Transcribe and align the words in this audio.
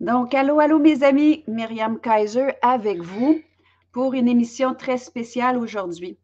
Donc, 0.00 0.34
allô, 0.34 0.60
allô, 0.60 0.78
mes 0.78 1.02
amis, 1.02 1.42
Myriam 1.46 1.98
Kaiser 1.98 2.48
avec 2.60 3.00
vous 3.00 3.40
pour 3.92 4.12
une 4.12 4.28
émission 4.28 4.74
très 4.74 4.98
spéciale 4.98 5.56
aujourd'hui. 5.56 6.18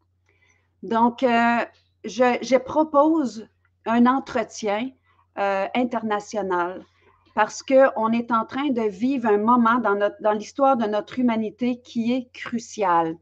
Donc, 0.83 1.23
euh, 1.23 1.65
je, 2.03 2.57
propose 2.57 3.47
un 3.85 4.05
entretien 4.05 4.91
euh, 5.39 5.65
international 5.73 6.85
parce 7.33 7.63
qu'on 7.63 8.11
est 8.11 8.31
en 8.31 8.45
train 8.45 8.69
de 8.69 8.83
vivre 8.83 9.27
un 9.27 9.39
moment 9.39 9.79
dans, 9.79 10.11
dans 10.19 10.33
l'histoire 10.33 10.77
de 10.77 10.85
notre 10.85 11.17
humanité 11.17 11.79
qui 11.81 12.13
est 12.13 12.31
crucial. 12.31 13.17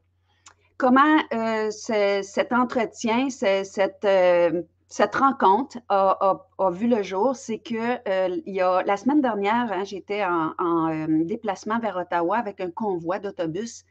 Comment 0.78 1.18
euh, 1.34 1.70
cet 1.72 2.52
entretien, 2.52 3.30
cette 3.30 4.06
cette 4.92 5.16
rencontre 5.16 5.78
a, 5.88 6.38
vu 6.70 6.88
le 6.88 7.02
jour, 7.02 7.34
c'est 7.34 7.60
que 7.60 7.98
euh, 8.10 8.42
il 8.46 8.54
y 8.54 8.60
a, 8.60 8.84
la 8.84 8.98
semaine 8.98 9.22
dernière, 9.22 9.72
hein, 9.72 9.86
j'étais 9.86 10.26
en, 10.26 10.90
euh, 10.90 11.24
déplacement 11.24 11.80
vers 11.80 11.96
Ottawa 11.96 12.38
avec 12.38 12.60
un 12.60 12.72
convoi 12.72 13.18
d'autobus 13.20 13.86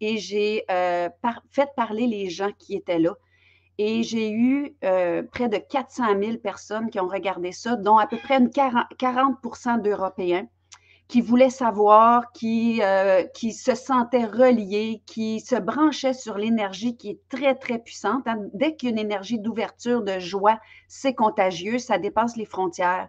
et 0.00 0.16
j'ai 0.16 0.64
euh, 0.70 1.08
fait 1.50 1.70
parler 1.74 2.06
les 2.06 2.30
gens 2.30 2.52
qui 2.56 2.76
étaient 2.76 3.00
là. 3.00 3.14
Et 3.78 4.04
j'ai 4.04 4.30
eu 4.30 4.76
près 5.32 5.48
de 5.48 5.56
400 5.56 6.04
000 6.22 6.36
personnes 6.36 6.88
qui 6.90 7.00
ont 7.00 7.08
regardé 7.08 7.50
ça, 7.50 7.74
dont 7.74 7.98
à 7.98 8.06
peu 8.06 8.18
près 8.18 8.38
40, 8.48 8.86
40 8.96 9.82
d'Européens 9.82 10.46
qui 11.08 11.20
voulaient 11.20 11.50
savoir, 11.50 12.32
qui, 12.32 12.80
euh, 12.82 13.24
qui 13.34 13.52
se 13.52 13.74
sentaient 13.74 14.24
reliés, 14.24 15.02
qui 15.06 15.40
se 15.40 15.56
branchaient 15.56 16.14
sur 16.14 16.38
l'énergie 16.38 16.96
qui 16.96 17.10
est 17.10 17.20
très, 17.28 17.54
très 17.54 17.78
puissante. 17.78 18.26
Hein. 18.26 18.38
Dès 18.54 18.74
qu'il 18.74 18.88
y 18.88 18.92
a 18.92 18.94
une 18.94 18.98
énergie 18.98 19.38
d'ouverture, 19.38 20.02
de 20.02 20.18
joie, 20.18 20.58
c'est 20.88 21.14
contagieux, 21.14 21.78
ça 21.78 21.98
dépasse 21.98 22.36
les 22.36 22.46
frontières. 22.46 23.08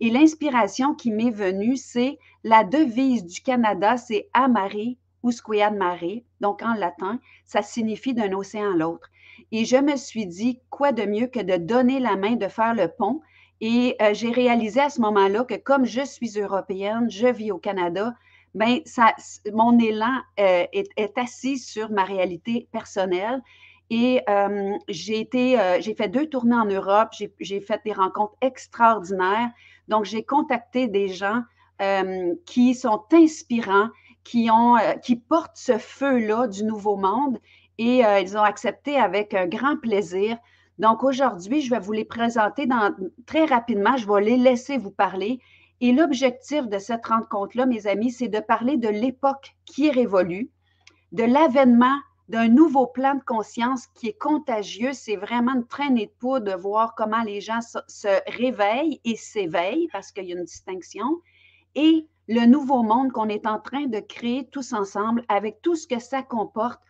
Et 0.00 0.10
l'inspiration 0.10 0.94
qui 0.94 1.10
m'est 1.10 1.30
venue, 1.30 1.76
c'est 1.76 2.18
la 2.44 2.64
devise 2.64 3.24
du 3.24 3.40
Canada, 3.40 3.96
c'est 3.96 4.28
Amare 4.32 4.96
Usquiad 5.24 5.74
Mare, 5.76 6.22
donc 6.40 6.62
en 6.62 6.74
latin, 6.74 7.20
ça 7.44 7.62
signifie 7.62 8.14
d'un 8.14 8.32
océan 8.32 8.72
à 8.72 8.76
l'autre. 8.76 9.08
Et 9.52 9.64
je 9.64 9.76
me 9.76 9.96
suis 9.96 10.26
dit, 10.26 10.60
quoi 10.70 10.92
de 10.92 11.04
mieux 11.04 11.26
que 11.26 11.40
de 11.40 11.56
donner 11.56 12.00
la 12.00 12.16
main, 12.16 12.36
de 12.36 12.48
faire 12.48 12.74
le 12.74 12.88
pont 12.88 13.20
et 13.62 13.94
euh, 14.02 14.12
j'ai 14.12 14.32
réalisé 14.32 14.80
à 14.80 14.90
ce 14.90 15.00
moment-là 15.00 15.44
que 15.44 15.54
comme 15.54 15.86
je 15.86 16.04
suis 16.04 16.36
européenne, 16.36 17.08
je 17.08 17.28
vis 17.28 17.52
au 17.52 17.58
Canada, 17.58 18.12
ben 18.56 18.80
ça, 18.84 19.14
mon 19.52 19.78
élan 19.78 20.18
euh, 20.40 20.66
est, 20.72 21.16
assis 21.16 21.58
sur 21.58 21.88
ma 21.92 22.02
réalité 22.02 22.68
personnelle. 22.72 23.40
Et 23.88 24.20
euh, 24.28 24.72
j'ai 24.88 25.20
été, 25.20 25.58
j'ai 25.80 25.94
fait 25.94 26.08
deux 26.08 26.26
tournées 26.26 26.56
en 26.56 26.64
Europe, 26.64 27.10
j'ai 27.38 27.60
fait 27.60 27.80
des 27.84 27.92
rencontres 27.92 28.34
extraordinaires. 28.40 29.50
Donc, 29.86 30.06
j'ai 30.06 30.24
contacté 30.24 30.88
des 30.88 31.08
gens 31.08 31.42
qui 32.46 32.74
sont 32.74 33.02
inspirants, 33.12 33.88
qui, 34.24 34.48
ont, 34.50 34.76
qui 35.02 35.16
portent 35.16 35.56
ce 35.56 35.78
feu-là 35.78 36.46
du 36.46 36.64
nouveau 36.64 36.96
monde 36.96 37.38
et 37.76 38.02
ils 38.20 38.36
ont 38.38 38.42
accepté 38.42 38.96
avec 38.96 39.34
un 39.34 39.46
grand 39.46 39.76
plaisir 39.76 40.38
donc 40.78 41.04
aujourd'hui, 41.04 41.60
je 41.60 41.70
vais 41.70 41.80
vous 41.80 41.92
les 41.92 42.04
présenter 42.04 42.66
très 43.26 43.44
rapidement. 43.44 43.96
Je 43.96 44.10
vais 44.10 44.22
les 44.22 44.36
laisser 44.36 44.78
vous 44.78 44.90
parler. 44.90 45.40
Et 45.80 45.92
l'objectif 45.92 46.68
de 46.68 46.78
cette 46.78 47.06
rencontre-là, 47.06 47.66
mes 47.66 47.86
amis, 47.86 48.10
c'est 48.10 48.28
de 48.28 48.40
parler 48.40 48.76
de 48.76 48.88
l'époque 48.88 49.54
qui 49.64 49.90
révolue, 49.90 50.50
de 51.10 51.24
l'avènement 51.24 51.96
d'un 52.28 52.48
nouveau 52.48 52.86
plan 52.86 53.16
de 53.16 53.24
conscience 53.24 53.88
qui 53.88 54.08
est 54.08 54.18
contagieux. 54.18 54.92
C'est 54.92 55.16
vraiment 55.16 55.54
une 55.54 55.66
traînée 55.66 56.06
de 56.06 56.12
poudre 56.18 56.46
de 56.46 56.56
voir 56.56 56.94
comment 56.94 57.22
les 57.22 57.40
gens 57.40 57.60
se, 57.60 58.30
réveillent 58.38 59.00
et 59.04 59.16
s'éveillent 59.16 59.88
parce 59.92 60.12
qu'il 60.12 60.24
y 60.24 60.32
a 60.32 60.36
une 60.36 60.44
distinction. 60.44 61.20
Et 61.74 62.06
le 62.28 62.46
nouveau 62.46 62.82
monde 62.82 63.12
qu'on 63.12 63.28
est 63.28 63.46
en 63.46 63.58
train 63.58 63.86
de 63.86 63.98
créer 63.98 64.48
tous 64.50 64.72
ensemble 64.72 65.24
avec 65.28 65.60
tout 65.62 65.74
ce 65.74 65.86
que 65.86 65.98
ça 65.98 66.22
comporte 66.22 66.80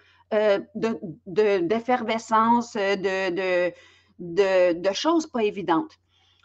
d'effervescence, 0.75 2.76
euh, 2.76 2.97
de, 2.97 3.72
de, 4.19 4.81
de, 4.81 4.93
choses 4.93 5.26
pas 5.26 5.43
évidentes. 5.43 5.98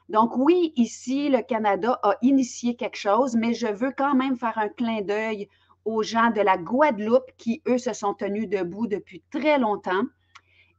Donc 0.10 0.38
oui, 0.38 0.74
ici, 0.76 1.30
le 1.30 1.42
Canada 1.42 2.00
a 2.04 2.16
initié 2.22 2.76
quelque 2.76 2.98
chose, 2.98 3.36
mais 3.36 3.54
je 3.54 3.68
veux 3.68 3.92
quand 3.92 4.16
même 4.16 4.38
faire 4.38 4.58
un 4.58 4.70
clin 4.70 5.02
d'œil 5.02 5.48
aux 5.86 6.04
gens 6.04 6.32
de 6.32 6.42
la 6.42 6.58
Guadeloupe 6.58 7.32
qui, 7.38 7.62
eux, 7.68 7.78
se 7.78 7.94
sont 7.94 8.14
tenus 8.14 8.50
debout 8.50 8.88
depuis 8.88 9.24
très 9.32 9.58
longtemps. 9.58 10.04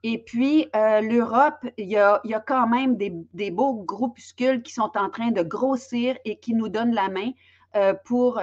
Et 0.02 0.22
puis, 0.22 0.68
euh, 0.76 1.00
l'Europe, 1.00 1.66
il 1.76 1.88
y, 1.88 1.96
a, 1.96 2.20
y, 2.24 2.34
a, 2.34 2.40
quand 2.40 2.68
même 2.68 2.96
des, 2.96 3.12
des, 3.32 3.50
beaux 3.50 3.74
groupuscules 3.74 4.62
qui 4.62 4.72
sont 4.72 4.92
en 4.96 5.10
train 5.10 5.30
de 5.30 5.42
grossir 5.42 6.16
et 6.24 6.38
qui 6.38 6.54
nous 6.54 6.68
donnent 6.68 6.94
la 6.94 7.08
main 7.08 7.30
pour 8.06 8.40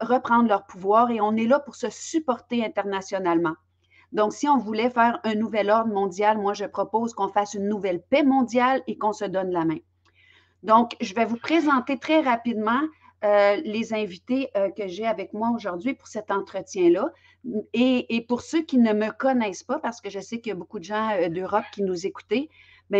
reprendre 0.00 0.48
leur 0.48 0.66
pouvoir. 0.66 1.10
Et 1.10 1.20
on 1.20 1.34
est 1.36 1.46
là 1.46 1.58
pour 1.58 1.74
se 1.74 1.90
supporter 1.90 2.64
internationalement. 2.64 3.54
Donc, 4.16 4.32
si 4.32 4.48
on 4.48 4.56
voulait 4.56 4.88
faire 4.88 5.20
un 5.24 5.34
nouvel 5.34 5.68
ordre 5.68 5.92
mondial, 5.92 6.38
moi, 6.38 6.54
je 6.54 6.64
propose 6.64 7.12
qu'on 7.12 7.28
fasse 7.28 7.52
une 7.52 7.68
nouvelle 7.68 8.00
paix 8.00 8.22
mondiale 8.22 8.82
et 8.86 8.96
qu'on 8.96 9.12
se 9.12 9.26
donne 9.26 9.50
la 9.50 9.66
main. 9.66 9.76
Donc, 10.62 10.96
je 11.02 11.14
vais 11.14 11.26
vous 11.26 11.36
présenter 11.36 11.98
très 11.98 12.22
rapidement 12.22 12.80
euh, 13.24 13.56
les 13.62 13.92
invités 13.92 14.48
euh, 14.56 14.70
que 14.70 14.88
j'ai 14.88 15.06
avec 15.06 15.34
moi 15.34 15.50
aujourd'hui 15.54 15.92
pour 15.92 16.08
cet 16.08 16.30
entretien-là. 16.30 17.12
Et, 17.74 18.24
pour 18.26 18.40
ceux 18.40 18.62
qui 18.62 18.78
ne 18.78 18.94
me 18.94 19.10
connaissent 19.10 19.62
pas, 19.62 19.78
parce 19.78 20.00
que 20.00 20.08
je 20.08 20.18
sais 20.18 20.40
qu'il 20.40 20.48
y 20.48 20.52
a 20.52 20.56
beaucoup 20.56 20.78
de 20.78 20.84
gens 20.84 21.10
euh, 21.10 21.28
d'Europe 21.28 21.66
qui 21.70 21.82
nous 21.82 22.06
écoutent, 22.06 22.24
mais 22.30 22.48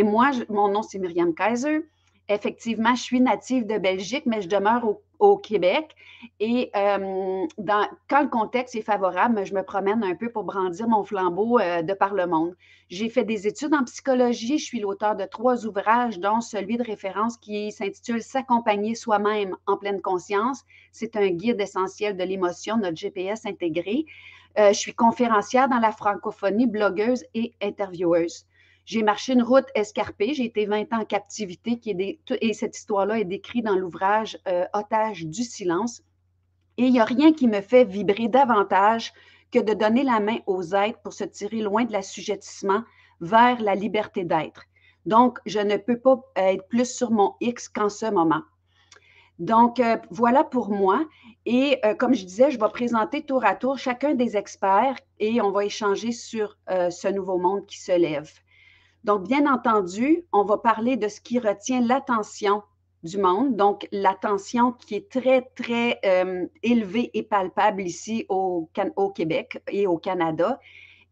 ben, 0.02 0.10
moi, 0.10 0.32
mon 0.50 0.68
nom, 0.68 0.82
c'est 0.82 0.98
Myriam 0.98 1.34
Kaiser. 1.34 1.88
Effectivement, 2.28 2.94
je 2.94 3.02
suis 3.02 3.20
native 3.20 3.66
de 3.66 3.78
Belgique, 3.78 4.24
mais 4.26 4.42
je 4.42 4.48
demeure 4.48 4.98
au 5.20 5.36
Québec. 5.36 5.94
Et 6.40 6.70
euh, 6.74 7.46
quand 8.08 8.22
le 8.22 8.28
contexte 8.28 8.74
est 8.74 8.82
favorable, 8.82 9.44
je 9.46 9.54
me 9.54 9.62
promène 9.62 10.02
un 10.02 10.14
peu 10.14 10.30
pour 10.30 10.44
brandir 10.44 10.88
mon 10.88 11.04
flambeau 11.04 11.58
euh, 11.60 11.82
de 11.82 11.94
par 11.94 12.14
le 12.14 12.26
monde. 12.26 12.54
J'ai 12.88 13.08
fait 13.08 13.24
des 13.24 13.46
études 13.46 13.74
en 13.74 13.84
psychologie. 13.84 14.58
Je 14.58 14.64
suis 14.64 14.80
l'auteur 14.80 15.14
de 15.14 15.24
trois 15.24 15.66
ouvrages, 15.66 16.18
dont 16.18 16.40
celui 16.40 16.76
de 16.76 16.82
référence 16.82 17.36
qui 17.36 17.70
s'intitule 17.70 18.22
S'accompagner 18.22 18.94
soi-même 18.94 19.56
en 19.66 19.76
pleine 19.76 20.00
conscience. 20.00 20.64
C'est 20.92 21.16
un 21.16 21.28
guide 21.28 21.60
essentiel 21.60 22.16
de 22.16 22.24
l'émotion, 22.24 22.76
notre 22.76 22.96
GPS 22.96 23.46
intégré. 23.46 24.04
Euh, 24.58 24.68
je 24.68 24.78
suis 24.78 24.94
conférencière 24.94 25.68
dans 25.68 25.78
la 25.78 25.92
francophonie, 25.92 26.66
blogueuse 26.66 27.24
et 27.34 27.54
intervieweuse. 27.62 28.46
J'ai 28.86 29.02
marché 29.02 29.32
une 29.32 29.42
route 29.42 29.66
escarpée, 29.74 30.32
j'ai 30.32 30.44
été 30.44 30.64
20 30.64 30.92
ans 30.92 31.00
en 31.00 31.04
captivité, 31.04 31.80
qui 31.80 31.90
est 31.90 32.20
et 32.40 32.52
cette 32.52 32.76
histoire-là 32.76 33.18
est 33.18 33.24
décrite 33.24 33.64
dans 33.64 33.74
l'ouvrage 33.74 34.38
euh, 34.46 34.64
Otage 34.74 35.26
du 35.26 35.42
silence. 35.42 36.02
Et 36.78 36.84
il 36.84 36.92
n'y 36.92 37.00
a 37.00 37.04
rien 37.04 37.32
qui 37.32 37.48
me 37.48 37.62
fait 37.62 37.84
vibrer 37.84 38.28
davantage 38.28 39.12
que 39.50 39.58
de 39.58 39.74
donner 39.74 40.04
la 40.04 40.20
main 40.20 40.38
aux 40.46 40.72
êtres 40.72 41.00
pour 41.00 41.14
se 41.14 41.24
tirer 41.24 41.62
loin 41.62 41.84
de 41.84 41.92
l'assujettissement 41.92 42.84
vers 43.20 43.60
la 43.60 43.74
liberté 43.74 44.22
d'être. 44.22 44.62
Donc, 45.04 45.40
je 45.46 45.58
ne 45.58 45.78
peux 45.78 45.98
pas 45.98 46.22
être 46.36 46.68
plus 46.68 46.88
sur 46.88 47.10
mon 47.10 47.34
X 47.40 47.68
qu'en 47.68 47.88
ce 47.88 48.06
moment. 48.08 48.42
Donc, 49.40 49.80
euh, 49.80 49.96
voilà 50.10 50.44
pour 50.44 50.70
moi. 50.70 51.04
Et 51.44 51.80
euh, 51.84 51.96
comme 51.96 52.14
je 52.14 52.24
disais, 52.24 52.52
je 52.52 52.58
vais 52.60 52.68
présenter 52.68 53.22
tour 53.22 53.44
à 53.44 53.56
tour 53.56 53.78
chacun 53.78 54.14
des 54.14 54.36
experts 54.36 54.96
et 55.18 55.40
on 55.40 55.50
va 55.50 55.64
échanger 55.64 56.12
sur 56.12 56.56
ce 56.68 57.08
nouveau 57.08 57.38
monde 57.38 57.66
qui 57.66 57.80
se 57.80 57.90
lève. 57.90 58.30
Donc, 59.06 59.28
bien 59.28 59.46
entendu, 59.46 60.24
on 60.32 60.42
va 60.42 60.58
parler 60.58 60.96
de 60.96 61.06
ce 61.06 61.20
qui 61.20 61.38
retient 61.38 61.80
l'attention 61.80 62.64
du 63.04 63.18
monde, 63.18 63.54
donc 63.54 63.86
l'attention 63.92 64.72
qui 64.72 64.96
est 64.96 65.08
très, 65.08 65.42
très 65.54 66.00
euh, 66.04 66.44
élevée 66.64 67.12
et 67.14 67.22
palpable 67.22 67.82
ici 67.82 68.26
au, 68.28 68.68
Québec 69.14 69.62
et 69.70 69.86
au 69.86 69.96
Canada. 69.96 70.58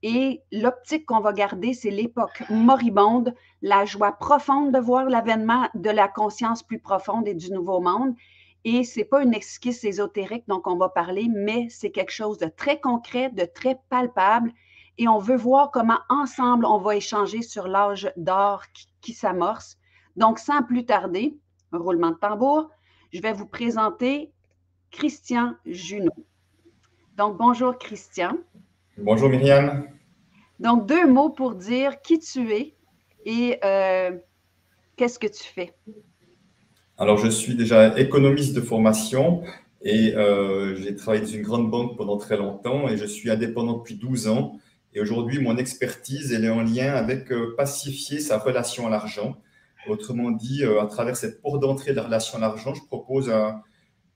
Et 0.02 0.42
l'optique 0.50 1.06
qu'on 1.06 1.20
va 1.20 1.32
garder, 1.32 1.72
c'est 1.72 1.92
l'époque 1.92 2.42
moribonde, 2.50 3.32
la 3.62 3.84
joie 3.84 4.10
profonde 4.10 4.72
de 4.72 4.80
voir 4.80 5.08
l'avènement 5.08 5.68
de 5.76 5.90
la 5.90 6.08
conscience 6.08 6.64
plus 6.64 6.80
profonde 6.80 7.28
et 7.28 7.34
du 7.34 7.52
nouveau 7.52 7.80
monde. 7.80 8.16
Et 8.64 8.82
ce 8.82 8.98
n'est 8.98 9.04
pas 9.04 9.22
une 9.22 9.34
esquisse 9.34 9.84
ésotérique 9.84 10.48
dont 10.48 10.62
on 10.64 10.74
va 10.74 10.88
parler, 10.88 11.28
mais 11.32 11.68
c'est 11.70 11.92
quelque 11.92 12.10
chose 12.10 12.38
de 12.38 12.46
très 12.46 12.80
concret, 12.80 13.30
de 13.30 13.44
très 13.44 13.78
palpable 13.88 14.52
et 14.98 15.08
on 15.08 15.18
veut 15.18 15.36
voir 15.36 15.70
comment 15.70 15.98
ensemble 16.08 16.64
on 16.64 16.78
va 16.78 16.96
échanger 16.96 17.42
sur 17.42 17.68
l'âge 17.68 18.12
d'or 18.16 18.62
qui, 19.00 19.12
s'amorce. 19.12 19.78
Donc, 20.16 20.38
sans 20.38 20.62
plus 20.62 20.86
tarder, 20.86 21.36
un 21.72 21.78
roulement 21.78 22.10
de 22.10 22.16
tambour, 22.16 22.70
je 23.12 23.20
vais 23.20 23.32
vous 23.32 23.46
présenter 23.46 24.32
Christian 24.90 25.54
Junot. 25.66 26.12
Donc, 27.16 27.36
bonjour 27.36 27.76
Christian. 27.78 28.38
Bonjour 28.96 29.28
Myriam. 29.28 29.88
Donc, 30.60 30.86
deux 30.86 31.06
mots 31.06 31.30
pour 31.30 31.54
dire 31.54 32.00
qui 32.00 32.20
tu 32.20 32.52
es 32.52 32.74
et 33.24 33.58
euh, 33.64 34.12
qu'est-ce 34.96 35.18
que 35.18 35.26
tu 35.26 35.42
fais. 35.42 35.74
Alors, 36.96 37.18
je 37.18 37.28
suis 37.28 37.56
déjà 37.56 37.98
économiste 37.98 38.54
de 38.54 38.60
formation 38.60 39.42
et 39.82 40.14
euh, 40.14 40.76
j'ai 40.76 40.94
travaillé 40.94 41.22
dans 41.22 41.30
une 41.30 41.42
grande 41.42 41.70
banque 41.70 41.96
pendant 41.96 42.16
très 42.16 42.36
longtemps 42.36 42.88
et 42.88 42.96
je 42.96 43.04
suis 43.04 43.30
indépendant 43.30 43.78
depuis 43.78 43.96
12 43.96 44.28
ans. 44.28 44.58
Et 44.94 45.00
aujourd'hui, 45.00 45.40
mon 45.40 45.56
expertise, 45.56 46.32
elle 46.32 46.44
est 46.44 46.50
en 46.50 46.62
lien 46.62 46.94
avec 46.94 47.32
euh, 47.32 47.54
pacifier 47.56 48.20
sa 48.20 48.38
relation 48.38 48.86
à 48.86 48.90
l'argent. 48.90 49.36
Autrement 49.88 50.30
dit, 50.30 50.64
euh, 50.64 50.80
à 50.80 50.86
travers 50.86 51.16
cette 51.16 51.42
porte 51.42 51.60
d'entrée 51.60 51.90
de 51.90 51.96
la 51.96 52.04
relation 52.04 52.38
à 52.38 52.40
l'argent, 52.40 52.74
je 52.74 52.82
propose 52.84 53.28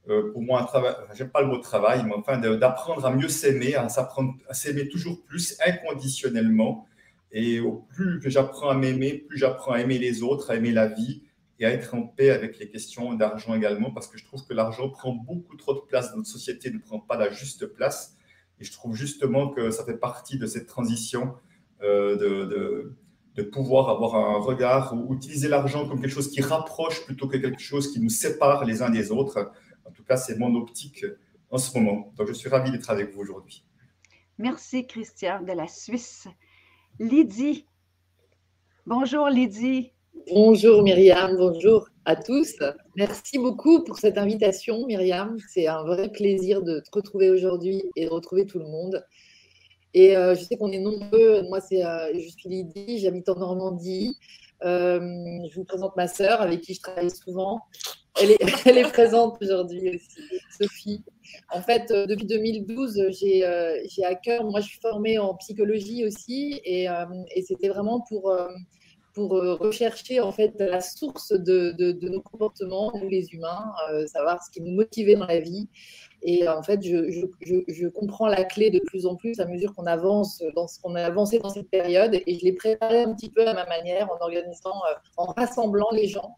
euh, 0.08 0.32
pour 0.32 0.40
moi, 0.40 0.62
un 0.62 0.64
travail, 0.64 0.94
j'aime 1.14 1.30
pas 1.30 1.42
le 1.42 1.48
mot 1.48 1.58
travail, 1.58 2.02
mais 2.06 2.14
enfin 2.14 2.38
d'apprendre 2.38 3.04
à 3.04 3.14
mieux 3.14 3.28
s'aimer, 3.28 3.74
à 3.74 3.88
s'apprendre 3.90 4.34
à 4.48 4.54
s'aimer 4.54 4.88
toujours 4.88 5.22
plus 5.24 5.58
inconditionnellement. 5.66 6.86
Et 7.30 7.60
au 7.60 7.84
plus 7.94 8.20
que 8.20 8.30
j'apprends 8.30 8.70
à 8.70 8.74
m'aimer, 8.74 9.12
plus 9.28 9.36
j'apprends 9.36 9.72
à 9.72 9.80
aimer 9.80 9.98
les 9.98 10.22
autres, 10.22 10.50
à 10.50 10.56
aimer 10.56 10.72
la 10.72 10.86
vie 10.86 11.24
et 11.60 11.66
à 11.66 11.70
être 11.70 11.94
en 11.94 12.02
paix 12.02 12.30
avec 12.30 12.58
les 12.58 12.70
questions 12.70 13.12
d'argent 13.14 13.54
également, 13.54 13.90
parce 13.90 14.06
que 14.06 14.16
je 14.16 14.24
trouve 14.24 14.46
que 14.46 14.54
l'argent 14.54 14.88
prend 14.88 15.12
beaucoup 15.12 15.56
trop 15.56 15.74
de 15.74 15.80
place 15.80 16.14
notre 16.16 16.28
société, 16.28 16.70
ne 16.70 16.78
prend 16.78 17.00
pas 17.00 17.18
la 17.18 17.30
juste 17.30 17.66
place. 17.66 18.17
Et 18.60 18.64
je 18.64 18.72
trouve 18.72 18.94
justement 18.94 19.48
que 19.48 19.70
ça 19.70 19.84
fait 19.84 19.96
partie 19.96 20.38
de 20.38 20.46
cette 20.46 20.66
transition 20.66 21.34
euh, 21.82 22.16
de, 22.16 22.96
de, 23.36 23.42
pouvoir 23.42 23.88
avoir 23.88 24.16
un 24.16 24.40
regard 24.40 24.94
ou 24.94 25.14
utiliser 25.14 25.46
l'argent 25.46 25.88
comme 25.88 26.00
quelque 26.00 26.12
chose 26.12 26.28
qui 26.28 26.40
rapproche 26.40 27.04
plutôt 27.04 27.28
que 27.28 27.36
quelque 27.36 27.60
chose 27.60 27.92
qui 27.92 28.00
nous 28.00 28.08
sépare 28.08 28.64
les 28.64 28.82
uns 28.82 28.90
des 28.90 29.12
autres. 29.12 29.52
En 29.84 29.92
tout 29.92 30.02
cas, 30.02 30.16
c'est 30.16 30.36
mon 30.38 30.56
optique 30.56 31.04
en 31.50 31.58
ce 31.58 31.78
moment. 31.78 32.12
Donc, 32.16 32.26
je 32.26 32.32
suis 32.32 32.48
ravi 32.48 32.72
d'être 32.72 32.90
avec 32.90 33.14
vous 33.14 33.20
aujourd'hui. 33.20 33.64
Merci, 34.38 34.88
Christian, 34.88 35.42
de 35.42 35.52
la 35.52 35.68
Suisse. 35.68 36.26
Lydie. 36.98 37.66
Bonjour, 38.86 39.28
Lydie. 39.28 39.92
Bonjour, 40.32 40.82
Myriam. 40.82 41.36
Bonjour 41.36 41.88
à 42.08 42.16
tous. 42.16 42.54
Merci 42.96 43.36
beaucoup 43.36 43.84
pour 43.84 43.98
cette 43.98 44.16
invitation, 44.16 44.86
Myriam. 44.86 45.36
C'est 45.46 45.66
un 45.66 45.82
vrai 45.82 46.10
plaisir 46.10 46.62
de 46.62 46.80
te 46.80 46.88
retrouver 46.90 47.28
aujourd'hui 47.28 47.82
et 47.96 48.06
de 48.06 48.10
retrouver 48.10 48.46
tout 48.46 48.58
le 48.58 48.64
monde. 48.64 49.04
Et 49.92 50.16
euh, 50.16 50.34
je 50.34 50.40
sais 50.40 50.56
qu'on 50.56 50.72
est 50.72 50.78
nombreux. 50.78 51.42
Moi, 51.50 51.60
c'est, 51.60 51.84
euh, 51.84 52.10
je 52.14 52.30
suis 52.30 52.48
Lydie, 52.48 52.98
j'habite 53.00 53.28
en 53.28 53.34
Normandie. 53.34 54.16
Euh, 54.64 55.00
je 55.50 55.54
vous 55.54 55.64
présente 55.64 55.96
ma 55.96 56.08
sœur 56.08 56.40
avec 56.40 56.62
qui 56.62 56.72
je 56.72 56.80
travaille 56.80 57.10
souvent. 57.10 57.60
Elle 58.18 58.30
est, 58.30 58.38
présente 58.90 59.36
aujourd'hui 59.42 59.90
aussi, 59.90 60.40
Sophie. 60.58 61.04
En 61.52 61.60
fait, 61.60 61.92
depuis 61.92 62.24
2012, 62.24 63.02
j'ai, 63.10 63.44
à 63.44 64.14
cœur, 64.14 64.44
moi 64.44 64.60
je 64.60 64.66
suis 64.68 64.80
formée 64.80 65.18
en 65.18 65.34
psychologie 65.34 66.06
aussi, 66.06 66.58
et 66.64 66.88
c'était 67.46 67.68
vraiment 67.68 68.00
pour, 68.08 68.34
pour 69.18 69.30
rechercher 69.30 70.20
en 70.20 70.30
fait 70.30 70.54
la 70.60 70.80
source 70.80 71.32
de, 71.32 71.72
de, 71.72 72.08
nos 72.08 72.20
comportements, 72.20 72.92
nous 72.94 73.08
les 73.08 73.26
humains, 73.32 73.72
savoir 74.06 74.42
ce 74.44 74.50
qui 74.50 74.60
nous 74.60 74.72
motivait 74.72 75.16
dans 75.16 75.26
la 75.26 75.40
vie. 75.40 75.68
Et 76.22 76.48
en 76.48 76.62
fait, 76.62 76.82
je, 76.82 77.10
je, 77.68 77.88
comprends 77.88 78.26
la 78.26 78.44
clé 78.44 78.70
de 78.70 78.80
plus 78.80 79.06
en 79.06 79.14
plus 79.14 79.38
à 79.38 79.46
mesure 79.46 79.74
qu'on 79.74 79.86
avance 79.86 80.42
dans 80.56 80.66
ce 80.66 80.80
qu'on 80.80 80.94
a 80.96 81.02
avancé 81.02 81.38
dans 81.38 81.50
cette 81.50 81.70
période. 81.70 82.14
Et 82.26 82.38
je 82.38 82.44
l'ai 82.44 82.52
préparé 82.52 83.02
un 83.02 83.14
petit 83.14 83.30
peu 83.30 83.46
à 83.46 83.54
ma 83.54 83.66
manière 83.66 84.10
en 84.10 84.16
organisant, 84.20 84.74
euh, 84.90 84.94
en 85.16 85.26
rassemblant 85.26 85.88
les 85.92 86.08
gens 86.08 86.34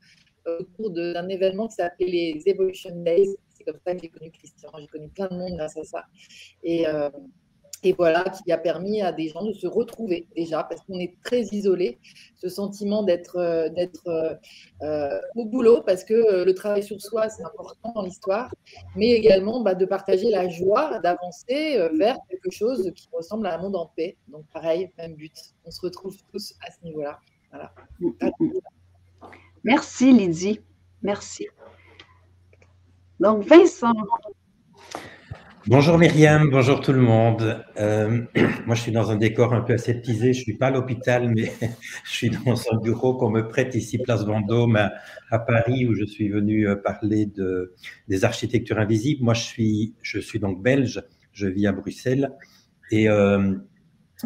euh, 0.46 0.58
autour 0.60 0.90
d'un 0.90 1.28
événement 1.28 1.68
qui 1.68 1.76
s'appelait 1.76 2.06
les 2.06 2.42
Evolution 2.46 2.90
Days. 2.96 3.36
C'est 3.48 3.64
comme 3.64 3.78
ça 3.86 3.94
que 3.94 4.02
j'ai 4.02 4.08
connu 4.08 4.30
Christian. 4.30 4.70
J'ai 4.78 4.86
connu 4.86 5.08
plein 5.08 5.28
de 5.28 5.36
monde 5.36 5.56
grâce 5.56 5.76
à 5.76 5.84
ça. 5.84 6.04
Et, 6.62 6.86
euh, 6.86 7.08
et 7.82 7.92
voilà, 7.94 8.24
qui 8.24 8.52
a 8.52 8.58
permis 8.58 9.00
à 9.00 9.12
des 9.12 9.28
gens 9.28 9.42
de 9.42 9.52
se 9.52 9.66
retrouver 9.66 10.26
déjà, 10.36 10.64
parce 10.64 10.82
qu'on 10.82 10.98
est 10.98 11.14
très 11.24 11.42
isolé, 11.52 11.98
ce 12.36 12.48
sentiment 12.48 13.02
d'être 13.02 13.36
euh, 13.36 13.68
euh, 14.06 14.34
euh, 14.82 15.20
au 15.34 15.46
boulot, 15.46 15.82
parce 15.82 16.04
que 16.04 16.44
le 16.44 16.54
travail 16.54 16.82
sur 16.82 17.00
soi, 17.00 17.28
c'est 17.30 17.42
important 17.42 17.92
dans 17.94 18.02
l'histoire, 18.02 18.54
mais 18.96 19.10
également 19.10 19.60
bah, 19.62 19.74
de 19.74 19.86
partager 19.86 20.30
la 20.30 20.48
joie 20.48 20.98
d'avancer 20.98 21.88
vers 21.96 22.18
quelque 22.28 22.50
chose 22.50 22.90
qui 22.94 23.08
ressemble 23.12 23.46
à 23.46 23.54
un 23.54 23.62
monde 23.62 23.76
en 23.76 23.86
paix. 23.86 24.16
Donc 24.28 24.44
pareil, 24.52 24.90
même 24.98 25.14
but. 25.14 25.32
On 25.64 25.70
se 25.70 25.80
retrouve 25.80 26.16
tous 26.32 26.54
à 26.66 26.70
ce 26.70 26.84
niveau-là. 26.84 27.18
Voilà. 27.50 27.72
Merci 29.64 30.12
Lydie. 30.12 30.60
Merci. 31.02 31.48
Donc 33.18 33.44
Vincent, 33.44 33.92
Bonjour 35.66 35.98
Myriam, 35.98 36.48
bonjour 36.48 36.80
tout 36.80 36.94
le 36.94 37.02
monde. 37.02 37.62
Euh, 37.78 38.22
moi, 38.66 38.74
je 38.74 38.80
suis 38.80 38.92
dans 38.92 39.10
un 39.10 39.16
décor 39.16 39.52
un 39.52 39.60
peu 39.60 39.74
aseptisé. 39.74 40.32
Je 40.32 40.40
suis 40.40 40.54
pas 40.54 40.68
à 40.68 40.70
l'hôpital, 40.70 41.28
mais 41.28 41.52
je 42.04 42.10
suis 42.10 42.30
dans 42.30 42.54
un 42.72 42.78
bureau 42.78 43.14
qu'on 43.18 43.28
me 43.28 43.46
prête 43.46 43.74
ici, 43.74 43.98
place 43.98 44.24
Vendôme, 44.24 44.76
à, 45.30 45.38
Paris, 45.38 45.86
où 45.86 45.94
je 45.94 46.06
suis 46.06 46.30
venu 46.30 46.66
euh, 46.66 46.76
parler 46.76 47.26
de, 47.26 47.74
des 48.08 48.24
architectures 48.24 48.78
invisibles. 48.78 49.22
Moi, 49.22 49.34
je 49.34 49.42
suis, 49.42 49.94
je 50.00 50.18
suis 50.18 50.38
donc 50.38 50.62
belge. 50.62 51.02
Je 51.32 51.46
vis 51.46 51.66
à 51.66 51.72
Bruxelles 51.72 52.32
et 52.90 53.10
euh, 53.10 53.54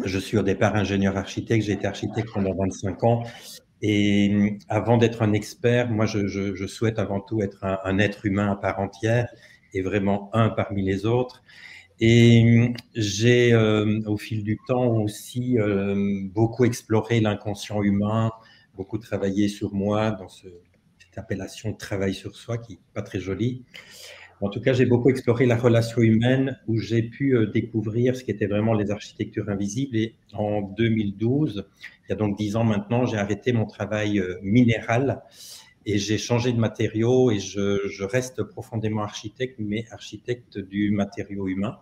je 0.05 0.19
suis 0.19 0.37
au 0.37 0.41
départ 0.41 0.75
ingénieur 0.75 1.17
architecte. 1.17 1.65
J'ai 1.65 1.73
été 1.73 1.85
architecte 1.85 2.29
pendant 2.33 2.55
25 2.55 3.03
ans. 3.03 3.23
Et 3.81 4.57
avant 4.69 4.97
d'être 4.97 5.21
un 5.21 5.33
expert, 5.33 5.91
moi, 5.91 6.05
je, 6.05 6.65
souhaite 6.65 6.97
avant 6.97 7.19
tout 7.19 7.41
être 7.41 7.59
un 7.61 7.99
être 7.99 8.25
humain 8.25 8.49
à 8.49 8.55
part 8.55 8.79
entière 8.79 9.27
est 9.73 9.81
vraiment 9.81 10.29
un 10.33 10.49
parmi 10.49 10.83
les 10.83 11.05
autres. 11.05 11.43
Et 11.99 12.73
j'ai, 12.93 13.53
euh, 13.53 14.01
au 14.05 14.17
fil 14.17 14.43
du 14.43 14.59
temps 14.67 14.97
aussi, 14.97 15.57
euh, 15.57 16.21
beaucoup 16.33 16.65
exploré 16.65 17.21
l'inconscient 17.21 17.81
humain, 17.83 18.31
beaucoup 18.75 18.97
travaillé 18.97 19.47
sur 19.47 19.73
moi 19.73 20.11
dans 20.11 20.27
ce, 20.27 20.47
cette 20.99 21.17
appellation 21.17 21.73
travail 21.73 22.13
sur 22.13 22.35
soi 22.35 22.57
qui 22.57 22.73
n'est 22.73 22.79
pas 22.93 23.01
très 23.01 23.19
jolie. 23.19 23.63
En 24.41 24.49
tout 24.49 24.59
cas, 24.59 24.73
j'ai 24.73 24.85
beaucoup 24.85 25.09
exploré 25.09 25.45
la 25.45 25.55
relation 25.55 26.01
humaine 26.01 26.59
où 26.67 26.77
j'ai 26.77 27.03
pu 27.03 27.37
euh, 27.37 27.45
découvrir 27.45 28.17
ce 28.17 28.25
qu'étaient 28.25 28.47
vraiment 28.47 28.73
les 28.73 28.91
architectures 28.91 29.47
invisibles. 29.47 29.95
Et 29.95 30.15
en 30.33 30.61
2012, 30.61 31.65
il 32.03 32.09
y 32.09 32.13
a 32.13 32.15
donc 32.17 32.37
dix 32.37 32.57
ans 32.57 32.65
maintenant, 32.65 33.05
j'ai 33.05 33.17
arrêté 33.17 33.53
mon 33.53 33.65
travail 33.65 34.21
minéral 34.41 35.23
et 35.85 35.97
j'ai 35.97 36.17
changé 36.17 36.51
de 36.51 36.59
matériau 36.59 37.31
et 37.31 37.39
je, 37.39 37.87
je, 37.87 38.03
reste 38.03 38.43
profondément 38.43 39.03
architecte, 39.03 39.57
mais 39.59 39.85
architecte 39.91 40.57
du 40.57 40.91
matériau 40.91 41.47
humain. 41.47 41.77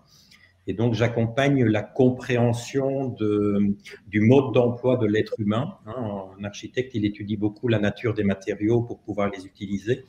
Et 0.65 0.73
donc, 0.73 0.93
j'accompagne 0.93 1.65
la 1.65 1.81
compréhension 1.81 3.09
de, 3.09 3.75
du 4.07 4.21
mode 4.21 4.53
d'emploi 4.53 4.95
de 4.95 5.05
l'être 5.05 5.33
humain. 5.39 5.77
Hein, 5.85 6.25
un 6.39 6.43
architecte, 6.45 6.95
il 6.95 7.05
étudie 7.05 7.35
beaucoup 7.35 7.67
la 7.67 7.79
nature 7.79 8.13
des 8.13 8.23
matériaux 8.23 8.81
pour 8.81 9.01
pouvoir 9.01 9.29
les 9.29 9.45
utiliser. 9.45 10.05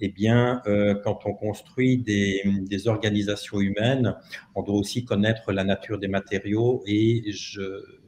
Eh 0.00 0.08
bien, 0.08 0.62
euh, 0.66 0.94
quand 1.04 1.20
on 1.26 1.34
construit 1.34 1.98
des, 1.98 2.42
des, 2.62 2.88
organisations 2.88 3.60
humaines, 3.60 4.16
on 4.54 4.62
doit 4.62 4.76
aussi 4.76 5.04
connaître 5.04 5.52
la 5.52 5.64
nature 5.64 5.98
des 5.98 6.08
matériaux 6.08 6.82
et 6.86 7.30
je 7.32 8.00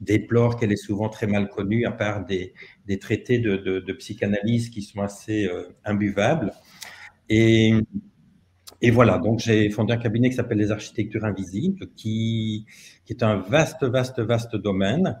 déplore 0.00 0.56
qu'elle 0.56 0.72
est 0.72 0.76
souvent 0.76 1.08
très 1.08 1.28
mal 1.28 1.48
connue, 1.48 1.86
à 1.86 1.92
part 1.92 2.24
des, 2.24 2.52
des 2.86 2.98
traités 2.98 3.38
de, 3.38 3.92
psychanalyse 3.98 4.70
qui 4.70 4.82
sont 4.82 5.00
assez 5.00 5.46
euh, 5.46 5.68
imbuvables. 5.84 6.52
Et, 7.28 7.74
voilà, 8.92 9.18
donc 9.18 9.38
j'ai 9.38 9.70
fondé 9.70 9.94
un 9.94 9.96
cabinet 9.96 10.28
qui 10.28 10.36
s'appelle 10.36 10.58
les 10.58 10.70
architectures 10.70 11.24
invisibles, 11.24 11.86
qui, 11.96 12.66
est 13.08 13.22
un 13.22 13.36
vaste, 13.36 13.82
vaste, 13.84 14.20
vaste 14.20 14.56
domaine. 14.56 15.18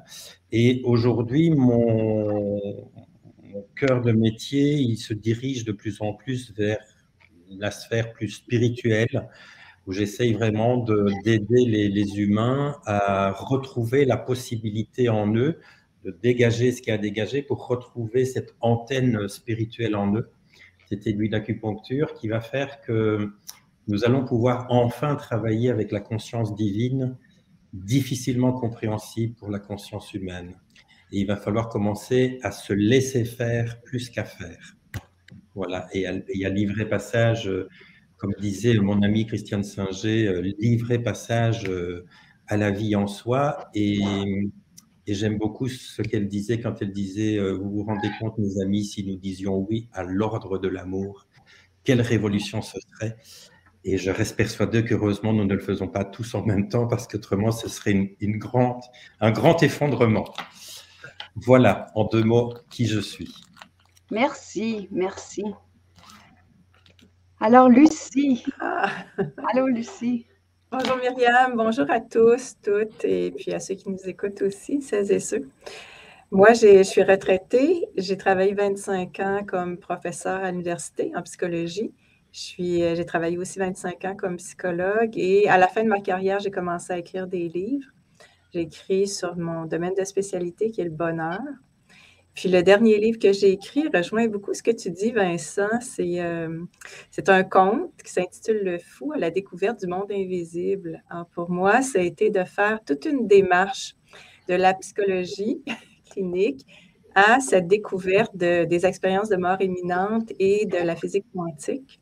Et 0.52 0.82
aujourd'hui, 0.84 1.50
mon, 1.50 2.90
cœur 3.76 4.02
de 4.02 4.12
métier, 4.12 4.74
il 4.74 4.98
se 4.98 5.14
dirige 5.14 5.64
de 5.64 5.72
plus 5.72 6.00
en 6.02 6.12
plus 6.12 6.52
vers 6.56 6.78
la 7.48 7.70
sphère 7.70 8.12
plus 8.12 8.28
spirituelle, 8.28 9.28
où 9.86 9.92
j'essaye 9.92 10.34
vraiment 10.34 10.84
d'aider 11.24 11.64
les, 11.64 12.18
humains 12.18 12.76
à 12.84 13.32
retrouver 13.32 14.04
la 14.04 14.16
possibilité 14.16 15.08
en 15.08 15.34
eux 15.34 15.58
de 16.04 16.16
dégager 16.22 16.72
ce 16.72 16.82
qu'il 16.82 16.92
a 16.92 16.96
à 16.96 16.98
dégager 16.98 17.42
pour 17.42 17.66
retrouver 17.66 18.24
cette 18.24 18.54
antenne 18.60 19.28
spirituelle 19.28 19.96
en 19.96 20.14
eux, 20.14 20.30
cette 20.88 21.06
aiguille 21.06 21.30
d'acupuncture 21.30 22.14
qui 22.14 22.28
va 22.28 22.40
faire 22.40 22.80
que 22.82 23.32
nous 23.88 24.04
allons 24.04 24.24
pouvoir 24.24 24.66
enfin 24.70 25.14
travailler 25.16 25.70
avec 25.70 25.92
la 25.92 26.00
conscience 26.00 26.54
divine, 26.54 27.16
difficilement 27.72 28.52
compréhensible 28.52 29.34
pour 29.34 29.50
la 29.50 29.58
conscience 29.58 30.14
humaine. 30.14 30.54
Et 31.12 31.20
il 31.20 31.26
va 31.26 31.36
falloir 31.36 31.68
commencer 31.68 32.38
à 32.42 32.50
se 32.50 32.72
laisser 32.72 33.24
faire 33.24 33.80
plus 33.82 34.10
qu'à 34.10 34.24
faire. 34.24 34.76
Voilà, 35.54 35.86
et 35.92 36.06
a 36.06 36.48
livrer 36.48 36.88
passage, 36.88 37.50
comme 38.16 38.32
disait 38.40 38.74
mon 38.78 39.02
ami 39.02 39.26
Christiane 39.26 39.62
Singer, 39.62 40.26
euh, 40.26 40.52
livrer 40.58 40.98
passage 40.98 41.68
euh, 41.68 42.04
à 42.46 42.56
la 42.56 42.70
vie 42.70 42.96
en 42.96 43.06
soi. 43.06 43.68
Et 43.74 44.00
et 45.06 45.14
j'aime 45.14 45.38
beaucoup 45.38 45.68
ce 45.68 46.02
qu'elle 46.02 46.28
disait 46.28 46.60
quand 46.60 46.80
elle 46.80 46.92
disait 46.92 47.36
euh, 47.38 47.52
Vous 47.52 47.70
vous 47.70 47.84
rendez 47.84 48.10
compte, 48.20 48.38
mes 48.38 48.60
amis, 48.62 48.84
si 48.84 49.06
nous 49.06 49.16
disions 49.16 49.56
oui 49.58 49.88
à 49.92 50.02
l'ordre 50.02 50.58
de 50.58 50.68
l'amour, 50.68 51.26
quelle 51.84 52.00
révolution 52.00 52.62
ce 52.62 52.78
serait 52.80 53.16
Et 53.84 53.98
je 53.98 54.10
reste 54.10 54.36
persuadé 54.36 54.84
qu'heureusement, 54.84 55.32
nous 55.32 55.44
ne 55.44 55.54
le 55.54 55.60
faisons 55.60 55.88
pas 55.88 56.04
tous 56.04 56.34
en 56.34 56.44
même 56.44 56.68
temps 56.68 56.86
parce 56.86 57.06
qu'autrement, 57.06 57.52
ce 57.52 57.68
serait 57.68 57.92
une, 57.92 58.08
une, 58.20 58.38
grande, 58.38 58.82
un 59.20 59.30
grand 59.30 59.62
effondrement. 59.62 60.24
Voilà, 61.36 61.90
en 61.94 62.04
deux 62.04 62.22
mots, 62.22 62.54
qui 62.70 62.86
je 62.86 63.00
suis. 63.00 63.34
Merci, 64.10 64.88
merci. 64.90 65.42
Alors, 67.40 67.68
Lucie. 67.68 68.44
Ah. 68.60 68.90
Allô, 69.52 69.66
Lucie. 69.66 70.26
Bonjour 70.76 70.96
Myriam, 70.96 71.54
bonjour 71.54 71.88
à 71.88 72.00
tous, 72.00 72.56
toutes, 72.60 73.04
et 73.04 73.30
puis 73.30 73.52
à 73.52 73.60
ceux 73.60 73.76
qui 73.76 73.88
nous 73.88 74.08
écoutent 74.08 74.42
aussi, 74.42 74.82
celles 74.82 75.12
et 75.12 75.20
ceux. 75.20 75.48
Moi, 76.32 76.52
je 76.52 76.82
suis 76.82 77.04
retraitée. 77.04 77.86
J'ai 77.96 78.16
travaillé 78.16 78.54
25 78.54 79.20
ans 79.20 79.44
comme 79.46 79.78
professeur 79.78 80.42
à 80.42 80.50
l'université 80.50 81.12
en 81.14 81.22
psychologie. 81.22 81.92
J'ai 82.32 83.04
travaillé 83.06 83.38
aussi 83.38 83.60
25 83.60 84.04
ans 84.04 84.16
comme 84.16 84.36
psychologue 84.38 85.16
et 85.16 85.48
à 85.48 85.58
la 85.58 85.68
fin 85.68 85.84
de 85.84 85.88
ma 85.88 86.00
carrière, 86.00 86.40
j'ai 86.40 86.50
commencé 86.50 86.92
à 86.92 86.98
écrire 86.98 87.28
des 87.28 87.48
livres. 87.48 87.92
J'ai 88.52 88.62
écrit 88.62 89.06
sur 89.06 89.36
mon 89.36 89.66
domaine 89.66 89.94
de 89.96 90.02
spécialité 90.02 90.72
qui 90.72 90.80
est 90.80 90.84
le 90.84 90.90
bonheur. 90.90 91.38
Puis 92.34 92.48
le 92.48 92.62
dernier 92.62 92.98
livre 92.98 93.18
que 93.18 93.32
j'ai 93.32 93.52
écrit 93.52 93.84
rejoint 93.94 94.26
beaucoup 94.26 94.54
ce 94.54 94.62
que 94.62 94.72
tu 94.72 94.90
dis, 94.90 95.12
Vincent. 95.12 95.68
C'est 95.80 96.20
euh, 96.20 96.64
un 97.28 97.44
conte 97.44 97.90
qui 98.04 98.12
s'intitule 98.12 98.60
Le 98.64 98.78
fou 98.78 99.12
à 99.12 99.18
la 99.18 99.30
découverte 99.30 99.80
du 99.80 99.86
monde 99.86 100.10
invisible. 100.10 101.02
Alors 101.08 101.26
pour 101.26 101.50
moi, 101.50 101.80
ça 101.82 102.00
a 102.00 102.02
été 102.02 102.30
de 102.30 102.42
faire 102.44 102.80
toute 102.84 103.04
une 103.04 103.28
démarche 103.28 103.94
de 104.48 104.54
la 104.54 104.74
psychologie 104.74 105.62
clinique 106.10 106.66
à 107.14 107.38
cette 107.38 107.68
découverte 107.68 108.36
des 108.36 108.86
expériences 108.86 109.28
de 109.28 109.36
mort 109.36 109.60
imminente 109.60 110.32
et 110.40 110.66
de 110.66 110.78
la 110.78 110.96
physique 110.96 111.26
quantique. 111.32 112.00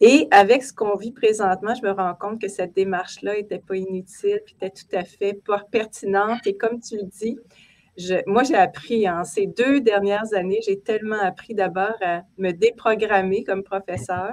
Et 0.00 0.28
avec 0.30 0.62
ce 0.62 0.72
qu'on 0.72 0.96
vit 0.96 1.12
présentement, 1.12 1.74
je 1.74 1.86
me 1.86 1.92
rends 1.92 2.14
compte 2.14 2.40
que 2.40 2.48
cette 2.48 2.74
démarche-là 2.74 3.34
n'était 3.34 3.58
pas 3.58 3.76
inutile, 3.76 4.40
puis 4.46 4.54
était 4.54 4.70
tout 4.70 4.96
à 4.96 5.04
fait 5.04 5.38
pertinente. 5.70 6.46
Et 6.46 6.56
comme 6.56 6.80
tu 6.80 6.96
le 6.96 7.02
dis, 7.02 7.38
moi, 8.26 8.44
j'ai 8.44 8.54
appris 8.54 9.08
en 9.08 9.24
ces 9.24 9.46
deux 9.46 9.80
dernières 9.80 10.32
années, 10.34 10.60
j'ai 10.64 10.80
tellement 10.80 11.20
appris 11.20 11.54
d'abord 11.54 11.96
à 12.00 12.22
me 12.38 12.52
déprogrammer 12.52 13.44
comme 13.44 13.62
professeur. 13.62 14.32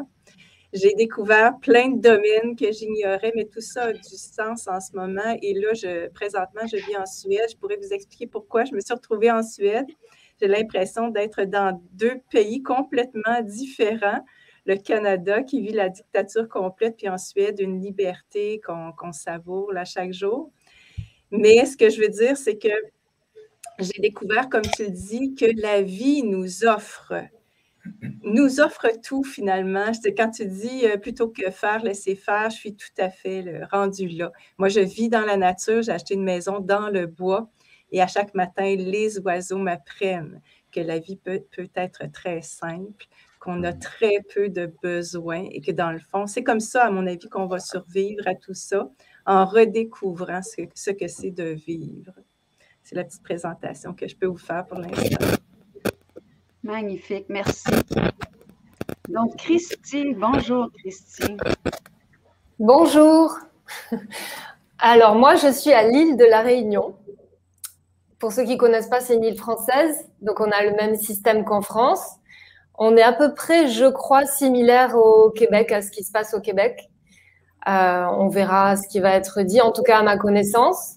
J'ai 0.74 0.94
découvert 0.96 1.58
plein 1.62 1.90
de 1.90 2.02
domaines 2.02 2.56
que 2.56 2.72
j'ignorais, 2.72 3.32
mais 3.36 3.46
tout 3.46 3.62
ça 3.62 3.86
a 3.86 3.94
du 3.94 4.16
sens 4.16 4.68
en 4.68 4.80
ce 4.82 4.96
moment. 4.96 5.38
Et 5.42 5.54
là, 5.54 5.74
je, 5.74 6.10
présentement, 6.10 6.62
je 6.70 6.78
vis 6.78 6.98
en 6.98 7.06
Suède. 7.06 7.48
Je 7.50 7.56
pourrais 7.56 7.78
vous 7.78 7.94
expliquer 7.94 8.28
pourquoi 8.28 8.66
je 8.66 8.74
me 8.74 8.82
suis 8.82 8.94
retrouvée 8.94 9.32
en 9.32 9.44
Suède. 9.44 9.86
J'ai 10.40 10.48
l'impression 10.48 11.08
d'être 11.08 11.44
dans 11.44 11.82
deux 11.94 12.20
pays 12.30 12.62
complètement 12.62 13.42
différents. 13.42 14.24
Le 14.66 14.76
Canada 14.76 15.42
qui 15.42 15.62
vit 15.62 15.72
la 15.72 15.88
dictature 15.88 16.50
complète, 16.50 16.98
puis 16.98 17.08
en 17.08 17.18
Suède, 17.18 17.60
une 17.60 17.82
liberté 17.82 18.60
qu'on 18.60 19.14
savoure 19.14 19.72
là, 19.72 19.86
chaque 19.86 20.12
jour. 20.12 20.52
Mais 21.32 21.66
ce 21.66 21.78
que 21.78 21.90
je 21.90 22.02
veux 22.02 22.10
dire, 22.10 22.36
c'est 22.36 22.58
que 22.58 22.68
j'ai 23.80 24.02
découvert, 24.02 24.50
comme 24.50 24.64
tu 24.76 24.86
le 24.86 24.92
dis, 24.92 25.36
que 25.36 25.46
la 25.62 25.82
vie 25.82 26.24
nous 26.24 26.66
offre, 26.66 27.14
nous 28.24 28.60
offre 28.60 28.88
tout 29.04 29.24
finalement. 29.24 29.92
Quand 30.18 30.32
tu 30.32 30.46
dis 30.46 30.86
euh, 30.86 30.98
plutôt 30.98 31.30
que 31.30 31.50
faire, 31.52 31.84
laisser 31.84 32.16
faire, 32.16 32.50
je 32.50 32.56
suis 32.56 32.76
tout 32.76 32.88
à 32.98 33.10
fait 33.10 33.42
le 33.42 33.66
rendu 33.72 34.08
là. 34.08 34.32
Moi, 34.58 34.70
je 34.70 34.80
vis 34.80 35.10
dans 35.10 35.26
la 35.26 35.38
nature, 35.38 35.82
j'ai 35.82 35.92
acheté 35.92 36.16
une 36.16 36.24
maison 36.24 36.60
dans 36.60 36.90
le 36.90 37.06
bois 37.08 37.50
et 37.92 38.02
à 38.02 38.08
chaque 38.08 38.34
matin, 38.34 38.76
les 38.76 39.20
oiseaux 39.20 39.58
m'apprennent 39.58 40.42
que 40.72 40.80
la 40.82 41.00
vie 41.00 41.16
peut, 41.16 41.44
peut 41.56 41.70
être 41.76 42.12
très 42.12 42.42
simple, 42.42 43.06
qu'on 43.40 43.64
a 43.64 43.72
très 43.72 44.22
peu 44.34 44.50
de 44.50 44.72
besoins 44.84 45.48
et 45.52 45.62
que 45.62 45.72
dans 45.72 45.92
le 45.92 46.00
fond, 46.00 46.28
c'est 46.28 46.44
comme 46.44 46.60
ça, 46.60 46.86
à 46.86 46.92
mon 46.92 47.08
avis, 47.08 47.30
qu'on 47.30 47.48
va 47.48 47.60
survivre 47.60 48.28
à 48.28 48.36
tout 48.36 48.54
ça 48.54 48.90
en 49.26 49.46
redécouvrant 49.46 50.42
ce, 50.42 50.64
ce 50.76 50.92
que 50.92 51.08
c'est 51.08 51.32
de 51.32 51.50
vivre. 51.50 52.14
C'est 52.90 52.96
la 52.96 53.04
petite 53.04 53.22
présentation 53.22 53.94
que 53.94 54.08
je 54.08 54.16
peux 54.16 54.28
vous 54.28 54.38
faire 54.38 54.66
pour 54.66 54.80
l'instant. 54.80 55.18
Magnifique, 56.64 57.26
merci. 57.28 57.70
Donc, 59.10 59.36
Christy, 59.36 60.14
bonjour 60.14 60.70
Christy. 60.72 61.36
Bonjour. 62.58 63.40
Alors, 64.80 65.16
moi, 65.16 65.36
je 65.36 65.52
suis 65.52 65.74
à 65.74 65.86
l'île 65.86 66.16
de 66.16 66.24
la 66.24 66.40
Réunion. 66.40 66.96
Pour 68.20 68.32
ceux 68.32 68.46
qui 68.46 68.54
ne 68.54 68.58
connaissent 68.58 68.88
pas, 68.88 69.02
c'est 69.02 69.16
une 69.16 69.26
île 69.26 69.38
française, 69.38 70.10
donc 70.22 70.40
on 70.40 70.50
a 70.50 70.64
le 70.64 70.74
même 70.78 70.96
système 70.96 71.44
qu'en 71.44 71.62
France. 71.62 72.08
On 72.76 72.96
est 72.96 73.04
à 73.04 73.12
peu 73.12 73.34
près, 73.34 73.68
je 73.68 73.88
crois, 73.88 74.26
similaire 74.26 74.96
au 74.96 75.30
Québec, 75.32 75.74
à 75.74 75.82
ce 75.82 75.92
qui 75.92 76.06
se 76.06 76.12
passe 76.14 76.34
au 76.34 76.40
Québec. 76.40 76.90
Euh, 77.68 78.06
on 78.18 78.30
verra 78.30 78.78
ce 78.78 78.88
qui 78.88 79.02
va 79.02 79.12
être 79.12 79.42
dit, 79.42 79.60
en 79.60 79.74
tout 79.74 79.84
cas 79.84 79.98
à 79.98 80.04
ma 80.04 80.18
connaissance. 80.18 80.97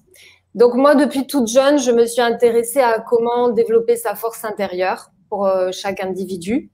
Donc 0.54 0.74
moi, 0.74 0.96
depuis 0.96 1.26
toute 1.26 1.46
jeune, 1.46 1.78
je 1.78 1.92
me 1.92 2.06
suis 2.06 2.20
intéressée 2.20 2.80
à 2.80 2.98
comment 2.98 3.50
développer 3.50 3.96
sa 3.96 4.14
force 4.14 4.44
intérieure 4.44 5.10
pour 5.28 5.46
euh, 5.46 5.70
chaque 5.72 6.00
individu, 6.00 6.70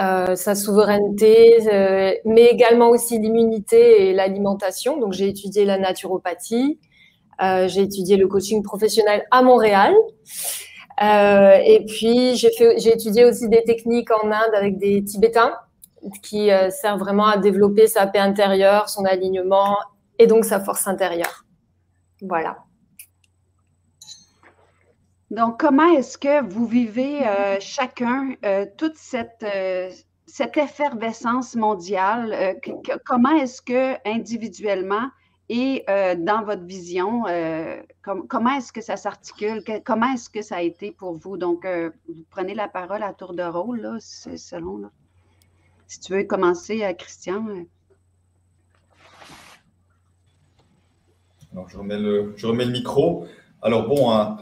euh, 0.00 0.36
sa 0.36 0.54
souveraineté, 0.54 1.58
euh, 1.72 2.14
mais 2.24 2.44
également 2.44 2.90
aussi 2.90 3.18
l'immunité 3.18 4.08
et 4.08 4.12
l'alimentation. 4.12 4.98
Donc 5.00 5.12
j'ai 5.12 5.28
étudié 5.28 5.64
la 5.64 5.76
naturopathie, 5.76 6.78
j'ai 7.40 7.80
étudié 7.82 8.16
le 8.16 8.28
coaching 8.28 8.62
professionnel 8.62 9.24
à 9.32 9.42
Montréal. 9.42 9.92
et 11.02 11.84
puis 11.88 12.36
j'ai 12.36 12.92
étudié 12.92 13.24
aussi 13.24 13.48
des 13.48 13.64
techniques 13.64 14.12
en 14.12 14.30
Inde 14.30 14.54
avec 14.54 14.78
des 14.78 15.02
Tibétains 15.02 15.52
qui 16.22 16.50
servent 16.70 17.00
vraiment 17.00 17.26
à 17.26 17.38
développer 17.38 17.88
sa 17.88 18.06
paix 18.06 18.20
intérieure, 18.20 18.88
son 18.88 19.04
alignement 19.04 19.76
et 20.20 20.28
donc 20.28 20.44
sa 20.44 20.60
force 20.60 20.86
intérieure. 20.86 21.44
Voilà. 22.22 22.63
Donc, 25.34 25.58
comment 25.58 25.92
est-ce 25.96 26.16
que 26.16 26.44
vous 26.48 26.64
vivez 26.64 27.26
euh, 27.26 27.56
chacun 27.58 28.36
euh, 28.44 28.66
toute 28.78 28.94
cette, 28.94 29.42
euh, 29.42 29.90
cette 30.26 30.56
effervescence 30.56 31.56
mondiale? 31.56 32.56
comment 33.04 33.32
est-ce 33.32 33.60
que 33.60 33.96
individuellement 34.08 35.08
et 35.48 35.84
dans 35.86 36.42
votre 36.42 36.64
vision, 36.64 37.24
comment 38.02 38.56
est-ce 38.56 38.72
que 38.72 38.80
ça 38.80 38.96
s'articule? 38.96 39.62
comment 39.84 40.14
est-ce 40.14 40.30
que 40.30 40.40
ça 40.40 40.56
a 40.56 40.62
été 40.62 40.92
pour 40.92 41.12
vous? 41.14 41.36
Donc, 41.36 41.66
vous 41.66 42.24
prenez 42.30 42.54
la 42.54 42.66
parole 42.66 43.02
à 43.02 43.12
tour 43.12 43.34
de 43.34 43.42
rôle, 43.42 43.80
là, 43.80 43.96
selon. 44.00 44.90
Si 45.86 46.00
tu 46.00 46.14
veux 46.14 46.24
commencer, 46.24 46.82
Christian. 46.98 47.66
Alors, 51.52 51.68
je 51.68 51.76
remets 51.76 51.98
le, 51.98 52.32
je 52.36 52.46
remets 52.46 52.64
le 52.64 52.72
micro. 52.72 53.26
Alors, 53.60 53.86
bon, 53.86 54.10
hein, 54.12 54.38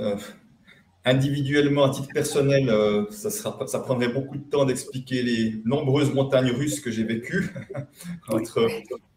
Individuellement, 1.04 1.85
à 1.85 1.90
titre 1.90 2.11
personnel, 2.14 2.71
euh, 2.71 3.11
ça, 3.11 3.28
sera, 3.30 3.66
ça 3.66 3.80
prendrait 3.80 4.09
beaucoup 4.09 4.37
de 4.37 4.44
temps 4.44 4.64
d'expliquer 4.64 5.23
les 5.25 5.61
nombreuses 5.64 6.14
montagnes 6.14 6.52
russes 6.52 6.78
que 6.78 6.92
j'ai 6.92 7.02
vécues, 7.02 7.50
entre, 8.28 8.68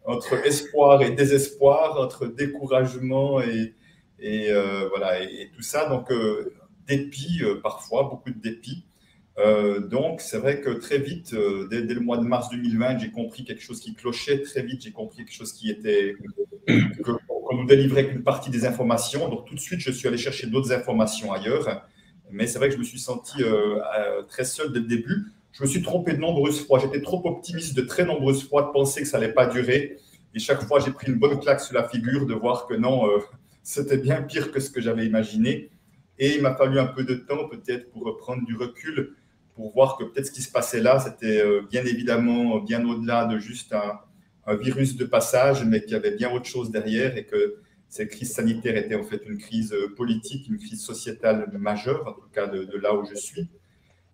entre 0.04 0.34
espoir 0.44 1.02
et 1.02 1.12
désespoir, 1.12 2.00
entre 2.00 2.26
découragement 2.26 3.40
et, 3.40 3.74
et 4.18 4.50
euh, 4.50 4.88
voilà, 4.88 5.22
et, 5.22 5.48
tout 5.54 5.62
ça. 5.62 5.88
Donc, 5.88 6.10
euh, 6.10 6.52
dépit 6.88 7.42
parfois, 7.62 8.02
beaucoup 8.02 8.30
de 8.30 8.40
dépit. 8.40 8.84
donc, 9.88 10.20
c'est 10.22 10.38
vrai 10.38 10.60
que 10.60 10.70
très 10.70 10.98
vite, 10.98 11.36
dès, 11.70 11.82
dès, 11.82 11.94
le 11.94 12.00
mois 12.00 12.18
de 12.18 12.24
mars 12.24 12.50
2020, 12.50 12.98
j'ai 12.98 13.12
compris 13.12 13.44
quelque 13.44 13.62
chose 13.62 13.78
qui 13.78 13.94
clochait. 13.94 14.42
Très 14.42 14.62
vite, 14.62 14.82
j'ai 14.82 14.92
compris 14.92 15.18
quelque 15.18 15.34
chose 15.34 15.52
qui 15.52 15.70
était 15.70 16.16
nous 17.56 17.66
délivrait 17.66 18.08
qu'une 18.08 18.22
partie 18.22 18.50
des 18.50 18.64
informations. 18.64 19.28
Donc 19.28 19.46
tout 19.46 19.54
de 19.54 19.60
suite, 19.60 19.80
je 19.80 19.90
suis 19.90 20.06
allé 20.08 20.18
chercher 20.18 20.46
d'autres 20.46 20.72
informations 20.72 21.32
ailleurs. 21.32 21.86
Mais 22.30 22.46
c'est 22.46 22.58
vrai 22.58 22.68
que 22.68 22.74
je 22.74 22.78
me 22.78 22.84
suis 22.84 22.98
senti 22.98 23.42
euh, 23.42 23.78
euh, 23.98 24.22
très 24.22 24.44
seul 24.44 24.72
dès 24.72 24.80
le 24.80 24.86
début. 24.86 25.32
Je 25.52 25.62
me 25.62 25.68
suis 25.68 25.82
trompé 25.82 26.12
de 26.12 26.18
nombreuses 26.18 26.66
fois. 26.66 26.78
J'étais 26.78 27.00
trop 27.00 27.22
optimiste 27.24 27.76
de 27.76 27.82
très 27.82 28.04
nombreuses 28.04 28.46
fois 28.48 28.62
de 28.62 28.68
penser 28.72 29.02
que 29.02 29.08
ça 29.08 29.18
n'allait 29.18 29.32
pas 29.32 29.46
durer. 29.46 29.96
Et 30.34 30.38
chaque 30.38 30.62
fois, 30.64 30.80
j'ai 30.80 30.90
pris 30.90 31.08
une 31.08 31.18
bonne 31.18 31.38
claque 31.40 31.60
sur 31.60 31.74
la 31.74 31.88
figure 31.88 32.26
de 32.26 32.34
voir 32.34 32.66
que 32.66 32.74
non, 32.74 33.08
euh, 33.08 33.18
c'était 33.62 33.98
bien 33.98 34.22
pire 34.22 34.50
que 34.50 34.60
ce 34.60 34.70
que 34.70 34.80
j'avais 34.80 35.06
imaginé. 35.06 35.70
Et 36.18 36.34
il 36.36 36.42
m'a 36.42 36.54
fallu 36.54 36.78
un 36.78 36.86
peu 36.86 37.04
de 37.04 37.14
temps 37.14 37.48
peut-être 37.48 37.90
pour 37.90 38.16
prendre 38.16 38.44
du 38.44 38.56
recul, 38.56 39.14
pour 39.54 39.72
voir 39.72 39.96
que 39.98 40.04
peut-être 40.04 40.26
ce 40.26 40.32
qui 40.32 40.42
se 40.42 40.50
passait 40.50 40.80
là, 40.80 40.98
c'était 40.98 41.44
bien 41.70 41.84
évidemment 41.84 42.58
bien 42.60 42.86
au-delà 42.88 43.26
de 43.26 43.38
juste 43.38 43.74
un, 43.74 44.00
un 44.46 44.56
virus 44.56 44.96
de 44.96 45.04
passage, 45.04 45.64
mais 45.64 45.82
qu'il 45.82 45.92
y 45.92 45.94
avait 45.96 46.16
bien 46.16 46.32
autre 46.32 46.46
chose 46.46 46.70
derrière 46.70 47.16
et 47.16 47.24
que 47.24 47.56
cette 47.88 48.10
crise 48.10 48.32
sanitaire 48.32 48.76
était 48.76 48.94
en 48.94 49.04
fait 49.04 49.22
une 49.26 49.38
crise 49.38 49.74
politique, 49.96 50.48
une 50.48 50.58
crise 50.58 50.82
sociétale 50.82 51.48
majeure, 51.52 52.06
en 52.06 52.12
tout 52.12 52.28
cas 52.32 52.46
de, 52.46 52.76
là 52.78 52.94
où 52.94 53.04
je 53.04 53.14
suis. 53.14 53.48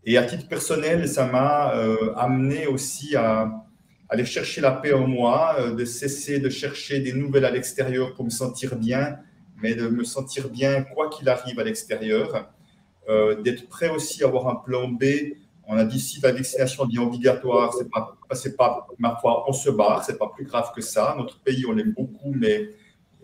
Et 0.04 0.18
à 0.18 0.24
titre 0.24 0.48
personnel, 0.48 1.08
ça 1.08 1.26
m'a 1.26 1.76
euh, 1.76 2.12
amené 2.16 2.66
aussi 2.66 3.14
à, 3.14 3.64
aller 4.12 4.26
chercher 4.26 4.60
la 4.60 4.72
paix 4.72 4.92
en 4.92 5.06
moi, 5.06 5.56
euh, 5.58 5.74
de 5.74 5.86
cesser 5.86 6.38
de 6.38 6.50
chercher 6.50 7.00
des 7.00 7.14
nouvelles 7.14 7.46
à 7.46 7.50
l'extérieur 7.50 8.14
pour 8.14 8.26
me 8.26 8.30
sentir 8.30 8.76
bien, 8.76 9.18
mais 9.62 9.74
de 9.74 9.88
me 9.88 10.04
sentir 10.04 10.50
bien 10.50 10.82
quoi 10.82 11.08
qu'il 11.08 11.30
arrive 11.30 11.58
à 11.58 11.64
l'extérieur, 11.64 12.52
euh, 13.08 13.40
d'être 13.40 13.68
prêt 13.68 13.88
aussi 13.88 14.22
à 14.22 14.26
avoir 14.26 14.48
un 14.48 14.56
plan 14.56 14.88
B 14.88 15.04
on 15.72 15.78
a 15.78 15.84
dit 15.84 15.98
si 15.98 16.20
la 16.20 16.32
vaccination 16.32 16.86
est 16.88 16.98
obligatoire, 16.98 17.72
c'est 17.72 17.90
pas, 17.90 18.14
c'est 18.32 18.56
pas, 18.56 18.86
ma 18.98 19.16
foi, 19.16 19.44
on 19.48 19.52
se 19.52 19.70
barre, 19.70 20.04
c'est 20.04 20.18
pas 20.18 20.28
plus 20.28 20.44
grave 20.44 20.70
que 20.74 20.82
ça. 20.82 21.14
Notre 21.16 21.40
pays, 21.40 21.64
on 21.66 21.72
l'aime 21.72 21.94
beaucoup, 21.94 22.32
mais 22.34 22.68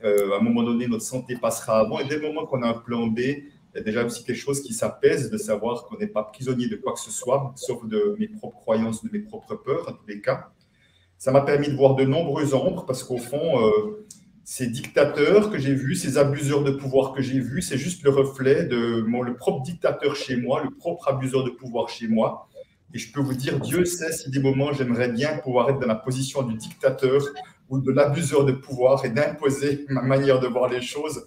euh, 0.03 0.33
à 0.33 0.37
un 0.39 0.41
moment 0.41 0.63
donné, 0.63 0.87
notre 0.87 1.05
santé 1.05 1.37
passera 1.37 1.81
avant. 1.81 1.99
Et 1.99 2.05
dès 2.05 2.17
le 2.17 2.23
moment 2.23 2.47
qu'on 2.47 2.63
a 2.63 2.69
un 2.69 2.75
plan 2.75 3.07
B, 3.07 3.19
il 3.19 3.45
y 3.75 3.79
a 3.79 3.83
déjà 3.83 4.03
aussi 4.03 4.25
quelque 4.25 4.39
chose 4.39 4.63
qui 4.63 4.73
s'apaise 4.73 5.31
de 5.31 5.37
savoir 5.37 5.85
qu'on 5.85 5.99
n'est 5.99 6.07
pas 6.07 6.23
prisonnier 6.23 6.69
de 6.69 6.77
quoi 6.77 6.95
que 6.95 7.01
ce 7.01 7.11
soit, 7.11 7.53
sauf 7.55 7.87
de 7.87 8.17
mes 8.19 8.29
propres 8.29 8.57
croyances, 8.57 9.05
de 9.05 9.11
mes 9.13 9.21
propres 9.21 9.55
peurs, 9.57 9.87
en 9.87 9.93
tous 9.93 10.07
les 10.07 10.23
cas. 10.23 10.49
Ça 11.19 11.31
m'a 11.31 11.43
permis 11.43 11.69
de 11.69 11.75
voir 11.75 11.97
de 11.97 12.05
nombreuses 12.05 12.55
ombres 12.55 12.87
parce 12.87 13.03
qu'au 13.03 13.19
fond, 13.19 13.61
euh, 13.61 14.07
ces 14.51 14.67
dictateurs 14.67 15.51
que 15.51 15.59
j'ai 15.59 15.75
vus, 15.75 15.95
ces 15.95 16.17
abuseurs 16.17 16.65
de 16.65 16.71
pouvoir 16.71 17.13
que 17.13 17.21
j'ai 17.21 17.39
vus, 17.39 17.61
c'est 17.61 17.77
juste 17.77 18.03
le 18.03 18.09
reflet 18.09 18.65
de 18.65 19.03
mon 19.03 19.21
le 19.21 19.37
propre 19.37 19.63
dictateur 19.63 20.17
chez 20.17 20.39
moi, 20.39 20.65
le 20.65 20.71
propre 20.71 21.09
abuseur 21.09 21.45
de 21.45 21.51
pouvoir 21.51 21.91
chez 21.91 22.09
moi. 22.09 22.49
Et 22.95 22.99
je 22.99 23.13
peux 23.13 23.21
vous 23.21 23.35
dire, 23.35 23.61
Dieu 23.61 23.85
sait 23.85 24.11
si 24.11 24.31
des 24.31 24.41
moments 24.41 24.73
j'aimerais 24.73 25.11
bien 25.11 25.37
pouvoir 25.37 25.69
être 25.69 25.79
dans 25.79 25.87
la 25.87 25.97
position 25.97 26.43
du 26.45 26.57
dictateur 26.57 27.23
ou 27.69 27.79
de 27.79 27.93
l'abuseur 27.93 28.47
de 28.47 28.53
pouvoir 28.53 29.05
et 29.05 29.11
d'imposer 29.11 29.85
ma 29.91 30.01
manière 30.01 30.41
de 30.41 30.47
voir 30.47 30.71
les 30.71 30.81
choses, 30.81 31.27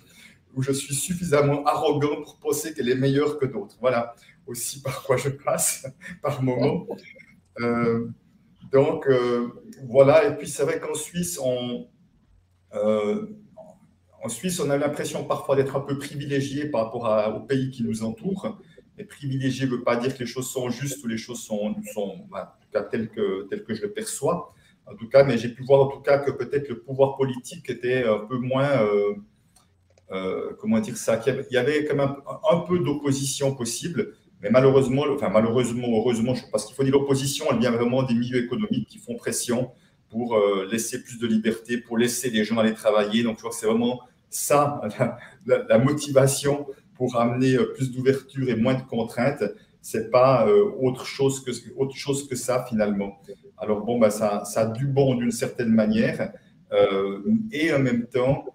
où 0.55 0.63
je 0.63 0.71
suis 0.71 0.95
suffisamment 0.95 1.63
arrogant 1.65 2.23
pour 2.23 2.39
penser 2.39 2.73
qu'elle 2.73 2.89
est 2.89 2.95
meilleure 2.95 3.37
que 3.37 3.45
d'autres. 3.45 3.77
Voilà 3.79 4.15
aussi 4.47 4.81
par 4.81 5.03
quoi 5.03 5.17
je 5.17 5.29
passe 5.29 5.85
par 6.23 6.41
moment. 6.41 6.87
Euh, 7.59 8.07
donc 8.71 9.07
euh, 9.07 9.49
voilà, 9.87 10.25
et 10.25 10.35
puis 10.35 10.47
c'est 10.47 10.63
vrai 10.63 10.79
qu'en 10.79 10.95
Suisse, 10.95 11.39
on, 11.39 11.85
euh, 12.75 13.25
en 14.23 14.29
Suisse, 14.29 14.59
on 14.59 14.69
a 14.69 14.77
l'impression 14.77 15.23
parfois 15.23 15.55
d'être 15.55 15.75
un 15.75 15.81
peu 15.81 15.97
privilégié 15.97 16.65
par 16.65 16.85
rapport 16.85 17.07
à, 17.07 17.35
aux 17.35 17.41
pays 17.41 17.71
qui 17.71 17.83
nous 17.83 18.03
entourent. 18.03 18.57
Mais 18.97 19.03
privilégié 19.03 19.65
ne 19.65 19.71
veut 19.71 19.83
pas 19.83 19.95
dire 19.95 20.13
que 20.13 20.19
les 20.19 20.25
choses 20.25 20.49
sont 20.49 20.69
justes 20.69 21.03
ou 21.03 21.07
les 21.07 21.17
choses 21.17 21.41
sont, 21.41 21.75
sont 21.93 22.27
en 22.31 22.45
tout 22.61 22.69
cas 22.71 22.83
telles 22.83 23.09
que, 23.09 23.47
je 23.69 23.81
le 23.81 23.91
perçois. 23.91 24.53
En 24.85 24.95
tout 24.95 25.07
cas, 25.07 25.23
mais 25.23 25.37
j'ai 25.37 25.49
pu 25.49 25.63
voir 25.63 25.81
en 25.81 25.87
tout 25.87 26.01
cas 26.01 26.19
que 26.19 26.31
peut-être 26.31 26.69
le 26.69 26.79
pouvoir 26.79 27.15
politique 27.17 27.69
était 27.69 28.03
un 28.03 28.19
peu 28.19 28.37
moins, 28.37 28.69
euh, 28.83 29.15
euh, 30.11 30.53
comment 30.59 30.79
dire 30.79 30.97
ça, 30.97 31.17
qu'il 31.17 31.45
y 31.49 31.57
avait 31.57 31.85
quand 31.85 31.95
même 31.95 32.15
un, 32.51 32.57
peu 32.59 32.79
d'opposition 32.79 33.55
possible. 33.55 34.13
Mais 34.41 34.49
malheureusement, 34.49 35.05
enfin 35.13 35.29
malheureusement, 35.29 35.87
heureusement, 35.87 36.33
parce 36.51 36.65
qu'il 36.65 36.75
faut 36.75 36.83
dire 36.83 36.93
l'opposition, 36.93 37.45
elle 37.51 37.59
vient 37.59 37.71
vraiment 37.71 38.03
des 38.03 38.13
milieux 38.13 38.43
économiques 38.43 38.87
qui 38.87 38.97
font 38.97 39.15
pression 39.15 39.71
pour 40.11 40.35
euh, 40.35 40.67
laisser 40.69 41.01
plus 41.01 41.17
de 41.17 41.25
liberté, 41.25 41.77
pour 41.77 41.97
laisser 41.97 42.29
les 42.29 42.43
gens 42.43 42.57
aller 42.57 42.73
travailler. 42.73 43.23
Donc, 43.23 43.35
je 43.35 43.39
crois 43.39 43.51
que 43.51 43.55
c'est 43.55 43.65
vraiment 43.65 44.01
ça, 44.29 44.81
la, 45.45 45.79
motivation 45.79 46.67
pour 46.95 47.15
amener 47.15 47.55
euh, 47.55 47.73
plus 47.73 47.91
d'ouverture 47.91 48.49
et 48.49 48.55
moins 48.55 48.75
de 48.75 48.83
contraintes. 48.83 49.43
C'est 49.81 50.11
pas 50.11 50.47
euh, 50.47 50.69
autre, 50.79 51.05
chose 51.05 51.43
que, 51.43 51.51
autre 51.77 51.95
chose 51.95 52.27
que 52.27 52.35
ça, 52.35 52.65
finalement. 52.67 53.19
Alors, 53.57 53.83
bon, 53.83 53.97
bah, 53.97 54.11
ça, 54.11 54.43
ça 54.45 54.61
a 54.61 54.65
du 54.65 54.85
bon 54.85 55.15
d'une 55.15 55.31
certaine 55.31 55.73
manière. 55.73 56.33
et 57.51 57.73
en 57.73 57.79
même 57.79 58.05
temps, 58.07 58.45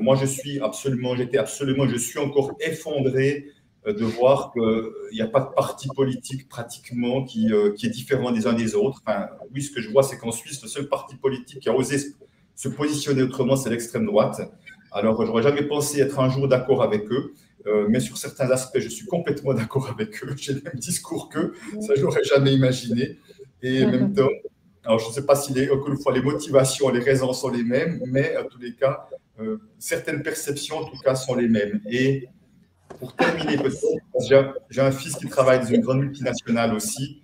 moi, 0.00 0.16
je 0.16 0.26
suis 0.26 0.60
absolument, 0.60 1.16
j'étais 1.16 1.38
absolument, 1.38 1.88
je 1.88 1.96
suis 1.96 2.18
encore 2.18 2.54
effondré 2.60 3.46
de 3.86 4.04
voir 4.04 4.52
qu'il 4.52 4.90
n'y 5.12 5.22
a 5.22 5.26
pas 5.26 5.40
de 5.40 5.54
parti 5.54 5.88
politique 5.94 6.48
pratiquement 6.48 7.24
qui, 7.24 7.50
qui, 7.76 7.86
est 7.86 7.90
différent 7.90 8.32
des 8.32 8.46
uns 8.46 8.52
des 8.52 8.74
autres. 8.74 9.02
Enfin, 9.06 9.28
oui, 9.54 9.62
ce 9.62 9.70
que 9.70 9.80
je 9.80 9.90
vois, 9.90 10.02
c'est 10.02 10.18
qu'en 10.18 10.32
Suisse, 10.32 10.62
le 10.62 10.68
seul 10.68 10.88
parti 10.88 11.16
politique 11.16 11.60
qui 11.60 11.68
a 11.68 11.74
osé 11.74 11.98
se 12.58 12.68
positionner 12.68 13.22
autrement, 13.22 13.54
c'est 13.54 13.70
l'extrême 13.70 14.04
droite. 14.04 14.40
Alors, 14.90 15.24
j'aurais 15.24 15.44
jamais 15.44 15.62
pensé 15.62 16.00
être 16.00 16.18
un 16.18 16.28
jour 16.28 16.48
d'accord 16.48 16.82
avec 16.82 17.10
eux, 17.12 17.32
euh, 17.66 17.86
mais 17.88 18.00
sur 18.00 18.18
certains 18.18 18.50
aspects, 18.50 18.80
je 18.80 18.88
suis 18.88 19.06
complètement 19.06 19.54
d'accord 19.54 19.88
avec 19.88 20.24
eux. 20.24 20.34
J'ai 20.36 20.54
le 20.54 20.62
même 20.62 20.74
discours 20.74 21.28
qu'eux, 21.28 21.54
ça, 21.80 21.94
je 21.94 22.02
l'aurais 22.02 22.24
jamais 22.24 22.52
imaginé. 22.52 23.18
Et 23.62 23.84
en 23.84 23.90
même 23.90 24.12
temps, 24.12 24.28
alors 24.84 24.98
je 24.98 25.06
ne 25.06 25.12
sais 25.12 25.24
pas 25.24 25.36
si 25.36 25.52
les, 25.52 25.68
fois, 26.02 26.12
les 26.12 26.22
motivations, 26.22 26.88
les 26.88 27.00
raisons 27.00 27.32
sont 27.32 27.48
les 27.48 27.62
mêmes, 27.62 28.00
mais 28.06 28.36
en 28.36 28.44
tous 28.44 28.58
les 28.58 28.74
cas, 28.74 29.08
euh, 29.38 29.58
certaines 29.78 30.22
perceptions, 30.22 30.78
en 30.78 30.84
tout 30.84 30.98
cas, 30.98 31.14
sont 31.14 31.36
les 31.36 31.48
mêmes. 31.48 31.80
Et 31.88 32.28
pour 32.98 33.14
terminer, 33.14 33.56
j'ai 34.70 34.80
un 34.80 34.90
fils 34.90 35.16
qui 35.16 35.28
travaille 35.28 35.60
dans 35.60 35.66
une 35.66 35.80
grande 35.80 36.00
multinationale 36.00 36.74
aussi, 36.74 37.22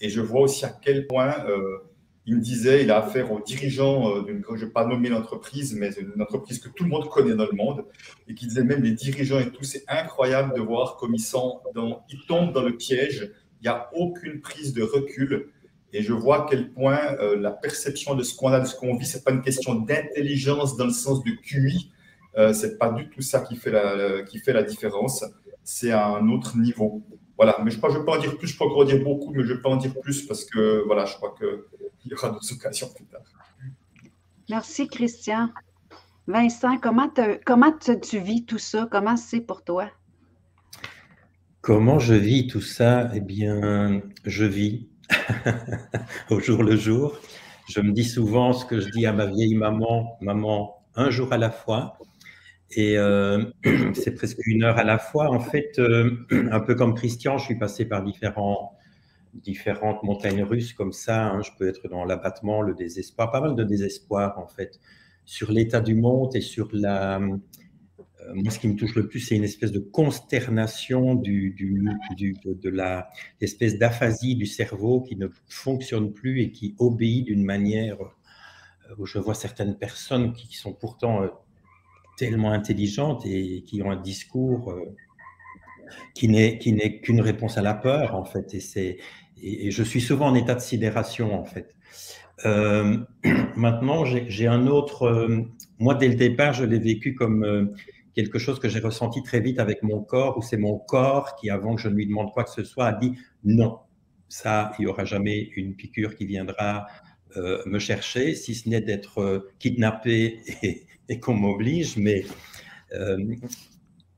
et 0.00 0.08
je 0.08 0.20
vois 0.20 0.42
aussi 0.42 0.64
à 0.64 0.72
quel 0.82 1.06
point 1.06 1.34
euh, 1.46 1.78
il 2.26 2.36
me 2.36 2.40
disait, 2.40 2.82
il 2.82 2.90
a 2.90 2.98
affaire 2.98 3.30
aux 3.32 3.40
dirigeants 3.40 4.16
euh, 4.16 4.22
d'une, 4.22 4.42
je 4.48 4.52
ne 4.52 4.66
vais 4.66 4.72
pas 4.72 4.86
nommer 4.86 5.08
l'entreprise, 5.08 5.74
mais 5.74 5.90
une 5.92 6.20
entreprise 6.22 6.58
que 6.58 6.68
tout 6.68 6.84
le 6.84 6.90
monde 6.90 7.08
connaît 7.08 7.34
dans 7.34 7.46
le 7.46 7.56
monde, 7.56 7.84
et 8.28 8.34
qui 8.34 8.46
disait 8.46 8.64
même 8.64 8.82
les 8.82 8.92
dirigeants 8.92 9.38
et 9.38 9.50
tout, 9.50 9.64
c'est 9.64 9.84
incroyable 9.88 10.54
de 10.54 10.60
voir 10.60 10.96
comme 10.96 11.14
ils, 11.14 11.20
sont 11.20 11.60
ils 12.08 12.26
tombent 12.26 12.52
dans 12.52 12.62
le 12.62 12.76
piège, 12.76 13.30
il 13.60 13.64
n'y 13.64 13.68
a 13.68 13.90
aucune 13.94 14.40
prise 14.40 14.72
de 14.72 14.82
recul. 14.82 15.50
Et 15.92 16.02
je 16.02 16.12
vois 16.12 16.44
à 16.44 16.46
quel 16.50 16.72
point 16.72 16.98
euh, 17.20 17.36
la 17.36 17.52
perception 17.52 18.14
de 18.14 18.24
ce 18.24 18.34
qu'on 18.34 18.48
a, 18.48 18.58
de 18.58 18.66
ce 18.66 18.74
qu'on 18.74 18.96
vit, 18.96 19.06
ce 19.06 19.16
n'est 19.16 19.22
pas 19.22 19.30
une 19.30 19.42
question 19.42 19.74
d'intelligence 19.74 20.76
dans 20.76 20.86
le 20.86 20.92
sens 20.92 21.22
de 21.22 21.30
QI, 21.30 21.92
euh, 22.36 22.52
ce 22.52 22.66
n'est 22.66 22.76
pas 22.76 22.90
du 22.90 23.08
tout 23.10 23.22
ça 23.22 23.40
qui 23.40 23.56
fait 23.56 23.70
la, 23.70 24.22
qui 24.22 24.38
fait 24.38 24.52
la 24.52 24.62
différence, 24.62 25.24
c'est 25.62 25.90
à 25.90 26.06
un 26.06 26.28
autre 26.28 26.56
niveau. 26.58 27.02
Voilà, 27.36 27.56
mais 27.64 27.70
je 27.70 27.78
crois 27.78 27.90
je 27.90 27.98
peux 27.98 28.10
en 28.10 28.18
dire 28.18 28.36
plus, 28.38 28.48
je 28.48 28.58
peux 28.58 28.64
encore 28.64 28.84
dire 28.84 29.02
beaucoup, 29.02 29.32
mais 29.32 29.42
je 29.44 29.50
ne 29.50 29.56
peux 29.56 29.62
pas 29.62 29.70
en 29.70 29.76
dire 29.76 29.94
plus 30.00 30.22
parce 30.26 30.44
que 30.44 30.84
voilà, 30.86 31.04
je 31.04 31.14
crois 31.14 31.34
que 31.38 31.66
il 32.04 32.10
y 32.10 32.14
aura 32.14 32.30
d'autres 32.30 32.52
occasions 32.52 32.88
plus 32.94 33.06
tard. 33.06 33.22
Merci, 34.50 34.88
Christian. 34.88 35.48
Vincent, 36.26 36.78
comment, 36.78 37.10
comment 37.44 37.72
tu 37.72 38.18
vis 38.18 38.44
tout 38.44 38.58
ça? 38.58 38.86
Comment 38.90 39.16
c'est 39.16 39.40
pour 39.40 39.62
toi? 39.62 39.90
Comment 41.60 41.98
je 41.98 42.14
vis 42.14 42.46
tout 42.46 42.60
ça? 42.60 43.10
Eh 43.14 43.20
bien, 43.20 44.02
je 44.24 44.44
vis 44.44 44.88
au 46.30 46.40
jour 46.40 46.62
le 46.62 46.76
jour. 46.76 47.18
Je 47.68 47.80
me 47.80 47.92
dis 47.92 48.04
souvent 48.04 48.52
ce 48.52 48.66
que 48.66 48.80
je 48.80 48.90
dis 48.90 49.06
à 49.06 49.12
ma 49.12 49.26
vieille 49.26 49.54
maman, 49.54 50.18
maman, 50.20 50.82
un 50.94 51.10
jour 51.10 51.32
à 51.32 51.38
la 51.38 51.50
fois. 51.50 51.96
Et 52.76 52.98
euh, 52.98 53.44
c'est 53.94 54.14
presque 54.14 54.38
une 54.46 54.64
heure 54.64 54.78
à 54.78 54.84
la 54.84 54.98
fois. 54.98 55.30
En 55.30 55.40
fait, 55.40 55.78
euh, 55.78 56.26
un 56.50 56.60
peu 56.60 56.74
comme 56.74 56.94
Christian, 56.94 57.38
je 57.38 57.44
suis 57.44 57.58
passé 57.58 57.84
par 57.84 58.02
différents 58.02 58.76
différentes 59.34 60.02
montagnes 60.04 60.44
russes 60.44 60.72
comme 60.72 60.92
ça. 60.92 61.26
Hein. 61.26 61.42
Je 61.42 61.50
peux 61.58 61.68
être 61.68 61.88
dans 61.88 62.04
l'abattement, 62.04 62.62
le 62.62 62.72
désespoir, 62.74 63.32
pas 63.32 63.40
mal 63.40 63.56
de 63.56 63.64
désespoir 63.64 64.38
en 64.38 64.46
fait, 64.46 64.78
sur 65.24 65.50
l'état 65.50 65.80
du 65.80 65.94
monde 65.94 66.36
et 66.36 66.40
sur 66.40 66.68
la. 66.72 67.20
Euh, 67.20 67.38
moi, 68.34 68.50
ce 68.50 68.58
qui 68.58 68.68
me 68.68 68.76
touche 68.76 68.94
le 68.94 69.08
plus, 69.08 69.20
c'est 69.20 69.36
une 69.36 69.44
espèce 69.44 69.72
de 69.72 69.80
consternation 69.80 71.14
du, 71.14 71.50
du, 71.50 72.34
de, 72.44 72.68
la 72.70 73.08
espèce 73.40 73.76
d'aphasie 73.78 74.36
du 74.36 74.46
cerveau 74.46 75.02
qui 75.02 75.16
ne 75.16 75.28
fonctionne 75.48 76.12
plus 76.12 76.40
et 76.40 76.50
qui 76.50 76.74
obéit 76.78 77.26
d'une 77.26 77.44
manière 77.44 77.98
où 78.98 79.04
je 79.06 79.18
vois 79.18 79.34
certaines 79.34 79.76
personnes 79.76 80.32
qui 80.32 80.54
sont 80.56 80.72
pourtant 80.72 81.24
tellement 82.16 82.52
intelligentes 82.52 83.24
et 83.26 83.62
qui 83.62 83.82
ont 83.82 83.90
un 83.90 84.00
discours 84.00 84.74
qui 86.14 86.28
n'est 86.28 87.00
qu'une 87.00 87.20
réponse 87.20 87.58
à 87.58 87.62
la 87.62 87.74
peur, 87.74 88.14
en 88.14 88.24
fait. 88.24 88.54
Et 88.54 88.60
c'est 88.60 88.98
et, 89.42 89.70
je 89.70 89.82
suis 89.82 90.00
souvent 90.00 90.28
en 90.28 90.34
état 90.34 90.54
de 90.54 90.60
sidération, 90.60 91.38
en 91.38 91.44
fait. 91.44 91.74
Euh, 92.46 92.98
maintenant, 93.56 94.04
j'ai 94.04 94.46
un 94.46 94.66
autre. 94.66 95.04
Euh, 95.04 95.42
moi, 95.78 95.94
dès 95.94 96.08
le 96.08 96.14
départ, 96.14 96.52
je 96.52 96.64
l'ai 96.64 96.78
vécu 96.78 97.14
comme 97.14 97.44
euh, 97.44 97.66
quelque 98.14 98.38
chose 98.38 98.58
que 98.58 98.68
j'ai 98.68 98.80
ressenti 98.80 99.22
très 99.22 99.40
vite 99.40 99.58
avec 99.58 99.82
mon 99.82 100.00
corps, 100.00 100.38
où 100.38 100.42
c'est 100.42 100.56
mon 100.56 100.78
corps 100.78 101.36
qui, 101.36 101.50
avant 101.50 101.74
que 101.74 101.82
je 101.82 101.88
ne 101.88 101.94
lui 101.94 102.06
demande 102.06 102.32
quoi 102.32 102.44
que 102.44 102.50
ce 102.50 102.64
soit, 102.64 102.86
a 102.86 102.92
dit 102.92 103.12
non. 103.44 103.78
Ça, 104.28 104.72
il 104.78 104.82
n'y 104.82 104.86
aura 104.86 105.04
jamais 105.04 105.50
une 105.56 105.74
piqûre 105.76 106.16
qui 106.16 106.26
viendra 106.26 106.86
me 107.66 107.80
chercher, 107.80 108.36
si 108.36 108.54
ce 108.54 108.68
n'est 108.68 108.80
d'être 108.80 109.50
kidnappé 109.58 110.40
et, 110.62 110.86
et 111.08 111.20
qu'on 111.20 111.34
m'oblige. 111.34 111.96
Mais 111.96 112.24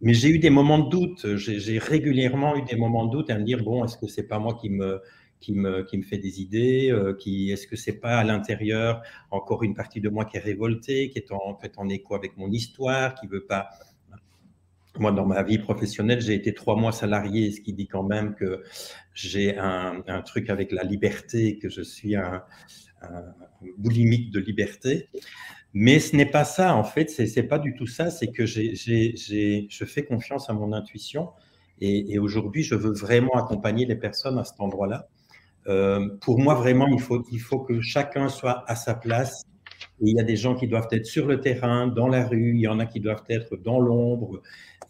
mais 0.02 0.12
j'ai 0.12 0.28
eu 0.28 0.38
des 0.38 0.50
moments 0.50 0.78
de 0.78 0.90
doute. 0.90 1.36
J'ai 1.36 1.78
régulièrement 1.78 2.56
eu 2.56 2.62
des 2.62 2.76
moments 2.76 3.06
de 3.06 3.12
doute 3.12 3.30
à 3.30 3.38
me 3.38 3.44
dire 3.44 3.62
bon, 3.62 3.84
est-ce 3.84 3.96
que 3.96 4.06
c'est 4.06 4.26
pas 4.26 4.38
moi 4.38 4.54
qui 4.60 4.70
me 4.70 5.00
qui 5.40 5.52
me, 5.52 5.82
qui 5.82 5.98
me 5.98 6.02
fait 6.02 6.18
des 6.18 6.40
idées 6.40 6.90
euh, 6.90 7.16
Est-ce 7.26 7.66
que 7.66 7.76
c'est 7.76 8.00
pas 8.00 8.18
à 8.18 8.24
l'intérieur 8.24 9.02
encore 9.30 9.62
une 9.62 9.74
partie 9.74 10.00
de 10.00 10.08
moi 10.08 10.24
qui 10.24 10.36
est 10.36 10.40
révoltée, 10.40 11.10
qui 11.10 11.18
est 11.18 11.30
en, 11.30 11.56
fait 11.56 11.72
en 11.76 11.88
écho 11.88 12.14
avec 12.14 12.36
mon 12.36 12.50
histoire, 12.50 13.14
qui 13.14 13.26
veut 13.26 13.44
pas. 13.44 13.68
Moi, 14.98 15.12
dans 15.12 15.26
ma 15.26 15.42
vie 15.42 15.58
professionnelle, 15.58 16.22
j'ai 16.22 16.32
été 16.32 16.54
trois 16.54 16.74
mois 16.74 16.90
salarié, 16.90 17.52
ce 17.52 17.60
qui 17.60 17.74
dit 17.74 17.86
quand 17.86 18.02
même 18.02 18.34
que 18.34 18.62
j'ai 19.12 19.58
un, 19.58 20.02
un, 20.06 20.22
truc 20.22 20.48
avec 20.48 20.72
la 20.72 20.84
liberté, 20.84 21.58
que 21.58 21.68
je 21.68 21.82
suis 21.82 22.16
un, 22.16 22.42
un 23.02 23.22
boulimique 23.76 24.30
de 24.30 24.40
liberté. 24.40 25.10
Mais 25.78 26.00
ce 26.00 26.16
n'est 26.16 26.24
pas 26.24 26.44
ça, 26.44 26.74
en 26.74 26.84
fait, 26.84 27.10
ce 27.10 27.22
n'est 27.22 27.46
pas 27.46 27.58
du 27.58 27.74
tout 27.74 27.86
ça, 27.86 28.10
c'est 28.10 28.28
que 28.28 28.46
je 28.46 29.84
fais 29.84 30.04
confiance 30.06 30.48
à 30.48 30.54
mon 30.54 30.72
intuition 30.72 31.28
et, 31.82 32.18
aujourd'hui, 32.18 32.62
je 32.62 32.74
veux 32.74 32.94
vraiment 32.94 33.34
accompagner 33.34 33.84
les 33.84 33.96
personnes 33.96 34.38
à 34.38 34.44
cet 34.44 34.58
endroit-là. 34.58 35.06
Euh, 35.66 36.08
pour 36.22 36.38
moi, 36.38 36.54
vraiment, 36.54 36.86
il 36.86 36.98
faut, 36.98 37.22
il 37.30 37.42
que 37.68 37.82
chacun 37.82 38.30
soit 38.30 38.64
à 38.66 38.74
sa 38.74 38.94
place. 38.94 39.42
Il 40.00 40.16
y 40.16 40.18
a 40.18 40.22
des 40.22 40.36
gens 40.36 40.54
qui 40.54 40.66
doivent 40.66 40.88
être 40.92 41.04
sur 41.04 41.26
le 41.26 41.42
terrain, 41.42 41.88
dans 41.88 42.08
la 42.08 42.26
rue, 42.26 42.54
il 42.54 42.60
y 42.60 42.68
en 42.68 42.78
a 42.78 42.86
qui 42.86 43.00
doivent 43.00 43.24
être 43.28 43.58
dans 43.58 43.78
l'ombre. 43.78 44.40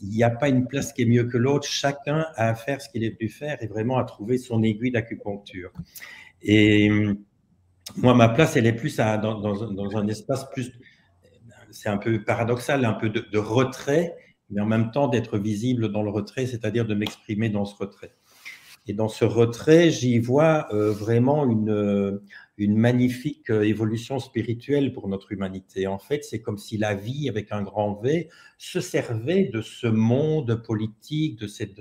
Il 0.01 0.11
n'y 0.11 0.22
a 0.22 0.31
pas 0.31 0.49
une 0.49 0.68
place 0.68 0.92
qui 0.92 1.03
est 1.03 1.07
mieux 1.07 1.25
que 1.25 1.37
l'autre. 1.37 1.66
Chacun 1.66 2.27
a 2.37 2.51
à 2.51 2.55
faire 2.55 2.81
ce 2.81 2.88
qu'il 2.88 3.03
est 3.03 3.18
venu 3.18 3.29
faire 3.29 3.61
et 3.61 3.66
vraiment 3.66 3.99
à 3.99 4.05
trouver 4.05 4.38
son 4.38 4.62
aiguille 4.62 4.92
d'acupuncture. 4.92 5.72
Et 6.42 6.88
moi, 7.94 8.14
ma 8.14 8.29
place, 8.29 8.57
elle 8.57 8.66
est 8.66 8.72
plus 8.72 8.96
dans, 8.96 9.96
un 9.96 10.09
espace 10.09 10.51
plus, 10.51 10.72
c'est 11.70 11.88
un 11.88 11.99
peu 11.99 12.22
paradoxal, 12.25 12.85
un 12.85 12.92
peu 12.92 13.09
de, 13.09 13.38
retrait, 13.38 14.16
mais 14.51 14.61
en 14.61 14.66
même 14.66 14.90
temps 14.90 15.09
d'être 15.09 15.38
visible 15.38 15.90
dans 15.92 16.03
le 16.03 16.11
retrait, 16.11 16.46
c'est-à-dire 16.46 16.87
de 16.87 16.94
m'exprimer 16.94 17.49
dans 17.49 17.64
ce 17.64 17.77
retrait. 17.77 18.12
Et 18.87 18.92
dans 18.92 19.09
ce 19.09 19.25
retrait, 19.25 19.90
j'y 19.90 20.18
vois 20.18 20.66
euh, 20.72 20.92
vraiment 20.92 21.44
une, 21.51 22.20
une 22.59 22.77
magnifique 22.77 23.51
euh, 23.51 23.62
évolution 23.62 24.18
spirituelle 24.18 24.92
pour 24.92 25.09
notre 25.09 25.33
humanité. 25.33 25.87
En 25.87 25.99
fait, 25.99 26.25
c'est 26.25 26.40
comme 26.40 26.57
si 26.57 26.79
la 26.79 26.94
vie, 26.94 27.29
avec 27.29 27.53
un 27.53 27.62
grand 27.62 28.01
V, 28.01 28.29
se 28.59 28.81
servait 28.81 29.44
de 29.44 29.61
ce 29.61 29.87
monde 29.87 30.62
politique, 30.62 31.38
de 31.38 31.46
cette 31.46 31.77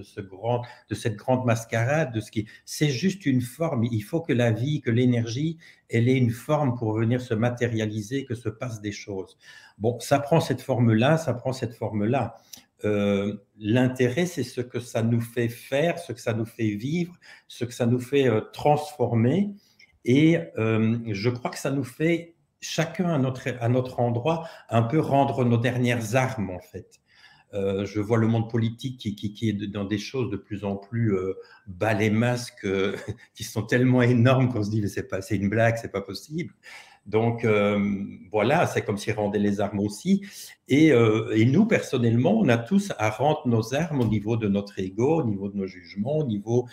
grande 1.15 1.45
mascarade, 1.45 2.13
de 2.13 2.19
ce 2.19 2.31
qui. 2.31 2.47
C'est 2.65 2.89
juste 2.89 3.25
une 3.25 3.41
forme. 3.41 3.85
Il 3.85 4.01
faut 4.01 4.19
que 4.19 4.33
la 4.33 4.51
vie, 4.51 4.81
que 4.81 4.91
l'énergie, 4.91 5.57
elle 5.89 6.09
ait 6.09 6.17
une 6.17 6.31
forme 6.31 6.75
pour 6.77 6.93
venir 6.93 7.21
se 7.21 7.33
matérialiser, 7.33 8.25
que 8.25 8.35
se 8.35 8.49
passent 8.49 8.81
des 8.81 8.91
choses. 8.91 9.37
Bon, 9.77 9.99
ça 9.99 10.19
prend 10.19 10.39
cette 10.41 10.61
forme-là, 10.61 11.17
ça 11.17 11.33
prend 11.33 11.53
cette 11.53 11.73
forme-là. 11.73 12.35
Euh, 12.83 13.35
l'intérêt, 13.57 14.25
c'est 14.25 14.43
ce 14.43 14.61
que 14.61 14.79
ça 14.79 15.01
nous 15.01 15.21
fait 15.21 15.47
faire, 15.47 15.97
ce 15.97 16.11
que 16.11 16.19
ça 16.19 16.33
nous 16.33 16.45
fait 16.45 16.75
vivre, 16.75 17.15
ce 17.47 17.65
que 17.65 17.73
ça 17.73 17.85
nous 17.85 17.99
fait 17.99 18.27
euh, 18.27 18.41
transformer. 18.53 19.53
Et 20.03 20.38
euh, 20.57 20.97
je 21.07 21.29
crois 21.29 21.51
que 21.51 21.57
ça 21.57 21.71
nous 21.71 21.83
fait, 21.83 22.35
chacun 22.59 23.09
à 23.09 23.17
notre, 23.17 23.47
à 23.61 23.69
notre 23.69 23.99
endroit, 23.99 24.47
un 24.69 24.83
peu 24.83 24.99
rendre 24.99 25.45
nos 25.45 25.57
dernières 25.57 26.15
armes, 26.15 26.49
en 26.49 26.59
fait. 26.59 26.99
Je 27.53 28.01
vois 28.01 28.17
le 28.17 28.27
monde 28.27 28.51
politique 28.51 28.99
qui, 28.99 29.15
qui, 29.15 29.47
est 29.47 29.53
dans 29.53 29.85
des 29.85 29.97
choses 29.97 30.29
de 30.29 30.35
plus 30.35 30.65
en 30.65 30.75
plus 30.75 31.15
euh, 31.15 31.35
bas 31.67 31.93
les 31.93 32.09
masques, 32.09 32.67
qui 33.33 33.45
sont 33.45 33.61
tellement 33.61 34.01
énormes 34.01 34.51
qu'on 34.51 34.61
se 34.61 34.69
dit, 34.69 34.88
c'est 34.89 35.07
pas, 35.07 35.21
c'est 35.21 35.38
une 35.38 35.47
blague, 35.47 35.77
c'est 35.77 35.91
pas 35.91 36.01
possible. 36.01 36.53
Donc 37.05 37.45
voilà, 38.31 38.65
c'est 38.65 38.81
comme 38.81 38.97
s'ils 38.97 39.13
rendaient 39.13 39.39
les 39.39 39.61
armes 39.61 39.79
aussi. 39.79 40.25
Et, 40.67 40.87
et, 40.87 41.45
nous, 41.45 41.65
personnellement, 41.67 42.31
on 42.39 42.49
a 42.49 42.57
tous 42.57 42.91
à 42.97 43.11
rendre 43.11 43.47
nos 43.47 43.75
armes 43.75 44.01
au 44.01 44.07
niveau 44.07 44.37
de 44.37 44.47
notre 44.47 44.79
ego, 44.79 45.21
au 45.21 45.23
niveau 45.23 45.49
de 45.49 45.55
nos 45.55 45.67
jugements, 45.67 46.17
au 46.17 46.25
niveau 46.25 46.67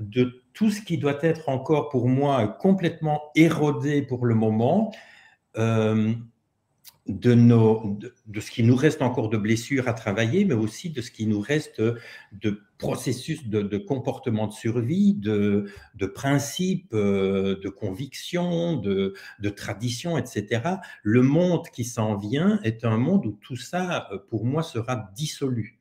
de 0.00 0.42
tout 0.54 0.70
ce 0.70 0.80
qui 0.80 0.98
doit 0.98 1.18
être 1.22 1.48
encore 1.48 1.90
pour 1.90 2.08
moi 2.08 2.46
complètement 2.48 3.20
érodé 3.34 4.02
pour 4.02 4.26
le 4.26 4.34
moment, 4.34 4.92
euh, 5.56 6.12
de, 7.06 7.34
nos, 7.34 7.98
de, 8.26 8.40
ce 8.40 8.50
qui 8.50 8.62
nous 8.62 8.76
reste 8.76 9.02
encore 9.02 9.28
de 9.28 9.36
blessures 9.36 9.88
à 9.88 9.94
travailler, 9.94 10.44
mais 10.44 10.54
aussi 10.54 10.90
de 10.90 11.00
ce 11.00 11.10
qui 11.10 11.26
nous 11.26 11.40
reste 11.40 11.80
de 12.32 12.62
processus 12.80 13.46
de, 13.46 13.78
comportement 13.78 14.48
de 14.48 14.52
survie, 14.52 15.14
de, 15.14 15.70
de 15.94 16.06
principes, 16.06 16.92
euh, 16.94 17.60
de 17.60 17.68
convictions, 17.68 18.76
de, 18.76 19.14
de 19.38 19.48
traditions, 19.50 20.18
etc. 20.18 20.62
Le 21.02 21.22
monde 21.22 21.68
qui 21.68 21.84
s'en 21.84 22.16
vient 22.16 22.58
est 22.64 22.84
un 22.84 22.96
monde 22.96 23.26
où 23.26 23.38
tout 23.40 23.56
ça, 23.56 24.08
euh, 24.10 24.18
pour 24.28 24.44
moi, 24.44 24.62
sera 24.62 25.10
dissolu. 25.14 25.80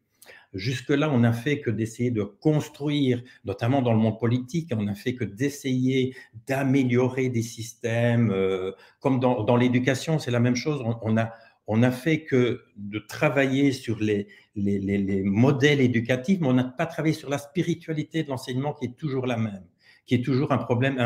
Jusque-là, 0.54 1.12
on 1.12 1.20
n'a 1.20 1.32
fait 1.32 1.62
que 1.62 1.70
d'essayer 1.70 2.10
de 2.10 2.24
construire, 2.24 3.22
notamment 3.46 3.84
dans 3.84 3.94
le 3.94 4.00
monde 4.00 4.20
politique, 4.20 4.72
on 4.76 4.82
n'a 4.82 4.96
fait 4.96 5.14
que 5.14 5.24
d'essayer 5.24 6.16
d'améliorer 6.48 7.30
des 7.30 7.44
systèmes. 7.44 8.32
Euh, 8.32 8.72
comme 9.00 9.20
dans, 9.20 9.56
l'éducation, 9.58 10.18
c'est 10.18 10.32
la 10.32 10.40
même 10.40 10.56
chose. 10.56 10.84
On, 11.04 11.18
a, 11.18 11.34
on 11.72 11.84
a 11.84 11.92
fait 11.92 12.24
que 12.24 12.64
de 12.78 12.98
travailler 12.98 13.72
sur 13.72 14.00
les, 14.00 14.28
les, 14.56 15.22
modèles 15.24 15.82
éducatifs, 15.82 16.40
mais 16.42 16.48
on 16.48 16.54
n'a 16.54 16.64
pas 16.64 16.88
travaillé 16.88 17.14
sur 17.14 17.30
la 17.30 17.38
spiritualité 17.38 18.24
de 18.24 18.30
l'enseignement 18.30 18.74
qui 18.74 18.86
est 18.86 18.98
toujours 18.98 19.28
la 19.28 19.38
même 19.38 19.64
qui 20.08 20.16
est 20.16 20.26
toujours 20.26 20.52
un 20.52 20.58
problème, 20.58 20.98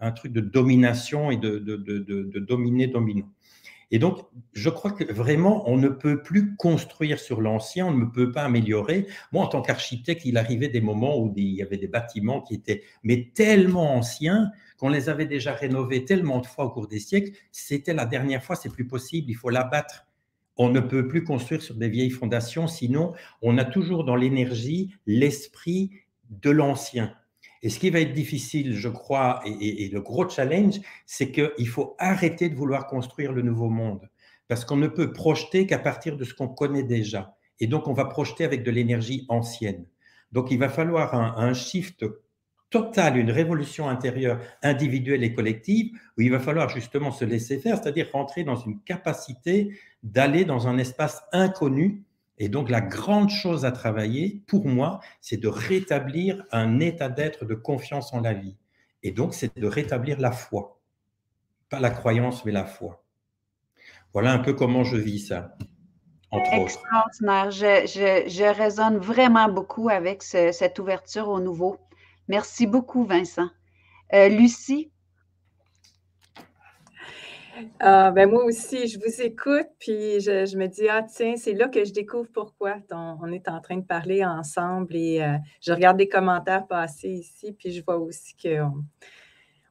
un, 0.00 0.12
truc 0.12 0.32
de 0.32 0.40
domination 0.40 1.30
et 1.30 1.36
de, 1.36 1.58
de, 1.58 1.76
de, 1.76 1.98
de 2.00 2.38
dominer 2.38 2.86
dominant. 2.86 3.28
Et 3.90 3.98
donc, 3.98 4.20
je 4.54 4.70
crois 4.70 4.92
que 4.92 5.04
vraiment, 5.12 5.68
on 5.68 5.76
ne 5.76 5.88
peut 5.88 6.22
plus 6.22 6.56
construire 6.56 7.18
sur 7.18 7.42
l'ancien, 7.42 7.86
on 7.86 7.94
ne 7.94 8.06
peut 8.06 8.32
pas 8.32 8.44
améliorer. 8.44 9.06
Moi, 9.32 9.44
en 9.44 9.48
tant 9.48 9.60
qu'architecte, 9.60 10.24
il 10.24 10.38
arrivait 10.38 10.68
des 10.68 10.80
moments 10.80 11.18
où 11.18 11.32
il 11.36 11.54
y 11.54 11.62
avait 11.62 11.76
des 11.76 11.88
bâtiments 11.88 12.40
qui 12.40 12.54
étaient 12.54 12.82
mais 13.02 13.30
tellement 13.34 13.94
anciens 13.94 14.50
qu'on 14.78 14.88
les 14.88 15.08
avait 15.08 15.26
déjà 15.26 15.52
rénovés 15.52 16.04
tellement 16.04 16.40
de 16.40 16.46
fois 16.46 16.66
au 16.66 16.70
cours 16.70 16.88
des 16.88 17.00
siècles. 17.00 17.32
C'était 17.52 17.94
la 17.94 18.06
dernière 18.06 18.42
fois, 18.42 18.56
c'est 18.56 18.72
plus 18.72 18.86
possible, 18.86 19.30
il 19.30 19.34
faut 19.34 19.50
l'abattre. 19.50 20.06
On 20.56 20.70
ne 20.70 20.80
peut 20.80 21.06
plus 21.06 21.24
construire 21.24 21.62
sur 21.62 21.74
des 21.74 21.88
vieilles 21.88 22.10
fondations, 22.10 22.66
sinon 22.66 23.12
on 23.42 23.58
a 23.58 23.64
toujours 23.64 24.04
dans 24.04 24.16
l'énergie 24.16 24.92
l'esprit 25.06 25.90
de 26.30 26.50
l'ancien. 26.50 27.14
Et 27.62 27.70
ce 27.70 27.78
qui 27.78 27.90
va 27.90 28.00
être 28.00 28.12
difficile, 28.12 28.74
je 28.74 28.88
crois, 28.88 29.40
et, 29.44 29.88
le 29.88 30.00
gros 30.00 30.28
challenge, 30.28 30.80
c'est 31.06 31.32
qu'il 31.32 31.68
faut 31.68 31.96
arrêter 31.98 32.48
de 32.48 32.54
vouloir 32.54 32.86
construire 32.86 33.32
le 33.32 33.42
nouveau 33.42 33.68
monde. 33.68 34.08
Parce 34.46 34.64
qu'on 34.64 34.76
ne 34.76 34.86
peut 34.86 35.12
projeter 35.12 35.66
qu'à 35.66 35.78
partir 35.78 36.16
de 36.16 36.24
ce 36.24 36.34
qu'on 36.34 36.48
connaît 36.48 36.84
déjà. 36.84 37.36
Et 37.60 37.66
donc, 37.66 37.88
on 37.88 37.92
va 37.92 38.04
projeter 38.04 38.44
avec 38.44 38.62
de 38.62 38.70
l'énergie 38.70 39.26
ancienne. 39.28 39.86
Donc, 40.30 40.50
il 40.50 40.58
va 40.58 40.68
falloir 40.68 41.14
un, 41.14 41.52
shift 41.52 42.04
total, 42.70 43.16
une 43.16 43.30
révolution 43.30 43.88
intérieure 43.88 44.40
individuelle 44.62 45.24
et 45.24 45.32
collective, 45.32 45.96
où 46.16 46.20
il 46.20 46.30
va 46.30 46.38
falloir 46.38 46.68
justement 46.68 47.10
se 47.10 47.24
laisser 47.24 47.58
faire, 47.58 47.78
c'est-à-dire 47.78 48.10
rentrer 48.12 48.44
dans 48.44 48.56
une 48.56 48.80
capacité 48.80 49.78
d'aller 50.02 50.44
dans 50.44 50.68
un 50.68 50.78
espace 50.78 51.22
inconnu 51.32 52.04
et 52.38 52.48
donc, 52.48 52.70
la 52.70 52.80
grande 52.80 53.30
chose 53.30 53.64
à 53.64 53.72
travailler, 53.72 54.42
pour 54.46 54.66
moi, 54.66 55.00
c'est 55.20 55.36
de 55.36 55.48
rétablir 55.48 56.44
un 56.52 56.78
état 56.78 57.08
d'être 57.08 57.44
de 57.44 57.54
confiance 57.54 58.12
en 58.12 58.20
la 58.20 58.32
vie. 58.32 58.56
Et 59.02 59.10
donc, 59.10 59.34
c'est 59.34 59.56
de 59.58 59.66
rétablir 59.66 60.20
la 60.20 60.30
foi. 60.30 60.80
Pas 61.68 61.80
la 61.80 61.90
croyance, 61.90 62.44
mais 62.44 62.52
la 62.52 62.64
foi. 62.64 63.02
Voilà 64.12 64.32
un 64.32 64.38
peu 64.38 64.54
comment 64.54 64.84
je 64.84 64.96
vis 64.96 65.26
ça. 65.26 65.56
Extraordinaire. 66.32 67.50
Je, 67.50 68.24
je, 68.28 68.54
résonne 68.54 68.98
vraiment 68.98 69.48
beaucoup 69.48 69.88
avec 69.88 70.22
cette 70.22 70.78
ouverture 70.78 71.28
au 71.28 71.40
nouveau. 71.40 71.78
Merci 72.28 72.66
beaucoup, 72.66 73.04
Vincent. 73.04 73.48
Euh, 74.12 74.28
Lucie, 74.28 74.90
ah, 77.80 78.10
ben 78.12 78.30
moi 78.30 78.44
aussi, 78.44 78.86
je 78.86 78.98
vous 78.98 79.20
écoute, 79.20 79.66
puis 79.80 80.20
je, 80.20 80.56
me 80.56 80.66
dis, 80.66 80.88
ah 80.88 81.02
tiens, 81.02 81.34
c'est 81.36 81.54
là 81.54 81.68
que 81.68 81.84
je 81.84 81.92
découvre 81.92 82.28
pourquoi 82.32 82.76
on, 82.90 83.32
est 83.32 83.48
en 83.48 83.60
train 83.60 83.76
de 83.76 83.84
parler 83.84 84.24
ensemble 84.24 84.94
et 84.94 85.22
euh, 85.22 85.36
je 85.60 85.72
regarde 85.72 85.96
des 85.96 86.08
commentaires 86.08 86.66
passer 86.66 87.08
ici, 87.08 87.52
puis 87.52 87.72
je 87.72 87.82
vois 87.84 87.98
aussi 87.98 88.36
qu'on 88.36 88.84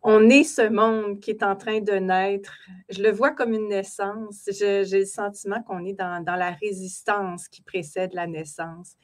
on 0.04 0.30
est 0.30 0.43
ce 0.43 0.67
monde 0.67 1.20
qui 1.20 1.32
est 1.32 1.43
en 1.43 1.56
train 1.56 1.80
de 1.80 1.93
naître. 1.93 2.58
Je 2.89 3.02
le 3.02 3.12
vois 3.12 3.32
comme 3.32 3.54
une 3.54 3.67
naissance. 3.67 4.50
J'ai 4.52 4.84
le 4.84 5.06
sentiment 5.06 5.62
qu'on 5.63 5.86
est 5.86 5.93
dans, 5.93 6.24
la 6.26 6.52
résistance 6.52 7.48
qui 7.48 7.62
précède 7.62 8.13
la 8.13 8.28
naissance. 8.28 8.96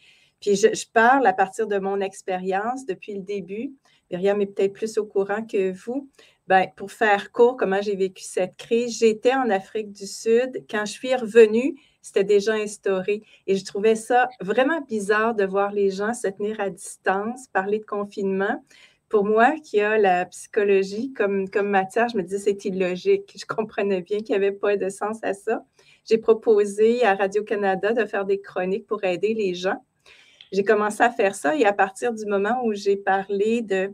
Puis 0.43 0.57
je, 0.57 0.85
parle 0.91 1.25
à 1.25 1.31
partir 1.31 1.67
de 1.67 1.79
mon 1.79 2.01
expérience 2.01 2.85
depuis 2.85 3.13
le 3.13 3.21
début. 3.21 3.71
Myriam 4.11 4.41
est 4.41 4.47
peut-être 4.47 4.73
plus 4.73 4.97
au 4.97 5.05
courant 5.05 5.45
que 5.45 5.71
vous. 5.71 6.09
Ben, 6.47 6.67
pour 6.75 6.91
faire 6.91 7.31
court, 7.31 7.55
comment 7.55 7.81
j'ai 7.81 7.95
vécu 7.95 8.23
cette 8.25 8.57
crise, 8.57 8.99
j'étais 8.99 9.33
en 9.33 9.49
Afrique 9.49 9.93
du 9.93 10.05
Sud. 10.05 10.65
Quand 10.69 10.83
je 10.85 10.91
suis 10.91 11.15
revenue, 11.15 11.75
c'était 12.01 12.25
déjà 12.25 12.55
instauré. 12.55 13.23
Et 13.47 13.55
je 13.55 13.63
trouvais 13.63 13.95
ça 13.95 14.27
vraiment 14.41 14.81
bizarre 14.81 15.33
de 15.33 15.45
voir 15.45 15.71
les 15.71 15.91
gens 15.91 16.13
se 16.13 16.27
tenir 16.27 16.59
à 16.59 16.69
distance, 16.69 17.47
parler 17.53 17.79
de 17.79 17.85
confinement. 17.85 18.61
Pour 19.07 19.23
moi, 19.23 19.53
qui 19.63 19.79
a 19.79 19.97
la 19.97 20.25
psychologie 20.25 21.13
comme, 21.13 21.49
comme 21.49 21.69
matière, 21.69 22.09
je 22.09 22.17
me 22.17 22.21
disais 22.21 22.39
c'est 22.39 22.65
illogique. 22.65 23.33
Je 23.39 23.45
comprenais 23.45 24.01
bien 24.01 24.17
qu'il 24.17 24.37
n'y 24.37 24.45
avait 24.45 24.51
pas 24.51 24.75
de 24.75 24.89
sens 24.89 25.19
à 25.23 25.33
ça. 25.33 25.63
J'ai 26.03 26.17
proposé 26.17 27.05
à 27.05 27.15
Radio-Canada 27.15 27.93
de 27.93 28.03
faire 28.05 28.25
des 28.25 28.41
chroniques 28.41 28.87
pour 28.87 29.05
aider 29.05 29.33
les 29.33 29.53
gens. 29.53 29.81
J'ai 30.53 30.63
commencé 30.63 31.01
à 31.01 31.09
faire 31.09 31.33
ça 31.33 31.55
et 31.55 31.65
à 31.65 31.73
partir 31.73 32.13
du 32.13 32.25
moment 32.27 32.61
où 32.63 32.73
j'ai 32.73 32.95
parlé 32.95 33.61
de 33.61 33.93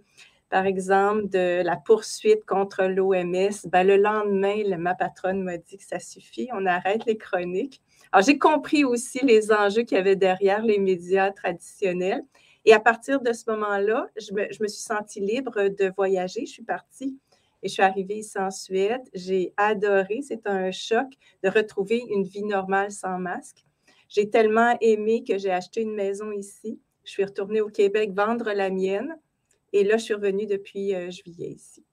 par 0.50 0.66
exemple, 0.66 1.30
de 1.30 1.62
la 1.62 1.78
poursuite 1.78 2.44
contre 2.44 2.86
l'OMS, 2.86 3.68
ben, 3.68 3.84
le 3.86 3.98
lendemain, 3.98 4.64
ma 4.78 4.96
patronne 4.96 5.44
m'a 5.44 5.58
dit 5.58 5.78
que 5.78 5.84
ça 5.84 6.00
suffit, 6.00 6.50
on 6.54 6.66
arrête 6.66 7.06
les 7.06 7.18
chroniques. 7.18 7.82
Alors, 8.12 8.26
j'ai 8.26 8.40
compris 8.40 8.84
aussi 8.84 9.20
les 9.24 9.52
enjeux 9.52 9.84
qu'il 9.84 9.98
y 9.98 10.02
avait 10.02 10.16
derrière 10.16 10.64
les 10.64 10.80
médias 10.80 11.32
traditionnels. 11.32 12.24
Et 12.66 12.74
à 12.74 12.80
partir 12.80 13.22
de 13.22 13.32
ce 13.32 13.44
moment-là, 13.52 14.08
je 14.18 14.34
me, 14.34 14.48
je 14.52 14.64
me 14.64 14.68
suis 14.68 14.82
sentie 14.82 15.20
libre 15.20 15.70
de 15.70 15.94
voyager. 15.96 16.48
Je 16.48 16.52
suis 16.52 16.64
partie 16.64 17.16
et 17.62 17.68
je 17.68 17.74
suis 17.74 17.84
arrivée 17.84 18.18
ici 18.18 18.40
en 18.40 18.50
Suède. 18.50 19.04
J'ai 19.14 19.54
adoré, 19.56 20.22
c'est 20.28 20.48
un 20.48 20.72
choc 20.72 21.08
de 21.44 21.50
retrouver 21.50 22.04
une 22.10 22.24
vie 22.24 22.44
normale 22.44 22.92
sans 22.92 23.20
masque. 23.20 23.66
J'ai 24.10 24.30
tellement 24.30 24.76
aimé 24.82 25.24
que 25.24 25.38
j'ai 25.38 25.52
acheté 25.52 25.82
une 25.82 25.94
maison 25.94 26.32
ici. 26.32 26.82
Je 27.04 27.12
suis 27.12 27.24
retournée 27.24 27.62
au 27.62 27.70
Québec 27.70 28.12
vendre 28.12 28.52
la 28.52 28.72
mienne. 28.72 29.16
Et 29.72 29.84
là, 29.84 29.98
je 29.98 30.04
suis 30.04 30.14
revenue 30.16 30.48
depuis 30.48 30.96
euh, 30.96 31.12
juillet 31.12 31.52
ici. 31.52 31.86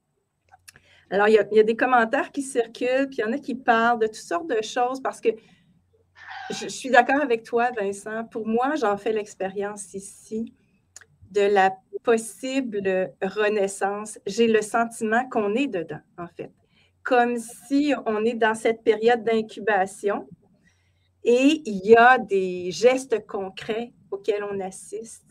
Alors, 1.10 1.28
il 1.28 1.34
y, 1.34 1.60
a, 1.60 1.62
des 1.62 1.76
commentaires 1.76 2.32
qui 2.32 2.42
circulent, 2.42 3.06
puis 3.08 3.18
il 3.18 3.20
y 3.20 3.24
en 3.24 3.32
a 3.32 3.38
qui 3.38 3.54
parlent 3.54 4.00
de 4.00 4.06
toutes 4.06 4.16
sortes 4.16 4.48
de 4.48 4.60
choses 4.60 5.00
parce 5.00 5.20
que 5.20 5.28
je, 6.50 6.66
suis 6.66 6.90
d'accord 6.90 7.20
avec 7.20 7.44
toi, 7.44 7.70
Vincent. 7.78 8.24
Pour 8.24 8.46
moi, 8.46 8.74
j'en 8.74 8.96
fais 8.96 9.12
l'expérience 9.12 9.94
ici 9.94 10.52
de 11.30 11.42
la 11.42 11.76
possible 12.02 13.12
renaissance. 13.22 14.18
J'ai 14.26 14.48
le 14.48 14.62
sentiment 14.62 15.28
qu'on 15.28 15.54
est 15.54 15.68
dedans, 15.68 16.00
en 16.18 16.26
fait. 16.26 16.50
Comme 17.04 17.36
si 17.36 17.94
on 18.06 18.24
est 18.24 18.34
dans 18.34 18.54
cette 18.54 18.82
période 18.82 19.22
d'incubation 19.22 20.26
et 21.26 21.62
il 21.66 21.84
y 21.84 21.94
a 21.94 22.16
des 22.16 22.70
gestes 22.70 23.26
concrets 23.26 23.92
auxquels 24.10 24.44
on 24.44 24.60
assiste 24.60 25.26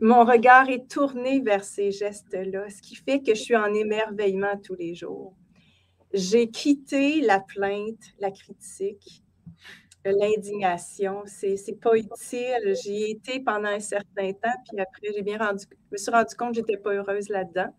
mon 0.00 0.24
regard 0.24 0.68
est 0.68 0.90
tourné 0.90 1.40
vers 1.40 1.64
ces 1.64 1.90
gestes-là, 1.90 2.68
ce 2.68 2.82
qui 2.82 2.96
fait 2.96 3.20
que 3.20 3.34
je 3.34 3.40
suis 3.40 3.56
en 3.56 3.72
émerveillement 3.72 4.58
tous 4.62 4.74
les 4.74 4.94
jours. 4.94 5.34
J'ai 6.12 6.50
quitté 6.50 7.22
la 7.22 7.40
plainte, 7.40 8.02
la 8.18 8.30
critique, 8.30 9.22
l'indignation. 10.04 11.22
C'est, 11.24 11.56
c'est 11.56 11.80
pas 11.80 11.96
utile. 11.96 12.74
J'y 12.82 13.04
ai 13.04 13.10
été 13.10 13.40
pendant 13.40 13.68
un 13.68 13.80
certain 13.80 14.32
temps, 14.32 14.54
puis 14.68 14.78
après, 14.78 15.12
j'ai 15.14 15.22
bien 15.22 15.38
je 15.38 15.66
me 15.92 15.96
suis 15.96 16.10
rendu 16.10 16.34
compte 16.36 16.50
que 16.50 16.56
j'étais 16.56 16.76
pas 16.76 16.92
heureuse 16.92 17.30
là-dedans. 17.30 17.74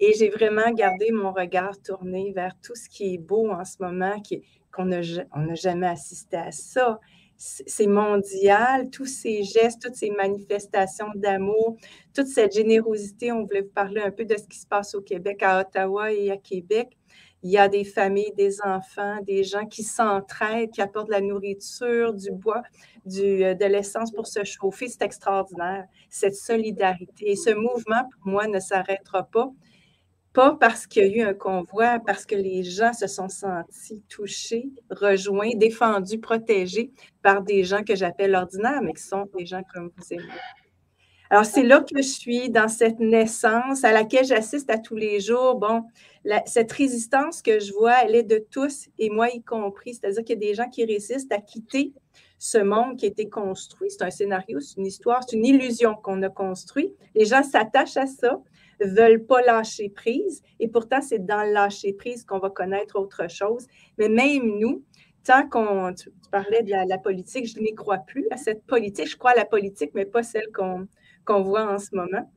Et 0.00 0.12
j'ai 0.16 0.28
vraiment 0.28 0.70
gardé 0.70 1.10
mon 1.10 1.32
regard 1.32 1.76
tourné 1.82 2.32
vers 2.32 2.54
tout 2.60 2.76
ce 2.76 2.88
qui 2.88 3.14
est 3.14 3.18
beau 3.18 3.50
en 3.50 3.64
ce 3.64 3.76
moment, 3.80 4.20
qui, 4.20 4.44
qu'on 4.72 4.86
n'a 4.86 5.54
jamais 5.54 5.86
assisté 5.86 6.36
à 6.36 6.50
ça 6.50 6.98
c'est 7.38 7.86
mondial, 7.86 8.90
tous 8.90 9.06
ces 9.06 9.44
gestes, 9.44 9.80
toutes 9.80 9.94
ces 9.94 10.10
manifestations 10.10 11.10
d'amour, 11.14 11.76
toute 12.12 12.26
cette 12.26 12.52
générosité. 12.52 13.30
On 13.30 13.44
voulait 13.44 13.62
vous 13.62 13.72
parler 13.72 14.00
un 14.00 14.10
peu 14.10 14.24
de 14.24 14.36
ce 14.36 14.46
qui 14.48 14.58
se 14.58 14.66
passe 14.66 14.94
au 14.96 15.00
Québec, 15.00 15.42
à 15.42 15.60
Ottawa 15.60 16.12
et 16.12 16.32
à 16.32 16.36
Québec. 16.36 16.96
Il 17.44 17.52
y 17.52 17.58
a 17.58 17.68
des 17.68 17.84
familles, 17.84 18.32
des 18.36 18.60
enfants, 18.62 19.18
des 19.22 19.44
gens 19.44 19.66
qui 19.66 19.84
s'entraident, 19.84 20.72
qui 20.72 20.82
apportent 20.82 21.06
de 21.06 21.12
la 21.12 21.20
nourriture, 21.20 22.12
du 22.12 22.32
bois, 22.32 22.62
du, 23.06 23.44
euh, 23.44 23.54
de 23.54 23.64
l'essence 23.64 24.10
pour 24.10 24.26
se 24.26 24.42
chauffer. 24.42 24.88
C'est 24.88 25.02
extraordinaire, 25.02 25.84
cette 26.10 26.34
solidarité. 26.34 27.30
Et 27.30 27.36
ce 27.36 27.50
mouvement, 27.50 28.02
pour 28.10 28.32
moi, 28.32 28.48
ne 28.48 28.58
s'arrêtera 28.58 29.22
pas 29.22 29.52
pas 30.32 30.56
parce 30.60 30.86
qu'il 30.86 31.02
y 31.02 31.06
a 31.06 31.16
eu 31.16 31.20
un 31.22 31.34
convoi, 31.34 31.98
parce 32.06 32.24
que 32.26 32.34
les 32.34 32.62
gens 32.62 32.92
se 32.92 33.06
sont 33.06 33.28
sentis 33.28 34.02
touchés, 34.08 34.70
rejoints, 34.90 35.54
défendus, 35.56 36.18
protégés 36.18 36.90
par 37.22 37.42
des 37.42 37.64
gens 37.64 37.82
que 37.82 37.96
j'appelle 37.96 38.34
ordinaires, 38.34 38.82
mais 38.82 38.92
qui 38.92 39.02
sont 39.02 39.28
des 39.36 39.46
gens 39.46 39.62
comme 39.72 39.90
vous 39.96 40.04
et 40.10 40.16
moi. 40.16 40.34
Alors, 41.30 41.44
c'est 41.44 41.62
là 41.62 41.80
que 41.80 41.94
je 41.94 42.02
suis 42.02 42.48
dans 42.48 42.68
cette 42.68 43.00
naissance 43.00 43.84
à 43.84 43.92
laquelle 43.92 44.24
j'assiste 44.24 44.70
à 44.70 44.78
tous 44.78 44.96
les 44.96 45.20
jours. 45.20 45.56
Bon, 45.56 45.84
cette 46.46 46.72
résistance 46.72 47.42
que 47.42 47.58
je 47.58 47.72
vois, 47.74 48.02
elle 48.02 48.14
est 48.14 48.22
de 48.22 48.42
tous 48.50 48.88
et 48.98 49.10
moi 49.10 49.28
y 49.28 49.42
compris. 49.42 49.94
C'est-à-dire 49.94 50.24
qu'il 50.24 50.42
y 50.42 50.46
a 50.46 50.48
des 50.48 50.54
gens 50.54 50.70
qui 50.70 50.86
résistent 50.86 51.32
à 51.32 51.38
quitter 51.38 51.92
ce 52.38 52.56
monde 52.56 52.96
qui 52.96 53.04
a 53.04 53.08
été 53.08 53.28
construit. 53.28 53.90
C'est 53.90 54.04
un 54.04 54.10
scénario, 54.10 54.60
c'est 54.60 54.78
une 54.78 54.86
histoire, 54.86 55.22
c'est 55.26 55.36
une 55.36 55.44
illusion 55.44 55.94
qu'on 55.94 56.22
a 56.22 56.30
construit. 56.30 56.94
Les 57.14 57.26
gens 57.26 57.42
s'attachent 57.42 57.98
à 57.98 58.06
ça 58.06 58.40
veulent 58.80 59.24
pas 59.24 59.42
lâcher 59.42 59.88
prise. 59.88 60.42
Et 60.60 60.68
pourtant, 60.68 61.00
c'est 61.00 61.24
dans 61.24 61.42
le 61.42 61.52
lâcher 61.52 61.92
prise 61.92 62.24
qu'on 62.24 62.38
va 62.38 62.50
connaître 62.50 62.98
autre 62.98 63.28
chose. 63.28 63.66
Mais 63.98 64.08
même 64.08 64.58
nous, 64.58 64.84
tant 65.24 65.48
qu'on, 65.48 65.92
tu, 65.94 66.10
parlais 66.30 66.62
de 66.62 66.70
la, 66.70 66.98
politique, 66.98 67.46
je 67.46 67.60
n'y 67.60 67.74
crois 67.74 67.98
plus 67.98 68.26
à 68.30 68.36
cette 68.36 68.64
politique. 68.64 69.08
Je 69.08 69.16
crois 69.16 69.32
à 69.32 69.36
la 69.36 69.44
politique, 69.44 69.90
mais 69.94 70.06
pas 70.06 70.22
celle 70.22 70.48
qu'on 70.52 71.42
voit 71.42 71.70
en 71.70 71.78
ce 71.78 71.94
moment. 71.94 72.30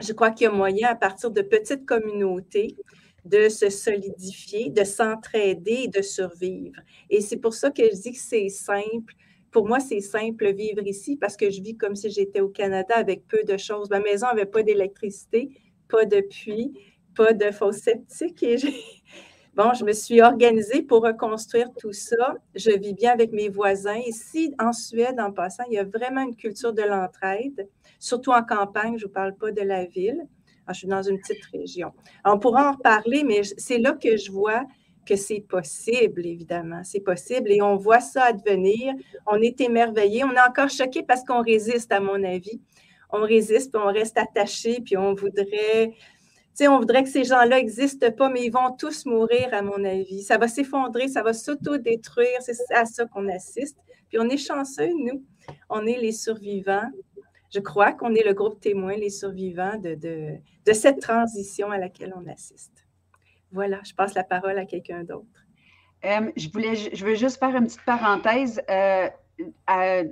Je 0.00 0.12
crois 0.12 0.30
qu'il 0.30 0.44
y 0.44 0.48
a 0.48 0.52
moyen, 0.52 0.88
à 0.88 0.94
partir 0.94 1.30
de 1.30 1.42
petites 1.42 1.86
communautés, 1.86 2.76
de 3.24 3.48
se 3.48 3.70
solidifier, 3.70 4.70
de 4.70 4.84
s'entraider 4.84 5.84
et 5.84 5.88
de 5.88 6.02
survivre. 6.02 6.80
Et 7.10 7.20
c'est 7.20 7.38
pour 7.38 7.54
ça 7.54 7.70
que 7.70 7.82
je 7.82 8.00
dis 8.00 8.12
que 8.12 8.18
c'est 8.18 8.48
simple. 8.48 9.14
Pour 9.50 9.66
moi, 9.66 9.80
c'est 9.80 10.00
simple 10.00 10.52
vivre 10.52 10.86
ici 10.86 11.16
parce 11.16 11.36
que 11.36 11.50
je 11.50 11.62
vis 11.62 11.76
comme 11.76 11.96
si 11.96 12.10
j'étais 12.10 12.40
au 12.40 12.48
Canada 12.48 12.94
avec 12.94 13.26
peu 13.26 13.42
de 13.42 13.56
choses. 13.56 13.88
Ma 13.90 14.00
maison 14.00 14.26
n'avait 14.26 14.46
pas 14.46 14.62
d'électricité 14.62 15.50
pas 15.88 16.04
de 16.04 16.20
puits, 16.20 16.72
pas 17.14 17.32
de 17.32 17.50
fosse 17.50 17.76
septique. 17.76 18.42
Et 18.42 18.56
bon, 19.54 19.72
je 19.74 19.84
me 19.84 19.92
suis 19.92 20.20
organisée 20.20 20.82
pour 20.82 21.02
reconstruire 21.02 21.72
tout 21.78 21.92
ça. 21.92 22.34
Je 22.54 22.70
vis 22.70 22.94
bien 22.94 23.12
avec 23.12 23.32
mes 23.32 23.48
voisins. 23.48 24.00
Ici, 24.06 24.54
en 24.58 24.72
Suède, 24.72 25.18
en 25.18 25.32
passant, 25.32 25.64
il 25.70 25.74
y 25.74 25.78
a 25.78 25.84
vraiment 25.84 26.22
une 26.22 26.36
culture 26.36 26.72
de 26.72 26.82
l'entraide, 26.82 27.68
surtout 27.98 28.32
en 28.32 28.42
campagne. 28.42 28.98
Je 28.98 29.04
ne 29.04 29.08
vous 29.08 29.14
parle 29.14 29.34
pas 29.34 29.52
de 29.52 29.62
la 29.62 29.84
ville. 29.84 30.26
Ah, 30.66 30.72
je 30.72 30.78
suis 30.78 30.88
dans 30.88 31.02
une 31.02 31.18
petite 31.20 31.44
région. 31.52 31.92
on 32.24 32.40
pourra 32.40 32.70
en 32.70 32.72
reparler, 32.72 33.22
mais 33.22 33.42
c'est 33.56 33.78
là 33.78 33.92
que 33.92 34.16
je 34.16 34.32
vois 34.32 34.64
que 35.06 35.14
c'est 35.14 35.40
possible, 35.40 36.26
évidemment. 36.26 36.80
C'est 36.82 37.00
possible 37.00 37.52
et 37.52 37.62
on 37.62 37.76
voit 37.76 38.00
ça 38.00 38.24
advenir. 38.24 38.92
On 39.26 39.40
est 39.40 39.60
émerveillé. 39.60 40.24
On 40.24 40.32
est 40.32 40.40
encore 40.40 40.68
choqué 40.68 41.04
parce 41.04 41.22
qu'on 41.22 41.42
résiste, 41.42 41.92
à 41.92 42.00
mon 42.00 42.22
avis 42.24 42.60
on 43.10 43.20
résiste, 43.20 43.72
puis 43.72 43.82
on 43.82 43.92
reste 43.92 44.18
attaché, 44.18 44.80
puis 44.84 44.96
on 44.96 45.14
voudrait, 45.14 45.92
on 46.60 46.78
voudrait 46.78 47.04
que 47.04 47.08
ces 47.08 47.24
gens-là 47.24 47.56
n'existent 47.56 48.10
pas, 48.10 48.28
mais 48.28 48.44
ils 48.44 48.50
vont 48.50 48.72
tous 48.76 49.06
mourir, 49.06 49.48
à 49.52 49.62
mon 49.62 49.84
avis. 49.84 50.22
Ça 50.22 50.38
va 50.38 50.48
s'effondrer, 50.48 51.08
ça 51.08 51.22
va 51.22 51.32
s'auto-détruire, 51.32 52.40
c'est 52.40 52.56
à 52.74 52.84
ça 52.84 53.06
qu'on 53.06 53.28
assiste. 53.28 53.78
Puis 54.08 54.18
on 54.18 54.28
est 54.28 54.36
chanceux, 54.36 54.90
nous. 54.98 55.24
On 55.68 55.86
est 55.86 55.98
les 55.98 56.12
survivants. 56.12 56.90
Je 57.54 57.60
crois 57.60 57.92
qu'on 57.92 58.14
est 58.14 58.24
le 58.24 58.34
groupe 58.34 58.60
témoin, 58.60 58.96
les 58.96 59.10
survivants 59.10 59.78
de, 59.78 59.94
de, 59.94 60.72
cette 60.72 61.00
transition 61.00 61.70
à 61.70 61.78
laquelle 61.78 62.12
on 62.16 62.28
assiste. 62.28 62.86
Voilà, 63.52 63.80
je 63.84 63.94
passe 63.94 64.14
la 64.14 64.24
parole 64.24 64.58
à 64.58 64.64
quelqu'un 64.64 65.04
d'autre. 65.04 65.46
Euh, 66.04 66.30
je, 66.36 66.48
voulais, 66.50 66.74
je 66.74 67.04
veux 67.04 67.14
juste 67.14 67.38
faire 67.38 67.54
une 67.56 67.66
petite 67.66 67.84
parenthèse. 67.84 68.60
Euh, 68.68 69.08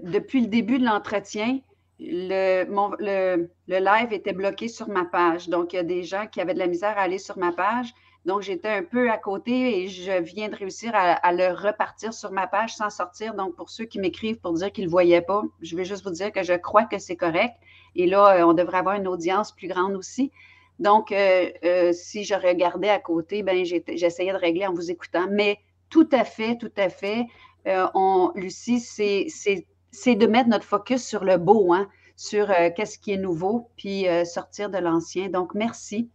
depuis 0.02 0.42
le 0.42 0.46
début 0.48 0.78
de 0.78 0.85
l'entretien, 0.85 1.61
le, 2.00 2.64
le, 2.98 3.50
le, 3.68 3.78
live 3.78 4.12
était 4.12 4.33
bloqué 4.33 4.68
sur 4.68 4.88
ma 4.88 5.04
page. 5.04 5.48
Donc, 5.48 5.72
il 5.72 5.76
y 5.76 5.78
a 5.78 5.85
des 5.85 6.02
gens 6.02 6.26
qui 6.26 6.40
avaient 6.40 6.54
de 6.54 6.59
la 6.59 6.66
misère 6.66 6.96
à 6.98 7.02
aller 7.02 7.18
sur 7.18 7.38
ma 7.38 7.52
page. 7.52 7.94
Donc, 8.24 8.40
j'étais 8.40 8.68
un 8.68 8.83
peu 8.83 9.11
à 9.11 9.18
côté 9.18 9.83
et 9.83 9.88
je 9.88 10.22
viens 10.22 10.48
de 10.48 10.57
réussir 10.57 10.92
à, 10.94 11.33
le 11.33 11.52
repartir 11.52 12.14
sur 12.14 12.33
ma 12.33 12.46
page 12.46 12.74
sans 12.74 12.88
sortir. 12.88 13.35
Donc, 13.35 13.54
pour 13.54 13.68
ceux 13.68 13.85
qui 13.85 13.98
m'écrivent 13.98 14.40
pour 14.40 14.54
dire 14.54 14.72
qu'ils 14.72 14.85
ne 14.85 14.88
le 14.88 14.92
voyaient 14.92 15.20
pas, 15.20 15.42
je 15.61 15.76
vais 15.76 15.85
juste 15.85 16.04
vous 16.04 16.11
dire 16.11 16.33
que 16.33 16.42
je 16.42 16.54
crois 16.54 16.85
que 16.85 16.98
c'est 16.98 17.16
correct. 17.16 17.54
Et 17.94 18.07
là, 18.07 18.38
euh, 18.38 18.46
on 18.46 18.54
devrait 18.54 18.78
avoir 18.78 18.96
une 18.96 19.09
audience 19.09 19.52
plus 19.52 19.68
grande 19.68 19.94
aussi. 19.94 20.33
Donc, 20.78 21.12
euh, 21.12 21.50
euh, 21.64 21.92
si 21.92 22.24
je 22.24 22.35
regardais 22.35 22.88
à 22.88 22.98
côté, 22.98 23.42
ben, 23.42 23.64
j'essayais 23.64 24.33
de 24.33 24.38
régler 24.38 24.66
en 24.66 24.72
vous 24.72 24.90
écoutant. 24.90 25.26
Mais 25.30 25.59
tout 25.90 26.09
à 26.11 26.24
fait, 26.24 26.57
tout 26.57 26.72
à 26.78 26.88
fait. 26.88 27.26
on, 27.66 28.33
Lucie, 28.35 28.80
c'est 28.80 29.66
c'est 29.94 30.16
de 30.16 30.26
mettre 30.26 30.48
notre 30.48 30.64
focus 30.64 31.04
sur 31.04 31.24
le 31.24 31.38
beau, 31.38 31.72
hein, 31.72 31.88
sur 32.16 32.50
euh, 32.50 32.70
qu'est-ce 32.74 32.98
qui 32.98 33.12
est 33.12 33.16
nouveau, 33.16 33.70
puis 33.76 34.09
euh, 34.09 34.24
sortir 34.24 34.68
de 34.68 34.78
l'ancien. 34.78 35.28
Donc, 35.28 35.54
merci. 35.54 36.11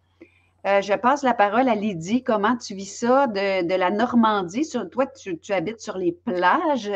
Euh, 0.68 0.82
je 0.82 0.94
passe 0.94 1.24
la 1.24 1.34
parole 1.34 1.70
à 1.70 1.76
Lydie. 1.76 2.22
Comment 2.22 2.58
tu 2.58 2.76
vis 2.76 2.94
ça 2.94 3.28
de, 3.28 3.76
la 3.76 3.90
Normandie? 3.90 4.66
Sur, 4.66 4.90
toi, 4.90 5.06
tu, 5.08 5.40
habites 5.50 5.80
sur 5.80 5.98
les 5.98 6.12
plages 6.12 6.92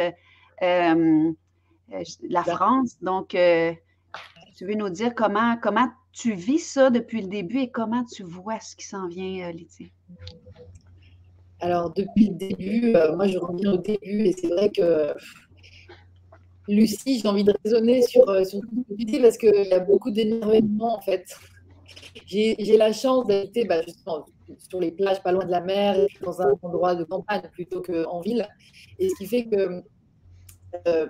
la 0.62 2.44
France. 2.44 2.98
Donc, 3.02 3.30
tu 3.30 4.66
veux 4.66 4.76
nous 4.76 4.90
dire 4.90 5.16
comment, 5.16 5.58
comment 5.62 5.88
tu 6.12 6.34
vis 6.34 6.60
ça 6.60 6.90
depuis 6.90 7.22
le 7.22 7.28
début 7.28 7.60
et 7.60 7.72
comment 7.72 8.04
tu 8.04 8.24
vois 8.24 8.60
ce 8.60 8.76
qui 8.76 8.86
s'en 8.86 9.08
vient, 9.08 9.50
Lydie? 9.52 9.92
Alors, 11.62 11.94
depuis 11.94 12.28
le 12.28 12.36
début, 12.36 12.92
moi, 13.16 13.28
je 13.28 13.38
reviens 13.38 13.72
au 13.72 13.78
début 13.78 14.26
et 14.26 14.34
c'est 14.34 14.50
vrai 14.50 14.70
que 14.70 15.14
Lucie, 16.68 17.20
j'ai 17.20 17.28
envie 17.28 17.44
de 17.44 17.54
raisonner 17.64 18.02
sur, 18.02 18.28
euh, 18.30 18.44
sur 18.44 18.60
ce 18.62 18.66
que 18.66 18.96
tu 18.98 19.06
dis 19.06 19.20
parce 19.20 19.38
qu'il 19.38 19.68
y 19.68 19.74
a 19.74 19.80
beaucoup 19.80 20.12
d'énervement 20.12 20.98
en 20.98 21.02
fait. 21.02 21.26
J'ai 22.26 22.78
la 22.78 22.94
chance 22.94 23.28
d'habiter 23.28 23.66
bah, 23.66 23.82
justement 23.82 24.26
sur 24.70 24.80
les 24.80 24.92
plages, 24.92 25.22
pas 25.22 25.32
loin 25.32 25.46
de 25.46 25.52
la 25.52 25.62
mer, 25.62 25.98
dans 26.22 26.42
un 26.42 26.54
endroit 26.62 26.96
de 26.96 27.04
campagne 27.04 27.44
plutôt 27.52 27.82
qu'en 27.82 28.22
ville. 28.22 28.48
Et 29.00 29.10
ce 29.10 29.16
qui 29.16 29.26
fait 29.26 29.46
que 29.46 29.84
euh, 30.88 31.08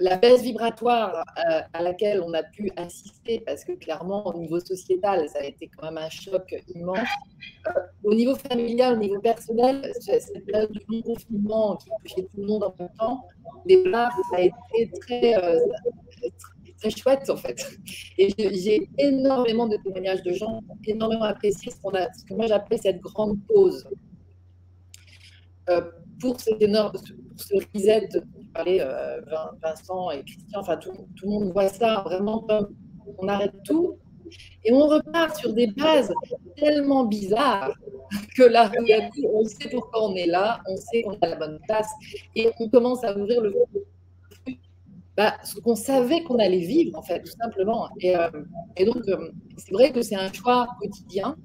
la 0.00 0.16
baisse 0.16 0.42
vibratoire 0.42 1.24
euh, 1.38 1.60
à, 1.72 1.82
laquelle 1.82 2.22
on 2.24 2.32
a 2.34 2.42
pu 2.42 2.70
assister, 2.76 3.42
parce 3.44 3.64
que 3.64 3.72
clairement, 3.72 4.26
au 4.26 4.38
niveau 4.38 4.60
sociétal, 4.60 5.28
ça 5.28 5.40
a 5.40 5.44
été 5.44 5.68
quand 5.68 5.86
même 5.86 5.98
un 5.98 6.08
choc 6.08 6.54
immense. 6.74 7.08
Euh, 7.66 7.80
au 8.04 8.14
niveau 8.14 8.34
familial, 8.36 8.94
au 8.94 8.96
niveau 8.96 9.20
personnel, 9.20 9.92
cette 10.00 10.44
période 10.46 10.70
du 10.72 10.80
non-confinement 10.88 11.76
qui 11.76 11.90
touchait 12.00 12.22
tout 12.22 12.40
le 12.40 12.46
monde 12.46 12.64
en 12.64 12.74
même 12.78 12.88
temps, 12.98 13.26
ça 14.30 14.36
a 14.36 14.40
été 14.40 14.90
très, 15.00 15.34
chouette 16.90 17.28
en 17.28 17.36
fait. 17.36 17.78
Et 18.18 18.32
j'ai 18.38 18.88
énormément 18.98 19.66
de 19.66 19.76
témoignages 19.76 20.22
de 20.22 20.32
gens 20.32 20.60
énormément 20.86 21.24
apprécié 21.24 21.72
ce, 21.72 21.96
a, 21.96 22.12
ce 22.12 22.24
que 22.24 22.34
moi 22.34 22.46
j'appelle 22.46 22.78
cette 22.80 23.00
grande 23.00 23.38
pause. 23.46 23.88
pour, 26.20 26.40
cette 26.40 26.62
énorme, 26.62 26.92
pour 26.92 27.40
ce 27.40 27.54
reset 27.74 28.08
parler, 28.52 28.78
euh, 28.80 29.20
Vincent 29.62 30.10
et 30.10 30.22
Christian, 30.22 30.60
enfin 30.60 30.76
tout, 30.76 30.92
le 31.22 31.28
monde 31.28 31.52
voit 31.52 31.68
ça 31.68 32.02
vraiment 32.04 32.40
comme 32.40 32.74
on 33.18 33.28
arrête 33.28 33.54
tout 33.64 33.98
et 34.64 34.72
on 34.72 34.86
repart 34.86 35.36
sur 35.36 35.52
des 35.52 35.66
bases 35.66 36.12
tellement 36.56 37.04
bizarres 37.04 37.74
que 38.36 38.42
là, 38.42 38.70
on 39.24 39.44
sait 39.44 39.68
pourquoi 39.70 40.10
on 40.10 40.14
est 40.14 40.26
là, 40.26 40.60
on 40.66 40.76
sait 40.76 41.02
qu'on 41.02 41.18
a 41.20 41.28
la 41.28 41.36
bonne 41.36 41.58
place 41.66 41.88
et 42.34 42.50
on 42.58 42.68
commence 42.68 43.04
à 43.04 43.16
ouvrir 43.16 43.40
le 43.40 43.52
bah, 45.16 45.36
ce 45.44 45.60
qu'on 45.60 45.76
savait 45.76 46.22
qu'on 46.22 46.38
allait 46.38 46.58
vivre, 46.58 46.98
en 46.98 47.02
fait, 47.02 47.20
tout 47.20 47.32
simplement. 47.38 47.88
Et, 48.00 48.16
euh, 48.16 48.30
donc, 48.86 49.06
euh, 49.08 49.30
c'est 49.58 49.72
vrai 49.72 49.92
que 49.92 50.00
c'est 50.00 50.14
un 50.14 50.32
choix 50.32 50.66
quotidien 50.80 51.36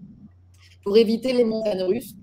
pour 0.83 0.95
éviter 0.95 1.33
les 1.33 1.43
montagnes 1.43 1.83
russes 1.83 2.15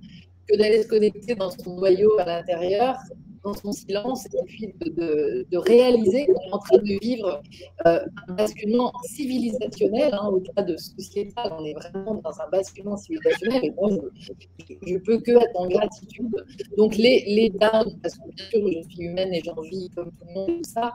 que 0.48 0.56
d'aller 0.56 0.82
se 0.82 0.88
connecter 0.88 1.34
dans 1.34 1.50
son 1.50 1.76
noyau 1.76 2.18
à 2.18 2.24
l'intérieur 2.24 2.96
dans 3.44 3.54
son 3.54 3.72
silence 3.72 4.26
et 4.26 4.42
puis 4.46 4.74
de, 4.80 5.56
réaliser 5.56 6.26
qu'on 6.26 6.32
est 6.32 6.52
en 6.52 6.58
train 6.58 6.78
de 6.78 6.98
vivre 7.00 7.42
euh, 7.86 8.00
un 8.28 8.32
basculement 8.34 8.92
civilisationnel 9.04 10.12
hein, 10.12 10.28
au-delà 10.28 10.62
de 10.62 10.76
sociétal. 10.76 11.52
On 11.58 11.64
est 11.64 11.74
vraiment 11.74 12.14
dans 12.14 12.40
un 12.40 12.48
basculement 12.50 12.96
civilisationnel 12.96 13.64
et 13.64 13.70
moi, 13.72 13.90
je 14.18 14.94
ne 14.94 14.98
peux 14.98 15.18
que 15.18 15.32
être 15.32 15.56
en 15.56 15.68
gratitude. 15.68 16.34
Donc, 16.76 16.96
les, 16.96 17.24
les 17.26 17.52
parce 17.58 18.14
que 18.16 18.28
bien 18.34 18.44
sûr, 18.50 18.68
je 18.72 18.88
suis 18.88 19.04
humaine 19.04 19.32
et 19.32 19.42
j'en 19.44 19.60
vis 19.60 19.90
comme 19.94 20.10
tout 20.10 20.26
le 20.26 20.34
monde, 20.34 20.66
ça, 20.66 20.94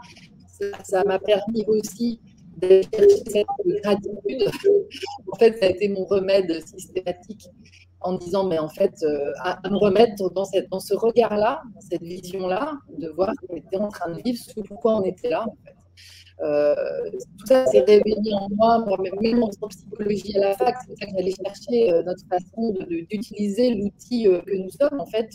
ça 0.84 1.04
m'a 1.04 1.20
permis 1.20 1.64
aussi 1.68 2.20
de 2.58 2.82
cette 3.28 3.48
gratitude. 3.84 4.52
En 5.32 5.38
fait, 5.38 5.58
ça 5.60 5.68
a 5.68 5.70
été 5.70 5.88
mon 5.88 6.06
remède 6.06 6.60
systématique 6.66 7.48
en 8.02 8.14
disant, 8.14 8.46
mais 8.46 8.60
en 8.60 8.70
fait, 8.70 8.94
euh, 9.04 9.32
à, 9.40 9.60
me 9.70 9.78
remettre 9.78 10.32
dans, 10.32 10.46
cette, 10.46 10.70
dans 10.70 10.80
ce 10.80 10.94
regard-là, 10.94 11.62
dans 11.74 11.82
cette 11.82 12.02
vision-là, 12.02 12.74
de 12.98 13.10
voir 13.10 13.34
qu'on 13.36 13.56
était 13.56 13.78
en 13.78 13.90
train 13.90 14.12
de 14.12 14.22
vivre, 14.22 14.38
ce 14.38 14.60
pourquoi 14.62 14.96
on 14.98 15.04
était 15.04 15.30
là. 15.30 15.46
Euh, 16.42 16.74
tout 17.38 17.46
ça 17.48 17.66
s'est 17.66 17.82
réveillé 17.82 18.34
en 18.34 18.48
moi, 18.52 18.86
même 19.22 19.44
en 19.44 19.50
psychologie 19.50 20.38
à 20.38 20.40
la 20.40 20.54
fac, 20.54 20.76
c'est 20.88 20.96
ça 20.98 21.06
que 21.06 21.12
j'allais 21.18 21.34
chercher 21.46 21.92
euh, 21.92 22.04
notre 22.04 22.26
façon 22.30 22.74
d'utiliser 23.10 23.76
l'outil 23.76 24.24
que 24.24 24.56
nous 24.56 24.70
sommes, 24.70 25.02
en 25.02 25.06
fait, 25.06 25.30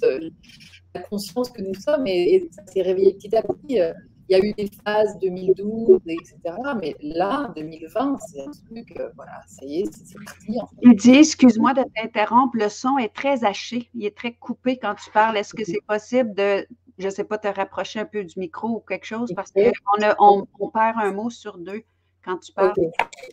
la 0.95 1.03
conscience 1.03 1.51
que 1.51 1.61
nous 1.61 1.75
sommes, 1.75 2.07
et 2.07 2.49
ça 2.51 2.63
s'est 2.67 2.83
réveillé 2.83 3.13
petit 3.15 3.37
à 3.37 3.43
petit. 3.43 3.81
Il 4.29 4.37
y 4.37 4.41
a 4.41 4.45
eu 4.45 4.53
des 4.55 4.71
phases 4.85 5.19
2012, 5.21 6.01
etc. 6.07 6.37
Mais 6.81 6.97
là, 7.01 7.53
2020, 7.57 8.19
c'est 8.21 8.41
un 8.41 8.51
truc, 8.51 8.99
euh, 8.99 9.11
voilà, 9.17 9.43
ça 9.47 9.65
y 9.67 9.83
est, 9.83 9.93
c'est 9.93 10.19
parti. 10.25 10.59
Il 10.83 10.97
dit, 10.97 11.17
excuse-moi 11.17 11.75
de 11.75 11.85
t'interrompre, 11.95 12.57
le 12.57 12.69
son 12.69 12.97
est 12.99 13.15
très 13.15 13.45
haché, 13.45 13.91
il 13.95 14.07
est 14.07 14.17
très 14.17 14.33
coupé 14.33 14.79
quand 14.79 14.95
tu 14.95 15.11
parles. 15.11 15.37
Est-ce 15.37 15.53
que 15.53 15.65
c'est 15.65 15.83
possible 15.87 16.35
de, 16.35 16.67
je 16.99 17.07
ne 17.07 17.11
sais 17.11 17.25
pas, 17.25 17.39
te 17.39 17.49
rapprocher 17.49 18.01
un 18.01 18.07
peu 18.07 18.25
du 18.25 18.39
micro 18.39 18.69
ou 18.69 18.81
quelque 18.81 19.05
chose? 19.05 19.33
Parce 19.37 19.53
qu'on 19.53 20.47
on, 20.59 20.71
perd 20.71 20.97
un 20.99 21.13
mot 21.13 21.29
sur 21.29 21.59
deux 21.59 21.83
quand 22.25 22.39
tu 22.39 22.53
parles. 22.53 22.73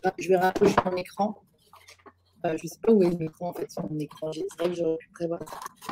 Ah, 0.04 0.12
je 0.18 0.28
vais 0.28 0.36
rapprocher 0.36 0.76
mon 0.84 0.96
écran. 0.96 1.42
Euh, 2.44 2.56
je 2.56 2.64
ne 2.64 2.68
sais 2.68 2.78
pas 2.82 2.92
où 2.92 3.02
est 3.02 3.10
le 3.10 3.16
micro 3.16 3.46
en 3.46 3.52
fait 3.52 3.70
sur 3.70 3.88
mon 3.90 3.98
écran. 3.98 4.30
C'est 4.32 4.42
vrai 4.58 4.68
que 4.68 4.74
j'aurais 4.74 4.96
pu 4.96 5.08
prévoir 5.10 5.40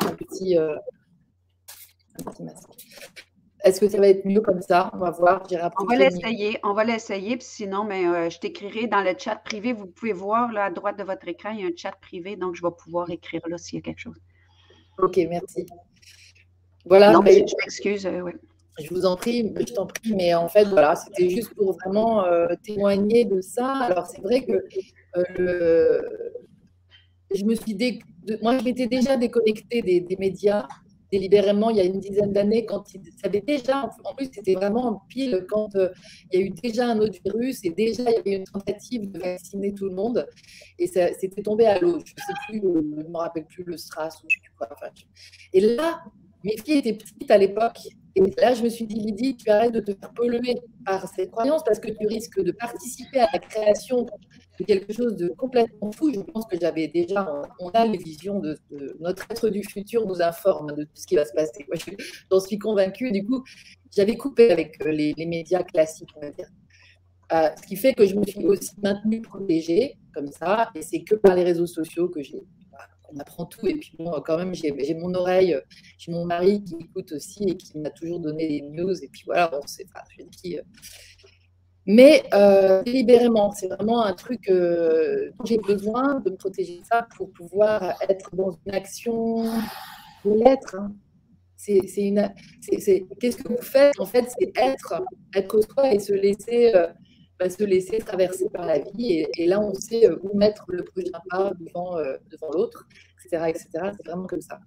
un 0.05 0.15
petit, 0.15 0.59
euh, 0.59 0.77
un 2.19 2.31
petit 2.31 2.43
masque. 2.43 2.69
Est-ce 3.65 3.81
que 3.81 3.89
ça 3.89 3.99
va 3.99 4.09
être 4.09 4.25
mieux 4.25 4.41
comme 4.41 4.63
ça? 4.63 4.91
On 4.95 4.99
va 4.99 5.11
voir. 5.11 5.43
On 5.79 5.85
va 5.85 5.97
l'essayer. 5.97 6.59
On 6.65 6.73
va 6.73 6.85
l'essayer. 6.85 7.37
sinon, 7.41 7.85
mais, 7.85 8.07
euh, 8.07 8.31
je 8.31 8.39
t'écrirai 8.39 8.87
dans 8.87 9.03
le 9.03 9.13
chat 9.19 9.37
privé. 9.37 9.73
Vous 9.73 9.87
pouvez 9.87 10.13
voir 10.13 10.53
là, 10.53 10.67
à 10.67 10.71
droite 10.71 10.99
de 10.99 11.05
votre 11.05 11.29
écran, 11.29 11.51
il 11.51 11.61
y 11.61 11.65
a 11.65 11.67
un 11.67 11.77
chat 11.77 11.93
privé. 12.01 12.37
Donc, 12.37 12.55
je 12.55 12.63
vais 12.63 12.71
pouvoir 12.71 13.11
écrire 13.11 13.43
là 13.49 13.59
s'il 13.59 13.77
y 13.77 13.79
a 13.79 13.83
quelque 13.83 13.99
chose. 13.99 14.17
OK, 14.99 15.19
merci. 15.29 15.67
Voilà. 16.87 17.13
Non, 17.13 17.21
je 17.25 17.55
m'excuse. 17.59 18.07
Euh, 18.07 18.31
je 18.79 18.89
vous 18.95 19.05
en 19.05 19.17
prie, 19.17 19.53
je 19.59 19.75
t'en 19.75 19.87
prie, 19.87 20.15
mais 20.15 20.33
en 20.33 20.49
fait, 20.49 20.65
voilà, 20.65 20.97
c'était 20.97 21.29
juste 21.29 21.53
pour 21.55 21.73
vraiment 21.73 22.25
euh, 22.25 22.47
témoigner 22.63 23.27
de 23.27 23.43
ça. 23.43 23.73
Alors, 23.75 24.07
c'est 24.07 24.23
vrai 24.23 24.43
que 24.43 24.65
je 27.35 27.45
me 27.45 27.55
suis 27.55 27.75
dé... 27.75 27.99
moi, 28.41 28.57
je 28.59 28.65
m'étais 28.65 28.87
déjà 28.87 29.19
déconnectée 29.19 29.83
des 29.83 30.17
médias 30.19 30.67
délibérément 31.13 31.71
il 31.71 31.77
y 31.77 31.81
a 31.81 31.85
une 31.85 32.01
dizaine 32.01 32.33
d'années, 32.33 32.65
quand 32.65 32.95
il 32.95 33.03
savait 33.23 33.41
déjà, 33.41 33.91
en 34.05 34.15
plus 34.15 34.31
c'était 34.33 34.55
vraiment 34.55 34.87
en 34.87 35.03
pile 35.09 35.47
quand 35.49 35.75
euh, 35.77 35.89
il 36.33 36.41
y 36.41 36.43
a 36.43 36.47
eu 36.47 36.51
déjà 36.51 36.89
un 36.89 36.99
autre 36.99 37.19
virus 37.25 37.65
et 37.65 37.71
déjà 37.71 38.05
il 38.11 38.15
y 38.15 38.19
avait 38.19 38.37
une 38.37 38.45
tentative 38.45 39.11
de 39.11 39.19
vacciner 39.19 39.75
tout 39.75 39.87
le 39.87 39.95
monde 39.95 40.27
et 40.79 40.87
ça 40.87 41.13
c'était 41.15 41.43
tombé 41.43 41.67
à 41.67 41.79
l'eau. 41.79 41.99
Je 42.05 42.13
ne 42.13 42.27
sais 42.27 42.35
plus, 42.49 42.61
je 42.61 43.09
me 43.09 43.17
rappelle 43.17 43.47
plus 43.47 43.65
le 43.65 43.77
SRAS 43.77 44.21
ou 44.25 44.29
je 44.29 44.37
sais 44.37 44.41
plus 44.43 44.53
quoi. 44.57 44.69
et 45.53 45.61
là, 45.61 46.03
mes 46.45 46.57
filles 46.57 46.79
étaient 46.79 46.95
petites 46.95 47.31
à 47.31 47.39
l'époque 47.39 47.79
et 48.17 48.23
là, 48.41 48.55
je 48.55 48.63
me 48.63 48.69
suis 48.69 48.87
dit, 48.87 48.97
Lydie, 48.97 49.37
tu 49.37 49.51
arrêtes 49.51 49.73
de 49.73 49.81
te 49.81 49.93
faire 49.93 50.13
polluer 50.13 50.57
par 50.85 51.07
cette 51.09 51.31
croyance 51.31 51.63
parce 51.65 51.79
que 51.79 51.91
tu 51.91 52.07
risques 52.07 52.43
de 52.43 52.51
participer 52.51 53.21
à 53.21 53.29
la 53.33 53.39
création 53.39 54.07
de 54.59 54.65
quelque 54.65 54.93
chose 54.93 55.17
de 55.17 55.29
complètement 55.29 55.93
fou. 55.93 56.13
Je 56.13 56.21
pense 56.21 56.47
que 56.47 56.59
j'avais 56.61 56.89
déjà, 56.89 57.43
on 57.61 57.69
a 57.71 57.87
les 57.87 57.99
visions 57.99 58.41
de, 58.41 58.59
notre 58.99 59.31
être 59.31 59.49
du 59.49 59.63
futur 59.63 60.07
nous 60.07 60.21
informe 60.21 60.75
de 60.75 60.85
tout 60.85 60.91
ce 60.95 61.07
qui 61.07 61.17
va 61.17 61.25
se 61.25 61.33
passer. 61.33 61.65
Moi, 61.69 61.77
j'en 62.31 62.41
suis 62.41 62.59
convaincue. 62.59 63.13
Du 63.13 63.25
coup, 63.25 63.45
j'avais 63.95 64.17
coupé 64.17 64.51
avec 64.51 64.85
euh, 64.85 64.91
les, 64.91 65.15
médias 65.27 65.63
classiques, 65.63 66.11
on 66.17 66.21
va 66.21 66.31
dire. 66.31 66.49
Euh, 67.33 67.49
ce 67.57 67.67
qui 67.67 67.77
fait 67.77 67.95
que 67.95 68.07
je 68.07 68.17
me 68.17 68.25
suis 68.25 68.45
aussi 68.45 68.73
maintenue 68.83 69.23
protégée 69.23 69.97
comme 70.13 70.33
ça, 70.33 70.71
et 70.75 70.83
c'est 70.83 71.05
que 71.05 71.15
par 71.15 71.37
les 71.37 71.45
réseaux 71.45 71.67
sociaux 71.67 72.09
que 72.09 72.23
j'ai 72.23 72.43
on 73.13 73.19
apprend 73.19 73.47
tout. 73.47 73.67
Et 73.67 73.75
puis 73.75 73.93
bon, 73.99 74.13
quand 74.25 74.37
même, 74.37 74.55
j'ai 74.55 74.95
mon 74.95 75.15
oreille, 75.15 75.57
j'ai 75.99 76.13
mon 76.13 76.25
mari 76.25 76.63
qui 76.65 76.77
écoute 76.81 77.13
aussi 77.13 77.45
et 77.45 77.57
qui 77.57 77.79
m'a 77.79 77.91
toujours 77.91 78.21
donné 78.21 78.49
des 78.49 78.63
news. 78.63 78.97
Et 79.03 79.09
puis 79.09 79.23
voilà, 79.27 79.51
on 79.53 79.67
sait 79.67 79.87
pas, 79.93 80.05
euh. 80.21 80.61
mais 81.87 82.23
euh, 82.35 82.83
délibérément, 82.83 83.53
c'est 83.53 83.69
vraiment 83.69 84.05
un 84.05 84.13
truc 84.15 84.49
euh, 84.49 85.31
dont 85.39 85.45
j'ai 85.45 85.59
besoin 85.59 86.21
de 86.21 86.31
me 86.31 86.37
protéger 86.37 86.81
ça 86.89 87.07
pour 87.17 87.31
pouvoir 87.33 87.95
être 88.09 88.35
dans 88.35 88.53
une 88.67 88.75
action 88.75 89.45
de 90.25 90.33
l'être. 90.33 90.77
Hein. 90.77 90.93
C'est 91.57 91.83
une, 91.99 92.33
qu'est-ce 93.21 93.37
que 93.37 93.49
vous 93.49 93.63
faites? 93.63 94.01
En 94.01 94.07
fait, 94.07 94.25
c'est 94.39 94.51
être, 94.57 95.03
être 95.35 95.61
soi 95.61 95.93
et 95.93 95.99
se 95.99 96.15
laisser 96.15 96.73
se 97.49 97.65
laisser 97.65 97.99
traverser 97.99 98.49
par 98.51 98.67
la 98.67 98.79
vie. 98.79 99.25
Et, 99.37 99.47
là, 99.47 99.61
on 99.61 99.73
sait 99.75 100.07
euh, 100.07 100.19
où 100.23 100.37
mettre 100.37 100.65
le 100.69 100.85
prochain 100.85 101.21
pas 101.31 101.53
devant, 101.59 101.97
euh, 101.97 102.17
devant 102.31 102.51
l'autre, 102.51 102.87
etc. 103.25 103.45
etc. 103.49 103.69
C'est 103.97 104.07
vraiment 104.07 104.27
comme 104.27 104.41
ça. 104.41 104.61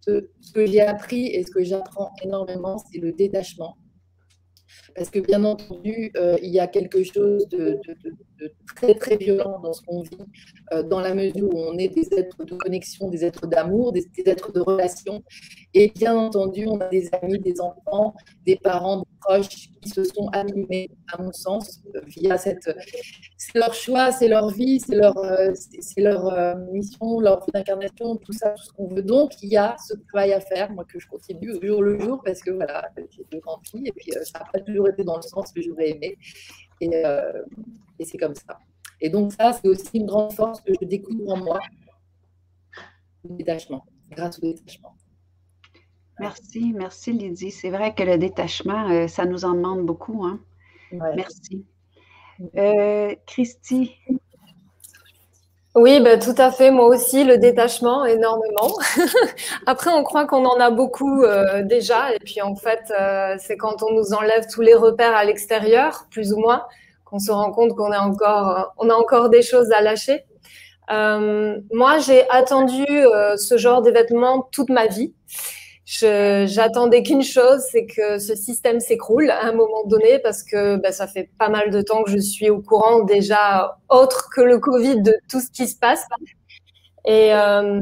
Ce 0.00 0.22
que 0.52 0.66
j'ai 0.66 0.80
appris 0.80 1.26
et 1.26 1.44
ce 1.44 1.50
que 1.50 1.62
j'apprends 1.62 2.12
énormément, 2.22 2.78
c'est 2.78 2.98
le 2.98 3.12
détachement. 3.12 3.76
Parce 4.96 5.10
que 5.10 5.18
bien 5.18 5.44
entendu, 5.44 6.10
euh, 6.16 6.38
il 6.42 6.50
y 6.50 6.58
a 6.58 6.66
quelque 6.66 7.04
chose 7.04 7.46
de, 7.48 7.78
très 8.74 8.94
très 8.94 9.16
violent 9.16 9.60
dans 9.60 9.74
ce 9.74 9.82
qu'on 9.82 10.02
vit, 10.02 10.16
euh, 10.72 10.82
dans 10.82 11.00
la 11.00 11.14
mesure 11.14 11.54
où 11.54 11.58
on 11.58 11.76
est 11.76 11.88
des 11.88 12.08
êtres 12.18 12.44
de 12.44 12.54
connexion, 12.54 13.10
des 13.10 13.24
êtres 13.24 13.46
d'amour, 13.46 13.92
des, 13.92 14.06
êtres 14.24 14.52
de 14.52 14.60
relation. 14.60 15.22
Et 15.74 15.92
bien 15.94 16.16
entendu, 16.16 16.66
on 16.66 16.80
a 16.80 16.88
des 16.88 17.10
amis, 17.20 17.38
des 17.38 17.60
enfants, 17.60 18.14
des 18.46 18.56
parents, 18.56 19.00
des 19.00 19.04
proches 19.20 19.68
qui 19.82 19.90
se 19.90 20.02
sont 20.02 20.28
animés, 20.32 20.90
à 21.12 21.20
mon 21.20 21.32
sens, 21.32 21.82
euh, 21.94 22.00
via 22.06 22.38
cette. 22.38 22.74
C'est 23.36 23.58
leur 23.58 23.74
choix, 23.74 24.12
c'est 24.12 24.28
leur 24.28 24.48
vie, 24.48 24.80
c'est 24.80 24.96
leur, 24.96 25.14
c'est 25.54 26.00
leur 26.00 26.56
mission, 26.72 27.20
leur 27.20 27.44
vie 27.44 27.52
d'incarnation, 27.52 28.16
tout 28.16 28.32
ça, 28.32 28.50
tout 28.50 28.62
ce 28.62 28.72
qu'on 28.72 28.88
veut. 28.88 29.02
Donc, 29.02 29.32
il 29.42 29.50
y 29.50 29.58
a 29.58 29.76
ce 29.86 29.94
travail 30.08 30.32
à 30.32 30.40
faire, 30.40 30.72
moi, 30.72 30.84
que 30.84 30.98
je 30.98 31.06
continue 31.06 31.52
au 31.52 31.62
jour 31.62 31.82
le 31.82 32.00
jour, 32.00 32.22
parce 32.24 32.40
que 32.40 32.50
voilà, 32.50 32.90
j'ai 33.10 33.26
deux 33.30 33.40
grandes 33.40 33.66
filles, 33.66 33.88
et 33.88 33.92
puis 33.92 34.10
ça 34.24 34.38
n'a 34.38 34.46
pas 34.52 34.60
toujours 34.60 34.85
été 34.88 35.04
dans 35.04 35.16
le 35.16 35.22
sens 35.22 35.52
que 35.52 35.60
j'aurais 35.62 35.90
aimé. 35.90 36.18
Et, 36.80 36.90
euh, 36.94 37.42
et 37.98 38.04
c'est 38.04 38.18
comme 38.18 38.34
ça. 38.34 38.58
Et 39.00 39.10
donc 39.10 39.32
ça, 39.32 39.52
c'est 39.52 39.68
aussi 39.68 39.98
une 39.98 40.06
grande 40.06 40.32
force 40.32 40.60
que 40.60 40.72
je 40.80 40.86
découvre 40.86 41.32
en 41.32 41.36
moi, 41.36 41.58
le 43.24 43.36
détachement, 43.36 43.84
grâce 44.10 44.38
au 44.38 44.42
détachement. 44.42 44.96
Merci, 46.18 46.72
merci 46.72 47.12
Lydie. 47.12 47.50
C'est 47.50 47.70
vrai 47.70 47.94
que 47.94 48.02
le 48.02 48.16
détachement, 48.16 48.88
euh, 48.88 49.06
ça 49.06 49.26
nous 49.26 49.44
en 49.44 49.52
demande 49.54 49.84
beaucoup. 49.84 50.24
Hein? 50.24 50.40
Merci. 50.92 51.66
Euh, 52.56 53.14
Christy, 53.26 53.92
oui, 55.76 56.00
bah, 56.00 56.16
tout 56.16 56.34
à 56.38 56.50
fait. 56.50 56.70
Moi 56.70 56.86
aussi, 56.86 57.22
le 57.22 57.36
détachement, 57.36 58.06
énormément. 58.06 58.78
Après, 59.66 59.90
on 59.90 60.02
croit 60.04 60.24
qu'on 60.26 60.46
en 60.46 60.58
a 60.58 60.70
beaucoup 60.70 61.22
euh, 61.22 61.62
déjà. 61.62 62.14
Et 62.14 62.18
puis, 62.18 62.40
en 62.40 62.56
fait, 62.56 62.90
euh, 62.98 63.36
c'est 63.38 63.58
quand 63.58 63.82
on 63.82 63.92
nous 63.92 64.14
enlève 64.14 64.46
tous 64.50 64.62
les 64.62 64.72
repères 64.72 65.14
à 65.14 65.22
l'extérieur, 65.24 66.06
plus 66.10 66.32
ou 66.32 66.38
moins, 66.38 66.64
qu'on 67.04 67.18
se 67.18 67.30
rend 67.30 67.52
compte 67.52 67.76
qu'on 67.76 67.92
a 67.92 68.00
encore, 68.00 68.72
on 68.78 68.88
a 68.88 68.94
encore 68.94 69.28
des 69.28 69.42
choses 69.42 69.70
à 69.70 69.82
lâcher. 69.82 70.24
Euh, 70.90 71.58
moi, 71.70 71.98
j'ai 71.98 72.26
attendu 72.30 72.86
ce 73.36 73.58
genre 73.58 73.82
d'événement 73.82 74.48
toute 74.52 74.70
ma 74.70 74.86
vie. 74.86 75.12
J'attendais 75.86 77.04
qu'une 77.04 77.22
chose, 77.22 77.62
c'est 77.70 77.86
que 77.86 78.18
ce 78.18 78.34
système 78.34 78.80
s'écroule 78.80 79.30
à 79.30 79.44
un 79.46 79.52
moment 79.52 79.84
donné 79.84 80.18
parce 80.18 80.42
que 80.42 80.76
bah, 80.76 80.90
ça 80.90 81.06
fait 81.06 81.30
pas 81.38 81.48
mal 81.48 81.70
de 81.70 81.80
temps 81.80 82.02
que 82.02 82.10
je 82.10 82.18
suis 82.18 82.50
au 82.50 82.60
courant 82.60 83.04
déjà 83.04 83.78
autre 83.88 84.28
que 84.34 84.40
le 84.40 84.58
Covid 84.58 85.00
de 85.02 85.14
tout 85.30 85.40
ce 85.40 85.48
qui 85.48 85.68
se 85.68 85.78
passe. 85.78 86.04
Et 87.04 87.32
euh, 87.32 87.80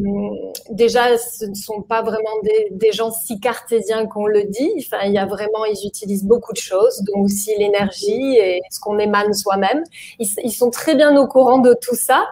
déjà, 0.68 1.16
ce 1.16 1.46
ne 1.46 1.54
sont 1.54 1.80
pas 1.80 2.02
vraiment 2.02 2.42
des, 2.42 2.68
des 2.72 2.92
gens 2.92 3.10
si 3.10 3.40
cartésiens 3.40 4.04
qu'on 4.04 4.26
le 4.26 4.44
dit. 4.44 4.70
Enfin, 4.80 5.04
il 5.06 5.12
y 5.14 5.18
a 5.18 5.24
vraiment, 5.24 5.64
ils 5.64 5.86
utilisent 5.86 6.26
beaucoup 6.26 6.52
de 6.52 6.58
choses, 6.58 7.02
dont 7.04 7.22
aussi 7.22 7.56
l'énergie 7.56 8.36
et 8.36 8.60
ce 8.70 8.80
qu'on 8.80 8.98
émane 8.98 9.32
soi-même. 9.32 9.82
Ils, 10.18 10.28
ils, 10.44 10.52
sont 10.52 10.68
très 10.68 10.94
bien 10.94 11.16
au 11.16 11.26
courant 11.26 11.56
de 11.56 11.72
tout 11.72 11.96
ça. 11.96 12.28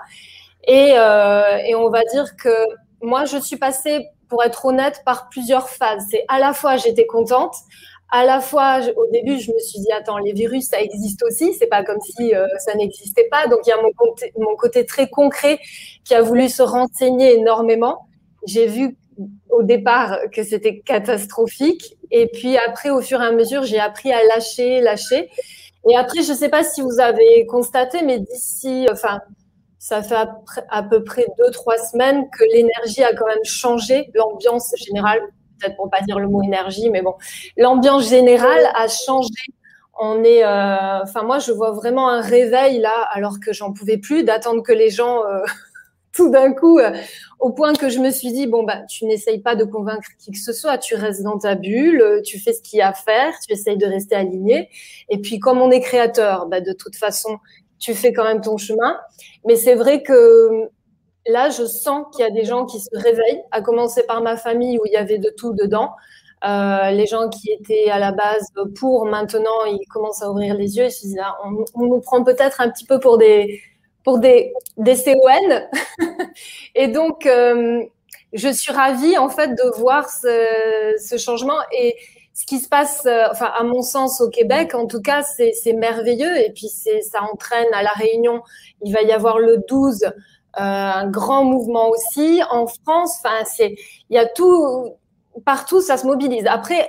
Et, 0.68 0.92
euh, 0.98 1.56
et 1.66 1.74
on 1.74 1.88
va 1.88 2.04
dire 2.12 2.36
que 2.36 2.50
moi, 3.00 3.24
je 3.24 3.38
suis 3.38 3.56
passée 3.56 4.06
pour 4.32 4.42
être 4.42 4.64
honnête, 4.64 5.02
par 5.04 5.28
plusieurs 5.28 5.68
phases. 5.68 6.06
C'est 6.10 6.24
à 6.28 6.38
la 6.38 6.54
fois 6.54 6.78
j'étais 6.78 7.04
contente, 7.04 7.54
à 8.10 8.24
la 8.24 8.40
fois 8.40 8.80
au 8.96 9.06
début 9.12 9.38
je 9.38 9.52
me 9.52 9.58
suis 9.58 9.78
dit 9.80 9.92
attends 9.92 10.16
les 10.16 10.32
virus 10.32 10.68
ça 10.68 10.80
existe 10.80 11.22
aussi, 11.22 11.52
c'est 11.52 11.66
pas 11.66 11.84
comme 11.84 12.00
si 12.00 12.34
euh, 12.34 12.46
ça 12.64 12.74
n'existait 12.74 13.28
pas. 13.30 13.46
Donc 13.46 13.60
il 13.66 13.68
y 13.68 13.72
a 13.74 13.82
mon 14.38 14.56
côté, 14.56 14.86
très 14.86 15.10
concret 15.10 15.58
qui 16.02 16.14
a 16.14 16.22
voulu 16.22 16.48
se 16.48 16.62
renseigner 16.62 17.34
énormément. 17.34 18.08
J'ai 18.46 18.66
vu 18.66 18.96
au 19.50 19.62
départ 19.62 20.18
que 20.34 20.42
c'était 20.44 20.80
catastrophique 20.80 21.98
Et 22.10 22.28
puis 22.28 22.56
après, 22.56 22.88
au 22.88 23.02
fur 23.02 23.20
et 23.20 23.26
à 23.26 23.32
mesure, 23.32 23.64
j'ai 23.64 23.78
appris 23.78 24.10
à 24.12 24.24
lâcher, 24.24 24.80
lâcher. 24.80 25.28
Et 25.86 25.94
après, 25.94 26.22
je 26.22 26.32
sais 26.32 26.48
pas 26.48 26.64
si 26.64 26.80
vous 26.80 27.00
avez 27.00 27.44
constaté, 27.44 28.02
mais 28.02 28.18
d'ici, 28.18 28.86
enfin, 28.90 29.20
ça 29.82 30.00
fait 30.00 30.14
à, 30.68 30.82
peu 30.84 31.02
près 31.02 31.26
deux, 31.36 31.50
trois 31.50 31.76
semaines 31.76 32.30
que 32.30 32.44
l'énergie 32.44 33.02
a 33.02 33.12
quand 33.14 33.26
même 33.26 33.44
changé, 33.44 34.12
l'ambiance 34.14 34.72
générale, 34.76 35.18
peut-être 35.58 35.74
pour 35.74 35.90
pas 35.90 36.00
dire 36.02 36.20
le 36.20 36.28
mot 36.28 36.40
énergie, 36.40 36.88
mais 36.88 37.02
bon, 37.02 37.14
l'ambiance 37.56 38.08
générale 38.08 38.64
a 38.76 38.86
changé. 38.86 39.28
On 39.98 40.22
est, 40.22 40.44
euh, 40.44 41.02
enfin, 41.02 41.24
moi, 41.24 41.40
je 41.40 41.50
vois 41.50 41.72
vraiment 41.72 42.08
un 42.08 42.20
réveil 42.20 42.78
là, 42.78 43.08
alors 43.10 43.40
que 43.44 43.52
j'en 43.52 43.72
pouvais 43.72 43.98
plus 43.98 44.22
d'attendre 44.22 44.62
que 44.62 44.72
les 44.72 44.88
gens. 44.88 45.24
Euh, 45.26 45.40
tout 46.12 46.30
d'un 46.30 46.52
coup, 46.52 46.78
euh, 46.78 46.92
au 47.40 47.50
point 47.50 47.74
que 47.74 47.88
je 47.88 47.98
me 47.98 48.10
suis 48.10 48.32
dit, 48.32 48.46
bon, 48.46 48.64
bah, 48.64 48.82
tu 48.88 49.06
n'essayes 49.06 49.40
pas 49.40 49.56
de 49.56 49.64
convaincre 49.64 50.08
qui 50.18 50.30
que 50.30 50.38
ce 50.38 50.52
soit, 50.52 50.78
tu 50.78 50.94
restes 50.94 51.22
dans 51.22 51.38
ta 51.38 51.54
bulle, 51.54 52.00
euh, 52.00 52.22
tu 52.22 52.38
fais 52.38 52.52
ce 52.52 52.60
qu'il 52.60 52.78
y 52.78 52.82
a 52.82 52.88
à 52.88 52.92
faire, 52.92 53.32
tu 53.46 53.52
essayes 53.52 53.78
de 53.78 53.86
rester 53.86 54.14
aligné. 54.14 54.68
Et 55.08 55.18
puis, 55.18 55.38
comme 55.38 55.60
on 55.60 55.70
est 55.70 55.80
créateur, 55.80 56.46
bah, 56.46 56.60
de 56.60 56.72
toute 56.72 56.96
façon, 56.96 57.38
tu 57.82 57.94
fais 57.94 58.12
quand 58.12 58.24
même 58.24 58.40
ton 58.40 58.56
chemin. 58.56 58.96
Mais 59.44 59.56
c'est 59.56 59.74
vrai 59.74 60.02
que 60.02 60.70
là, 61.26 61.50
je 61.50 61.64
sens 61.64 62.06
qu'il 62.12 62.24
y 62.24 62.28
a 62.28 62.30
des 62.30 62.44
gens 62.44 62.64
qui 62.64 62.80
se 62.80 62.88
réveillent, 62.94 63.42
à 63.50 63.60
commencer 63.60 64.04
par 64.04 64.22
ma 64.22 64.36
famille 64.36 64.78
où 64.78 64.86
il 64.86 64.92
y 64.92 64.96
avait 64.96 65.18
de 65.18 65.30
tout 65.36 65.52
dedans. 65.52 65.90
Euh, 66.44 66.90
les 66.90 67.06
gens 67.06 67.28
qui 67.28 67.50
étaient 67.52 67.90
à 67.90 67.98
la 67.98 68.12
base 68.12 68.46
pour, 68.78 69.04
maintenant, 69.06 69.64
ils 69.66 69.86
commencent 69.88 70.22
à 70.22 70.30
ouvrir 70.30 70.54
les 70.54 70.76
yeux. 70.76 70.86
Ils 70.86 70.90
se 70.90 71.00
disent, 71.02 71.20
ah, 71.22 71.36
on, 71.44 71.64
on 71.74 71.86
nous 71.86 72.00
prend 72.00 72.22
peut-être 72.24 72.60
un 72.60 72.70
petit 72.70 72.86
peu 72.86 73.00
pour 73.00 73.18
des, 73.18 73.60
pour 74.04 74.18
des, 74.18 74.52
des 74.76 74.94
CON. 74.94 75.68
et 76.74 76.88
donc, 76.88 77.26
euh, 77.26 77.82
je 78.32 78.48
suis 78.48 78.72
ravie 78.72 79.18
en 79.18 79.28
fait 79.28 79.48
de 79.48 79.78
voir 79.78 80.08
ce, 80.08 80.94
ce 80.98 81.16
changement 81.16 81.58
et 81.72 81.96
ce 82.42 82.46
qui 82.46 82.58
se 82.58 82.68
passe, 82.68 83.06
euh, 83.06 83.28
enfin 83.30 83.52
à 83.56 83.62
mon 83.62 83.82
sens 83.82 84.20
au 84.20 84.28
Québec, 84.28 84.74
en 84.74 84.88
tout 84.88 85.00
cas, 85.00 85.22
c'est 85.22 85.72
merveilleux 85.74 86.36
et 86.38 86.50
puis 86.52 86.66
ça 86.66 87.22
entraîne 87.22 87.72
à 87.72 87.84
la 87.84 87.90
Réunion. 87.90 88.42
Il 88.82 88.92
va 88.92 89.02
y 89.02 89.12
avoir 89.12 89.38
le 89.38 89.58
12 89.68 90.02
euh, 90.02 90.10
un 90.56 91.08
grand 91.08 91.44
mouvement 91.44 91.88
aussi 91.88 92.42
en 92.50 92.66
France. 92.66 93.20
Enfin, 93.22 93.44
c'est 93.44 93.76
il 94.10 94.16
y 94.16 94.18
a 94.18 94.26
tout 94.26 94.92
partout, 95.44 95.80
ça 95.80 95.96
se 95.96 96.04
mobilise. 96.04 96.44
Après, 96.48 96.88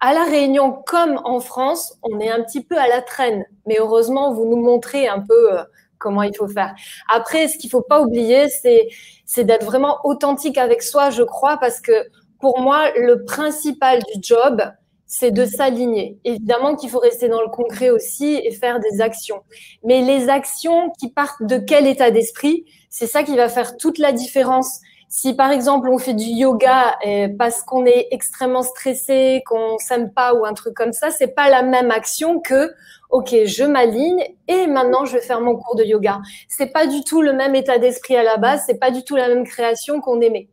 à 0.00 0.14
la 0.14 0.24
Réunion 0.24 0.72
comme 0.86 1.20
en 1.24 1.40
France, 1.40 1.98
on 2.02 2.18
est 2.18 2.30
un 2.30 2.42
petit 2.42 2.64
peu 2.64 2.78
à 2.78 2.88
la 2.88 3.02
traîne, 3.02 3.44
mais 3.66 3.76
heureusement, 3.78 4.32
vous 4.32 4.46
nous 4.46 4.56
montrez 4.56 5.06
un 5.06 5.20
peu 5.20 5.50
comment 5.98 6.22
il 6.22 6.34
faut 6.34 6.48
faire. 6.48 6.74
Après, 7.12 7.48
ce 7.48 7.58
qu'il 7.58 7.68
faut 7.68 7.82
pas 7.82 8.00
oublier, 8.00 8.48
c'est, 8.48 8.88
c'est 9.26 9.44
d'être 9.44 9.66
vraiment 9.66 9.98
authentique 10.04 10.56
avec 10.56 10.82
soi, 10.82 11.10
je 11.10 11.22
crois, 11.22 11.58
parce 11.58 11.82
que 11.82 11.92
pour 12.40 12.58
moi, 12.60 12.90
le 12.96 13.24
principal 13.24 14.00
du 14.02 14.22
job, 14.22 14.62
c'est 15.06 15.30
de 15.30 15.44
s'aligner. 15.44 16.18
Évidemment 16.24 16.76
qu'il 16.76 16.90
faut 16.90 16.98
rester 16.98 17.28
dans 17.28 17.42
le 17.42 17.48
concret 17.48 17.90
aussi 17.90 18.40
et 18.42 18.50
faire 18.50 18.80
des 18.80 19.00
actions. 19.00 19.42
Mais 19.84 20.00
les 20.00 20.28
actions 20.28 20.90
qui 20.98 21.10
partent 21.10 21.42
de 21.42 21.58
quel 21.58 21.86
état 21.86 22.10
d'esprit, 22.10 22.64
c'est 22.90 23.06
ça 23.06 23.22
qui 23.22 23.36
va 23.36 23.48
faire 23.48 23.76
toute 23.76 23.98
la 23.98 24.12
différence. 24.12 24.80
Si 25.08 25.34
par 25.34 25.52
exemple 25.52 25.88
on 25.88 25.98
fait 25.98 26.14
du 26.14 26.24
yoga 26.24 26.96
parce 27.38 27.62
qu'on 27.62 27.86
est 27.86 28.08
extrêmement 28.10 28.62
stressé, 28.62 29.42
qu'on 29.46 29.78
s'aime 29.78 30.12
pas 30.12 30.34
ou 30.34 30.44
un 30.44 30.54
truc 30.54 30.74
comme 30.74 30.92
ça, 30.92 31.10
c'est 31.10 31.34
pas 31.34 31.48
la 31.48 31.62
même 31.62 31.92
action 31.92 32.40
que 32.40 32.72
OK, 33.10 33.32
je 33.44 33.62
m'aligne 33.62 34.24
et 34.48 34.66
maintenant 34.66 35.04
je 35.04 35.12
vais 35.12 35.22
faire 35.22 35.40
mon 35.40 35.54
cours 35.54 35.76
de 35.76 35.84
yoga. 35.84 36.20
C'est 36.48 36.72
pas 36.72 36.88
du 36.88 37.04
tout 37.04 37.22
le 37.22 37.32
même 37.32 37.54
état 37.54 37.78
d'esprit 37.78 38.16
à 38.16 38.24
la 38.24 38.38
base, 38.38 38.64
c'est 38.66 38.80
pas 38.80 38.90
du 38.90 39.04
tout 39.04 39.14
la 39.14 39.28
même 39.28 39.44
création 39.44 40.00
qu'on 40.00 40.20
aimait. 40.20 40.48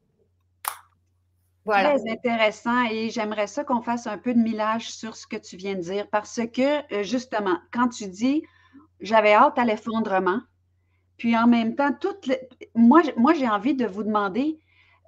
Très 1.66 2.10
intéressant 2.10 2.86
et 2.90 3.10
j'aimerais 3.12 3.48
ça 3.48 3.64
qu'on 3.64 3.82
fasse 3.82 4.08
un 4.08 4.18
peu 4.18 4.34
de 4.34 4.40
millage 4.40 4.92
sur 4.92 5.16
ce 5.16 5.28
que 5.28 5.36
tu 5.36 5.58
viens 5.58 5.76
de 5.76 5.82
dire 5.82 6.08
parce 6.10 6.40
que 6.54 6.94
euh, 6.94 7.04
justement, 7.04 7.58
quand 7.72 7.90
tu 7.90 8.08
dis 8.08 8.44
j'avais 9.00 9.34
hâte 9.34 9.60
à 9.60 9.66
l'effondrement, 9.66 10.40
puis 11.18 11.38
en 11.38 11.48
même 11.48 11.76
temps, 11.76 11.94
toute 11.94 12.32
moi, 12.74 13.02
moi 13.16 13.34
j'ai 13.34 13.48
envie 13.48 13.76
de 13.76 13.86
vous 13.86 14.04
demander 14.04 14.60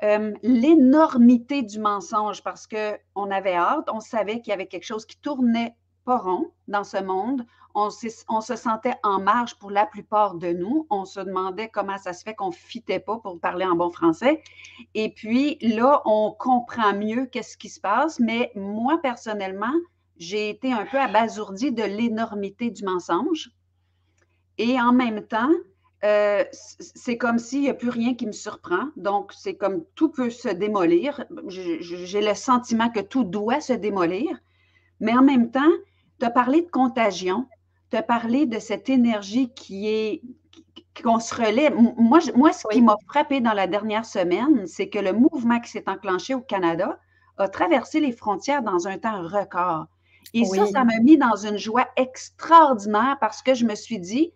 euh, 0.04 0.34
l'énormité 0.44 1.64
du 1.64 1.80
mensonge 1.80 2.44
parce 2.44 2.68
qu'on 2.68 3.32
avait 3.32 3.56
hâte, 3.56 3.90
on 3.92 4.00
savait 4.00 4.40
qu'il 4.40 4.52
y 4.52 4.54
avait 4.54 4.68
quelque 4.68 4.86
chose 4.86 5.06
qui 5.06 5.18
tournait 5.18 5.76
pas 6.06 6.18
rond 6.18 6.52
dans 6.68 6.84
ce 6.84 7.02
monde. 7.02 7.46
On, 7.76 7.90
se 7.90 8.56
sentait 8.56 8.94
en 9.02 9.20
marge 9.20 9.56
pour 9.56 9.72
la 9.72 9.86
plupart 9.86 10.36
de 10.36 10.54
nous. 10.54 10.86
On 10.90 11.06
se 11.06 11.20
demandait 11.20 11.70
comment 11.70 11.98
ça 11.98 12.14
se 12.14 12.24
fait 12.24 12.36
qu'on 12.36 12.50
ne 12.50 12.54
fitait 12.54 13.00
pas 13.00 13.18
pour 13.18 13.40
parler 13.40 13.66
en 13.66 13.76
bon 13.76 13.90
français. 13.90 14.44
Et 14.94 15.12
puis 15.12 15.58
là, 15.62 16.02
on 16.06 16.32
comprend 16.32 16.94
mieux 16.94 17.26
qu'est-ce 17.26 17.58
qui 17.58 17.70
se 17.70 17.80
passe. 17.80 18.20
Mais 18.20 18.52
moi, 18.56 19.00
personnellement, 19.02 19.74
j'ai 20.18 20.50
été 20.50 20.72
un 20.72 20.86
peu 20.86 21.00
abasourdie 21.00 21.72
de 21.72 21.84
l'énormité 21.84 22.70
du 22.70 22.84
mensonge. 22.84 23.52
Et 24.58 24.80
en 24.80 24.94
même 24.94 25.26
temps, 25.26 25.52
euh, 26.04 26.44
c'est 26.52 27.18
comme 27.18 27.40
s'il 27.40 27.62
n'y 27.62 27.70
a 27.70 27.74
plus 27.74 27.90
rien 27.90 28.14
qui 28.14 28.26
me 28.28 28.34
surprend. 28.34 28.90
Donc, 28.98 29.32
c'est 29.34 29.56
comme 29.56 29.86
tout 29.96 30.10
peut 30.10 30.30
se 30.30 30.50
démolir. 30.50 31.24
J'ai 31.48 32.22
le 32.22 32.34
sentiment 32.34 32.90
que 32.90 33.00
tout 33.00 33.24
doit 33.24 33.62
se 33.62 33.74
démolir. 33.74 34.38
Mais 35.00 35.14
en 35.14 35.24
même 35.24 35.50
temps, 35.50 35.72
tu 36.20 36.26
as 36.26 36.30
parlé 36.30 36.62
de 36.62 36.70
contagion, 36.70 37.48
as 37.96 38.04
parlé 38.04 38.46
de 38.46 38.60
cette 38.60 38.90
énergie 38.90 39.54
qui 39.54 39.88
est 39.88 40.22
qu'on 41.02 41.20
se. 41.20 41.34
Moi, 42.00 42.20
moi 42.36 42.54
ce 42.54 42.68
qui 42.72 42.82
m'a 42.82 42.96
frappé 43.08 43.42
dans 43.42 43.54
la 43.54 43.68
dernière 43.68 44.06
semaine, 44.06 44.68
c'est 44.68 44.90
que 44.90 45.00
le 45.00 45.14
mouvement 45.14 45.60
qui 45.60 45.72
s'est 45.72 45.90
enclenché 45.90 46.36
au 46.36 46.42
Canada 46.42 47.00
a 47.38 47.48
traversé 47.48 48.00
les 48.00 48.12
frontières 48.12 48.62
dans 48.62 48.88
un 48.88 48.98
temps 48.98 49.22
record. 49.24 49.88
Et 50.34 50.46
ça, 50.46 50.66
ça 50.68 50.84
m'a 50.84 51.00
mis 51.00 51.18
dans 51.18 51.36
une 51.36 51.58
joie 51.58 51.88
extraordinaire 51.96 53.18
parce 53.20 53.42
que 53.42 53.54
je 53.54 53.66
me 53.66 53.76
suis 53.76 54.00
dit, 54.00 54.34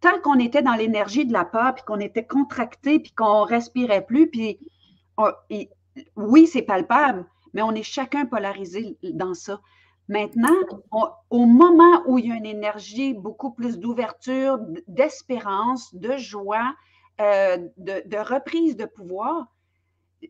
tant 0.00 0.18
qu'on 0.22 0.38
était 0.38 0.62
dans 0.62 0.74
l'énergie 0.74 1.26
de 1.26 1.32
la 1.32 1.44
peur, 1.44 1.74
puis 1.74 1.84
qu'on 1.84 2.00
était 2.00 2.26
contracté, 2.26 2.98
puis 2.98 3.12
qu'on 3.12 3.44
respirait 3.44 4.04
plus, 4.04 4.28
puis 4.28 4.58
oui, 6.16 6.46
c'est 6.46 6.62
palpable, 6.62 7.26
mais 7.52 7.62
on 7.62 7.72
est 7.72 7.82
chacun 7.82 8.26
polarisé 8.26 8.98
dans 9.02 9.34
ça. 9.34 9.60
Maintenant, 10.08 10.54
au 11.30 11.46
moment 11.46 12.02
où 12.06 12.18
il 12.18 12.26
y 12.26 12.32
a 12.32 12.34
une 12.34 12.46
énergie 12.46 13.14
beaucoup 13.14 13.52
plus 13.52 13.78
d'ouverture, 13.78 14.58
d'espérance, 14.86 15.94
de 15.94 16.16
joie, 16.18 16.74
euh, 17.20 17.56
de, 17.78 18.18
reprise 18.18 18.76
de 18.76 18.84
pouvoir, 18.84 19.46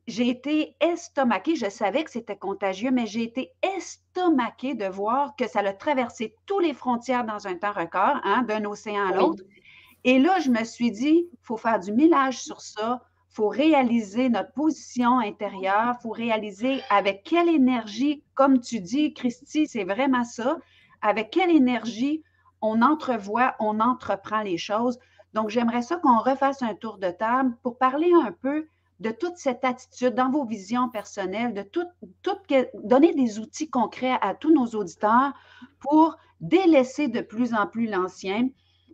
j'ai 0.06 0.28
été 0.28 0.76
estomaquée. 0.80 1.56
Je 1.56 1.68
savais 1.70 2.04
que 2.04 2.10
c'était 2.10 2.36
contagieux, 2.36 2.92
mais 2.92 3.06
j'ai 3.06 3.24
été 3.24 3.52
estomaquée 3.62 4.74
de 4.74 4.86
voir 4.86 5.34
que 5.34 5.48
ça 5.48 5.60
a 5.60 5.72
traversé 5.72 6.36
toutes 6.46 6.62
les 6.62 6.74
frontières 6.74 7.24
dans 7.24 7.46
un 7.48 7.56
temps 7.56 7.72
record, 7.72 8.20
hein, 8.22 8.42
d'un 8.42 8.64
océan 8.66 9.08
à 9.08 9.12
l'autre. 9.12 9.42
Et 10.04 10.18
là, 10.18 10.38
je 10.38 10.50
me 10.50 10.62
suis 10.64 10.90
dit, 10.90 11.28
il 11.32 11.38
faut 11.42 11.56
faire 11.56 11.80
du 11.80 11.92
millage 11.92 12.42
sur 12.42 12.60
ça, 12.60 13.02
faut 13.34 13.48
réaliser 13.48 14.28
notre 14.28 14.52
position 14.52 15.18
intérieure, 15.18 15.96
faut 16.00 16.10
réaliser 16.10 16.80
avec 16.88 17.24
quelle 17.24 17.48
énergie, 17.48 18.22
comme 18.34 18.60
tu 18.60 18.78
dis, 18.78 19.12
Christy, 19.12 19.66
c'est 19.66 19.82
vraiment 19.82 20.22
ça, 20.22 20.56
avec 21.02 21.30
quelle 21.30 21.50
énergie 21.50 22.22
on 22.62 22.80
entrevoit, 22.80 23.56
on 23.58 23.80
entreprend 23.80 24.42
les 24.42 24.56
choses. 24.56 25.00
Donc, 25.32 25.50
j'aimerais 25.50 25.82
ça 25.82 25.96
qu'on 25.96 26.20
refasse 26.20 26.62
un 26.62 26.76
tour 26.76 26.98
de 26.98 27.10
table 27.10 27.56
pour 27.64 27.76
parler 27.76 28.12
un 28.24 28.30
peu 28.30 28.68
de 29.00 29.10
toute 29.10 29.36
cette 29.36 29.64
attitude 29.64 30.14
dans 30.14 30.30
vos 30.30 30.44
visions 30.44 30.88
personnelles, 30.88 31.54
de 31.54 31.62
tout, 31.62 31.88
tout, 32.22 32.38
donner 32.84 33.14
des 33.14 33.40
outils 33.40 33.68
concrets 33.68 34.16
à 34.20 34.34
tous 34.34 34.54
nos 34.54 34.78
auditeurs 34.78 35.32
pour 35.80 36.16
délaisser 36.40 37.08
de 37.08 37.20
plus 37.20 37.52
en 37.52 37.66
plus 37.66 37.88
l'ancien, 37.88 38.48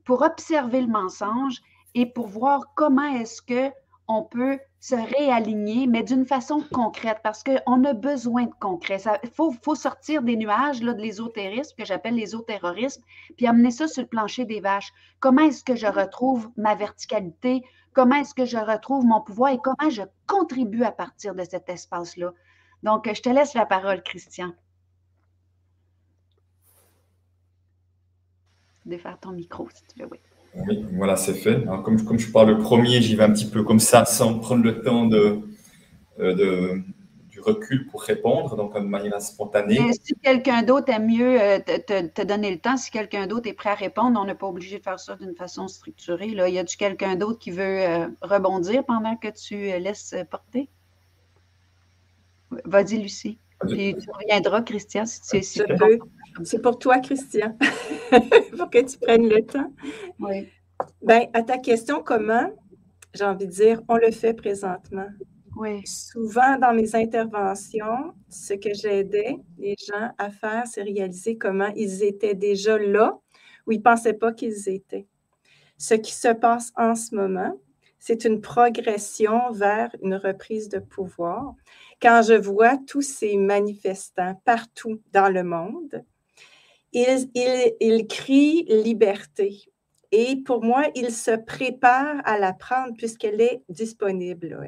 pour 0.07 0.23
observer 0.23 0.81
le 0.81 0.87
mensonge 0.87 1.61
et 1.95 2.07
pour 2.07 2.27
voir 2.27 2.73
comment 2.75 3.15
est-ce 3.17 3.43
que 3.43 3.71
on 4.11 4.25
peut 4.25 4.59
se 4.81 4.97
réaligner, 4.97 5.87
mais 5.87 6.03
d'une 6.03 6.27
façon 6.27 6.65
concrète, 6.73 7.21
parce 7.23 7.45
qu'on 7.45 7.85
a 7.85 7.93
besoin 7.93 8.47
de 8.47 8.55
concret. 8.59 8.99
Il 9.23 9.31
faut, 9.31 9.75
sortir 9.77 10.23
des 10.23 10.37
nuages 10.37 10.83
là, 10.83 10.95
de 10.95 11.01
l'ésotérisme, 11.01 11.77
que 11.77 11.85
j'appelle 11.85 12.17
l'ésoterrorisme, 12.17 13.03
puis 13.37 13.47
amener 13.47 13.71
ça 13.71 13.87
sur 13.87 14.03
le 14.03 14.09
plancher 14.09 14.45
des 14.47 14.61
vaches. 14.61 14.93
Comment 15.21 15.43
est-ce 15.43 15.63
que 15.63 15.77
je 15.77 15.87
retrouve 15.87 16.51
ma 16.57 16.75
verticalité? 16.75 17.63
Comment 17.93 18.17
est-ce 18.17 18.35
que 18.35 18.45
je 18.45 18.59
retrouve 18.59 19.05
mon 19.05 19.21
pouvoir? 19.21 19.53
Et 19.53 19.59
comment 19.59 19.91
je 19.91 20.03
contribue 20.27 20.83
à 20.83 20.91
partir 20.91 21.37
de 21.37 21.45
cet 21.45 21.69
espace-là? 21.69 22.33
Donc, 22.83 23.09
je 23.13 23.23
te 23.23 23.29
laisse 23.29 23.55
la 23.55 23.67
parole, 23.67 24.03
Christian. 24.03 24.53
Défaire 28.87 29.21
ton 29.21 29.31
micro, 29.31 29.69
si 29.71 29.85
tu 29.85 30.03
veux, 30.03 30.09
oui. 30.11 30.19
Oui, 30.55 30.85
voilà, 30.93 31.17
c'est 31.17 31.35
fait. 31.35 31.57
Alors, 31.63 31.83
comme, 31.83 32.19
je 32.19 32.31
parle 32.31 32.51
le 32.51 32.59
premier, 32.59 33.01
j'y 33.01 33.15
vais 33.15 33.25
un 33.25 33.33
petit 33.33 33.47
peu 33.47 33.63
comme 33.63 33.81
ça, 33.81 34.05
sans 34.05 34.39
prendre 34.39 34.65
le 34.65 34.83
temps 34.83 35.07
de, 35.07 35.41
euh, 36.19 36.79
du 37.29 37.41
recul 37.41 37.87
pour 37.87 38.03
répondre, 38.03 38.57
donc 38.57 38.75
de 38.75 38.81
manière 38.81 39.21
spontanée. 39.23 39.79
si 39.93 40.15
quelqu'un 40.17 40.63
d'autre 40.63 40.93
aime 40.93 41.07
mieux 41.07 41.41
euh, 41.41 41.59
te, 41.59 42.07
te, 42.07 42.23
donner 42.23 42.51
le 42.51 42.59
temps, 42.59 42.77
si 42.77 42.91
quelqu'un 42.91 43.27
d'autre 43.27 43.49
est 43.49 43.53
prêt 43.53 43.71
à 43.71 43.75
répondre, 43.75 44.21
on 44.21 44.25
n'est 44.25 44.35
pas 44.35 44.49
obligé 44.49 44.79
de 44.79 44.83
faire 44.83 44.99
ça 44.99 45.17
d'une 45.17 45.37
façon 45.37 45.69
structurée. 45.69 46.31
Là. 46.31 46.49
Y 46.49 46.59
a-tu 46.59 46.77
quelqu'un 46.77 47.15
d'autre 47.15 47.39
qui 47.39 47.53
veut 47.53 47.83
euh, 47.83 48.09
rebondir 48.21 48.85
pendant 48.85 49.17
que 49.17 49.29
tu 49.29 49.57
laisses 49.57 50.15
porter? 50.31 50.69
Vas-y, 52.65 52.99
Lucie. 52.99 53.39
Puis 53.69 53.95
tu 53.97 54.11
reviendras, 54.11 54.63
Christian, 54.63 55.05
si 55.07 55.21
tu 55.21 55.43
si 55.43 55.63
C'est 56.45 56.63
pour 56.63 56.79
toi, 56.79 56.99
Christian, 56.99 57.57
pour 58.57 58.71
que 58.71 58.83
tu 58.83 58.99
prennes 58.99 59.29
le 59.29 59.45
temps. 59.45 59.73
Oui. 60.19 60.49
Bien, 61.03 61.27
à 61.35 61.43
ta 61.43 61.59
question, 61.59 62.03
comment, 62.03 62.51
j'ai 63.15 63.25
envie 63.25 63.47
de 63.47 63.53
dire, 63.53 63.83
on 63.89 63.97
le 63.97 64.11
fait 64.11 64.33
présentement. 64.35 65.09
Oui. 65.57 65.83
Souvent, 65.85 66.59
dans 66.59 66.73
mes 66.73 66.95
interventions, 66.95 68.15
ce 68.29 68.55
que 68.55 68.73
j'aidais 68.73 69.37
les 69.59 69.75
gens 69.79 70.11
à 70.17 70.31
faire, 70.31 70.65
c'est 70.67 70.83
réaliser 70.83 71.37
comment 71.37 71.71
ils 71.77 72.03
étaient 72.03 72.35
déjà 72.35 72.79
là 72.79 73.19
où 73.67 73.73
ils 73.73 73.79
ne 73.79 73.83
pensaient 73.83 74.15
pas 74.15 74.33
qu'ils 74.33 74.69
étaient. 74.69 75.07
Ce 75.77 75.95
qui 75.95 76.13
se 76.13 76.29
passe 76.29 76.73
en 76.77 76.95
ce 76.95 77.15
moment, 77.15 77.59
c'est 77.99 78.25
une 78.25 78.41
progression 78.41 79.51
vers 79.53 79.95
une 80.03 80.15
reprise 80.15 80.69
de 80.69 80.79
pouvoir. 80.79 81.55
Quand 82.01 82.23
je 82.23 82.35
vois 82.35 82.79
tous 82.87 83.03
ces 83.03 83.37
manifestants 83.37 84.41
partout 84.45 85.01
dans 85.13 85.29
le 85.29 85.45
monde, 85.45 86.05
ils, 86.93 87.31
ils, 87.35 88.07
crient 88.07 88.65
liberté. 88.69 89.71
Et 90.13 90.37
pour 90.37 90.65
moi, 90.65 90.85
ils 90.95 91.13
se 91.13 91.33
préparent 91.33 92.21
à 92.25 92.39
la 92.39 92.53
prendre 92.53 92.95
puisqu'elle 92.97 93.41
est 93.41 93.63
disponible. 93.69 94.59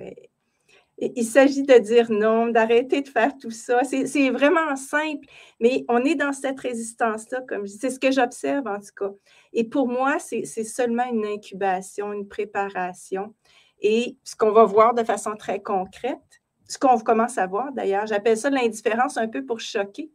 Il 0.98 1.24
s'agit 1.24 1.64
de 1.64 1.78
dire 1.78 2.12
non, 2.12 2.48
d'arrêter 2.48 3.00
de 3.00 3.08
faire 3.08 3.36
tout 3.36 3.50
ça. 3.50 3.82
C'est 3.82 4.30
vraiment 4.30 4.76
simple, 4.76 5.26
mais 5.58 5.84
on 5.88 6.04
est 6.04 6.14
dans 6.14 6.32
cette 6.32 6.60
résistance-là, 6.60 7.40
comme 7.48 7.66
c'est 7.66 7.90
ce 7.90 7.98
que 7.98 8.12
j'observe 8.12 8.68
en 8.68 8.78
tout 8.78 8.94
cas. 8.96 9.10
Et 9.52 9.64
pour 9.64 9.88
moi, 9.88 10.18
c'est 10.20 10.44
seulement 10.44 11.08
une 11.10 11.24
incubation, 11.24 12.12
une 12.12 12.28
préparation. 12.28 13.34
Et 13.80 14.16
ce 14.22 14.36
qu'on 14.36 14.52
va 14.52 14.64
voir 14.64 14.94
de 14.94 15.02
façon 15.02 15.34
très 15.34 15.60
concrète, 15.60 16.41
ce 16.72 16.78
qu'on 16.78 16.98
commence 16.98 17.36
à 17.36 17.46
voir 17.46 17.70
d'ailleurs, 17.72 18.06
j'appelle 18.06 18.36
ça 18.38 18.48
l'indifférence 18.48 19.18
un 19.18 19.28
peu 19.28 19.44
pour 19.44 19.60
choquer, 19.60 20.10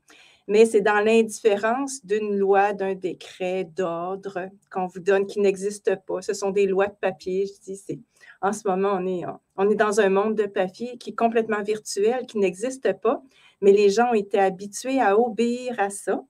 mais 0.48 0.66
c'est 0.66 0.82
dans 0.82 1.02
l'indifférence 1.02 2.04
d'une 2.04 2.36
loi, 2.36 2.74
d'un 2.74 2.96
décret, 2.96 3.66
d'ordre 3.66 4.50
qu'on 4.72 4.88
vous 4.88 5.00
donne 5.00 5.28
qui 5.28 5.40
n'existe 5.40 5.96
pas. 6.08 6.22
Ce 6.24 6.34
sont 6.34 6.50
des 6.50 6.66
lois 6.66 6.88
de 6.88 6.96
papier, 7.00 7.46
je 7.46 7.62
dis, 7.62 7.78
c'est 7.78 8.00
en 8.42 8.54
ce 8.54 8.68
moment, 8.68 8.94
on 8.94 9.06
est, 9.06 9.24
on 9.56 9.70
est 9.70 9.76
dans 9.76 10.00
un 10.00 10.10
monde 10.10 10.34
de 10.34 10.48
papier 10.48 10.98
qui 10.98 11.12
est 11.12 11.16
complètement 11.16 11.62
virtuel, 11.62 12.26
qui 12.26 12.40
n'existe 12.40 12.92
pas, 13.02 13.22
mais 13.62 13.72
les 13.72 13.92
gens 13.92 14.10
ont 14.10 14.16
été 14.16 14.40
habitués 14.40 15.00
à 15.00 15.20
obéir 15.20 15.76
à 15.78 15.92
ça, 15.92 16.24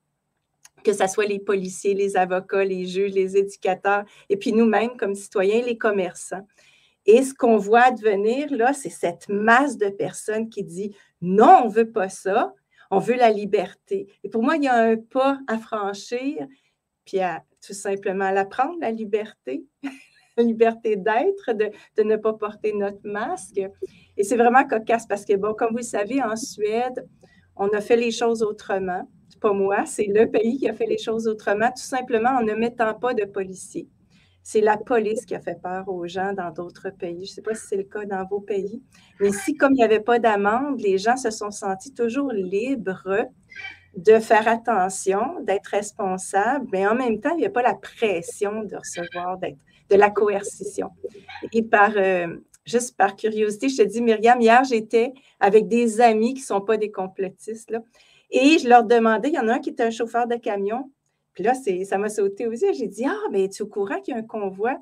que 0.84 0.92
ce 0.92 1.08
soit 1.08 1.26
les 1.26 1.40
policiers, 1.40 1.94
les 1.94 2.18
avocats, 2.18 2.66
les 2.66 2.86
juges, 2.86 3.14
les 3.14 3.38
éducateurs, 3.38 4.04
et 4.28 4.36
puis 4.36 4.52
nous-mêmes 4.52 4.98
comme 4.98 5.16
citoyens, 5.16 5.62
les 5.62 5.78
commerçants. 5.78 6.46
Et 7.08 7.24
ce 7.24 7.34
qu'on 7.34 7.58
voit 7.58 7.84
advenir, 7.84 8.48
là, 8.52 8.74
c'est 8.74 8.90
cette 8.90 9.30
masse 9.30 9.78
de 9.78 9.90
personnes 9.90 10.50
qui 10.50 10.64
dit 10.64 10.94
non, 11.22 11.62
on 11.64 11.68
ne 11.70 11.74
veut 11.74 11.90
pas 11.90 12.10
ça, 12.10 12.54
on 12.92 13.00
veut 13.00 13.16
la 13.16 13.32
liberté. 13.32 14.08
Et 14.24 14.30
pour 14.30 14.44
moi, 14.44 14.58
il 14.58 14.64
y 14.64 14.68
a 14.68 14.76
un 14.76 14.98
pas 14.98 15.40
à 15.48 15.58
franchir, 15.58 16.46
puis 17.06 17.20
à 17.20 17.44
tout 17.66 17.74
simplement 17.74 18.30
la 18.32 18.46
prendre, 18.46 18.78
la 18.82 18.92
liberté, 18.92 19.66
liberté 20.38 20.98
d'être, 20.98 21.54
de, 21.54 22.04
ne 22.04 22.18
pas 22.18 22.34
porter 22.34 22.74
notre 22.74 23.00
masque. 23.04 23.60
Et 24.18 24.24
c'est 24.24 24.38
vraiment 24.38 24.66
cocasse 24.66 25.08
parce 25.08 25.26
que, 25.26 25.36
bon, 25.36 25.54
comme 25.54 25.72
vous 25.72 25.78
le 25.78 25.84
savez, 25.84 26.22
en 26.22 26.36
Suède, 26.36 27.08
on 27.56 27.70
a 27.70 27.82
fait 27.82 27.98
les 27.98 28.12
choses 28.12 28.44
autrement. 28.44 29.10
Pas 29.40 29.54
moi, 29.54 29.86
c'est 29.86 30.08
le 30.08 30.26
pays 30.26 30.58
qui 30.58 30.68
a 30.68 30.74
fait 30.74 30.88
les 30.88 30.98
choses 30.98 31.28
autrement, 31.28 31.70
tout 31.70 31.84
simplement 31.84 32.32
en 32.32 32.42
ne 32.42 32.54
mettant 32.54 32.94
pas 32.96 33.14
de 33.14 33.24
policiers. 33.24 33.88
C'est 34.50 34.62
la 34.62 34.78
police 34.78 35.26
qui 35.26 35.36
a 35.36 35.42
fait 35.42 35.62
peur 35.62 35.90
aux 35.90 36.08
gens 36.08 36.32
dans 36.32 36.52
d'autres 36.52 36.90
pays. 36.90 37.26
Je 37.26 37.32
ne 37.32 37.36
sais 37.36 37.42
pas 37.42 37.54
si 37.54 37.68
c'est 37.68 37.76
le 37.76 37.84
cas 37.84 38.06
dans 38.06 38.24
vos 38.24 38.40
pays. 38.40 38.82
Mais 39.20 39.34
si, 39.34 39.56
comme 39.58 39.74
il 39.74 39.76
n'y 39.76 39.84
avait 39.84 40.00
pas 40.00 40.20
d'amende, 40.20 40.80
les 40.80 40.98
gens 40.98 41.18
se 41.18 41.32
sont 41.32 41.52
sentis 41.52 41.94
toujours 41.94 42.32
libres 42.32 43.28
de 43.98 44.20
faire 44.20 44.48
attention, 44.48 45.42
d'être 45.42 45.68
responsables, 45.68 46.66
mais 46.72 46.88
en 46.88 46.96
même 46.96 47.20
temps, 47.20 47.32
il 47.32 47.40
n'y 47.40 47.46
a 47.46 47.50
pas 47.50 47.62
la 47.62 47.74
pression 47.74 48.64
de 48.64 48.78
recevoir, 48.78 49.38
de 49.38 49.96
la 49.98 50.10
coercition. 50.10 50.92
Et 51.52 51.62
par, 51.62 51.92
euh, 51.98 52.38
juste 52.64 52.96
par 52.96 53.18
curiosité, 53.18 53.68
je 53.68 53.84
te 53.84 53.84
dis, 53.86 54.02
Myriam, 54.02 54.40
hier, 54.40 54.64
j'étais 54.64 55.12
avec 55.42 55.68
des 55.68 56.00
amis 56.00 56.36
qui 56.36 56.42
ne 56.44 56.46
sont 56.46 56.62
pas 56.62 56.78
des 56.78 56.90
complotistes, 56.90 57.70
là, 57.70 57.80
et 58.32 58.60
je 58.60 58.70
leur 58.70 58.86
demandais, 58.86 59.28
il 59.28 59.36
y 59.36 59.40
en 59.40 59.50
a 59.50 59.56
un 59.56 59.60
qui 59.60 59.72
était 59.72 59.84
un 59.84 59.92
chauffeur 59.92 60.26
de 60.26 60.36
camion, 60.36 60.90
puis 61.38 61.44
là, 61.44 61.54
ça 61.54 62.00
m'a 62.00 62.10
sauté 62.10 62.48
aux 62.48 62.52
yeux. 62.52 62.74
J'ai 62.74 62.88
dit, 62.88 63.06
ah, 63.06 63.22
mais 63.30 63.48
tu 63.48 63.62
es 63.62 63.62
au 63.62 63.68
courant 63.68 64.02
qu'il 64.02 64.16
y 64.16 64.18
a 64.18 64.20
un 64.20 64.26
convoi 64.26 64.76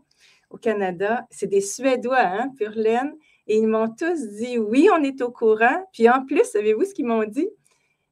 au 0.49 0.55
Canada? 0.55 1.27
C'est 1.29 1.47
des 1.47 1.59
Suédois, 1.59 2.17
hein, 2.17 2.49
laine. 2.75 3.13
Et 3.45 3.57
ils 3.57 3.67
m'ont 3.67 3.89
tous 3.89 4.21
dit, 4.37 4.57
oui, 4.57 4.87
on 4.89 5.03
est 5.03 5.21
au 5.21 5.31
courant. 5.31 5.85
Puis 5.91 6.07
en 6.09 6.25
plus, 6.25 6.45
savez-vous 6.45 6.85
ce 6.85 6.93
qu'ils 6.93 7.07
m'ont 7.07 7.25
dit? 7.25 7.49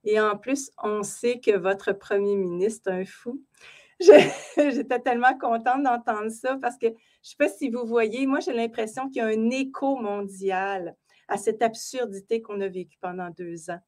Et 0.04 0.20
en 0.20 0.38
plus, 0.38 0.72
on 0.84 1.04
sait 1.04 1.40
que 1.40 1.58
votre 1.58 1.94
premier 1.94 2.36
ministre 2.36 2.92
est 2.92 3.04
un 3.04 3.06
fou. 3.06 3.42
J'étais 4.02 5.00
tellement 5.00 5.38
contente 5.40 5.82
d'entendre 5.84 6.30
ça 6.30 6.58
parce 6.62 6.78
que 6.78 6.88
je 6.88 6.92
ne 6.92 6.98
sais 7.22 7.36
pas 7.40 7.48
si 7.48 7.70
vous 7.70 7.86
voyez, 7.86 8.28
moi 8.28 8.42
j'ai 8.42 8.52
l'impression 8.52 9.08
qu'il 9.08 9.22
y 9.22 9.22
a 9.22 9.28
un 9.28 9.50
écho 9.52 9.96
mondial 9.96 10.98
à 11.30 11.38
cette 11.38 11.62
absurdité 11.62 12.42
qu'on 12.42 12.60
a 12.60 12.68
vécue 12.68 12.98
pendant 13.00 13.30
deux 13.30 13.70
ans. 13.70 13.80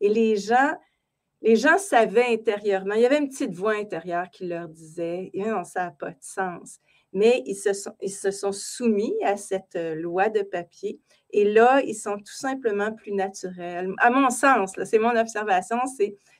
Et 0.00 0.08
les 0.08 0.36
gens, 0.36 0.72
les 1.42 1.56
gens 1.56 1.78
savaient 1.78 2.32
intérieurement, 2.32 2.94
il 2.94 3.02
y 3.02 3.06
avait 3.06 3.18
une 3.18 3.28
petite 3.28 3.54
voix 3.54 3.74
intérieure 3.74 4.28
qui 4.30 4.46
leur 4.46 4.68
disait, 4.68 5.30
non, 5.34 5.64
ça 5.64 5.84
n'a 5.84 5.90
pas 5.92 6.10
de 6.10 6.16
sens. 6.20 6.78
Mais 7.12 7.42
ils 7.46 7.54
se, 7.54 8.30
sont, 8.30 8.52
soumis 8.52 9.14
à 9.24 9.36
cette 9.36 9.76
euh, 9.76 9.94
loi 9.94 10.28
de 10.28 10.42
papier. 10.42 11.00
Et 11.30 11.44
là, 11.44 11.80
ils 11.82 11.94
sont 11.94 12.16
tout 12.18 12.34
simplement 12.34 12.92
plus 12.92 13.12
naturels. 13.12 13.94
À 13.98 14.10
mon 14.10 14.28
sens, 14.28 14.72
c'est 14.84 14.98
mon 14.98 15.16
observation, 15.16 15.78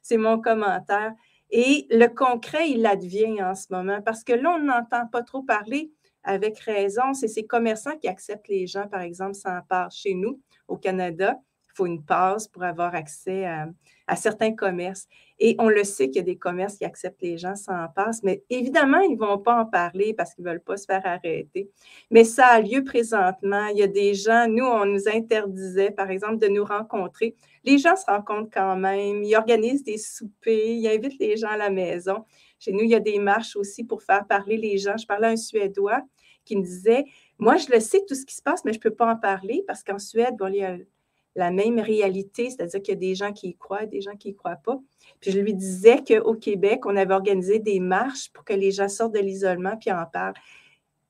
c'est 0.03 0.17
mon 0.17 0.41
commentaire. 0.41 1.13
Et 1.51 1.87
le 1.91 2.07
concret, 2.09 2.71
il 2.71 2.85
advient 2.85 3.43
en 3.43 3.55
ce 3.55 3.67
moment 3.71 4.03
parce 4.03 4.25
que 4.25 4.35
là, 4.35 4.57
on 4.57 4.59
n'entend 4.59 5.07
pas 5.07 5.23
trop 5.23 5.43
parler 5.43 5.91
avec 6.23 6.59
raison. 6.59 7.15
C'est 7.15 7.29
ces 7.29 7.47
commerçants 7.47 7.97
qui 7.97 8.09
acceptent 8.09 8.49
les 8.49 8.67
gens, 8.67 8.89
par 8.89 9.01
exemple, 9.01 9.39
part 9.69 9.91
chez 9.91 10.15
nous, 10.15 10.41
au 10.69 10.77
Canada. 10.77 11.39
Faut 11.79 11.87
une 11.87 12.05
passe 12.05 12.49
pour 12.49 12.65
avoir 12.65 12.95
accès 12.97 13.45
à, 13.45 13.69
à 14.09 14.17
certains 14.17 14.55
commerces. 14.57 15.07
Et 15.39 15.55
on 15.61 15.69
le 15.69 15.85
sait 15.85 16.09
qu'il 16.09 16.17
y 16.17 16.21
a 16.21 16.23
des 16.23 16.37
commerces 16.37 16.79
qui 16.79 16.85
acceptent 16.85 17.23
les 17.23 17.39
gens 17.39 17.55
sans 17.55 17.87
passe, 17.95 18.25
mais 18.25 18.43
évidemment, 18.51 18.99
ils 19.01 19.13
ne 19.13 19.19
vont 19.19 19.39
pas 19.39 19.61
en 19.61 19.67
parler 19.67 20.13
parce 20.13 20.35
qu'ils 20.35 20.45
ne 20.45 20.51
veulent 20.51 20.63
pas 20.63 20.77
se 20.77 20.87
faire 20.87 21.07
arrêter. 21.07 21.71
Mais 22.11 22.25
ça 22.25 22.47
a 22.47 22.61
lieu 22.61 22.83
présentement. 22.83 23.69
Il 23.69 23.79
y 23.79 23.83
a 23.83 23.87
des 23.87 24.15
gens, 24.15 24.49
nous, 24.49 24.65
on 24.65 24.87
nous 24.87 25.09
interdisait, 25.09 25.93
par 25.93 26.11
exemple, 26.11 26.39
de 26.39 26.49
nous 26.49 26.65
rencontrer. 26.65 27.37
Les 27.63 27.79
gens 27.79 27.95
se 27.95 28.07
rencontrent 28.07 28.51
quand 28.53 28.77
même, 28.77 29.23
ils 29.23 29.37
organisent 29.37 29.85
des 29.85 29.99
soupers, 29.99 30.71
ils 30.71 30.89
invitent 30.89 31.21
les 31.21 31.37
gens 31.37 31.51
à 31.51 31.57
la 31.57 31.71
maison. 31.71 32.25
Chez 32.59 32.73
nous, 32.73 32.83
il 32.83 32.91
y 32.91 32.97
a 32.97 33.01
des 33.01 33.21
marches 33.21 33.55
aussi 33.55 33.85
pour 33.85 34.03
faire 34.03 34.27
parler 34.27 34.57
les 34.57 34.79
gens. 34.79 34.97
Je 34.97 35.07
parlais 35.07 35.29
à 35.29 35.31
un 35.31 35.37
Suédois 35.37 36.03
qui 36.45 36.57
me 36.57 36.63
disait, 36.63 37.05
moi, 37.39 37.57
je 37.57 37.71
le 37.71 37.79
sais 37.79 38.03
tout 38.09 38.17
ce 38.17 38.27
qui 38.27 38.35
se 38.35 38.43
passe, 38.43 38.65
mais 38.65 38.73
je 38.73 38.79
ne 38.79 38.83
peux 38.83 38.95
pas 38.95 39.13
en 39.13 39.17
parler 39.17 39.63
parce 39.67 39.85
qu'en 39.85 39.99
Suède, 39.99 40.35
bon, 40.37 40.49
il 40.49 40.57
y 40.57 40.65
a 40.65 40.77
la 41.39 41.53
même 41.53 41.79
réalité, 41.79 42.51
c'est-à-dire 42.51 42.83
qu'il 42.83 42.95
y 42.95 42.97
a 42.97 43.01
des 43.01 43.15
gens 43.15 43.33
qui 43.33 43.51
y 43.51 43.57
croient, 43.57 43.87
des 43.87 44.01
gens 44.01 44.17
qui 44.17 44.29
n'y 44.29 44.35
croient 44.35 44.57
pas. 44.57 44.77
Puis 45.21 45.31
je 45.31 45.39
lui 45.39 45.55
disais 45.55 46.03
qu'au 46.03 46.35
Québec, 46.35 46.85
on 46.85 46.97
avait 46.97 47.15
organisé 47.15 47.61
des 47.61 47.79
marches 47.79 48.33
pour 48.33 48.45
que 48.45 48.53
les 48.53 48.73
gens 48.73 48.89
sortent 48.89 49.15
de 49.15 49.21
l'isolement 49.21 49.77
puis 49.77 49.93
en 49.93 50.05
parlent. 50.05 50.35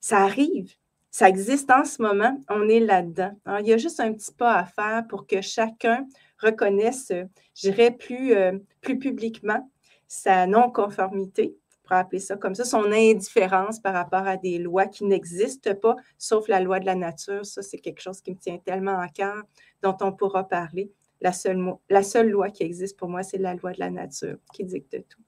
Ça 0.01 0.18
arrive. 0.18 0.74
Ça 1.11 1.31
existe 1.31 1.70
en 1.70 1.85
ce 1.85 2.03
moment. 2.03 2.39
On 2.51 2.68
est 2.68 2.79
là-dedans. 2.79 3.33
il 3.61 3.66
y 3.66 3.72
a 3.72 3.79
juste 3.79 4.01
un 4.01 4.12
petit 4.12 4.33
pas 4.33 4.55
à 4.55 4.64
faire 4.66 5.07
pour 5.09 5.26
que 5.26 5.41
chacun 5.41 6.07
reconnaisse, 6.39 7.11
je 7.11 7.70
dirais, 7.70 7.91
plus, 7.91 8.35
euh, 8.35 8.59
plus 8.83 8.99
publiquement 8.99 9.68
sa 10.09 10.47
non-conformité, 10.47 11.57
appeler 11.97 12.20
ça 12.20 12.36
comme 12.36 12.55
ça, 12.55 12.64
son 12.64 12.93
indifférence 12.93 13.80
par 13.80 13.95
rapport 13.95 14.26
à 14.26 14.36
des 14.36 14.59
lois 14.59 14.86
qui 14.86 15.05
n'existent 15.05 15.74
pas, 15.74 15.97
sauf 16.18 16.49
la 16.49 16.61
loi 16.61 16.80
de 16.80 16.86
la 16.86 16.95
nature. 16.95 17.45
Ça, 17.47 17.62
c'est 17.62 17.78
quelque 17.78 18.01
chose 18.01 18.20
qui 18.20 18.32
me 18.32 18.39
tient 18.39 18.59
tellement 18.59 18.99
à 18.99 19.09
cœur, 19.09 19.43
dont 19.82 19.97
on 20.01 20.12
pourra 20.12 20.47
parler. 20.47 20.91
La 21.20 21.32
seule, 21.32 21.74
la 21.89 22.03
seule 22.03 22.28
loi 22.30 22.51
qui 22.51 22.62
existe 22.62 22.97
pour 22.97 23.09
moi, 23.09 23.22
c'est 23.22 23.39
la 23.39 23.55
loi 23.55 23.72
de 23.72 23.80
la 23.80 23.91
nature 23.91 24.39
qui 24.53 24.64
dicte 24.64 24.97
tout. 25.09 25.22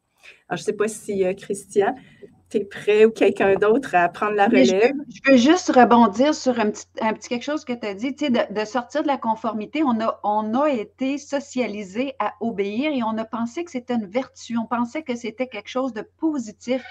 Alors, 0.49 0.59
je 0.59 0.63
ne 0.63 0.67
sais 0.67 0.73
pas 0.73 0.89
si 0.89 1.25
euh, 1.25 1.35
Christian, 1.35 1.95
tu 2.51 2.59
es 2.59 2.65
prêt 2.65 3.05
ou 3.05 3.11
quelqu'un 3.11 3.55
d'autre 3.55 3.95
à 3.95 4.09
prendre 4.09 4.35
la 4.35 4.47
relève? 4.47 4.93
Je 5.09 5.31
veux, 5.31 5.37
juste 5.37 5.71
rebondir 5.75 6.35
sur 6.35 6.59
un 6.59 6.71
petit, 6.71 6.87
un 7.01 7.13
petit 7.13 7.29
quelque 7.29 7.45
chose 7.45 7.65
que 7.65 7.73
tu 7.73 7.87
as 7.87 7.95
dit, 7.95 8.15
tu 8.15 8.27
sais, 8.27 8.31
de, 8.31 8.53
de, 8.53 8.65
sortir 8.65 9.03
de 9.03 9.07
la 9.07 9.19
conformité. 9.19 9.83
On 9.85 10.01
a, 10.01 10.21
on 10.25 10.55
a 10.55 10.69
été 10.69 11.19
socialisé 11.19 12.15
à 12.19 12.35
obéir 12.41 12.93
et 12.93 13.03
on 13.03 13.17
a 13.17 13.25
pensé 13.25 13.65
que 13.65 13.71
c'était 13.71 13.95
une 13.95 14.07
vertu. 14.07 14.59
On 14.59 14.67
pensait 14.67 15.03
que 15.03 15.15
c'était 15.15 15.47
quelque 15.47 15.71
chose 15.71 15.93
de 15.93 16.03
positif. 16.19 16.83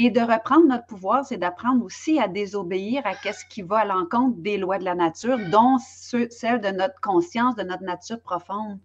Et 0.00 0.10
de 0.10 0.20
reprendre 0.20 0.64
notre 0.66 0.86
pouvoir, 0.86 1.24
c'est 1.24 1.38
d'apprendre 1.38 1.84
aussi 1.84 2.20
à 2.20 2.28
désobéir 2.28 3.02
à 3.04 3.14
ce 3.32 3.44
qui 3.50 3.62
va 3.62 3.78
à 3.78 3.84
l'encontre 3.84 4.36
des 4.38 4.56
lois 4.56 4.78
de 4.78 4.84
la 4.84 4.94
nature, 4.94 5.38
dont 5.50 5.78
celles 5.78 6.60
de 6.60 6.68
notre 6.68 7.00
conscience, 7.00 7.56
de 7.56 7.64
notre 7.64 7.82
nature 7.82 8.20
profonde. 8.20 8.78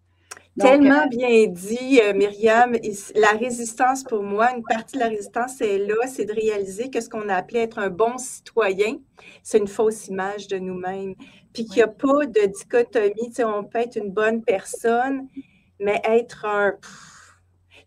Tellement 0.59 1.03
euh, 1.03 1.07
bien 1.07 1.47
dit, 1.47 1.99
euh, 2.03 2.13
Myriam. 2.13 2.75
La 3.15 3.31
résistance, 3.31 4.03
pour 4.03 4.21
moi, 4.21 4.55
une 4.55 4.63
partie 4.63 4.95
de 4.95 4.99
la 4.99 5.07
résistance, 5.07 5.55
c'est 5.57 5.79
là, 5.79 5.95
c'est 6.07 6.25
de 6.25 6.33
réaliser 6.33 6.91
que 6.91 7.01
ce 7.01 7.09
qu'on 7.09 7.27
a 7.29 7.35
appelé 7.35 7.61
être 7.61 7.79
un 7.79 7.89
bon 7.89 8.17
citoyen, 8.17 8.97
c'est 9.41 9.57
une 9.57 9.67
fausse 9.67 10.07
image 10.07 10.47
de 10.47 10.59
nous-mêmes. 10.59 11.15
Puis 11.53 11.65
qu'il 11.65 11.77
n'y 11.77 11.81
a 11.83 11.87
pas 11.87 12.25
de 12.27 12.45
dichotomie, 12.45 13.29
tu 13.29 13.33
sais, 13.33 13.43
on 13.43 13.63
peut 13.63 13.79
être 13.79 13.95
une 13.95 14.11
bonne 14.11 14.43
personne, 14.43 15.27
mais 15.79 15.99
être 16.03 16.45
un 16.45 16.73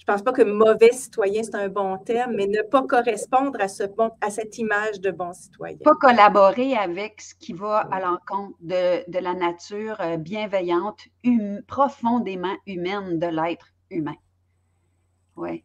je 0.06 0.12
ne 0.12 0.18
pense 0.18 0.24
pas 0.24 0.32
que 0.32 0.42
mauvais 0.42 0.92
citoyen, 0.92 1.42
c'est 1.42 1.56
un 1.56 1.68
bon 1.68 1.98
terme, 1.98 2.34
mais 2.36 2.46
ne 2.46 2.62
pas 2.62 2.84
correspondre 2.84 3.60
à, 3.60 3.66
ce 3.66 3.82
bon, 3.82 4.12
à 4.20 4.30
cette 4.30 4.56
image 4.56 5.00
de 5.00 5.10
bon 5.10 5.32
citoyen. 5.32 5.78
Pas 5.82 5.96
collaborer 5.96 6.76
avec 6.76 7.20
ce 7.20 7.34
qui 7.34 7.52
va 7.52 7.78
à 7.78 7.98
l'encontre 7.98 8.56
de, 8.60 9.18
la 9.18 9.34
nature 9.34 10.00
euh, 10.00 10.16
bienveillante, 10.16 11.00
hum, 11.26 11.60
profondément 11.66 12.54
humaine 12.68 13.18
de 13.18 13.26
l'être 13.26 13.66
humain. 13.90 14.14
Oui, 15.34 15.64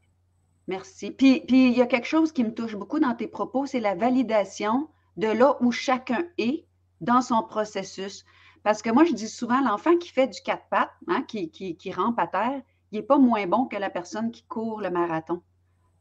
merci. 0.68 1.12
Puis, 1.12 1.42
puis 1.48 1.68
il 1.68 1.78
y 1.78 1.82
a 1.84 1.86
quelque 1.86 2.08
chose 2.08 2.32
qui 2.32 2.44
me 2.44 2.56
touche 2.56 2.76
beaucoup 2.76 3.00
dans 3.00 3.14
tes 3.14 3.28
propos, 3.28 3.68
c'est 3.68 3.80
la 3.80 3.94
validation 3.94 4.89
de 5.18 5.28
là 5.28 5.56
où 5.62 5.72
chacun 5.72 6.26
est 6.39 6.66
dans 7.00 7.22
son 7.22 7.44
processus. 7.44 8.26
Parce 8.64 8.82
que 8.82 8.89
moi, 8.89 9.04
je 9.04 9.14
dis 9.14 9.30
souvent, 9.30 9.62
l'enfant 9.62 9.98
qui 9.98 10.10
fait 10.10 10.28
du 10.28 10.42
quatre 10.42 10.68
pattes, 10.72 10.89
hein, 11.08 11.22
qui, 11.28 11.52
qui, 11.52 11.78
qui 11.78 11.92
rampe 11.92 12.18
à 12.18 12.26
terre, 12.26 12.62
il 12.92 13.00
n'est 13.00 13.06
pas 13.06 13.18
moins 13.18 13.48
bon 13.48 13.66
que 13.66 13.78
la 13.78 13.89
personne 13.89 14.32
qui 14.32 14.44
court 14.44 14.82
le 14.82 14.89
marathon, 14.89 15.42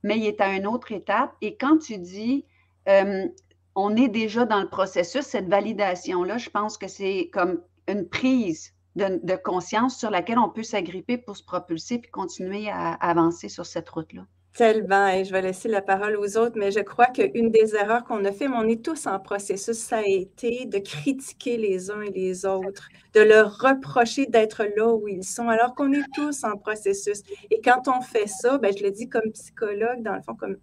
mais 0.03 0.18
il 0.18 0.26
est 0.26 0.41
à 0.41 0.55
une 0.55 0.66
autre 0.66 0.93
étape. 0.93 1.34
Et 1.41 1.57
quand 1.57 1.78
tu 1.78 1.99
dis, 1.99 2.45
euh, 2.88 3.26
on 3.74 3.97
est 3.97 4.09
déjà 4.09 4.45
dans 4.45 4.61
le 4.61 4.68
processus, 4.68 5.22
cette 5.22 5.49
validation-là, 5.49 6.38
je 6.38 6.51
pense 6.51 6.78
que 6.78 6.88
c'est 6.88 7.30
comme 7.32 7.61
une 7.88 8.09
prise 8.09 8.74
de, 8.97 9.36
conscience 9.36 9.99
sur 9.99 10.11
laquelle 10.11 10.38
on 10.38 10.51
peut 10.51 10.62
s'agripper 10.62 11.16
pour 11.16 11.36
se 11.36 11.45
propulser 11.45 11.99
puis 11.99 12.11
continuer 12.11 12.68
à 12.68 12.93
avancer 12.95 13.49
sur 13.49 13.66
cette 13.66 13.88
route-là. 13.88 14.26
Tellement, 14.53 15.07
et 15.07 15.24
je 15.24 15.30
vais 15.30 15.42
laisser 15.42 15.68
la 15.68 15.80
parole 15.80 16.16
aux 16.16 16.36
autres, 16.36 16.57
mais 16.59 16.72
je 16.72 16.80
crois 16.80 17.07
qu'une 17.07 17.51
des 17.51 17.76
erreurs 17.76 18.03
qu'on 18.03 18.24
a 18.24 18.32
fait, 18.32 18.48
mais 18.48 18.57
on 18.57 18.68
est 18.68 18.84
tous 18.84 19.07
en 19.07 19.20
processus, 19.20 19.78
ça 19.78 19.98
a 19.98 20.03
été 20.05 20.66
de 20.66 20.78
critiquer 20.78 21.57
les 21.57 21.90
uns 21.90 22.03
et 22.03 22.11
les 22.11 22.44
autres, 22.44 22.88
de 23.14 23.20
leur 23.20 23.59
reprocher 23.59 24.26
d'être 24.26 24.64
là 24.76 24.92
où 24.92 25.07
ils 25.07 25.22
sont, 25.22 25.48
alors 25.48 25.76
qu'on 25.76 25.92
est 25.92 26.03
tous 26.14 26.42
en 26.42 26.57
processus. 26.57 27.22
Et 27.51 27.61
quand 27.61 27.86
on 27.86 28.01
fait 28.01 28.26
ça, 28.26 28.59
ben, 28.59 28.76
je 28.76 28.82
le 28.82 28.90
dis 28.90 29.09
comme 29.09 29.30
psychologue, 29.32 30.03
dans 30.03 30.16
le 30.16 30.22
fond, 30.22 30.34
comme 30.34 30.57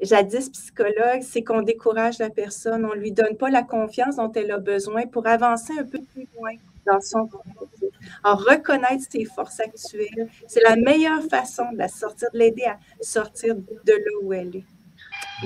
jadis 0.00 0.50
psychologue, 0.50 1.22
c'est 1.22 1.44
qu'on 1.44 1.62
décourage 1.62 2.18
la 2.18 2.30
personne, 2.30 2.84
on 2.84 2.96
ne 2.96 3.00
lui 3.00 3.12
donne 3.12 3.36
pas 3.36 3.48
la 3.48 3.62
confiance 3.62 4.16
dont 4.16 4.32
elle 4.32 4.50
a 4.50 4.58
besoin 4.58 5.06
pour 5.06 5.26
avancer 5.28 5.72
un 5.78 5.84
peu 5.84 6.00
plus 6.12 6.26
loin 6.36 6.52
dans 6.86 7.00
son 7.00 7.26
processus. 7.26 7.90
En 8.22 8.36
reconnaître 8.36 9.04
ses 9.10 9.24
forces 9.24 9.60
actuelles, 9.60 10.28
c'est 10.46 10.62
la 10.62 10.76
meilleure 10.76 11.22
façon 11.24 11.64
de 11.72 11.78
la 11.78 11.88
sortir, 11.88 12.28
de 12.32 12.38
l'aider 12.38 12.64
à 12.64 12.78
sortir 13.00 13.54
de 13.54 13.92
là 13.92 14.18
où 14.22 14.32
elle 14.32 14.56
est. 14.56 14.64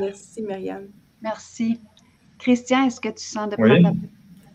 Merci, 0.01 0.43
Myriam. 0.43 0.87
Merci. 1.23 1.81
Christian, 2.39 2.87
est-ce 2.87 3.01
que 3.01 3.09
tu 3.09 3.25
sens 3.25 3.49
de 3.49 3.57
oui. 3.59 3.85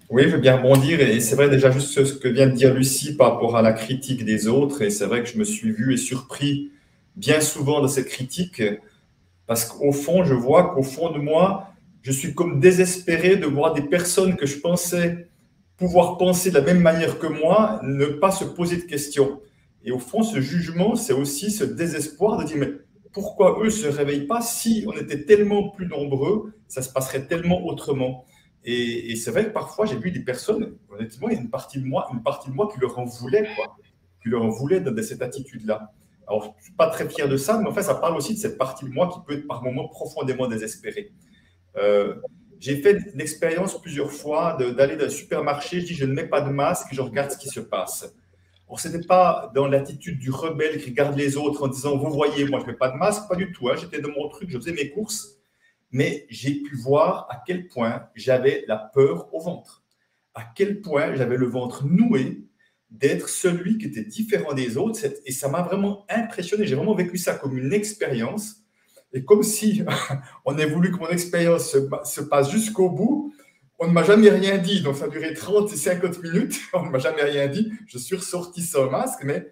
oui, 0.10 0.24
je 0.24 0.30
veux 0.30 0.42
bien 0.42 0.58
rebondir. 0.58 1.02
Et 1.02 1.20
c'est 1.20 1.36
vrai 1.36 1.50
déjà 1.50 1.70
juste 1.72 2.04
ce 2.04 2.14
que 2.14 2.28
vient 2.28 2.48
de 2.48 2.54
dire 2.54 2.74
Lucie 2.74 3.16
par 3.16 3.34
rapport 3.34 3.58
à 3.58 3.62
la 3.62 3.74
critique 3.74 4.24
des 4.24 4.48
autres. 4.48 4.82
Et 4.82 4.90
c'est 4.90 5.06
vrai 5.06 5.22
que 5.24 5.30
je 5.30 5.38
me 5.38 5.44
suis 5.44 5.72
vu 5.72 5.94
et 5.94 5.98
surpris 5.98 6.72
bien 7.16 7.42
souvent 7.42 7.82
de 7.82 7.88
cette 7.88 8.08
critique. 8.08 8.62
Parce 9.48 9.66
qu'au 9.66 9.92
fond, 9.92 10.24
je 10.24 10.34
vois 10.34 10.74
qu'au 10.74 10.84
fond 10.84 11.12
de 11.12 11.20
moi, 11.20 11.74
je 12.02 12.12
suis 12.12 12.34
comme 12.34 12.60
désespéré 12.60 13.36
de 13.36 13.46
voir 13.46 13.74
des 13.74 13.82
personnes 13.82 14.36
que 14.36 14.46
je 14.46 14.60
pensais 14.60 15.28
pouvoir 15.78 16.18
penser 16.18 16.50
de 16.50 16.56
la 16.56 16.62
même 16.62 16.82
manière 16.82 17.20
que 17.20 17.28
moi, 17.28 17.80
ne 17.84 18.06
pas 18.06 18.32
se 18.32 18.46
poser 18.46 18.78
de 18.78 18.84
questions. 18.84 19.42
Et 19.84 19.92
au 19.92 20.00
fond, 20.00 20.24
ce 20.24 20.40
jugement, 20.40 20.96
c'est 20.96 21.14
aussi 21.14 21.52
ce 21.52 21.64
désespoir 21.64 22.38
de 22.38 22.46
dire, 22.46 22.58
mais 22.58 22.72
pourquoi 23.12 23.60
eux 23.60 23.66
ne 23.66 23.70
se 23.70 23.88
réveillent 23.88 24.28
pas 24.28 24.42
si 24.42 24.86
on 24.88 24.94
était 24.94 25.26
tellement 25.26 25.70
plus 25.70 25.88
nombreux, 25.88 26.54
ça 26.68 26.82
se 26.82 26.92
passerait 26.92 27.28
tellement 27.28 27.66
autrement. 27.66 28.26
Et, 28.66 29.16
c'est 29.18 29.32
vrai 29.32 29.46
que 29.46 29.50
parfois, 29.50 29.86
j'ai 29.86 29.98
vu 29.98 30.12
des 30.12 30.22
personnes, 30.22 30.78
honnêtement, 30.90 31.30
il 31.30 31.36
y 31.36 31.38
a 31.38 31.42
une 31.42 31.50
partie 31.50 31.80
de 31.80 31.86
moi, 31.86 32.08
une 32.14 32.24
partie 32.24 32.50
de 32.50 32.56
moi 32.56 32.70
qui 32.74 32.80
leur 32.80 32.98
en 32.98 33.04
voulait, 33.04 33.48
qui 34.22 34.30
leur 34.30 34.44
en 34.44 34.50
voulait 34.50 34.80
de, 34.80 35.02
cette 35.02 35.22
attitude-là. 35.22 35.92
Alors, 36.28 36.44
je 36.44 36.50
ne 36.50 36.64
suis 36.64 36.74
pas 36.74 36.88
très 36.88 37.10
fier 37.10 37.28
de 37.28 37.36
ça, 37.36 37.60
mais 37.60 37.68
en 37.68 37.74
fait, 37.74 37.84
ça 37.84 37.96
parle 37.96 38.16
aussi 38.16 38.36
de 38.36 38.40
cette 38.40 38.58
partie 38.58 38.86
de 38.86 38.90
moi 38.90 39.10
qui 39.10 39.20
peut 39.28 39.38
être 39.38 39.48
par 39.48 39.62
moments 39.62 39.90
profondément 39.90 40.48
désespérée. 40.48 41.12
Euh, 41.76 42.16
j'ai 42.64 42.78
fait 42.78 42.98
l'expérience 43.14 43.80
plusieurs 43.82 44.10
fois 44.10 44.56
d'aller 44.58 44.96
dans 44.96 45.04
le 45.04 45.10
supermarché, 45.10 45.82
je 45.82 45.86
dis 45.88 45.96
je 45.96 46.06
ne 46.06 46.14
mets 46.14 46.28
pas 46.28 46.40
de 46.40 46.50
masque, 46.50 46.88
je 46.94 47.02
regarde 47.02 47.30
ce 47.30 47.38
qui 47.38 47.50
se 47.50 47.60
passe. 47.60 48.16
Ce 48.78 48.88
n'était 48.88 49.06
pas 49.06 49.52
dans 49.54 49.68
l'attitude 49.68 50.18
du 50.18 50.32
rebelle 50.32 50.82
qui 50.82 50.92
regarde 50.92 51.18
les 51.18 51.36
autres 51.36 51.66
en 51.66 51.68
disant 51.68 51.98
vous 51.98 52.10
voyez, 52.10 52.46
moi 52.46 52.60
je 52.62 52.66
ne 52.66 52.72
mets 52.72 52.78
pas 52.78 52.90
de 52.90 52.96
masque, 52.96 53.28
pas 53.28 53.36
du 53.36 53.52
tout. 53.52 53.68
Hein. 53.68 53.76
J'étais 53.76 54.00
dans 54.00 54.12
mon 54.12 54.30
truc, 54.30 54.50
je 54.50 54.58
faisais 54.58 54.72
mes 54.72 54.92
courses, 54.92 55.40
mais 55.92 56.26
j'ai 56.30 56.62
pu 56.62 56.78
voir 56.78 57.28
à 57.30 57.44
quel 57.46 57.68
point 57.68 58.08
j'avais 58.16 58.64
la 58.70 58.78
peur 58.78 59.28
au 59.34 59.42
ventre, 59.42 59.84
à 60.34 60.46
quel 60.56 60.80
point 60.80 61.16
j'avais 61.16 61.36
le 61.36 61.48
ventre 61.48 61.86
noué 61.86 62.46
d'être 62.90 63.28
celui 63.28 63.78
qui 63.78 63.88
était 63.88 64.06
différent 64.06 64.54
des 64.54 64.78
autres. 64.78 65.02
Et 65.26 65.34
ça 65.34 65.50
m'a 65.50 65.64
vraiment 65.64 66.06
impressionné. 66.08 66.66
J'ai 66.66 66.76
vraiment 66.76 66.96
vécu 66.96 67.18
ça 67.18 67.36
comme 67.36 67.58
une 67.58 67.74
expérience 67.74 68.63
et 69.14 69.24
comme 69.24 69.44
si 69.44 69.84
on 70.46 70.58
ait 70.58 70.66
voulu 70.66 70.92
que 70.92 70.98
mon 70.98 71.10
expérience 71.10 71.72
se, 71.72 72.22
passe 72.22 72.52
jusqu'au 72.52 72.90
bout, 72.90 73.34
on 73.80 73.88
ne 73.88 73.94
m'a 73.94 74.04
jamais 74.04 74.30
rien 74.30 74.58
dit. 74.58 74.82
Donc, 74.82 74.96
ça 74.96 75.06
a 75.06 75.08
duré 75.08 75.34
30 75.34 75.72
et 75.72 75.76
50 75.76 76.24
minutes. 76.24 76.60
On 76.74 76.86
ne 76.86 76.90
m'a 76.90 77.00
jamais 77.00 77.24
rien 77.24 77.48
dit. 77.48 77.72
Je 77.86 77.98
suis 77.98 78.16
ressorti 78.16 78.62
sans 78.62 78.90
masque, 78.90 79.24
mais 79.24 79.52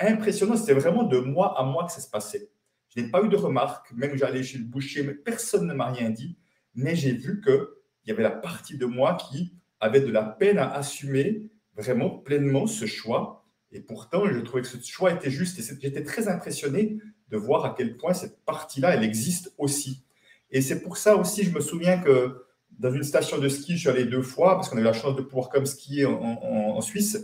impressionnant. 0.00 0.56
C'était 0.56 0.74
vraiment 0.74 1.04
de 1.04 1.18
moi 1.18 1.58
à 1.58 1.64
moi 1.64 1.86
que 1.86 1.92
ça 1.92 2.00
se 2.00 2.10
passait. 2.10 2.50
Je 2.88 3.00
n'ai 3.00 3.10
pas 3.10 3.22
eu 3.22 3.28
de 3.28 3.36
remarques, 3.36 3.92
même 3.92 4.16
j'allais 4.16 4.42
chez 4.42 4.58
le 4.58 4.64
boucher, 4.64 5.02
mais 5.02 5.14
personne 5.14 5.66
ne 5.66 5.74
m'a 5.74 5.90
rien 5.92 6.10
dit. 6.10 6.36
Mais 6.74 6.96
j'ai 6.96 7.12
vu 7.12 7.40
qu'il 7.40 7.66
y 8.06 8.10
avait 8.10 8.22
la 8.22 8.30
partie 8.30 8.78
de 8.78 8.86
moi 8.86 9.14
qui 9.14 9.54
avait 9.80 10.00
de 10.00 10.10
la 10.10 10.24
peine 10.24 10.58
à 10.58 10.72
assumer 10.72 11.50
vraiment 11.76 12.10
pleinement 12.10 12.66
ce 12.66 12.86
choix. 12.86 13.44
Et 13.70 13.80
pourtant, 13.80 14.26
je 14.26 14.40
trouvais 14.40 14.62
que 14.62 14.68
ce 14.68 14.78
choix 14.82 15.12
était 15.12 15.30
juste. 15.30 15.58
Et 15.58 15.78
j'étais 15.80 16.02
très 16.02 16.26
impressionné 16.28 16.98
de 17.30 17.36
voir 17.36 17.64
à 17.64 17.74
quel 17.76 17.96
point 17.96 18.14
cette 18.14 18.44
partie-là, 18.44 18.94
elle 18.94 19.04
existe 19.04 19.52
aussi. 19.58 20.02
Et 20.50 20.62
c'est 20.62 20.80
pour 20.80 20.96
ça 20.96 21.16
aussi, 21.16 21.44
je 21.44 21.50
me 21.50 21.60
souviens 21.60 21.98
que 21.98 22.44
dans 22.78 22.92
une 22.92 23.02
station 23.02 23.38
de 23.38 23.48
ski, 23.48 23.74
je 23.74 23.80
suis 23.80 23.88
allé 23.88 24.04
deux 24.04 24.22
fois 24.22 24.54
parce 24.54 24.68
qu'on 24.68 24.76
avait 24.76 24.84
la 24.84 24.92
chance 24.92 25.16
de 25.16 25.22
pouvoir 25.22 25.48
comme 25.48 25.66
skier 25.66 26.06
en, 26.06 26.80
Suisse. 26.80 27.18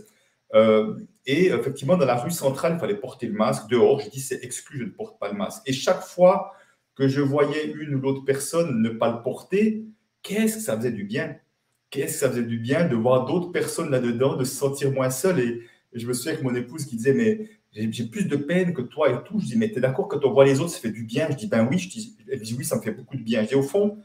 Euh, 0.53 0.95
et 1.25 1.47
effectivement, 1.47 1.97
dans 1.97 2.05
la 2.05 2.15
rue 2.15 2.31
centrale, 2.31 2.73
il 2.75 2.79
fallait 2.79 2.95
porter 2.95 3.27
le 3.27 3.33
masque. 3.33 3.67
Dehors, 3.69 3.99
je 3.99 4.09
dis 4.09 4.19
c'est 4.19 4.43
exclu, 4.43 4.79
je 4.79 4.83
ne 4.85 4.89
porte 4.89 5.17
pas 5.19 5.29
le 5.29 5.37
masque. 5.37 5.61
Et 5.65 5.73
chaque 5.73 6.01
fois 6.01 6.53
que 6.93 7.07
je 7.07 7.21
voyais 7.21 7.71
une 7.71 7.95
ou 7.95 7.99
l'autre 7.99 8.23
personne 8.25 8.81
ne 8.81 8.89
pas 8.89 9.11
le 9.11 9.21
porter, 9.21 9.85
qu'est-ce 10.21 10.57
que 10.57 10.61
ça 10.61 10.77
faisait 10.77 10.91
du 10.91 11.03
bien? 11.03 11.37
Qu'est-ce 11.89 12.13
que 12.13 12.19
ça 12.19 12.29
faisait 12.29 12.43
du 12.43 12.57
bien 12.57 12.87
de 12.87 12.95
voir 12.95 13.25
d'autres 13.25 13.51
personnes 13.51 13.89
là-dedans, 13.89 14.35
de 14.35 14.43
se 14.43 14.55
sentir 14.55 14.91
moins 14.91 15.09
seul? 15.09 15.39
Et 15.39 15.61
je 15.93 16.05
me 16.07 16.13
souviens 16.13 16.35
que 16.35 16.43
mon 16.43 16.55
épouse 16.55 16.85
qui 16.85 16.97
disait, 16.97 17.13
mais 17.13 17.49
j'ai 17.75 18.05
plus 18.05 18.25
de 18.25 18.37
peine 18.37 18.73
que 18.73 18.81
toi 18.81 19.09
et 19.11 19.23
tout. 19.25 19.39
Je 19.39 19.45
dis, 19.45 19.57
mais 19.57 19.69
tu 19.69 19.77
es 19.77 19.81
d'accord 19.81 20.07
quand 20.07 20.23
on 20.23 20.31
voit 20.31 20.45
les 20.45 20.59
autres, 20.61 20.71
ça 20.71 20.79
fait 20.79 20.91
du 20.91 21.03
bien? 21.03 21.27
Je 21.29 21.35
dis, 21.35 21.47
ben 21.47 21.67
oui. 21.69 21.77
Je 21.77 21.89
dis, 21.89 22.17
elle 22.31 22.41
dit, 22.41 22.55
oui, 22.57 22.63
ça 22.63 22.77
me 22.77 22.81
fait 22.81 22.91
beaucoup 22.91 23.17
de 23.17 23.21
bien. 23.21 23.43
Je 23.43 23.49
dis, 23.49 23.55
au 23.55 23.63
fond, 23.63 23.97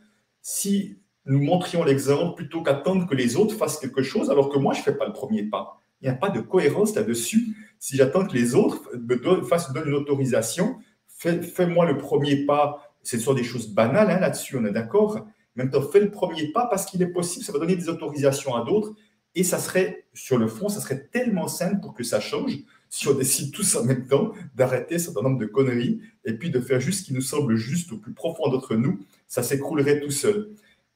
si 0.43 0.99
nous 1.25 1.43
montrions 1.43 1.85
l'exemple 1.85 2.35
plutôt 2.35 2.63
qu'attendre 2.63 3.07
que 3.07 3.15
les 3.15 3.37
autres 3.37 3.55
fassent 3.55 3.79
quelque 3.79 4.03
chose, 4.03 4.31
alors 4.31 4.49
que 4.49 4.59
moi, 4.59 4.75
je 4.75 4.81
ne 4.81 4.85
fais 4.85 4.95
pas 4.95 5.07
le 5.07 5.13
premier 5.13 5.45
pas. 5.45 5.81
Il 6.01 6.09
n'y 6.09 6.11
a 6.11 6.17
pas 6.17 6.31
de 6.31 6.41
cohérence 6.41 6.95
là-dessus. 6.95 7.55
Si 7.79 7.97
j'attends 7.97 8.27
que 8.27 8.35
les 8.35 8.55
autres 8.55 8.91
me 8.97 9.43
fassent 9.45 9.71
une 9.75 9.95
autorisation, 9.95 10.79
fais-moi 11.09 11.87
le 11.87 11.99
premier 11.99 12.45
pas. 12.47 12.95
Ce 13.03 13.19
sont 13.19 13.35
des 13.35 13.45
choses 13.45 13.69
banales 13.69 14.11
hein, 14.11 14.19
là-dessus, 14.19 14.57
on 14.57 14.65
est 14.65 14.73
d'accord. 14.73 15.27
Même 15.57 15.71
temps, 15.71 15.83
fais 15.83 16.01
le 16.01 16.11
premier 16.11 16.51
pas 16.53 16.67
parce 16.67 16.87
qu'il 16.87 17.03
est 17.03 17.13
possible, 17.13 17.45
ça 17.45 17.53
va 17.53 17.59
donner 17.59 17.77
des 17.77 17.89
autorisations 17.89 18.55
à 18.55 18.65
d'autres. 18.65 18.95
Et 19.35 19.45
ça 19.45 19.59
serait, 19.59 20.07
sur 20.13 20.39
le 20.39 20.49
fond, 20.49 20.69
ça 20.69 20.81
serait 20.81 21.07
tellement 21.13 21.49
simple 21.49 21.81
pour 21.81 21.95
que 21.95 22.03
ça 22.03 22.19
change 22.19 22.59
si 22.91 23.07
on 23.09 23.15
décide 23.15 23.53
tous 23.53 23.77
en 23.77 23.85
même 23.85 24.07
temps 24.07 24.33
d'arrêter 24.55 24.97
un 24.97 24.99
certain 24.99 25.23
nombre 25.23 25.39
de 25.39 25.47
conneries 25.47 26.01
et 26.25 26.35
puis 26.35 26.51
de 26.51 26.61
faire 26.61 26.81
juste 26.81 27.01
ce 27.01 27.05
qui 27.07 27.15
nous 27.15 27.23
semble 27.23 27.55
juste 27.55 27.93
au 27.93 27.97
plus 27.97 28.13
profond 28.13 28.51
d'entre 28.51 28.75
nous, 28.75 28.99
ça 29.29 29.45
s'écroulerait 29.45 30.01
tout 30.01 30.11
seul. 30.11 30.51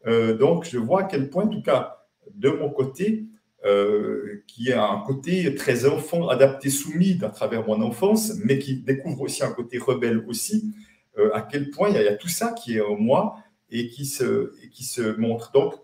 Euh, 0.06 0.36
donc, 0.36 0.68
je 0.68 0.76
vois 0.76 1.02
à 1.02 1.04
quel 1.04 1.30
point, 1.30 1.44
en 1.44 1.48
tout 1.48 1.62
cas, 1.62 2.04
de 2.34 2.50
mon 2.50 2.68
côté, 2.68 3.24
euh, 3.64 4.42
qui 4.46 4.72
a 4.72 4.84
un 4.84 5.00
côté 5.00 5.54
très 5.54 5.86
enfant, 5.86 6.28
adapté, 6.28 6.68
soumis 6.68 7.18
à 7.22 7.30
travers 7.30 7.66
mon 7.66 7.80
enfance, 7.80 8.34
mais 8.44 8.58
qui 8.58 8.76
découvre 8.76 9.22
aussi 9.22 9.44
un 9.44 9.52
côté 9.52 9.78
rebelle 9.78 10.24
aussi, 10.28 10.74
euh, 11.16 11.30
à 11.32 11.42
quel 11.42 11.70
point 11.70 11.88
il 11.90 11.94
y, 11.94 12.08
a, 12.08 12.16
tout 12.16 12.28
ça 12.28 12.52
qui 12.52 12.76
est 12.76 12.80
en 12.80 12.96
moi 12.96 13.36
et 13.70 13.88
qui 13.88 14.04
se, 14.04 14.52
et 14.62 14.68
qui 14.68 14.84
se 14.84 15.16
montre. 15.16 15.52
Donc, 15.52 15.74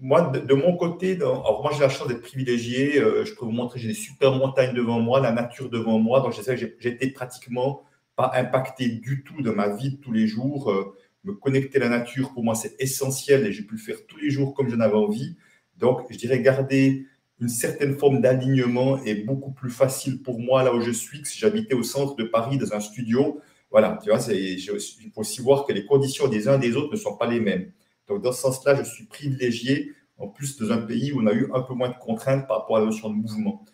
moi, 0.00 0.22
de, 0.22 0.54
mon 0.54 0.76
côté, 0.76 1.16
alors 1.16 1.62
moi 1.62 1.72
j'ai 1.74 1.80
la 1.80 1.88
chance 1.88 2.08
d'être 2.08 2.22
privilégié. 2.22 3.00
Euh, 3.00 3.24
je 3.24 3.34
peux 3.34 3.44
vous 3.44 3.52
montrer, 3.52 3.78
j'ai 3.80 3.88
des 3.88 3.94
super 3.94 4.32
montagnes 4.32 4.74
devant 4.74 5.00
moi, 5.00 5.20
la 5.20 5.32
nature 5.32 5.70
devant 5.70 5.98
moi. 5.98 6.20
Donc, 6.20 6.34
j'ai 6.34 6.88
été 6.88 7.10
pratiquement 7.10 7.82
pas 8.14 8.32
impacté 8.34 8.88
du 8.88 9.22
tout 9.22 9.42
de 9.42 9.50
ma 9.50 9.74
vie 9.74 9.92
de 9.92 9.96
tous 9.96 10.12
les 10.12 10.26
jours. 10.26 10.70
Euh, 10.70 10.94
me 11.24 11.32
connecter 11.32 11.78
à 11.78 11.80
la 11.80 11.88
nature, 11.88 12.32
pour 12.32 12.44
moi, 12.44 12.54
c'est 12.54 12.80
essentiel 12.80 13.46
et 13.46 13.52
j'ai 13.52 13.62
pu 13.62 13.74
le 13.74 13.80
faire 13.80 13.96
tous 14.06 14.16
les 14.18 14.30
jours 14.30 14.54
comme 14.54 14.68
j'en 14.68 14.80
avais 14.80 14.94
envie. 14.94 15.36
Donc, 15.76 16.02
je 16.08 16.16
dirais 16.16 16.40
garder 16.40 17.06
une 17.40 17.48
certaine 17.48 17.98
forme 17.98 18.20
d'alignement 18.20 19.02
est 19.04 19.16
beaucoup 19.16 19.50
plus 19.50 19.70
facile 19.70 20.22
pour 20.22 20.40
moi 20.40 20.62
là 20.62 20.74
où 20.74 20.80
je 20.80 20.90
suis 20.90 21.20
que 21.20 21.28
si 21.28 21.38
j'habitais 21.38 21.74
au 21.74 21.82
centre 21.82 22.16
de 22.16 22.24
Paris 22.24 22.58
dans 22.58 22.72
un 22.72 22.80
studio. 22.80 23.40
Voilà, 23.70 23.98
tu 24.02 24.10
vois, 24.10 24.20
il 24.32 25.10
faut 25.12 25.20
aussi 25.20 25.42
voir 25.42 25.66
que 25.66 25.72
les 25.72 25.84
conditions 25.84 26.28
des 26.28 26.48
uns 26.48 26.54
et 26.60 26.68
des 26.68 26.76
autres 26.76 26.92
ne 26.92 26.96
sont 26.96 27.16
pas 27.16 27.26
les 27.26 27.40
mêmes. 27.40 27.72
Donc, 28.08 28.22
dans 28.22 28.32
ce 28.32 28.42
sens-là, 28.42 28.74
je 28.74 28.84
suis 28.84 29.04
privilégié, 29.04 29.92
en 30.18 30.28
plus, 30.28 30.58
dans 30.58 30.72
un 30.72 30.78
pays 30.78 31.12
où 31.12 31.22
on 31.22 31.26
a 31.26 31.32
eu 31.32 31.50
un 31.52 31.60
peu 31.60 31.74
moins 31.74 31.88
de 31.88 31.96
contraintes 31.98 32.46
par 32.46 32.60
rapport 32.60 32.76
à 32.76 32.80
la 32.80 32.86
notion 32.86 33.10
de 33.10 33.16
mouvement. 33.16 33.64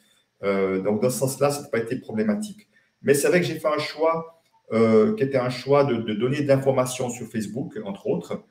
donc, 0.42 1.02
dans 1.02 1.10
ce 1.10 1.18
sens-là, 1.18 1.50
ça 1.50 1.62
n'a 1.62 1.68
pas 1.68 1.78
été 1.78 1.96
problématique. 1.96 2.68
Mais 3.02 3.14
c'est 3.14 3.28
vrai 3.28 3.40
que 3.40 3.46
j'ai 3.46 3.58
fait 3.58 3.68
un 3.68 3.78
choix 3.78 4.42
qui 4.70 5.22
était 5.22 5.38
un 5.38 5.50
choix 5.50 5.84
de, 5.84 6.14
donner 6.14 6.42
de 6.42 6.48
l'information 6.48 7.10
sur 7.10 7.26
Facebook, 7.26 7.78
entre 7.84 8.06
autres. 8.06 8.42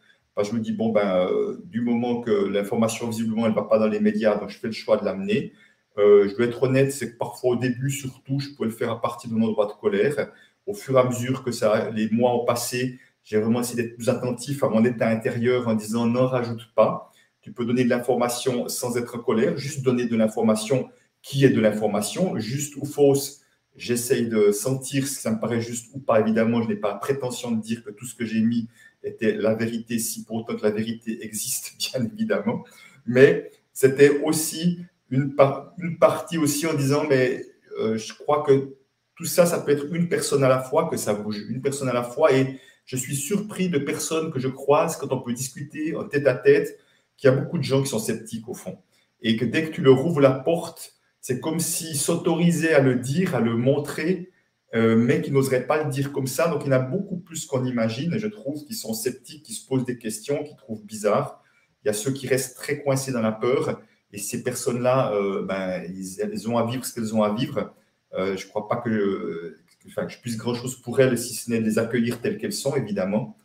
je 0.41 0.53
me 0.53 0.59
dis, 0.59 0.71
bon, 0.71 0.89
ben, 0.89 1.29
du 1.65 1.81
moment 1.81 2.21
que 2.21 2.31
l'information, 2.31 3.09
visiblement, 3.09 3.45
elle 3.45 3.51
ne 3.51 3.55
va 3.55 3.63
pas 3.63 3.79
dans 3.79 3.87
les 3.87 3.99
médias, 3.99 4.37
donc 4.37 4.49
je 4.49 4.57
fais 4.57 4.67
le 4.67 4.73
choix 4.73 4.97
de 4.97 5.03
l'amener. 5.05 5.51
je 5.97 6.35
dois 6.35 6.45
être 6.45 6.63
honnête, 6.63 6.93
c'est 6.93 7.11
que 7.11 7.17
parfois, 7.17 7.51
au 7.51 7.55
début, 7.57 7.89
surtout, 7.89 8.39
je 8.39 8.49
pouvais 8.51 8.69
le 8.69 8.75
faire 8.75 8.91
à 8.91 9.01
partir 9.01 9.29
de 9.29 9.35
mon 9.35 9.47
droit 9.47 9.67
de 9.67 9.73
colère. 9.73 10.29
Au 10.65 10.73
fur 10.73 10.95
et 10.95 11.01
à 11.01 11.03
mesure 11.03 11.43
que 11.43 11.51
ça, 11.51 11.89
les 11.89 12.09
mois 12.09 12.33
ont 12.35 12.45
passé, 12.45 12.99
j'ai 13.31 13.39
vraiment 13.39 13.61
essayé 13.61 13.81
d'être 13.81 13.95
plus 13.95 14.09
attentif 14.09 14.61
à 14.61 14.67
mon 14.67 14.83
état 14.83 15.07
intérieur 15.07 15.69
en 15.69 15.73
disant 15.73 16.05
n'en 16.05 16.27
rajoute 16.27 16.69
pas. 16.75 17.13
Tu 17.39 17.53
peux 17.53 17.63
donner 17.63 17.85
de 17.85 17.89
l'information 17.89 18.67
sans 18.67 18.97
être 18.97 19.15
en 19.15 19.19
colère, 19.19 19.57
juste 19.57 19.83
donner 19.83 20.05
de 20.05 20.17
l'information 20.17 20.89
qui 21.21 21.45
est 21.45 21.49
de 21.49 21.61
l'information, 21.61 22.37
juste 22.39 22.75
ou 22.75 22.85
fausse. 22.85 23.39
J'essaye 23.77 24.27
de 24.27 24.51
sentir 24.51 25.07
si 25.07 25.15
ça 25.15 25.31
me 25.31 25.39
paraît 25.39 25.61
juste 25.61 25.91
ou 25.93 25.99
pas. 25.99 26.19
Évidemment, 26.19 26.61
je 26.61 26.67
n'ai 26.67 26.75
pas 26.75 26.93
prétention 26.95 27.51
de 27.51 27.61
dire 27.61 27.85
que 27.85 27.91
tout 27.91 28.05
ce 28.05 28.15
que 28.15 28.25
j'ai 28.25 28.41
mis 28.41 28.67
était 29.01 29.33
la 29.33 29.55
vérité, 29.55 29.97
si 29.97 30.25
pour 30.25 30.35
autant 30.35 30.57
que 30.57 30.63
la 30.63 30.71
vérité 30.71 31.23
existe, 31.23 31.77
bien 31.93 32.03
évidemment. 32.03 32.65
Mais 33.05 33.49
c'était 33.71 34.19
aussi 34.23 34.79
une, 35.09 35.33
une, 35.77 35.97
partie 35.99 36.37
aussi 36.37 36.67
en 36.67 36.73
disant, 36.73 37.05
mais 37.07 37.45
euh, 37.79 37.97
je 37.97 38.13
crois 38.13 38.43
que 38.43 38.75
tout 39.15 39.25
ça, 39.25 39.45
ça 39.45 39.61
peut 39.61 39.71
être 39.71 39.85
une 39.95 40.09
personne 40.09 40.43
à 40.43 40.49
la 40.49 40.59
fois, 40.59 40.89
que 40.89 40.97
ça 40.97 41.13
bouge 41.13 41.37
une 41.47 41.61
personne 41.61 41.87
à 41.87 41.93
la 41.93 42.03
fois. 42.03 42.33
Et 42.33 42.59
je 42.91 42.97
suis 42.97 43.15
surpris 43.15 43.69
de 43.69 43.77
personnes 43.77 44.31
que 44.31 44.39
je 44.39 44.49
croise 44.49 44.97
quand 44.97 45.13
on 45.13 45.21
peut 45.21 45.31
discuter 45.31 45.95
en 45.95 46.03
tête 46.03 46.27
à 46.27 46.35
tête, 46.35 46.77
qu'il 47.15 47.29
y 47.29 47.33
a 47.33 47.35
beaucoup 47.37 47.57
de 47.57 47.63
gens 47.63 47.81
qui 47.81 47.87
sont 47.87 47.99
sceptiques 47.99 48.49
au 48.49 48.53
fond. 48.53 48.79
Et 49.21 49.37
que 49.37 49.45
dès 49.45 49.63
que 49.63 49.71
tu 49.71 49.81
leur 49.81 50.05
ouvres 50.05 50.19
la 50.19 50.31
porte, 50.31 50.95
c'est 51.21 51.39
comme 51.39 51.61
s'ils 51.61 51.95
s'autorisaient 51.95 52.73
à 52.73 52.81
le 52.81 52.95
dire, 52.95 53.33
à 53.33 53.39
le 53.39 53.55
montrer, 53.55 54.29
euh, 54.75 54.97
mais 54.97 55.21
qu'ils 55.21 55.31
n'oseraient 55.31 55.67
pas 55.67 55.81
le 55.81 55.89
dire 55.89 56.11
comme 56.11 56.27
ça. 56.27 56.49
Donc 56.49 56.63
il 56.65 56.67
y 56.67 56.69
en 56.69 56.75
a 56.75 56.79
beaucoup 56.79 57.15
plus 57.15 57.45
qu'on 57.45 57.63
imagine, 57.63 58.17
je 58.17 58.27
trouve, 58.27 58.61
qu'ils 58.65 58.75
sont 58.75 58.93
sceptiques, 58.93 59.43
qui 59.43 59.53
se 59.53 59.65
posent 59.65 59.85
des 59.85 59.97
questions, 59.97 60.43
qui 60.43 60.57
trouvent 60.57 60.83
bizarre. 60.83 61.41
Il 61.85 61.87
y 61.87 61.89
a 61.89 61.93
ceux 61.93 62.11
qui 62.11 62.27
restent 62.27 62.57
très 62.57 62.83
coincés 62.83 63.13
dans 63.13 63.21
la 63.21 63.31
peur, 63.31 63.81
et 64.11 64.17
ces 64.17 64.43
personnes-là, 64.43 65.13
euh, 65.13 65.45
ben, 65.45 65.81
elles 66.19 66.49
ont 66.49 66.57
à 66.57 66.65
vivre 66.65 66.83
ce 66.83 66.93
qu'elles 66.93 67.15
ont 67.15 67.23
à 67.23 67.33
vivre. 67.33 67.73
Euh, 68.15 68.35
je 68.35 68.45
ne 68.45 68.49
crois 68.49 68.67
pas 68.67 68.75
que, 68.75 69.55
enfin, 69.87 70.07
je 70.07 70.17
puisse 70.19 70.37
grand-chose 70.37 70.75
pour 70.81 70.99
elles, 70.99 71.17
si 71.17 71.33
ce 71.33 71.49
n'est 71.49 71.59
de 71.59 71.65
les 71.65 71.79
accueillir 71.79 72.19
telles 72.21 72.37
qu'elles 72.37 72.53
sont, 72.53 72.75
évidemment. 72.75 73.37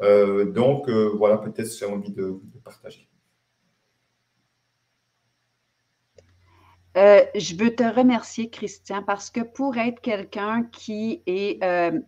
Euh, 0.00 0.50
donc, 0.50 0.88
euh, 0.88 1.12
voilà, 1.16 1.38
peut-être 1.38 1.70
j'ai 1.76 1.86
envie 1.86 2.12
de, 2.12 2.40
partager. 2.64 3.08
je 6.96 7.56
veux 7.56 7.74
te 7.74 7.82
remercier, 7.82 8.50
Christian, 8.50 9.02
parce 9.02 9.30
que 9.30 9.40
pour 9.40 9.76
être 9.76 10.00
quelqu'un 10.00 10.62
qui 10.72 11.22
est, 11.26 11.58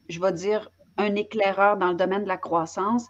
je 0.08 0.20
vais 0.20 0.32
dire, 0.32 0.70
un 0.96 1.14
éclaireur 1.14 1.76
dans 1.76 1.88
le 1.88 1.96
domaine 1.96 2.22
de 2.22 2.28
la 2.28 2.38
croissance, 2.38 3.06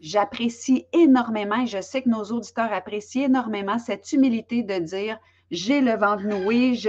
j'apprécie 0.00 0.86
énormément, 0.92 1.62
et 1.62 1.66
je 1.66 1.80
sais 1.80 2.02
que 2.02 2.08
nos 2.08 2.24
auditeurs 2.24 2.72
apprécient 2.72 3.26
énormément 3.26 3.78
cette 3.78 4.12
humilité 4.12 4.62
de 4.62 4.78
dire 4.78 5.18
j'ai 5.52 5.82
le 5.82 5.96
vent 5.96 6.16
noué, 6.16 6.74
je, 6.74 6.88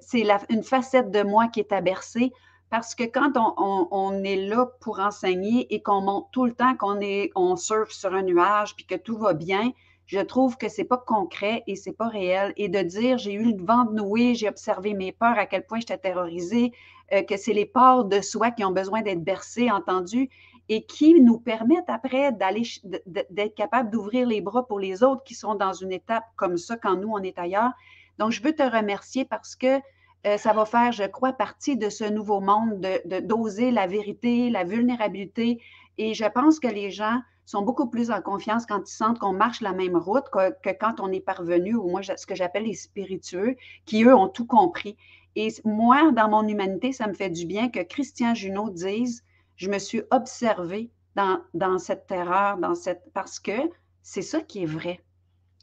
c'est 0.00 0.26
une 0.48 0.64
facette 0.64 1.10
de 1.10 1.22
moi 1.22 1.46
qui 1.48 1.60
est 1.60 1.72
abercée. 1.72 2.32
Parce 2.68 2.96
que 2.96 3.04
quand 3.04 3.32
on, 3.36 4.24
est 4.24 4.48
là 4.48 4.66
pour 4.80 4.98
enseigner 4.98 5.72
et 5.72 5.82
qu'on 5.82 6.00
monte 6.00 6.26
tout 6.32 6.46
le 6.46 6.52
temps 6.52 6.74
qu'on 6.74 7.00
est, 7.00 7.30
on 7.36 7.54
surfe 7.54 7.92
sur 7.92 8.12
un 8.12 8.22
nuage 8.22 8.74
puis 8.74 8.84
que 8.84 8.96
tout 8.96 9.16
va 9.16 9.34
bien, 9.34 9.70
je 10.06 10.18
trouve 10.18 10.56
que 10.56 10.68
c'est 10.68 10.84
pas 10.84 10.96
concret 10.96 11.62
et 11.68 11.76
c'est 11.76 11.92
pas 11.92 12.08
réel. 12.08 12.52
Et 12.56 12.68
de 12.68 12.80
dire 12.80 13.18
j'ai 13.18 13.34
eu 13.34 13.52
le 13.52 13.64
vent 13.64 13.84
de 13.84 13.94
noué, 13.94 14.34
j'ai 14.34 14.48
observé 14.48 14.94
mes 14.94 15.12
peurs, 15.12 15.38
à 15.38 15.46
quel 15.46 15.64
point 15.64 15.78
j'étais 15.78 15.98
terrorisée, 15.98 16.72
euh, 17.12 17.22
que 17.22 17.36
c'est 17.36 17.52
les 17.52 17.66
peurs 17.66 18.04
de 18.04 18.20
soi 18.20 18.50
qui 18.50 18.64
ont 18.64 18.72
besoin 18.72 19.02
d'être 19.02 19.22
bercés, 19.22 19.70
entendus 19.70 20.28
et 20.68 20.84
qui 20.84 21.20
nous 21.20 21.38
permettent 21.38 21.88
après 21.88 22.32
d'aller 22.32 22.62
d'être 23.06 23.54
capable 23.54 23.90
d'ouvrir 23.90 24.26
les 24.26 24.40
bras 24.40 24.66
pour 24.66 24.80
les 24.80 25.02
autres 25.02 25.22
qui 25.24 25.34
sont 25.34 25.54
dans 25.54 25.72
une 25.72 25.92
étape 25.92 26.24
comme 26.36 26.56
ça 26.56 26.76
quand 26.76 26.96
nous 26.96 27.10
on 27.10 27.22
est 27.22 27.38
ailleurs. 27.38 27.72
Donc 28.18 28.32
je 28.32 28.42
veux 28.42 28.52
te 28.52 28.62
remercier 28.62 29.24
parce 29.24 29.54
que 29.54 29.80
euh, 30.26 30.36
ça 30.38 30.52
va 30.52 30.64
faire, 30.64 30.90
je 30.90 31.04
crois, 31.04 31.32
partie 31.32 31.76
de 31.76 31.88
ce 31.88 32.04
nouveau 32.04 32.40
monde 32.40 32.80
de 32.80 33.20
d'oser 33.20 33.70
la 33.70 33.86
vérité, 33.86 34.50
la 34.50 34.64
vulnérabilité. 34.64 35.60
Et 35.98 36.14
je 36.14 36.24
pense 36.24 36.58
que 36.58 36.68
les 36.68 36.90
gens 36.90 37.20
sont 37.44 37.62
beaucoup 37.62 37.88
plus 37.88 38.10
en 38.10 38.20
confiance 38.20 38.66
quand 38.66 38.90
ils 38.90 38.92
sentent 38.92 39.20
qu'on 39.20 39.32
marche 39.32 39.60
la 39.60 39.72
même 39.72 39.96
route 39.96 40.24
que, 40.32 40.50
que 40.62 40.76
quand 40.76 40.98
on 40.98 41.12
est 41.12 41.20
parvenu, 41.20 41.76
ou 41.76 41.88
moi, 41.88 42.02
ce 42.02 42.26
que 42.26 42.34
j'appelle 42.34 42.64
les 42.64 42.74
spiritueux, 42.74 43.54
qui, 43.84 44.02
eux, 44.02 44.16
ont 44.16 44.28
tout 44.28 44.46
compris. 44.46 44.96
Et 45.36 45.48
moi, 45.64 46.10
dans 46.10 46.28
mon 46.28 46.46
humanité, 46.48 46.92
ça 46.92 47.06
me 47.06 47.12
fait 47.12 47.30
du 47.30 47.46
bien 47.46 47.68
que 47.68 47.80
Christian 47.80 48.34
Junot 48.34 48.70
dise 48.70 49.22
je 49.56 49.68
me 49.68 49.78
suis 49.78 50.02
observée 50.10 50.90
dans, 51.14 51.78
cette 51.78 52.06
terreur, 52.06 52.58
dans 52.58 52.74
cette, 52.74 53.10
parce 53.14 53.40
que 53.40 53.70
c'est 54.02 54.22
ça 54.22 54.40
qui 54.40 54.62
est 54.62 54.66
vrai. 54.66 55.00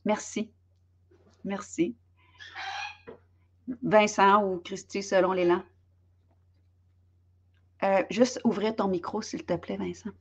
Merci. 0.05 0.51
Merci. 1.45 1.95
Vincent 3.83 4.43
ou 4.43 4.59
Christy, 4.59 5.03
selon 5.03 5.31
l'élan. 5.31 5.63
Euh, 7.83 8.03
juste 8.09 8.39
ouvrir 8.43 8.75
ton 8.75 8.87
micro, 8.87 9.21
s'il 9.21 9.45
te 9.45 9.55
plaît, 9.55 9.77
Vincent. 9.77 10.11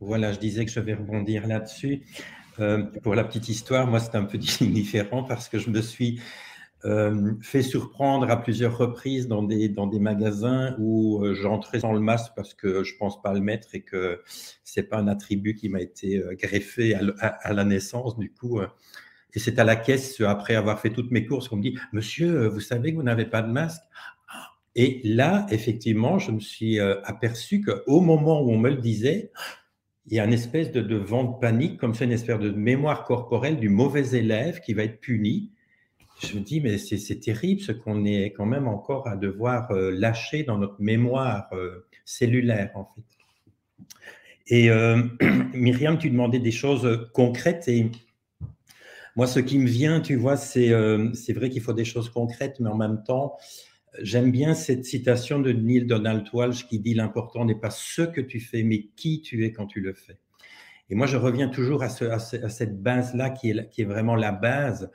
Voilà, 0.00 0.32
je 0.32 0.38
disais 0.38 0.64
que 0.64 0.70
je 0.70 0.80
vais 0.80 0.94
rebondir 0.94 1.46
là-dessus. 1.46 2.02
Euh, 2.58 2.84
pour 3.02 3.14
la 3.14 3.24
petite 3.24 3.48
histoire, 3.48 3.86
moi, 3.86 4.00
c'est 4.00 4.16
un 4.16 4.24
peu 4.24 4.38
différent 4.38 5.22
parce 5.22 5.48
que 5.48 5.58
je 5.58 5.70
me 5.70 5.80
suis 5.80 6.20
euh, 6.84 7.34
fait 7.40 7.62
surprendre 7.62 8.28
à 8.28 8.42
plusieurs 8.42 8.76
reprises 8.76 9.28
dans 9.28 9.44
des, 9.44 9.68
dans 9.68 9.86
des 9.86 10.00
magasins 10.00 10.74
où 10.80 11.22
euh, 11.22 11.32
j'entrais 11.32 11.78
sans 11.78 11.92
le 11.92 12.00
masque 12.00 12.32
parce 12.34 12.54
que 12.54 12.82
je 12.82 12.96
pense 12.96 13.22
pas 13.22 13.32
le 13.32 13.40
mettre 13.40 13.68
et 13.76 13.82
que 13.82 14.20
c'est 14.64 14.82
pas 14.82 14.98
un 14.98 15.06
attribut 15.06 15.54
qui 15.54 15.68
m'a 15.68 15.80
été 15.80 16.18
euh, 16.18 16.34
greffé 16.34 16.96
à, 16.96 17.52
la 17.52 17.64
naissance 17.64 18.18
du 18.18 18.32
coup. 18.32 18.60
et 18.60 19.38
c'est 19.38 19.60
à 19.60 19.64
la 19.64 19.76
caisse, 19.76 20.20
après 20.22 20.56
avoir 20.56 20.80
fait 20.80 20.90
toutes 20.90 21.12
mes 21.12 21.24
courses, 21.24 21.48
qu'on 21.48 21.56
me 21.56 21.62
dit 21.62 21.78
Monsieur, 21.92 22.48
vous 22.48 22.60
savez 22.60 22.90
que 22.90 22.96
vous 22.96 23.04
n'avez 23.04 23.26
pas 23.26 23.42
de 23.42 23.52
masque? 23.52 23.82
Et 24.74 25.02
là, 25.04 25.46
effectivement, 25.50 26.18
je 26.18 26.32
me 26.32 26.40
suis 26.40 26.80
aperçu 26.80 27.60
qu'au 27.60 28.00
moment 28.00 28.42
où 28.42 28.50
on 28.50 28.58
me 28.58 28.70
le 28.70 28.78
disait, 28.78 29.30
il 30.06 30.14
y 30.14 30.20
a 30.20 30.24
une 30.24 30.32
espèce 30.32 30.72
de, 30.72 30.80
de 30.80 30.96
vent 30.96 31.24
de 31.24 31.38
panique, 31.38 31.78
comme 31.78 31.94
c'est 31.94 32.06
une 32.06 32.12
espèce 32.12 32.40
de 32.40 32.50
mémoire 32.50 33.04
corporelle 33.04 33.58
du 33.58 33.68
mauvais 33.68 34.16
élève 34.16 34.60
qui 34.60 34.74
va 34.74 34.82
être 34.82 34.98
puni 34.98 35.52
je 36.26 36.36
me 36.36 36.40
dis, 36.40 36.60
mais 36.60 36.78
c'est 36.78 37.20
terrible 37.20 37.60
ce 37.60 37.72
qu'on 37.72 38.04
est 38.04 38.32
quand 38.32 38.46
même 38.46 38.68
encore 38.68 39.08
à 39.08 39.16
devoir 39.16 39.70
euh, 39.72 39.90
lâcher 39.90 40.44
dans 40.44 40.58
notre 40.58 40.80
mémoire 40.80 41.48
euh, 41.52 41.86
cellulaire, 42.04 42.70
en 42.74 42.84
fait. 42.84 43.02
Et 44.46 44.70
euh, 44.70 45.02
Myriam, 45.54 45.98
tu 45.98 46.10
demandais 46.10 46.38
des 46.38 46.50
choses 46.50 47.08
concrètes 47.12 47.68
et 47.68 47.90
moi, 49.14 49.26
ce 49.26 49.40
qui 49.40 49.58
me 49.58 49.66
vient, 49.66 50.00
tu 50.00 50.16
vois, 50.16 50.38
c'est 50.38 50.70
vrai 51.34 51.50
qu'il 51.50 51.60
faut 51.60 51.74
des 51.74 51.84
choses 51.84 52.08
concrètes, 52.08 52.60
mais 52.60 52.70
en 52.70 52.76
même 52.76 53.02
temps, 53.04 53.36
j'aime 54.00 54.30
bien 54.30 54.54
cette 54.54 54.86
citation 54.86 55.38
de 55.38 55.52
Neil 55.52 55.84
Donald 55.84 56.26
Walsh 56.32 56.66
qui 56.66 56.78
dit 56.78 56.94
l'important 56.94 57.44
n'est 57.44 57.60
pas 57.60 57.68
ce 57.68 58.00
que 58.00 58.22
tu 58.22 58.40
fais, 58.40 58.62
mais 58.62 58.86
qui 58.96 59.20
tu 59.20 59.44
es 59.44 59.52
quand 59.52 59.66
tu 59.66 59.80
le 59.80 59.92
fais. 59.92 60.16
Et 60.88 60.94
moi, 60.94 61.06
je 61.06 61.18
reviens 61.18 61.48
toujours 61.48 61.82
à, 61.82 61.90
ce, 61.90 62.06
à, 62.06 62.48
cette 62.48 62.82
base-là 62.82 63.28
qui 63.28 63.54
qui 63.70 63.82
est 63.82 63.86
vraiment 63.86 64.16
la 64.16 64.32
base 64.32 64.84
euh, 64.84 64.88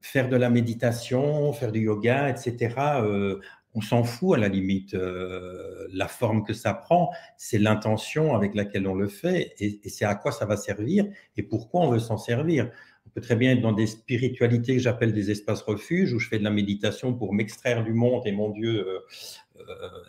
faire 0.00 0.28
de 0.28 0.36
la 0.36 0.50
méditation, 0.50 1.52
faire 1.52 1.72
du 1.72 1.80
yoga, 1.80 2.28
etc., 2.28 2.74
euh, 3.02 3.40
on 3.74 3.82
s'en 3.82 4.04
fout 4.04 4.38
à 4.38 4.40
la 4.40 4.48
limite. 4.48 4.94
Euh, 4.94 5.86
la 5.92 6.08
forme 6.08 6.44
que 6.44 6.54
ça 6.54 6.72
prend, 6.72 7.10
c'est 7.36 7.58
l'intention 7.58 8.34
avec 8.34 8.54
laquelle 8.54 8.88
on 8.88 8.94
le 8.94 9.08
fait 9.08 9.54
et, 9.58 9.80
c'est 9.88 10.06
à 10.06 10.14
quoi 10.14 10.32
ça 10.32 10.46
va 10.46 10.56
servir 10.56 11.04
et 11.36 11.42
pourquoi 11.42 11.82
on 11.82 11.90
veut 11.90 11.98
s'en 11.98 12.16
servir. 12.16 12.70
On 13.06 13.10
peut 13.10 13.20
très 13.20 13.36
bien 13.36 13.52
être 13.52 13.60
dans 13.60 13.72
des 13.72 13.86
spiritualités 13.86 14.76
que 14.76 14.82
j'appelle 14.82 15.12
des 15.12 15.30
espaces 15.30 15.62
refuges 15.62 16.12
où 16.12 16.18
je 16.18 16.28
fais 16.28 16.38
de 16.38 16.44
la 16.44 16.50
méditation 16.50 17.14
pour 17.14 17.34
m'extraire 17.34 17.84
du 17.84 17.92
monde 17.92 18.26
et 18.26 18.32
mon 18.32 18.50
Dieu, 18.50 18.86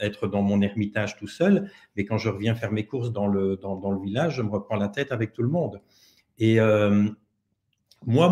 être 0.01 0.27
dans 0.27 0.41
mon 0.41 0.61
ermitage 0.61 1.17
tout 1.17 1.27
seul. 1.27 1.69
Mais 1.95 2.05
quand 2.05 2.17
je 2.17 2.29
reviens 2.29 2.55
faire 2.55 2.71
mes 2.71 2.85
courses 2.85 3.11
dans 3.11 3.27
le, 3.27 3.57
dans, 3.57 3.91
le 3.91 4.01
village, 4.01 4.35
je 4.37 4.41
me 4.41 4.49
reprends 4.49 4.77
la 4.77 4.87
tête 4.87 5.11
avec 5.11 5.33
tout 5.33 5.43
le 5.43 5.49
monde. 5.49 5.81
Et, 6.39 6.59
moi, 8.05 8.29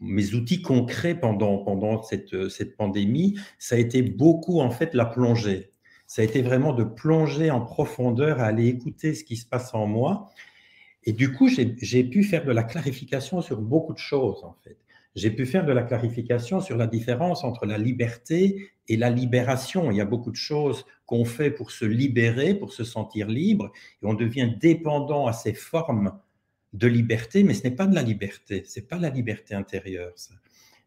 mes 0.00 0.34
outils 0.34 0.62
concrets 0.62 1.14
pendant, 1.14 2.02
cette, 2.02 2.48
cette, 2.48 2.76
pandémie, 2.76 3.38
ça 3.58 3.76
a 3.76 3.78
été 3.78 4.02
beaucoup 4.02 4.60
en 4.60 4.70
fait 4.70 4.94
la 4.94 5.06
plongée. 5.06 5.70
Ça 6.06 6.22
a 6.22 6.24
été 6.24 6.42
vraiment 6.42 6.72
de 6.72 6.84
plonger 6.84 7.50
en 7.50 7.60
profondeur, 7.60 8.40
à 8.40 8.44
aller 8.44 8.66
écouter 8.66 9.14
ce 9.14 9.24
qui 9.24 9.36
se 9.36 9.46
passe 9.46 9.74
en 9.74 9.86
moi. 9.86 10.30
Et 11.04 11.12
du 11.12 11.32
coup, 11.32 11.48
j'ai 11.48 12.04
pu 12.04 12.24
faire 12.24 12.44
de 12.44 12.52
la 12.52 12.62
clarification 12.62 13.42
sur 13.42 13.60
beaucoup 13.60 13.92
de 13.92 13.98
choses 13.98 14.44
en 14.44 14.56
fait. 14.64 14.78
J'ai 15.14 15.30
pu 15.30 15.46
faire 15.46 15.64
de 15.64 15.72
la 15.72 15.84
clarification 15.84 16.60
sur 16.60 16.76
la 16.76 16.88
différence 16.88 17.44
entre 17.44 17.66
la 17.66 17.78
liberté 17.78 18.70
et 18.88 18.96
la 18.96 19.10
libération. 19.10 19.92
Il 19.92 19.96
y 19.96 20.00
a 20.00 20.04
beaucoup 20.04 20.32
de 20.32 20.36
choses 20.36 20.84
qu'on 21.06 21.24
fait 21.24 21.52
pour 21.52 21.70
se 21.70 21.84
libérer, 21.84 22.54
pour 22.54 22.72
se 22.72 22.82
sentir 22.82 23.28
libre, 23.28 23.70
et 24.02 24.06
on 24.06 24.14
devient 24.14 24.52
dépendant 24.58 25.26
à 25.26 25.32
ces 25.32 25.54
formes 25.54 26.18
de 26.74 26.88
liberté, 26.88 27.44
mais 27.44 27.54
ce 27.54 27.64
n'est 27.64 27.74
pas 27.74 27.86
de 27.86 27.94
la 27.94 28.02
liberté, 28.02 28.64
c'est 28.66 28.88
pas 28.88 28.98
la 28.98 29.08
liberté 29.08 29.54
intérieure. 29.54 30.12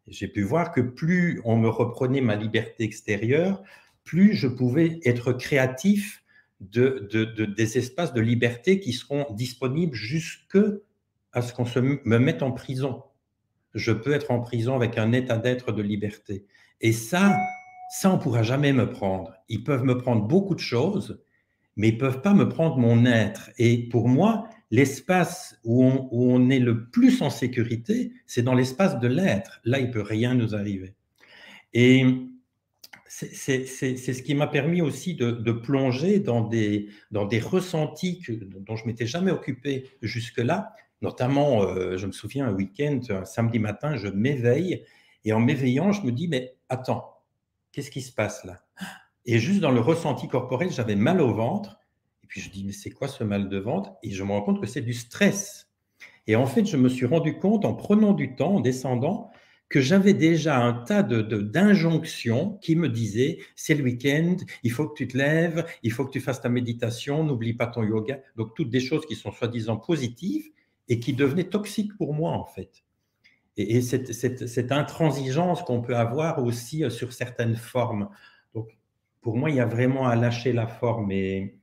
J'ai 0.05 0.27
pu 0.27 0.43
voir 0.43 0.71
que 0.71 0.81
plus 0.81 1.41
on 1.45 1.57
me 1.57 1.69
reprenait 1.69 2.21
ma 2.21 2.35
liberté 2.35 2.83
extérieure, 2.83 3.63
plus 4.03 4.35
je 4.35 4.47
pouvais 4.47 4.99
être 5.05 5.33
créatif 5.33 6.23
de, 6.59 7.07
des 7.45 7.77
espaces 7.77 8.13
de 8.13 8.21
liberté 8.21 8.79
qui 8.79 8.93
seront 8.93 9.25
disponibles 9.31 9.95
jusque 9.95 10.57
à 11.31 11.41
ce 11.41 11.53
qu'on 11.53 11.65
me 11.75 12.17
mette 12.17 12.43
en 12.43 12.51
prison. 12.51 13.03
Je 13.73 13.91
peux 13.91 14.13
être 14.13 14.31
en 14.31 14.39
prison 14.39 14.75
avec 14.75 14.97
un 14.97 15.13
état 15.13 15.38
d'être 15.38 15.71
de 15.71 15.81
liberté. 15.81 16.45
Et 16.81 16.93
ça, 16.93 17.38
ça, 17.91 18.11
on 18.11 18.17
ne 18.17 18.21
pourra 18.21 18.43
jamais 18.43 18.73
me 18.73 18.89
prendre. 18.89 19.33
Ils 19.49 19.63
peuvent 19.63 19.83
me 19.83 19.97
prendre 19.97 20.25
beaucoup 20.25 20.55
de 20.55 20.59
choses, 20.59 21.23
mais 21.75 21.89
ils 21.89 21.95
ne 21.95 21.99
peuvent 21.99 22.21
pas 22.21 22.33
me 22.33 22.49
prendre 22.49 22.77
mon 22.77 23.05
être. 23.05 23.51
Et 23.57 23.88
pour 23.89 24.09
moi, 24.09 24.49
l'espace 24.70 25.59
où 25.63 25.84
on, 25.84 26.49
est 26.49 26.59
le 26.59 26.89
plus 26.89 27.22
en 27.22 27.30
sécurité, 27.30 28.11
c'est 28.26 28.41
dans 28.41 28.53
l'espace 28.53 28.99
de 28.99 29.07
l'être. 29.07 29.61
Là, 29.63 29.80
il 29.80 29.91
peut 29.91 30.01
rien 30.01 30.34
nous 30.34 30.55
arriver. 30.55 30.95
Et 31.74 32.05
c'est 33.07 33.65
ce 33.65 34.22
qui 34.22 34.36
m'a 34.36 34.47
permis 34.47 34.82
aussi 34.82 35.15
de, 35.15 35.51
plonger 35.51 36.20
dans 36.20 36.41
des, 36.41 36.89
dans 37.11 37.26
des 37.26 37.39
ressentis 37.39 38.22
dont 38.30 38.76
je 38.76 38.86
m'étais 38.86 39.07
jamais 39.07 39.32
occupé 39.32 39.89
jusque-là. 40.01 40.74
Notamment, 41.01 41.63
euh, 41.63 41.95
je 41.97 42.07
me 42.07 42.11
souviens, 42.11 42.47
un 42.47 42.53
week-end, 42.53 42.99
un 43.09 43.26
samedi 43.26 43.59
matin, 43.59 43.95
je 43.95 44.07
m'éveille 44.07 44.84
et 45.24 45.34
en 45.34 45.39
m'éveillant, 45.39 45.91
je 45.91 46.01
me 46.01 46.11
dis, 46.11 46.28
mais 46.28 46.55
attends, 46.70 47.22
qu'est-ce 47.72 47.91
qui 47.91 48.01
se 48.01 48.11
passe 48.11 48.43
là? 48.45 48.63
Et 49.26 49.39
juste 49.39 49.59
dans 49.59 49.72
le 49.72 49.82
ressenti 49.82 50.28
corporel, 50.28 50.72
j'avais 50.72 50.95
mal 50.95 51.22
au 51.22 51.34
ventre. 51.34 51.78
Et 52.28 52.30
puis 52.30 52.41
je 52.41 52.49
dis, 52.49 52.65
mais 52.65 52.73
c'est 52.73 52.89
quoi 52.89 53.07
ce 53.07 53.23
mal 53.23 53.47
de 53.47 53.57
ventre? 53.57 53.93
Et 54.03 54.11
je 54.11 54.21
me 54.21 54.34
rends 54.34 54.41
compte 54.41 54.59
que 54.59 54.67
c'est 54.67 54.82
du 54.82 54.93
stress. 54.93 55.69
Et 56.28 56.36
en 56.36 56.45
fait, 56.45 56.65
je 56.65 56.75
me 56.75 56.89
suis 56.89 57.05
rendu 57.05 57.38
compte 57.38 57.63
en 57.63 57.73
prenant 57.73 58.11
du 58.11 58.36
temps, 58.36 58.55
en 58.55 58.59
descendant, 58.59 59.32
que 59.69 59.80
j'avais 59.80 60.13
déjà 60.13 60.57
un 60.57 60.73
tas 60.73 61.03
de, 61.03 61.21
d'injonctions 61.21 62.57
qui 62.61 62.75
me 62.75 62.89
disaient 62.89 63.38
c'est 63.55 63.75
le 63.75 63.84
week-end, 63.86 64.36
il 64.63 64.71
faut 64.73 64.89
que 64.89 64.93
tu 64.97 65.07
te 65.07 65.17
lèves, 65.17 65.65
il 65.84 65.93
faut 65.93 66.03
que 66.03 66.11
tu 66.11 66.19
fasses 66.19 66.41
ta 66.41 66.49
méditation, 66.49 67.23
n'oublie 67.23 67.53
pas 67.53 67.67
ton 67.67 67.84
yoga. 67.84 68.19
Donc 68.36 68.55
toutes 68.55 68.71
des 68.71 68.82
choses 68.82 69.05
qui 69.05 69.15
sont 69.15 69.32
soi-disant 69.32 69.78
positives 69.78 70.49
et 70.89 70.99
qui 70.99 71.13
devenaient 71.13 71.45
toxiques 71.47 71.95
pour 71.97 72.13
moi 72.13 72.34
en 72.34 72.45
fait. 72.45 72.84
Et, 73.55 73.80
cette, 73.80 74.11
cette, 74.11 74.71
intransigeance 74.73 75.63
qu'on 75.63 75.82
peut 75.82 75.95
avoir 75.95 76.43
aussi 76.43 76.84
euh, 76.84 76.89
sur 76.89 77.13
certaines 77.13 77.55
formes. 77.55 78.09
Donc 78.53 78.78
pour 79.21 79.38
moi, 79.38 79.49
il 79.49 79.55
y 79.55 79.61
a 79.61 79.65
vraiment 79.65 80.09
à 80.09 80.17
lâcher 80.17 80.51
la 80.51 80.67
forme 80.67 81.11
et, 81.11 81.55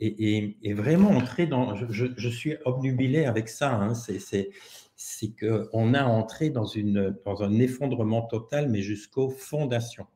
et, 0.00 0.74
vraiment 0.74 1.10
entrer 1.10 1.46
dans. 1.46 1.74
Je, 1.74 2.06
je, 2.16 2.28
suis 2.28 2.56
obnubilé 2.64 3.24
avec 3.24 3.48
ça. 3.48 3.74
Hein, 3.74 3.94
c'est 3.94 4.50
c'est 4.96 5.34
qu'on 5.34 5.94
a 5.94 6.04
entré 6.04 6.50
dans, 6.50 6.66
une, 6.66 7.16
dans 7.24 7.42
un 7.42 7.58
effondrement 7.58 8.22
total, 8.22 8.68
mais 8.70 8.80
jusqu'aux 8.80 9.28
fondations. 9.28 10.06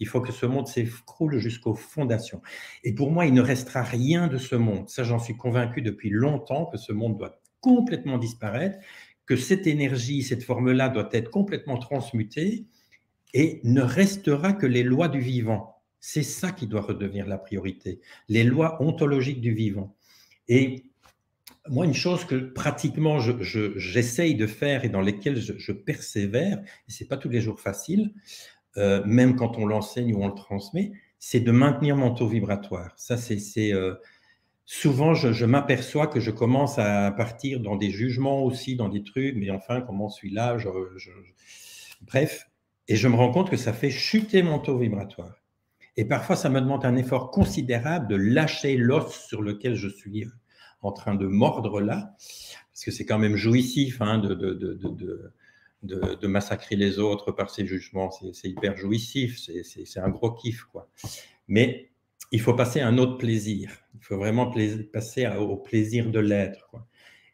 Il 0.00 0.08
faut 0.08 0.20
que 0.20 0.32
ce 0.32 0.44
monde 0.44 0.66
s'écroule 0.66 1.38
jusqu'aux 1.38 1.74
fondations. 1.74 2.42
Et 2.82 2.94
pour 2.94 3.12
moi, 3.12 3.26
il 3.26 3.34
ne 3.34 3.40
restera 3.40 3.82
rien 3.82 4.26
de 4.26 4.38
ce 4.38 4.56
monde. 4.56 4.88
Ça, 4.88 5.04
j'en 5.04 5.20
suis 5.20 5.36
convaincu 5.36 5.82
depuis 5.82 6.10
longtemps 6.10 6.66
que 6.66 6.76
ce 6.76 6.92
monde 6.92 7.16
doit 7.16 7.40
complètement 7.60 8.18
disparaître, 8.18 8.78
que 9.24 9.36
cette 9.36 9.66
énergie, 9.66 10.22
cette 10.22 10.42
forme-là 10.42 10.88
doit 10.88 11.08
être 11.12 11.30
complètement 11.30 11.78
transmutée 11.78 12.66
et 13.32 13.60
ne 13.64 13.82
restera 13.82 14.52
que 14.52 14.66
les 14.66 14.82
lois 14.82 15.08
du 15.08 15.20
vivant. 15.20 15.73
C'est 16.06 16.22
ça 16.22 16.52
qui 16.52 16.66
doit 16.66 16.82
redevenir 16.82 17.26
la 17.26 17.38
priorité, 17.38 18.02
les 18.28 18.44
lois 18.44 18.76
ontologiques 18.82 19.40
du 19.40 19.54
vivant. 19.54 19.96
Et 20.48 20.84
moi, 21.70 21.86
une 21.86 21.94
chose 21.94 22.26
que 22.26 22.34
pratiquement 22.34 23.20
j'essaye 23.20 24.34
de 24.34 24.46
faire 24.46 24.84
et 24.84 24.90
dans 24.90 25.00
lesquelles 25.00 25.40
je, 25.40 25.72
persévère, 25.72 26.58
et 26.86 26.92
ce 26.92 27.02
n'est 27.02 27.08
pas 27.08 27.16
tous 27.16 27.30
les 27.30 27.40
jours 27.40 27.58
facile, 27.58 28.12
euh, 28.76 29.02
même 29.06 29.34
quand 29.34 29.56
on 29.56 29.64
l'enseigne 29.64 30.14
ou 30.14 30.22
on 30.22 30.28
le 30.28 30.34
transmet, 30.34 30.92
c'est 31.18 31.40
de 31.40 31.50
maintenir 31.50 31.96
mon 31.96 32.12
taux 32.12 32.28
vibratoire. 32.28 32.92
Ça, 32.98 33.16
c'est 33.16 33.72
euh, 33.72 33.94
souvent, 34.66 35.14
je, 35.14 35.46
m'aperçois 35.46 36.06
que 36.06 36.20
je 36.20 36.30
commence 36.30 36.78
à 36.78 37.12
partir 37.12 37.60
dans 37.60 37.76
des 37.76 37.90
jugements 37.90 38.44
aussi, 38.44 38.76
dans 38.76 38.90
des 38.90 39.04
trucs, 39.04 39.36
mais 39.36 39.48
enfin, 39.48 39.80
comment 39.80 40.10
suis-là 40.10 40.58
Bref, 42.02 42.46
et 42.88 42.96
je 42.96 43.08
me 43.08 43.16
rends 43.16 43.32
compte 43.32 43.48
que 43.48 43.56
ça 43.56 43.72
fait 43.72 43.90
chuter 43.90 44.42
mon 44.42 44.58
taux 44.58 44.76
vibratoire. 44.76 45.43
Et 45.96 46.04
parfois, 46.04 46.36
ça 46.36 46.48
me 46.48 46.60
demande 46.60 46.84
un 46.84 46.96
effort 46.96 47.30
considérable 47.30 48.08
de 48.08 48.16
lâcher 48.16 48.76
l'os 48.76 49.26
sur 49.28 49.42
lequel 49.42 49.74
je 49.74 49.88
suis 49.88 50.26
en 50.82 50.92
train 50.92 51.14
de 51.14 51.26
mordre 51.26 51.80
là, 51.80 52.14
parce 52.72 52.84
que 52.84 52.90
c'est 52.90 53.06
quand 53.06 53.18
même 53.18 53.36
jouissif 53.36 54.02
hein, 54.02 54.18
de, 54.18 55.32
massacrer 56.26 56.76
les 56.76 56.98
autres 56.98 57.32
par 57.32 57.50
ses 57.50 57.66
jugements, 57.66 58.10
c'est 58.32 58.48
hyper 58.48 58.76
jouissif, 58.76 59.38
c'est 59.38 60.00
un 60.00 60.10
gros 60.10 60.32
kiff. 60.32 60.64
quoi. 60.64 60.90
Mais 61.48 61.90
il 62.32 62.40
faut 62.40 62.54
passer 62.54 62.80
à 62.80 62.88
un 62.88 62.98
autre 62.98 63.16
plaisir, 63.16 63.70
il 63.94 64.04
faut 64.04 64.18
vraiment 64.18 64.52
passer 64.92 65.26
au 65.28 65.56
plaisir 65.56 66.10
de 66.10 66.18
l'être. 66.18 66.74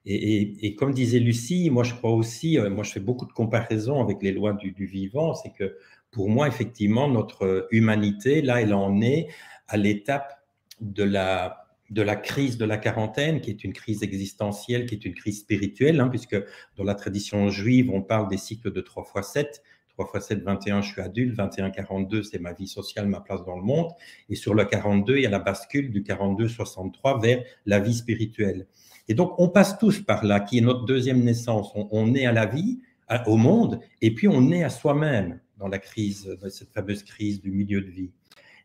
Et, 0.07 0.67
et, 0.67 0.75
comme 0.77 0.95
disait 0.95 1.19
Lucie, 1.19 1.69
moi 1.69 1.85
je 1.85 1.95
crois 1.95 2.13
aussi, 2.13 2.59
euh, 2.59 2.71
moi 2.71 2.85
je 2.85 2.93
fais 2.93 3.01
beaucoup 3.01 3.27
de 3.27 3.33
comparaisons 3.33 4.03
avec 4.03 4.23
les 4.23 4.33
lois 4.33 4.55
du, 4.55 4.73
du 4.73 4.87
vivant, 4.87 5.35
c'est 5.35 5.53
que 5.53 5.77
pour 6.11 6.29
moi, 6.29 6.49
effectivement, 6.49 7.09
notre 7.09 7.69
humanité, 7.71 8.43
là, 8.43 8.61
elle 8.61 8.75
en 8.75 9.01
est 9.01 9.29
à 9.69 9.77
l'étape 9.77 10.43
de 10.81 11.05
la 11.05 11.57
de 11.91 12.03
la 12.03 12.15
crise 12.15 12.57
de 12.57 12.65
la 12.65 12.79
quarantaine, 12.79 13.41
qui 13.41 13.51
est 13.51 13.65
une 13.65 13.73
crise 13.73 14.05
existentielle, 14.05 14.87
qui 14.87 14.95
est 14.95 15.05
une 15.05 15.15
crise 15.15 15.41
spirituelle, 15.41 16.01
hein, 16.01 16.09
puisque 16.09 16.37
dans 16.77 16.85
la 16.85 16.95
tradition 16.95 17.49
juive, 17.49 17.91
on 17.91 18.01
parle 18.01 18.29
des 18.29 18.37
cycles 18.37 18.73
de 18.73 18.81
3 18.81 19.05
x 19.17 19.29
7. 19.33 19.63
3 19.89 20.09
x 20.15 20.27
7, 20.29 20.43
21, 20.45 20.83
je 20.83 20.93
suis 20.93 21.01
adulte, 21.01 21.35
21, 21.35 21.71
42, 21.71 22.23
c'est 22.23 22.39
ma 22.39 22.53
vie 22.53 22.69
sociale, 22.69 23.09
ma 23.09 23.21
place 23.21 23.45
dans 23.45 23.57
le 23.57 23.63
monde. 23.63 23.91
Et 24.29 24.37
sur 24.37 24.55
le 24.55 24.65
42, 24.65 25.17
il 25.17 25.23
y 25.23 25.27
a 25.27 25.31
la 25.31 25.41
bascule 25.41 25.91
du 25.91 26.05
42, 26.05 26.47
63 26.47 27.21
vers 27.21 27.43
la 27.67 27.81
vie 27.81 27.95
spirituelle. 27.95 28.69
Et 29.09 29.15
donc, 29.15 29.35
on 29.39 29.49
passe 29.49 29.77
tous 29.77 30.01
par 30.01 30.25
là, 30.25 30.39
qui 30.39 30.59
est 30.59 30.63
notre 30.63 30.85
deuxième 30.85 31.25
naissance. 31.25 31.73
On, 31.75 31.89
on 31.91 32.15
est 32.15 32.25
à 32.25 32.33
la 32.33 32.47
vie, 32.47 32.79
au 33.27 33.37
monde, 33.37 33.81
et 34.01 34.15
puis 34.15 34.29
on 34.29 34.53
est 34.53 34.63
à 34.63 34.71
soi-même 34.71 35.41
dans 35.61 35.69
la 35.69 35.79
crise, 35.79 36.37
cette 36.49 36.73
fameuse 36.73 37.05
crise 37.05 37.41
du 37.41 37.53
milieu 37.53 37.81
de 37.83 37.91
vie. 37.91 38.11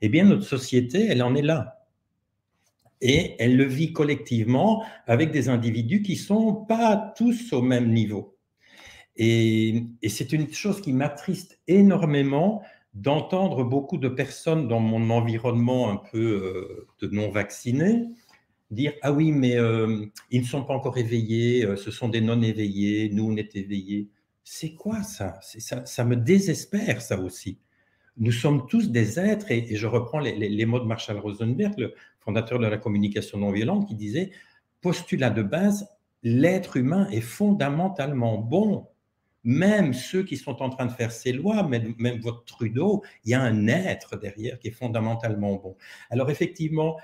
Eh 0.02 0.10
bien, 0.10 0.24
notre 0.24 0.44
société, 0.44 1.06
elle 1.06 1.22
en 1.22 1.36
est 1.36 1.42
là 1.42 1.86
et 3.02 3.36
elle 3.40 3.58
le 3.58 3.66
vit 3.66 3.94
collectivement 3.94 4.84
avec 5.06 5.32
des 5.32 5.50
individus 5.50 6.02
qui 6.02 6.16
sont 6.16 6.54
pas 6.54 7.14
tous 7.18 7.54
au 7.54 7.62
même 7.62 7.92
niveau. 7.92 8.38
Et, 9.18 9.84
c'est 10.08 10.34
une 10.34 10.52
chose 10.52 10.82
qui 10.82 10.94
m'attriste 10.94 11.60
énormément 11.68 12.64
d'entendre 12.94 13.64
beaucoup 13.64 13.98
de 13.98 14.08
personnes 14.08 14.68
dans 14.68 14.80
mon 14.80 15.10
environnement 15.10 15.92
un 15.92 15.98
peu 15.98 16.18
euh, 16.18 16.88
de 17.02 17.14
non 17.14 17.30
vaccinés 17.30 18.06
dire 18.72 18.94
ah 19.02 19.12
oui 19.12 19.32
mais 19.32 19.58
euh, 19.58 20.06
ils 20.32 20.42
ne 20.42 20.46
sont 20.46 20.64
pas 20.64 20.74
encore 20.74 20.98
éveillés, 20.98 21.66
euh, 21.66 21.76
ce 21.76 21.92
sont 21.92 22.10
des 22.10 22.22
non 22.22 22.42
éveillés, 22.42 23.10
nous 23.10 23.32
on 23.32 23.36
est 23.36 23.56
éveillés. 23.56 24.10
C'est 24.48 24.76
quoi 24.76 25.02
ça, 25.02 25.40
ça 25.42 25.86
Ça 25.88 26.06
me 26.06 26.16
désespère 26.16 27.02
ça 27.02 27.20
aussi. 27.20 27.58
Nous 28.18 28.32
sommes 28.32 28.68
tous 28.68 28.92
des 28.92 29.20
êtres, 29.20 29.52
et, 29.52 29.76
je 29.76 29.88
reprends 29.88 30.20
les, 30.20 30.66
mots 30.66 30.80
de 30.80 30.86
Marshall 30.86 31.18
Rosenberg, 31.18 31.74
le, 31.80 31.96
fondateur 32.20 32.60
de 32.60 32.68
la 32.68 32.78
communication 32.78 33.40
non 33.40 33.52
violente, 33.52 33.88
qui 33.88 33.96
disait, 33.96 34.30
postulat 34.82 35.32
de 35.32 35.42
base, 35.42 35.90
l'être 36.22 36.78
humain 36.78 37.10
est 37.10 37.22
fondamentalement 37.22 38.38
bon. 38.38 38.88
Même 39.44 39.94
ceux 39.94 40.24
qui 40.24 40.38
sont 40.38 40.62
en 40.62 40.70
train 40.70 40.86
de 40.86 40.92
faire 40.92 41.12
ces 41.12 41.32
lois, 41.34 41.68
même, 41.68 41.96
votre 42.22 42.46
Trudeau, 42.46 43.04
il 43.24 43.32
y 43.32 43.34
a 43.34 43.42
un 43.42 43.68
être 43.68 44.16
derrière 44.16 44.60
qui 44.60 44.68
est 44.68 44.72
fondamentalement 44.72 45.56
bon. 45.56 45.76
Alors 46.12 46.30
effectivement, 46.30 46.98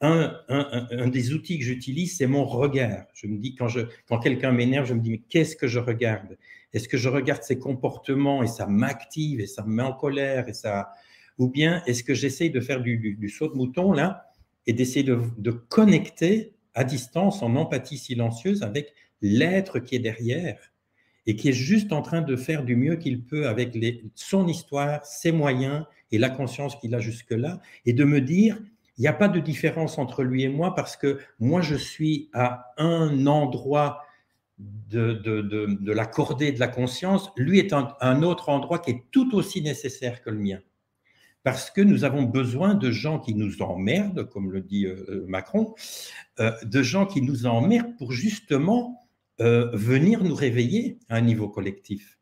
un, 0.00 1.08
des 1.08 1.32
outils 1.34 1.58
que 1.58 1.64
j'utilise, 1.64 2.16
c'est 2.16 2.26
mon 2.26 2.44
regard. 2.44 3.06
Je 3.14 3.26
me 3.26 3.38
dis, 3.38 3.54
quand, 3.54 3.68
quand 4.08 4.18
quelqu'un 4.18 4.52
m'énerve, 4.52 4.86
je 4.86 4.94
me 4.94 5.00
dis, 5.00 5.10
mais 5.10 5.22
qu'est-ce 5.28 5.56
que 5.56 5.66
je 5.68 5.78
regarde? 5.78 6.36
Est-ce 6.76 6.90
que 6.90 6.98
je 6.98 7.08
regarde 7.08 7.42
ses 7.42 7.58
comportements 7.58 8.42
et 8.42 8.46
ça 8.46 8.66
m'active 8.66 9.40
et 9.40 9.46
ça 9.46 9.64
me 9.64 9.72
met 9.76 9.82
en 9.82 9.94
colère 9.94 10.46
et 10.46 10.52
ça... 10.52 10.90
Ou 11.38 11.48
bien 11.48 11.82
est-ce 11.86 12.04
que 12.04 12.12
j'essaye 12.12 12.50
de 12.50 12.60
faire 12.60 12.82
du, 12.82 13.28
saut 13.34 13.48
de 13.48 13.54
mouton 13.54 13.92
là 13.92 14.26
et 14.66 14.74
d'essayer 14.74 15.02
de, 15.02 15.50
connecter 15.50 16.52
à 16.74 16.84
distance, 16.84 17.42
en 17.42 17.56
empathie 17.56 17.96
silencieuse, 17.96 18.62
avec 18.62 18.92
l'être 19.22 19.78
qui 19.78 19.96
est 19.96 20.00
derrière 20.00 20.72
et 21.26 21.34
qui 21.34 21.48
est 21.48 21.54
juste 21.54 21.94
en 21.94 22.02
train 22.02 22.20
de 22.20 22.36
faire 22.36 22.62
du 22.62 22.76
mieux 22.76 22.96
qu'il 22.96 23.24
peut 23.24 23.48
avec 23.48 23.74
son 24.14 24.46
histoire, 24.46 25.04
ses 25.04 25.32
moyens 25.32 25.84
et 26.12 26.18
la 26.18 26.28
conscience 26.28 26.76
qu'il 26.76 26.94
a 26.94 27.00
jusque-là, 27.00 27.60
et 27.86 27.94
de 27.94 28.04
me 28.04 28.20
dire, 28.20 28.58
il 28.98 29.00
n'y 29.00 29.08
a 29.08 29.14
pas 29.14 29.28
de 29.28 29.40
différence 29.40 29.96
entre 29.96 30.24
lui 30.24 30.42
et 30.42 30.48
moi 30.50 30.74
parce 30.74 30.96
que 30.96 31.20
moi, 31.38 31.62
je 31.62 31.74
suis 31.74 32.28
à 32.34 32.72
un 32.76 33.26
endroit 33.26 34.05
de, 34.58 35.12
de, 35.12 35.42
de, 35.42 35.66
de 35.80 35.92
la 35.92 36.06
cordée 36.06 36.52
de 36.52 36.60
la 36.60 36.68
conscience, 36.68 37.30
lui 37.36 37.58
est 37.58 37.72
un 37.72 38.22
autre 38.22 38.48
endroit 38.48 38.78
qui 38.78 38.90
est 38.92 39.04
tout 39.10 39.34
aussi 39.34 39.60
nécessaire 39.62 40.22
que 40.22 40.30
le 40.30 40.38
mien 40.38 40.60
parce 41.46 41.70
que 41.70 41.80
nous 41.80 42.02
avons 42.02 42.24
besoin 42.24 42.74
de 42.74 42.90
gens 42.90 43.20
qui 43.20 43.32
nous 43.32 43.62
emmerdent, 43.62 44.28
comme 44.28 44.50
le 44.50 44.60
dit 44.60 44.84
euh, 44.84 45.24
Macron, 45.28 45.76
euh, 46.40 46.50
de 46.64 46.82
gens 46.82 47.06
qui 47.06 47.22
nous 47.22 47.46
emmerdent 47.46 47.96
pour 47.98 48.10
justement 48.10 49.08
euh, 49.40 49.70
venir 49.72 50.24
nous 50.24 50.34
réveiller 50.34 50.98
à 51.08 51.14
un 51.14 51.20
niveau 51.20 51.48
collectif. 51.48 52.18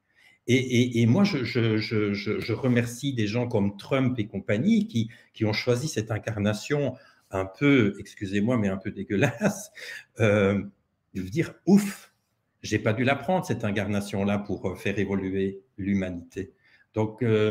Et, 0.46 1.06
moi, 1.06 1.24
je, 1.24 2.52
remercie 2.52 3.14
des 3.14 3.26
gens 3.26 3.48
comme 3.48 3.78
Trump 3.78 4.18
et 4.18 4.26
compagnie 4.26 4.88
qui, 4.88 5.08
qui 5.32 5.46
ont 5.46 5.54
choisi 5.54 5.88
cette 5.88 6.10
incarnation 6.10 6.94
un 7.30 7.46
peu, 7.46 7.94
excusez-moi, 7.98 8.58
mais 8.58 8.68
un 8.68 8.76
peu 8.76 8.90
dégueulasse, 8.90 9.70
euh, 10.20 10.62
de 11.14 11.22
dire, 11.22 11.54
ouf, 11.64 12.12
j'ai 12.64 12.78
pas 12.78 12.94
dû 12.94 13.04
la 13.04 13.14
prendre, 13.14 13.44
cette 13.44 13.62
incarnation-là, 13.62 14.38
pour 14.38 14.66
euh, 14.66 14.74
faire 14.74 14.98
évoluer 14.98 15.62
l'humanité. 15.76 16.54
Donc, 16.94 17.22
euh, 17.22 17.50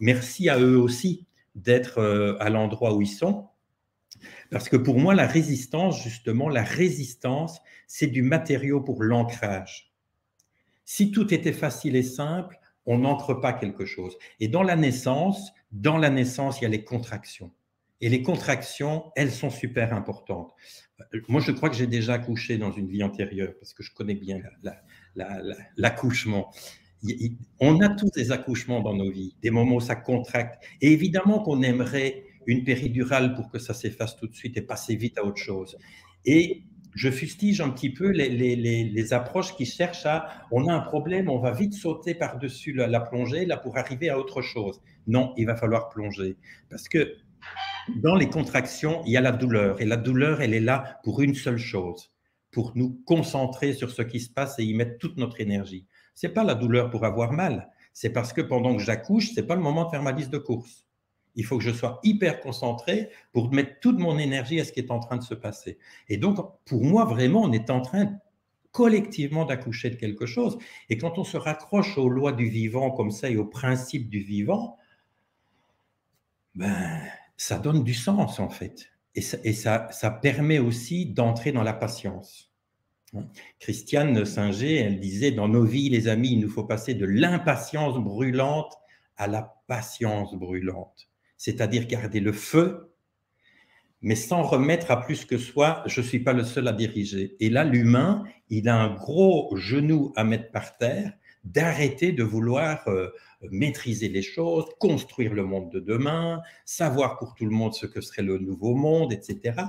merci 0.00 0.48
à 0.48 0.58
eux 0.58 0.78
aussi 0.78 1.26
d'être 1.54 1.98
euh, 1.98 2.36
à 2.40 2.48
l'endroit 2.48 2.94
où 2.94 3.02
ils 3.02 3.06
sont. 3.06 3.48
Parce 4.50 4.68
que 4.68 4.76
pour 4.76 4.98
moi, 4.98 5.14
la 5.14 5.26
résistance, 5.26 6.02
justement, 6.02 6.48
la 6.48 6.62
résistance, 6.62 7.60
c'est 7.86 8.06
du 8.06 8.22
matériau 8.22 8.80
pour 8.80 9.02
l'ancrage. 9.02 9.92
Si 10.86 11.10
tout 11.10 11.32
était 11.34 11.52
facile 11.52 11.94
et 11.94 12.02
simple, 12.02 12.58
on 12.86 12.98
n'ancre 12.98 13.34
pas 13.34 13.52
quelque 13.52 13.84
chose. 13.84 14.16
Et 14.40 14.48
dans 14.48 14.62
la 14.62 14.76
naissance, 14.76 15.52
dans 15.70 15.98
la 15.98 16.08
naissance, 16.08 16.60
il 16.60 16.64
y 16.64 16.66
a 16.66 16.70
les 16.70 16.84
contractions. 16.84 17.52
Et 18.00 18.08
les 18.08 18.22
contractions, 18.22 19.12
elles 19.16 19.30
sont 19.30 19.50
super 19.50 19.92
importantes. 19.92 20.54
Moi, 21.28 21.40
je 21.40 21.52
crois 21.52 21.70
que 21.70 21.76
j'ai 21.76 21.86
déjà 21.86 22.14
accouché 22.14 22.58
dans 22.58 22.72
une 22.72 22.88
vie 22.88 23.02
antérieure, 23.02 23.54
parce 23.58 23.74
que 23.74 23.82
je 23.82 23.92
connais 23.92 24.14
bien 24.14 24.40
l'accouchement. 25.76 26.50
On 27.60 27.80
a 27.80 27.88
tous 27.88 28.10
des 28.10 28.32
accouchements 28.32 28.80
dans 28.80 28.94
nos 28.94 29.10
vies, 29.10 29.34
des 29.42 29.50
moments 29.50 29.76
où 29.76 29.80
ça 29.80 29.96
contracte. 29.96 30.62
Et 30.80 30.92
évidemment 30.92 31.40
qu'on 31.40 31.62
aimerait 31.62 32.24
une 32.46 32.64
péridurale 32.64 33.34
pour 33.34 33.50
que 33.50 33.58
ça 33.58 33.74
s'efface 33.74 34.16
tout 34.16 34.26
de 34.26 34.34
suite 34.34 34.56
et 34.56 34.62
passer 34.62 34.96
vite 34.96 35.18
à 35.18 35.24
autre 35.24 35.38
chose. 35.38 35.76
Et 36.24 36.62
je 36.94 37.10
fustige 37.10 37.60
un 37.60 37.70
petit 37.70 37.90
peu 37.90 38.10
les, 38.10 39.12
approches 39.12 39.56
qui 39.56 39.64
cherchent 39.64 40.06
à 40.06 40.46
on 40.50 40.68
a 40.68 40.72
un 40.72 40.80
problème, 40.80 41.28
on 41.30 41.38
va 41.38 41.52
vite 41.52 41.74
sauter 41.74 42.14
par-dessus 42.14 42.72
la, 42.72 42.86
la, 42.86 43.00
plongée 43.00 43.46
là 43.46 43.56
pour 43.56 43.78
arriver 43.78 44.08
à 44.08 44.18
autre 44.18 44.42
chose. 44.42 44.80
Non, 45.06 45.32
il 45.36 45.46
va 45.46 45.56
falloir 45.56 45.88
plonger. 45.88 46.36
Parce 46.68 46.88
que 46.88 47.16
dans 47.96 48.14
les 48.14 48.28
contractions, 48.28 49.02
il 49.06 49.12
y 49.12 49.16
a 49.16 49.20
la 49.20 49.32
douleur. 49.32 49.80
Et 49.80 49.84
la 49.84 49.96
douleur, 49.96 50.40
elle 50.40 50.54
est 50.54 50.60
là 50.60 51.00
pour 51.04 51.20
une 51.20 51.34
seule 51.34 51.58
chose, 51.58 52.12
pour 52.50 52.72
nous 52.74 53.00
concentrer 53.06 53.72
sur 53.72 53.90
ce 53.90 54.02
qui 54.02 54.20
se 54.20 54.30
passe 54.30 54.58
et 54.58 54.64
y 54.64 54.74
mettre 54.74 54.98
toute 54.98 55.16
notre 55.16 55.40
énergie. 55.40 55.86
Ce 56.14 56.26
n'est 56.26 56.32
pas 56.32 56.44
la 56.44 56.54
douleur 56.54 56.90
pour 56.90 57.04
avoir 57.04 57.32
mal. 57.32 57.70
C'est 57.92 58.10
parce 58.10 58.32
que 58.32 58.40
pendant 58.40 58.76
que 58.76 58.82
j'accouche, 58.82 59.30
ce 59.30 59.40
n'est 59.40 59.46
pas 59.46 59.56
le 59.56 59.62
moment 59.62 59.84
de 59.84 59.90
faire 59.90 60.02
ma 60.02 60.12
liste 60.12 60.30
de 60.30 60.38
courses. 60.38 60.86
Il 61.34 61.44
faut 61.44 61.58
que 61.58 61.64
je 61.64 61.70
sois 61.70 61.98
hyper 62.02 62.40
concentré 62.40 63.10
pour 63.32 63.52
mettre 63.52 63.80
toute 63.80 63.98
mon 63.98 64.18
énergie 64.18 64.60
à 64.60 64.64
ce 64.64 64.72
qui 64.72 64.80
est 64.80 64.90
en 64.90 65.00
train 65.00 65.16
de 65.16 65.22
se 65.22 65.34
passer. 65.34 65.78
Et 66.08 66.18
donc, 66.18 66.38
pour 66.66 66.84
moi, 66.84 67.04
vraiment, 67.04 67.42
on 67.42 67.52
est 67.52 67.70
en 67.70 67.80
train 67.80 68.18
collectivement 68.70 69.44
d'accoucher 69.44 69.90
de 69.90 69.96
quelque 69.96 70.26
chose. 70.26 70.58
Et 70.88 70.98
quand 70.98 71.18
on 71.18 71.24
se 71.24 71.36
raccroche 71.36 71.96
aux 71.98 72.08
lois 72.08 72.32
du 72.32 72.48
vivant 72.48 72.90
comme 72.90 73.10
ça 73.10 73.30
et 73.30 73.36
aux 73.36 73.46
principes 73.46 74.08
du 74.08 74.20
vivant, 74.20 74.76
ben, 76.54 77.00
ça 77.42 77.58
donne 77.58 77.82
du 77.82 77.94
sens 77.94 78.38
en 78.38 78.48
fait. 78.48 78.92
Et 79.14 79.20
ça, 79.20 79.88
ça, 79.90 80.10
permet 80.10 80.58
aussi 80.58 81.06
d'entrer 81.06 81.52
dans 81.52 81.64
la 81.64 81.74
patience. 81.74 82.50
Christiane 83.58 84.24
Singer, 84.24 84.76
elle 84.76 85.00
disait, 85.00 85.32
dans 85.32 85.48
nos 85.48 85.64
vies, 85.64 85.90
les 85.90 86.08
amis, 86.08 86.32
il 86.32 86.40
nous 86.40 86.48
faut 86.48 86.64
passer 86.64 86.94
de 86.94 87.04
l'impatience 87.04 87.98
brûlante 87.98 88.72
à 89.18 89.26
la 89.26 89.54
patience 89.66 90.34
brûlante. 90.34 91.10
C'est-à-dire 91.36 91.86
garder 91.86 92.20
le 92.20 92.32
feu, 92.32 92.94
mais 94.00 94.14
sans 94.14 94.44
remettre 94.44 94.90
à 94.90 95.02
plus 95.02 95.26
que 95.26 95.36
soi, 95.36 95.82
je 95.84 96.00
ne 96.00 96.06
suis 96.06 96.20
pas 96.20 96.32
le 96.32 96.44
seul 96.44 96.68
à 96.68 96.72
diriger. 96.72 97.36
Et 97.38 97.50
là, 97.50 97.64
l'humain, 97.64 98.24
il 98.48 98.66
a 98.68 98.76
un 98.76 98.94
gros 98.94 99.54
genou 99.56 100.12
à 100.16 100.24
mettre 100.24 100.50
par 100.52 100.78
terre, 100.78 101.12
d'arrêter 101.44 102.12
de 102.12 102.22
vouloir 102.22 102.86
euh, 102.88 103.08
maîtriser 103.50 104.08
les 104.08 104.22
choses, 104.22 104.66
construire 104.78 105.34
le 105.34 105.44
monde 105.44 105.70
de 105.70 105.80
demain, 105.80 106.40
savoir 106.64 107.18
pour 107.18 107.34
tout 107.34 107.44
le 107.44 107.50
monde 107.50 107.74
ce 107.74 107.86
que 107.86 108.00
serait 108.00 108.22
le 108.22 108.38
nouveau 108.38 108.74
monde, 108.74 109.12
etc. 109.12 109.62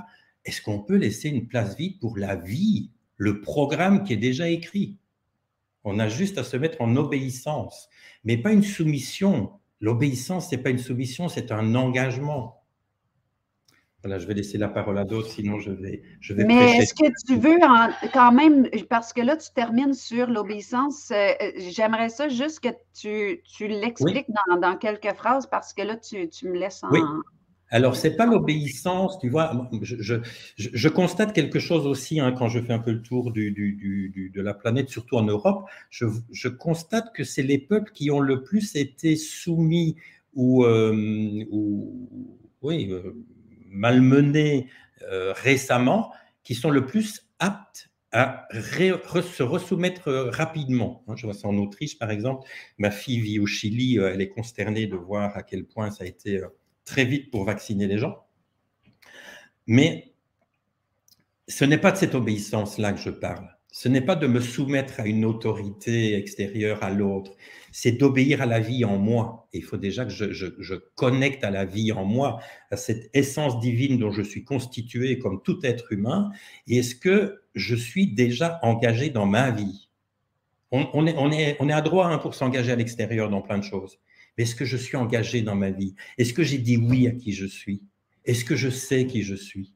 Est-ce 0.44 0.62
qu'on 0.62 0.80
peut 0.80 0.96
laisser 0.96 1.28
une 1.28 1.48
place 1.48 1.76
vide 1.76 1.98
pour 2.00 2.16
la 2.16 2.36
vie, 2.36 2.90
le 3.16 3.40
programme 3.40 4.04
qui 4.04 4.12
est 4.12 4.18
déjà 4.18 4.48
écrit? 4.48 4.98
On 5.84 5.98
a 5.98 6.08
juste 6.08 6.38
à 6.38 6.44
se 6.44 6.56
mettre 6.56 6.80
en 6.80 6.96
obéissance, 6.96 7.88
mais 8.24 8.36
pas 8.36 8.52
une 8.52 8.62
soumission. 8.62 9.52
L'obéissance, 9.80 10.50
n'est 10.50 10.58
pas 10.58 10.70
une 10.70 10.78
soumission, 10.78 11.28
c'est 11.28 11.52
un 11.52 11.74
engagement. 11.74 12.63
Voilà, 14.04 14.18
je 14.18 14.26
vais 14.26 14.34
laisser 14.34 14.58
la 14.58 14.68
parole 14.68 14.98
à 14.98 15.04
d'autres, 15.06 15.30
sinon 15.30 15.60
je 15.60 15.70
vais, 15.70 16.02
je 16.20 16.34
vais 16.34 16.44
Mais 16.44 16.76
est-ce 16.76 16.92
que 16.92 17.06
tu 17.26 17.36
veux 17.38 17.56
quand 18.12 18.32
même, 18.32 18.68
parce 18.90 19.14
que 19.14 19.22
là, 19.22 19.34
tu 19.34 19.48
termines 19.54 19.94
sur 19.94 20.26
l'obéissance, 20.26 21.10
euh, 21.10 21.30
euh, 21.40 21.52
j'aimerais 21.70 22.10
ça 22.10 22.28
juste 22.28 22.60
que 22.60 22.68
tu, 22.92 23.40
tu 23.44 23.66
l'expliques 23.66 24.26
dans, 24.60 24.76
quelques 24.76 25.14
phrases, 25.14 25.46
parce 25.46 25.72
que 25.72 25.80
là, 25.80 25.96
tu, 25.96 26.28
tu 26.28 26.50
me 26.50 26.58
laisses 26.58 26.84
en... 26.84 26.90
Oui. 26.90 27.00
Alors, 27.70 27.96
ce 27.96 28.08
n'est 28.08 28.14
pas 28.14 28.26
l'obéissance, 28.26 29.18
tu 29.20 29.30
vois, 29.30 29.70
je, 29.80 29.96
je, 29.98 30.16
je, 30.58 30.88
constate 30.90 31.32
quelque 31.32 31.58
chose 31.58 31.86
aussi 31.86 32.20
hein, 32.20 32.32
quand 32.32 32.48
je 32.48 32.60
fais 32.60 32.74
un 32.74 32.80
peu 32.80 32.92
le 32.92 33.00
tour 33.00 33.32
du, 33.32 33.52
du, 33.52 33.72
du, 33.74 34.30
de 34.34 34.42
la 34.42 34.52
planète, 34.52 34.90
surtout 34.90 35.16
en 35.16 35.24
Europe, 35.24 35.64
je, 35.88 36.48
constate 36.48 37.10
que 37.14 37.24
c'est 37.24 37.42
les 37.42 37.58
peuples 37.58 37.90
qui 37.94 38.10
ont 38.10 38.20
le 38.20 38.42
plus 38.42 38.76
été 38.76 39.16
soumis 39.16 39.96
ou, 40.34 40.62
euh, 40.66 41.42
ou 41.50 42.28
oui, 42.60 42.92
malmenés 43.74 44.68
euh, 45.02 45.32
récemment 45.32 46.12
qui 46.42 46.54
sont 46.54 46.70
le 46.70 46.86
plus 46.86 47.28
aptes 47.38 47.90
à 48.12 48.46
se 48.52 49.42
resoumettre 49.42 50.08
euh, 50.08 50.30
rapidement. 50.30 51.02
Hein, 51.08 51.14
je 51.16 51.26
vois 51.26 51.34
ça 51.34 51.48
en 51.48 51.58
Autriche, 51.58 51.98
par 51.98 52.10
exemple. 52.10 52.48
Ma 52.78 52.92
fille 52.92 53.20
vit 53.20 53.40
au 53.40 53.46
Chili, 53.46 53.98
euh, 53.98 54.12
elle 54.12 54.20
est 54.20 54.28
consternée 54.28 54.86
de 54.86 54.96
voir 54.96 55.36
à 55.36 55.42
quel 55.42 55.64
point 55.64 55.90
ça 55.90 56.04
a 56.04 56.06
été 56.06 56.40
très 56.84 57.04
vite 57.04 57.30
pour 57.30 57.44
vacciner 57.44 57.86
les 57.86 57.98
gens. 57.98 58.24
Mais 59.66 60.14
ce 61.48 61.64
n'est 61.64 61.78
pas 61.78 61.90
de 61.90 61.96
cette 61.96 62.14
obéissance-là 62.14 62.92
que 62.92 63.00
je 63.00 63.10
parle. 63.10 63.48
Ce 63.76 63.88
n'est 63.88 64.00
pas 64.00 64.14
de 64.14 64.28
me 64.28 64.40
soumettre 64.40 65.00
à 65.00 65.06
une 65.06 65.24
autorité 65.24 66.14
extérieure 66.14 66.82
à 66.84 66.90
l'autre 66.90 67.32
c'est 67.76 67.90
d'obéir 67.90 68.40
à 68.40 68.46
la 68.46 68.60
vie 68.60 68.84
en 68.84 68.98
moi. 68.98 69.48
il 69.52 69.64
faut 69.64 69.76
déjà 69.76 70.04
que 70.04 70.12
je, 70.12 70.74
connecte 70.94 71.42
à 71.42 71.50
la 71.50 71.64
vie 71.64 71.90
en 71.90 72.04
moi, 72.04 72.38
à 72.70 72.76
cette 72.76 73.10
essence 73.14 73.58
divine 73.58 73.98
dont 73.98 74.12
je 74.12 74.22
suis 74.22 74.44
constitué 74.44 75.18
comme 75.18 75.42
tout 75.42 75.58
être 75.66 75.90
humain. 75.90 76.30
Et 76.68 76.76
est-ce 76.78 76.94
que 76.94 77.42
je 77.56 77.74
suis 77.74 78.06
déjà 78.14 78.60
engagé 78.62 79.10
dans 79.10 79.26
ma 79.26 79.50
vie? 79.50 79.88
On 80.70 81.04
est 81.04 81.72
à 81.72 81.80
droit 81.80 82.06
hein, 82.06 82.18
pour 82.18 82.36
s'engager 82.36 82.70
à 82.70 82.76
l'extérieur 82.76 83.28
dans 83.28 83.42
plein 83.42 83.58
de 83.58 83.64
choses. 83.64 83.98
Mais 84.38 84.44
est-ce 84.44 84.54
que 84.54 84.64
je 84.64 84.76
suis 84.76 84.96
engagé 84.96 85.42
dans 85.42 85.56
ma 85.56 85.72
vie? 85.72 85.96
Est-ce 86.16 86.32
que 86.32 86.44
j'ai 86.44 86.58
dit 86.58 86.76
oui 86.76 87.08
à 87.08 87.10
qui 87.10 87.32
je 87.32 87.46
suis? 87.46 87.82
Est-ce 88.24 88.44
que 88.44 88.54
je 88.54 88.70
sais 88.70 89.08
qui 89.08 89.24
je 89.24 89.34
suis? 89.34 89.74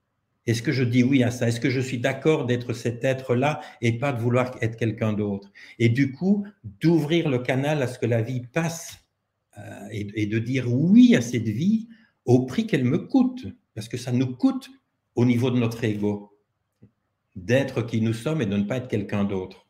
Est-ce 0.49 0.63
que 0.63 0.73
je 0.73 0.83
dis 0.83 1.03
oui 1.03 1.23
à 1.23 1.31
ça? 1.31 1.47
Est-ce 1.49 1.61
que 1.61 1.69
je 1.69 1.79
suis 1.79 1.99
d'accord 1.99 2.47
d'être 2.47 2.73
cet 2.73 3.05
être-là 3.05 3.61
et 3.83 3.99
pas 3.99 4.13
de 4.13 4.21
vouloir 4.21 4.57
être 4.63 4.77
quelqu'un 4.77 5.13
d'autre? 5.13 5.53
Et 5.79 5.91
du 5.91 6.13
coup, 6.13 6.47
d'ouvrir 6.65 7.29
le 7.29 7.39
canal 7.39 7.83
à 7.83 7.87
ce 7.87 7.99
que 7.99 8.07
la 8.07 8.23
vie 8.23 8.41
passe 8.41 8.97
euh, 9.59 9.89
et, 9.91 10.27
de 10.27 10.39
dire 10.39 10.73
oui 10.73 11.15
à 11.15 11.21
cette 11.21 11.49
vie 11.49 11.89
au 12.25 12.47
prix 12.47 12.67
qu'elle 12.67 12.85
me 12.85 12.97
coûte, 12.97 13.47
parce 13.75 13.89
que 13.89 13.99
ça 13.99 14.11
nous 14.11 14.37
coûte 14.37 14.71
au 15.17 15.27
niveau 15.27 15.51
de 15.51 15.59
notre 15.59 15.85
ego 15.85 16.39
d'être 17.37 17.83
qui 17.83 18.01
nous 18.01 18.15
sommes 18.15 18.41
et 18.41 18.47
de 18.47 18.57
ne 18.57 18.65
pas 18.65 18.79
être 18.79 18.89
quelqu'un 18.89 19.25
d'autre. 19.25 19.69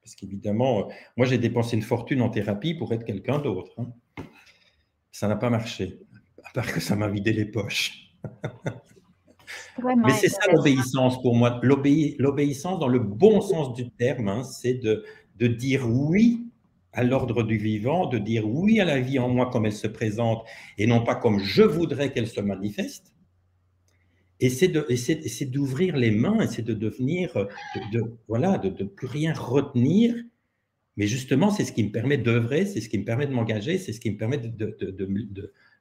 Parce 0.00 0.14
qu'évidemment, 0.14 0.80
euh, 0.80 0.92
moi 1.16 1.26
j'ai 1.26 1.38
dépensé 1.38 1.74
une 1.74 1.82
fortune 1.82 2.22
en 2.22 2.28
thérapie 2.30 2.74
pour 2.74 2.92
être 2.92 3.04
quelqu'un 3.04 3.40
d'autre. 3.40 3.72
Hein. 3.78 3.92
Ça 5.10 5.26
n'a 5.26 5.34
pas 5.34 5.50
marché, 5.50 5.98
à 6.44 6.50
part 6.52 6.72
que 6.72 6.78
ça 6.78 6.94
m'a 6.94 7.08
vidé 7.08 7.32
les 7.32 7.46
poches. 7.46 8.14
Mais 10.04 10.12
c'est 10.12 10.28
ça 10.28 10.50
l'obéissance 10.52 11.20
pour 11.22 11.34
moi. 11.34 11.60
L'obéissance, 11.62 12.78
dans 12.78 12.88
le 12.88 12.98
bon 12.98 13.40
sens 13.40 13.74
du 13.74 13.90
terme, 13.90 14.28
hein, 14.28 14.44
c'est 14.44 14.74
de, 14.74 15.04
de 15.36 15.46
dire 15.46 15.88
oui 15.88 16.46
à 16.92 17.04
l'ordre 17.04 17.42
du 17.42 17.56
vivant, 17.56 18.06
de 18.06 18.18
dire 18.18 18.48
oui 18.48 18.80
à 18.80 18.84
la 18.84 19.00
vie 19.00 19.18
en 19.18 19.28
moi 19.28 19.48
comme 19.50 19.66
elle 19.66 19.72
se 19.72 19.86
présente 19.86 20.44
et 20.76 20.86
non 20.86 21.04
pas 21.04 21.14
comme 21.14 21.38
je 21.38 21.62
voudrais 21.62 22.12
qu'elle 22.12 22.26
se 22.26 22.40
manifeste. 22.40 23.12
Et 24.40 24.48
c'est 24.48 25.46
d'ouvrir 25.46 25.96
les 25.96 26.10
mains 26.10 26.40
et 26.40 26.46
c'est 26.46 26.62
de 26.62 26.72
devenir, 26.72 27.46
de, 27.92 28.02
voilà, 28.26 28.56
de 28.56 28.70
ne 28.70 28.88
plus 28.88 29.06
rien 29.06 29.34
retenir. 29.34 30.14
Mais 30.96 31.06
justement, 31.06 31.50
c'est 31.50 31.64
ce 31.64 31.72
qui 31.72 31.84
me 31.84 31.92
permet 31.92 32.16
d'œuvrer, 32.16 32.64
c'est 32.64 32.80
ce 32.80 32.88
qui 32.88 32.98
me 32.98 33.04
permet 33.04 33.26
de 33.26 33.32
m'engager, 33.32 33.76
c'est 33.76 33.92
ce 33.92 34.00
qui 34.00 34.10
me 34.10 34.16
permet 34.16 34.38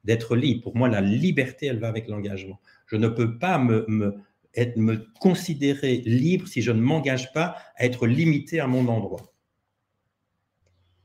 d'être 0.03 0.35
libre. 0.35 0.63
Pour 0.63 0.75
moi, 0.75 0.87
la 0.89 1.01
liberté, 1.01 1.67
elle 1.67 1.79
va 1.79 1.87
avec 1.87 2.07
l'engagement. 2.07 2.59
Je 2.85 2.95
ne 2.95 3.07
peux 3.07 3.37
pas 3.37 3.57
me, 3.57 3.85
me, 3.87 5.05
considérer 5.19 5.97
libre 5.97 6.47
si 6.47 6.61
je 6.61 6.71
ne 6.71 6.81
m'engage 6.81 7.31
pas 7.33 7.55
à 7.75 7.85
être 7.85 8.07
limité 8.07 8.59
à 8.59 8.67
mon 8.67 8.87
endroit. 8.87 9.33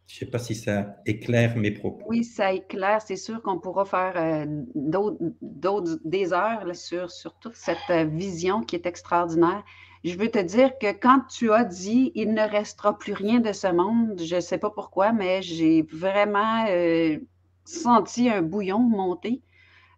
Je 0.06 0.16
ne 0.16 0.18
sais 0.20 0.30
pas 0.30 0.38
si 0.38 0.54
ça 0.54 0.96
éclaire 1.06 1.56
mes 1.56 1.72
propos. 1.72 2.04
Oui, 2.06 2.24
ça 2.24 2.52
éclaire. 2.52 3.02
C'est 3.02 3.16
sûr 3.16 3.42
qu'on 3.42 3.58
pourra 3.58 3.84
faire 3.84 4.12
euh, 4.16 4.62
d'autres, 4.74 5.98
des 6.04 6.32
heures 6.32 6.74
sur, 6.74 7.10
sur 7.10 7.36
toute 7.38 7.56
cette 7.56 7.78
euh, 7.90 8.04
vision 8.04 8.60
qui 8.60 8.76
est 8.76 8.86
extraordinaire. 8.86 9.64
Je 10.04 10.16
veux 10.18 10.30
te 10.30 10.38
dire 10.38 10.78
que 10.78 10.92
quand 10.92 11.22
tu 11.30 11.50
as 11.50 11.64
dit 11.64 12.12
il 12.14 12.34
ne 12.34 12.42
restera 12.42 12.98
plus 12.98 13.14
rien 13.14 13.40
de 13.40 13.52
ce 13.52 13.68
monde, 13.68 14.20
je 14.22 14.36
ne 14.36 14.40
sais 14.40 14.58
pas 14.58 14.70
pourquoi, 14.70 15.12
mais 15.12 15.40
j'ai 15.40 15.82
vraiment 15.82 16.66
euh, 16.68 17.18
senti 17.64 18.28
un 18.28 18.42
bouillon 18.42 18.78
monter. 18.78 19.42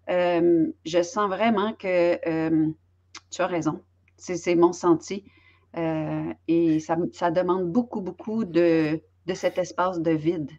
je 0.09 1.03
sens 1.03 1.29
vraiment 1.29 1.73
que 1.75 2.17
tu 3.31 3.43
as 3.43 3.47
raison. 3.47 3.81
C'est, 4.17 4.55
mon 4.55 4.73
senti. 4.73 5.25
et 5.77 6.81
ça, 6.81 6.97
ça 7.13 7.31
demande 7.31 7.71
beaucoup, 7.71 8.01
beaucoup 8.01 8.45
de, 8.45 9.01
de 9.27 9.35
cet 9.35 9.59
espace 9.59 10.01
de 10.01 10.13
vide. 10.13 10.51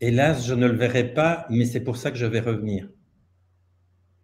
Hélas, 0.00 0.46
je 0.46 0.54
ne 0.54 0.66
le 0.66 0.76
verrai 0.76 1.04
pas, 1.12 1.46
mais 1.50 1.66
c'est 1.66 1.80
pour 1.80 1.96
ça 1.96 2.10
que 2.10 2.16
je 2.16 2.24
vais 2.26 2.40
revenir. 2.40 2.88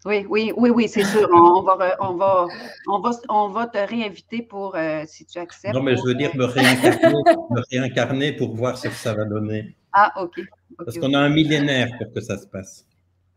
Oui, 0.06 0.24
oui, 0.28 0.52
oui, 0.56 0.70
oui, 0.70 0.88
c'est 0.88 1.02
sûr. 1.04 1.28
On, 1.32 1.62
va, 1.62 1.96
on, 2.00 2.14
va, 2.14 2.46
on, 2.86 3.00
va, 3.00 3.10
on 3.28 3.48
va 3.48 3.66
te 3.66 3.78
réinviter 3.78 4.40
pour, 4.40 4.76
euh, 4.76 5.02
si 5.04 5.26
tu 5.26 5.38
acceptes. 5.38 5.74
Non, 5.74 5.82
mais 5.82 5.96
je 5.96 6.02
veux 6.02 6.14
dire 6.14 6.34
me 6.36 6.44
réincarner, 6.44 7.22
me 7.50 7.60
réincarner 7.72 8.32
pour 8.32 8.54
voir 8.54 8.78
ce 8.78 8.86
que 8.88 8.94
ça 8.94 9.14
va 9.14 9.24
donner. 9.24 9.76
Ah, 9.92 10.12
OK. 10.22 10.40
Parce 10.78 10.98
qu'on 10.98 11.14
a 11.14 11.18
un 11.18 11.28
millénaire 11.28 11.88
pour 11.98 12.12
que 12.12 12.20
ça 12.20 12.38
se 12.38 12.46
passe. 12.46 12.86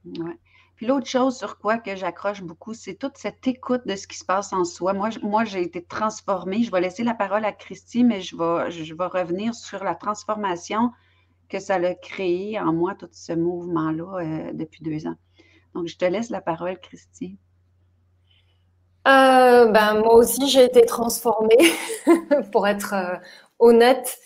Ouais. 0.06 0.38
Puis 0.76 0.88
l'autre 0.88 1.08
chose 1.08 1.38
sur 1.38 1.58
quoi 1.58 1.78
que 1.78 1.96
j'accroche 1.96 2.42
beaucoup, 2.42 2.74
c'est 2.74 2.96
toute 2.96 3.18
cette 3.18 3.46
écoute 3.46 3.82
de 3.86 3.98
ce 3.98 4.08
qui 4.08 4.18
se 4.18 4.24
passe 4.24 4.54
en 4.54 4.64
soi. 4.64 4.94
Moi, 4.94 5.10
moi 5.24 5.44
j'ai 5.44 5.62
été 5.62 5.84
transformée. 5.84 6.64
Je 6.64 6.72
vais 6.72 6.80
laisser 6.80 7.04
la 7.04 7.14
parole 7.14 7.44
à 7.44 7.52
Christy, 7.52 8.06
mais 8.06 8.22
je 8.22 8.38
vais, 8.38 8.72
je 8.72 8.94
vais 8.94 9.06
revenir 9.06 9.54
sur 9.54 9.84
la 9.84 9.96
transformation 9.96 10.92
que 11.50 11.60
ça 11.60 11.76
a 11.76 11.94
créé 11.96 12.60
en 12.60 12.72
moi, 12.72 12.96
tout 12.96 13.10
ce 13.12 13.34
mouvement-là, 13.34 14.20
euh, 14.22 14.52
depuis 14.54 14.84
deux 14.84 15.08
ans. 15.08 15.16
Donc, 15.74 15.88
je 15.88 15.98
te 15.98 16.06
laisse 16.06 16.30
la 16.30 16.42
parole, 16.42 16.80
Christy. 16.80 17.38
Euh, 19.08 19.66
ben, 19.66 20.00
moi 20.00 20.16
aussi, 20.16 20.48
j'ai 20.50 20.64
été 20.64 20.86
transformée, 20.86 21.58
pour 22.52 22.68
être 22.68 22.94
euh, 22.94 23.18
honnête. 23.58 24.18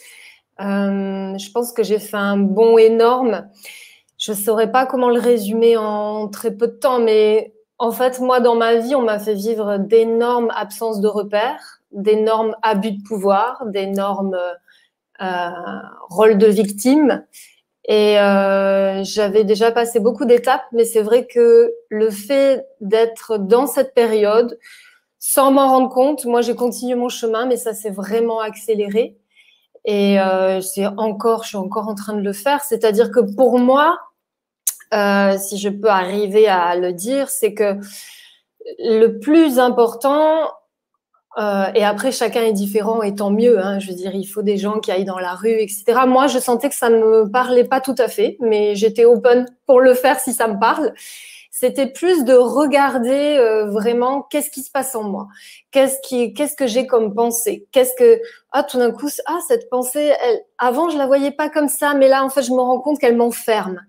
Je 0.60 1.52
pense 1.52 1.72
que 1.74 1.84
j'ai 1.84 2.00
fait 2.00 2.18
un 2.18 2.38
bond 2.38 2.78
énorme 2.78 3.50
je 4.24 4.32
ne 4.32 4.38
saurais 4.38 4.72
pas 4.72 4.86
comment 4.86 5.10
le 5.10 5.20
résumer 5.20 5.76
en 5.76 6.30
très 6.30 6.52
peu 6.52 6.68
de 6.68 6.74
temps, 6.74 7.00
mais 7.00 7.54
en 7.78 7.92
fait, 7.92 8.22
moi, 8.22 8.40
dans 8.40 8.56
ma 8.56 8.76
vie, 8.76 8.96
on 8.96 9.02
m'a 9.02 9.20
fait 9.20 9.34
vivre 9.34 9.78
d'énormes 9.78 10.50
absences 10.56 11.02
de 11.02 11.10
repères, 11.10 11.82
d'énormes 11.92 12.56
abus 12.62 12.94
de 12.94 13.04
pouvoir, 13.04 13.66
d'énormes 13.66 14.40
euh, 15.22 15.50
rôles 16.10 16.38
de 16.38 16.48
victime. 16.48 17.26
Et 17.86 18.18
euh, 18.18 19.04
j'avais 19.04 19.44
déjà 19.44 19.74
passé 19.74 20.00
beaucoup 20.00 20.24
d'étapes, 20.24 20.64
mais 20.72 20.86
c'est 20.86 21.02
vrai 21.02 21.28
que 21.28 21.74
le 21.90 22.10
fait 22.10 22.66
d'être 22.80 23.38
dans 23.38 23.68
cette 23.68 23.94
période, 23.94 24.58
sans 25.20 25.52
m'en 25.52 25.68
rendre 25.68 25.90
compte, 25.90 26.24
moi 26.24 26.42
j'ai 26.42 26.56
continué 26.56 26.96
mon 26.96 27.10
chemin, 27.10 27.46
mais 27.46 27.58
ça 27.58 27.74
s'est 27.74 27.92
vraiment 27.92 28.40
accéléré. 28.40 29.18
Et 29.86 30.20
euh, 30.20 30.62
c'est 30.62 30.86
encore, 30.86 31.44
je 31.44 31.50
suis 31.50 31.58
encore 31.58 31.88
en 31.88 31.96
train 31.96 32.14
de 32.14 32.22
le 32.22 32.34
faire. 32.34 32.64
C'est-à-dire 32.64 33.12
que 33.12 33.20
pour 33.20 33.60
moi, 33.60 34.00
euh, 34.94 35.38
si 35.38 35.58
je 35.58 35.70
peux 35.70 35.90
arriver 35.90 36.48
à 36.48 36.76
le 36.76 36.94
dire, 36.94 37.30
c'est 37.30 37.54
que 37.54 37.78
le 38.80 39.20
plus 39.20 39.60
important, 39.60 40.50
euh, 41.38 41.66
et 41.74 41.84
après 41.84 42.12
chacun 42.12 42.44
est 42.44 42.54
différent 42.54 43.02
et 43.02 43.16
tant 43.16 43.32
mieux, 43.32 43.60
hein, 43.60 43.80
je 43.80 43.90
veux 43.90 43.96
dire, 43.96 44.14
il 44.14 44.26
faut 44.26 44.44
des 44.44 44.58
gens 44.58 44.80
qui 44.80 44.92
aillent 44.92 45.04
dans 45.04 45.20
la 45.20 45.34
rue, 45.34 45.60
etc. 45.60 46.02
Moi, 46.08 46.28
je 46.28 46.40
sentais 46.40 46.70
que 46.70 46.76
ça 46.76 46.90
ne 46.90 46.98
me 46.98 47.30
parlait 47.30 47.64
pas 47.64 47.82
tout 47.82 47.96
à 47.98 48.08
fait, 48.08 48.38
mais 48.40 48.76
j'étais 48.76 49.06
open 49.06 49.46
pour 49.66 49.82
le 49.82 49.96
faire 49.96 50.20
si 50.20 50.34
ça 50.34 50.48
me 50.48 50.60
parle. 50.60 50.94
C'était 51.56 51.86
plus 51.88 52.26
de 52.26 52.34
regarder 52.34 53.38
euh, 53.38 53.70
vraiment 53.70 54.24
qu'est-ce 54.24 54.50
qui 54.50 54.64
se 54.64 54.72
passe 54.72 54.96
en 54.96 55.04
moi, 55.04 55.28
qu'est-ce 55.72 55.98
qui, 56.04 56.34
qu'est-ce 56.34 56.56
que 56.56 56.66
j'ai 56.66 56.88
comme 56.88 57.14
pensée, 57.14 57.68
qu'est-ce 57.72 57.94
que 57.94 58.20
ah 58.52 58.64
tout 58.64 58.80
d'un 58.80 58.92
coup 58.92 59.10
ah 59.28 59.38
cette 59.48 59.70
pensée, 59.70 60.14
avant 60.58 60.90
je 60.90 60.98
la 60.98 61.06
voyais 61.06 61.32
pas 61.32 61.50
comme 61.50 61.68
ça, 61.70 61.94
mais 61.94 62.08
là 62.08 62.26
en 62.26 62.30
fait 62.30 62.42
je 62.42 62.52
me 62.52 62.60
rends 62.60 62.80
compte 62.80 63.00
qu'elle 63.00 63.16
m'enferme 63.16 63.82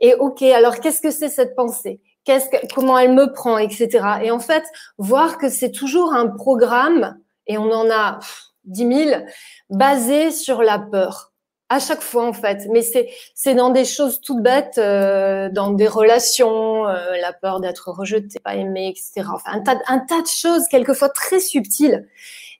et 0.00 0.14
ok, 0.14 0.42
alors 0.42 0.80
qu'est-ce 0.80 1.00
que 1.00 1.10
c'est 1.10 1.28
cette 1.28 1.54
pensée? 1.56 2.00
Qu'est-ce 2.24 2.48
que, 2.48 2.74
comment 2.74 2.98
elle 2.98 3.14
me 3.14 3.32
prend, 3.32 3.58
etc. 3.58 3.88
Et 4.22 4.30
en 4.30 4.38
fait, 4.38 4.64
voir 4.98 5.38
que 5.38 5.48
c'est 5.48 5.72
toujours 5.72 6.12
un 6.12 6.28
programme, 6.28 7.18
et 7.46 7.58
on 7.58 7.70
en 7.72 7.90
a 7.90 8.18
dix 8.64 8.84
mille, 8.84 9.26
basé 9.70 10.30
sur 10.30 10.62
la 10.62 10.78
peur. 10.78 11.32
À 11.70 11.80
chaque 11.80 12.00
fois, 12.00 12.26
en 12.26 12.32
fait. 12.32 12.66
Mais 12.70 12.82
c'est, 12.82 13.10
c'est 13.34 13.54
dans 13.54 13.70
des 13.70 13.84
choses 13.84 14.20
toutes 14.20 14.42
bêtes, 14.42 14.78
euh, 14.78 15.50
dans 15.50 15.72
des 15.72 15.86
relations, 15.86 16.88
euh, 16.88 17.16
la 17.20 17.32
peur 17.32 17.60
d'être 17.60 17.90
rejeté, 17.90 18.38
pas 18.40 18.54
aimé, 18.54 18.88
etc. 18.88 19.28
Enfin, 19.34 19.52
un 19.52 19.60
tas, 19.60 19.78
un 19.86 19.98
tas 19.98 20.22
de 20.22 20.26
choses, 20.26 20.66
quelquefois 20.70 21.10
très 21.10 21.40
subtiles. 21.40 22.08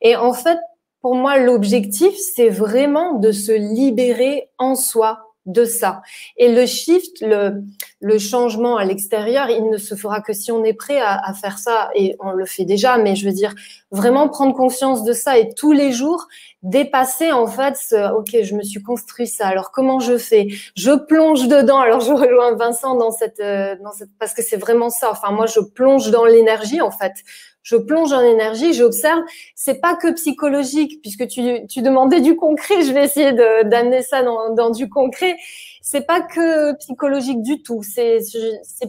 Et 0.02 0.14
en 0.16 0.32
fait, 0.32 0.58
pour 1.00 1.14
moi, 1.14 1.38
l'objectif, 1.38 2.14
c'est 2.34 2.50
vraiment 2.50 3.14
de 3.14 3.32
se 3.32 3.52
libérer 3.52 4.50
en 4.58 4.74
soi 4.74 5.27
de 5.48 5.64
ça. 5.64 6.02
Et 6.36 6.52
le 6.52 6.66
shift, 6.66 7.20
le, 7.20 7.64
le 8.00 8.18
changement 8.18 8.76
à 8.76 8.84
l'extérieur, 8.84 9.50
il 9.50 9.68
ne 9.70 9.78
se 9.78 9.94
fera 9.94 10.20
que 10.20 10.32
si 10.32 10.52
on 10.52 10.62
est 10.62 10.74
prêt 10.74 11.00
à, 11.00 11.18
à, 11.24 11.32
faire 11.32 11.58
ça. 11.58 11.90
Et 11.94 12.16
on 12.20 12.30
le 12.30 12.44
fait 12.44 12.64
déjà, 12.64 12.98
mais 12.98 13.16
je 13.16 13.26
veux 13.26 13.34
dire, 13.34 13.54
vraiment 13.90 14.28
prendre 14.28 14.54
conscience 14.54 15.02
de 15.04 15.12
ça 15.12 15.38
et 15.38 15.54
tous 15.54 15.72
les 15.72 15.92
jours 15.92 16.28
dépasser 16.62 17.30
en 17.30 17.46
fait 17.46 17.76
ce, 17.76 18.12
ok, 18.14 18.42
je 18.42 18.54
me 18.54 18.62
suis 18.62 18.82
construit 18.82 19.26
ça. 19.26 19.46
Alors 19.46 19.70
comment 19.70 20.00
je 20.00 20.18
fais? 20.18 20.48
Je 20.76 20.90
plonge 20.92 21.48
dedans. 21.48 21.78
Alors 21.78 22.00
je 22.00 22.12
rejoins 22.12 22.54
Vincent 22.56 22.96
dans 22.96 23.10
cette, 23.10 23.40
euh, 23.40 23.76
dans 23.82 23.92
cette 23.92 24.10
parce 24.18 24.34
que 24.34 24.42
c'est 24.42 24.56
vraiment 24.56 24.90
ça. 24.90 25.10
Enfin 25.10 25.30
moi, 25.30 25.46
je 25.46 25.60
plonge 25.60 26.10
dans 26.10 26.24
l'énergie 26.24 26.80
en 26.80 26.90
fait 26.90 27.14
je 27.62 27.76
plonge 27.76 28.12
en 28.12 28.22
énergie, 28.22 28.72
j'observe. 28.72 29.20
C'est 29.54 29.80
pas 29.80 29.94
que 29.94 30.12
psychologique, 30.12 31.00
puisque 31.02 31.26
tu, 31.28 31.66
tu 31.66 31.82
demandais 31.82 32.20
du 32.20 32.36
concret. 32.36 32.82
Je 32.82 32.92
vais 32.92 33.04
essayer 33.04 33.32
d'amener 33.32 34.02
ça 34.02 34.22
dans, 34.22 34.54
dans, 34.54 34.70
du 34.70 34.88
concret. 34.88 35.36
C'est 35.82 36.06
pas 36.06 36.20
que 36.20 36.74
psychologique 36.78 37.42
du 37.42 37.62
tout. 37.62 37.82
C'est 37.82 38.20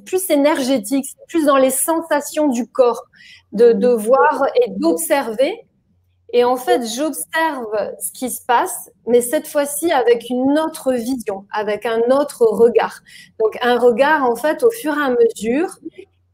plus 0.05 0.29
énergétique, 0.29 1.05
c'est 1.05 1.27
plus 1.27 1.45
dans 1.45 1.57
les 1.57 1.71
sensations 1.71 2.47
du 2.47 2.67
corps, 2.67 3.03
de, 3.51 3.73
de 3.73 3.89
voir 3.89 4.45
et 4.55 4.69
d'observer. 4.69 5.65
Et 6.31 6.43
en 6.43 6.57
fait, 6.57 6.85
j'observe 6.85 7.95
ce 7.99 8.11
qui 8.11 8.29
se 8.29 8.45
passe, 8.45 8.91
mais 9.07 9.19
cette 9.19 9.47
fois-ci 9.47 9.91
avec 9.91 10.29
une 10.29 10.59
autre 10.59 10.93
vision, 10.93 11.45
avec 11.51 11.85
un 11.87 12.01
autre 12.11 12.45
regard. 12.45 13.01
Donc 13.39 13.57
un 13.61 13.79
regard, 13.79 14.23
en 14.23 14.35
fait, 14.35 14.63
au 14.63 14.69
fur 14.69 14.93
et 14.95 15.01
à 15.01 15.09
mesure, 15.09 15.79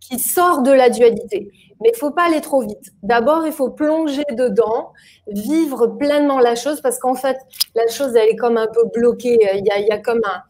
qui 0.01 0.19
sort 0.19 0.61
de 0.61 0.71
la 0.71 0.89
dualité. 0.89 1.49
Mais 1.81 1.89
il 1.93 1.97
faut 1.97 2.11
pas 2.11 2.25
aller 2.27 2.41
trop 2.41 2.61
vite. 2.61 2.93
D'abord, 3.03 3.45
il 3.45 3.51
faut 3.51 3.69
plonger 3.69 4.23
dedans, 4.31 4.93
vivre 5.27 5.87
pleinement 5.87 6.39
la 6.39 6.55
chose, 6.55 6.81
parce 6.81 6.99
qu'en 6.99 7.15
fait, 7.15 7.37
la 7.75 7.87
chose, 7.87 8.15
elle 8.15 8.29
est 8.29 8.35
comme 8.35 8.57
un 8.57 8.67
peu 8.67 8.85
bloquée. 8.93 9.37
Il 9.55 9.65
y 9.65 9.91
a, 9.91 9.97
comme 9.97 10.21
un, 10.23 10.41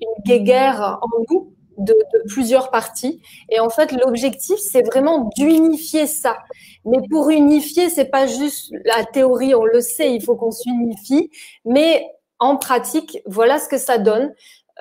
une 0.00 0.24
guéguerre 0.24 0.98
en 1.02 1.08
nous 1.30 1.52
de, 1.78 1.92
de, 1.92 2.28
plusieurs 2.28 2.70
parties. 2.70 3.20
Et 3.50 3.60
en 3.60 3.70
fait, 3.70 3.92
l'objectif, 3.92 4.58
c'est 4.58 4.82
vraiment 4.82 5.30
d'unifier 5.36 6.06
ça. 6.06 6.38
Mais 6.84 6.98
pour 7.10 7.30
unifier, 7.30 7.88
c'est 7.88 8.06
pas 8.06 8.26
juste 8.26 8.72
la 8.84 9.04
théorie, 9.04 9.54
on 9.54 9.64
le 9.64 9.80
sait, 9.80 10.14
il 10.14 10.22
faut 10.22 10.36
qu'on 10.36 10.50
s'unifie. 10.50 11.30
Mais 11.64 12.06
en 12.38 12.56
pratique, 12.56 13.18
voilà 13.26 13.58
ce 13.58 13.68
que 13.68 13.78
ça 13.78 13.98
donne. 13.98 14.32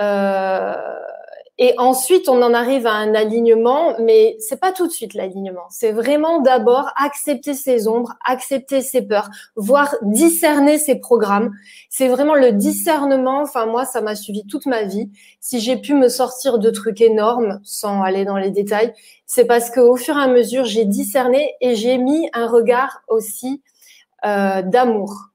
Euh, 0.01 0.73
et 1.65 1.75
ensuite, 1.77 2.27
on 2.27 2.41
en 2.41 2.53
arrive 2.53 2.85
à 2.87 2.91
un 2.91 3.15
alignement, 3.15 3.97
mais 3.97 4.35
c'est 4.39 4.59
pas 4.59 4.73
tout 4.73 4.85
de 4.85 4.91
suite 4.91 5.13
l'alignement. 5.13 5.63
C'est 5.69 5.93
vraiment 5.93 6.41
d'abord 6.41 6.89
accepter 6.97 7.53
ses 7.53 7.87
ombres, 7.87 8.15
accepter 8.25 8.81
ses 8.81 9.01
peurs, 9.01 9.29
voire 9.55 9.95
discerner 10.01 10.77
ses 10.77 10.95
programmes. 10.95 11.53
C'est 11.89 12.09
vraiment 12.09 12.35
le 12.35 12.51
discernement. 12.51 13.43
Enfin, 13.43 13.65
moi, 13.65 13.85
ça 13.85 14.01
m'a 14.01 14.13
suivi 14.13 14.45
toute 14.45 14.65
ma 14.65 14.83
vie. 14.83 15.09
Si 15.39 15.61
j'ai 15.61 15.77
pu 15.77 15.93
me 15.93 16.09
sortir 16.09 16.59
de 16.59 16.69
trucs 16.69 16.99
énormes, 16.99 17.61
sans 17.63 18.01
aller 18.01 18.25
dans 18.25 18.35
les 18.35 18.51
détails, 18.51 18.93
c'est 19.25 19.45
parce 19.45 19.69
qu'au 19.69 19.95
fur 19.95 20.17
et 20.17 20.21
à 20.21 20.27
mesure, 20.27 20.65
j'ai 20.65 20.83
discerné 20.83 21.53
et 21.61 21.75
j'ai 21.75 21.97
mis 21.97 22.29
un 22.33 22.47
regard 22.47 23.03
aussi 23.07 23.63
euh, 24.25 24.63
d'amour 24.63 25.32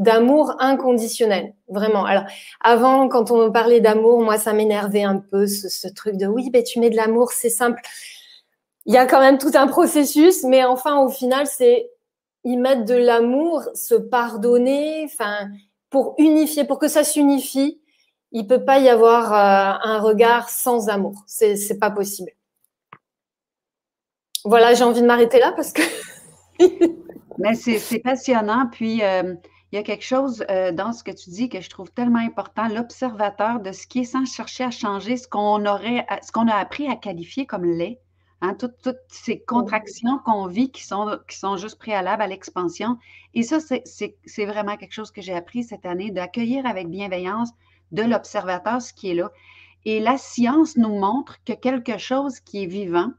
d'amour 0.00 0.56
inconditionnel, 0.60 1.52
vraiment. 1.68 2.06
Alors, 2.06 2.24
avant, 2.60 3.08
quand 3.08 3.30
on 3.30 3.44
me 3.44 3.48
parlait 3.50 3.82
d'amour, 3.82 4.22
moi, 4.22 4.38
ça 4.38 4.54
m'énervait 4.54 5.02
un 5.02 5.18
peu, 5.18 5.46
ce, 5.46 5.88
truc 5.88 6.16
de 6.16 6.26
oui, 6.26 6.48
mais 6.52 6.62
tu 6.62 6.80
mets 6.80 6.88
de 6.88 6.96
l'amour, 6.96 7.32
c'est 7.32 7.50
simple. 7.50 7.82
Il 8.86 8.94
y 8.94 8.96
a 8.96 9.04
quand 9.04 9.20
même 9.20 9.36
tout 9.36 9.52
un 9.54 9.66
processus, 9.66 10.42
mais 10.42 10.64
enfin, 10.64 11.00
au 11.00 11.10
final, 11.10 11.46
c'est 11.46 11.90
y 12.44 12.56
mettre 12.56 12.86
de 12.86 12.94
l'amour, 12.94 13.64
se 13.74 13.94
pardonner, 13.94 15.04
enfin, 15.04 15.50
pour 15.90 16.14
unifier, 16.16 16.64
pour 16.64 16.78
que 16.78 16.88
ça 16.88 17.04
s'unifie, 17.04 17.82
il 18.32 18.46
peut 18.46 18.64
pas 18.64 18.78
y 18.78 18.88
avoir 18.88 19.34
euh, 19.34 19.78
un 19.86 20.00
regard 20.00 20.48
sans 20.48 20.88
amour. 20.88 21.24
C'est, 21.26 21.56
c'est 21.56 21.78
pas 21.78 21.90
possible. 21.90 22.30
Voilà, 24.46 24.72
j'ai 24.72 24.84
envie 24.84 25.02
de 25.02 25.06
m'arrêter 25.06 25.38
là 25.40 25.52
parce 25.52 25.74
que. 25.74 25.82
mais 27.38 27.52
c'est, 27.52 27.98
passionnant. 27.98 28.66
Puis, 28.72 29.04
euh, 29.04 29.34
il 29.72 29.76
y 29.76 29.78
a 29.78 29.82
quelque 29.82 30.04
chose 30.04 30.44
euh, 30.50 30.72
dans 30.72 30.92
ce 30.92 31.04
que 31.04 31.12
tu 31.12 31.30
dis 31.30 31.48
que 31.48 31.60
je 31.60 31.70
trouve 31.70 31.90
tellement 31.92 32.18
important, 32.18 32.68
l'observateur 32.68 33.60
de 33.60 33.70
ce 33.72 33.86
qui 33.86 34.00
est 34.00 34.04
sans 34.04 34.24
chercher 34.24 34.64
à 34.64 34.70
changer, 34.70 35.16
ce 35.16 35.28
qu'on 35.28 35.64
aurait, 35.64 36.06
ce 36.22 36.32
qu'on 36.32 36.48
a 36.48 36.54
appris 36.54 36.88
à 36.88 36.96
qualifier 36.96 37.46
comme 37.46 37.64
laid. 37.64 38.00
Hein, 38.42 38.54
toutes, 38.54 38.96
ces 39.08 39.38
contractions 39.38 40.18
qu'on 40.24 40.46
vit 40.46 40.70
qui 40.70 40.82
sont, 40.82 41.18
qui 41.28 41.36
sont 41.36 41.58
juste 41.58 41.78
préalables 41.78 42.22
à 42.22 42.26
l'expansion. 42.26 42.96
Et 43.34 43.42
ça, 43.42 43.58
c'est 43.60 44.46
vraiment 44.46 44.78
quelque 44.78 44.94
chose 44.94 45.10
que 45.10 45.20
j'ai 45.20 45.34
appris 45.34 45.62
cette 45.62 45.84
année, 45.84 46.10
d'accueillir 46.10 46.64
avec 46.64 46.88
bienveillance 46.88 47.50
de 47.92 48.02
l'observateur 48.02 48.80
ce 48.80 48.94
qui 48.94 49.10
est 49.10 49.14
là. 49.14 49.30
Et 49.84 50.00
la 50.00 50.16
science 50.16 50.78
nous 50.78 50.98
montre 50.98 51.36
que 51.44 51.52
quelque 51.52 51.98
chose 51.98 52.40
qui 52.40 52.62
est 52.62 52.66
vivant, 52.66 53.12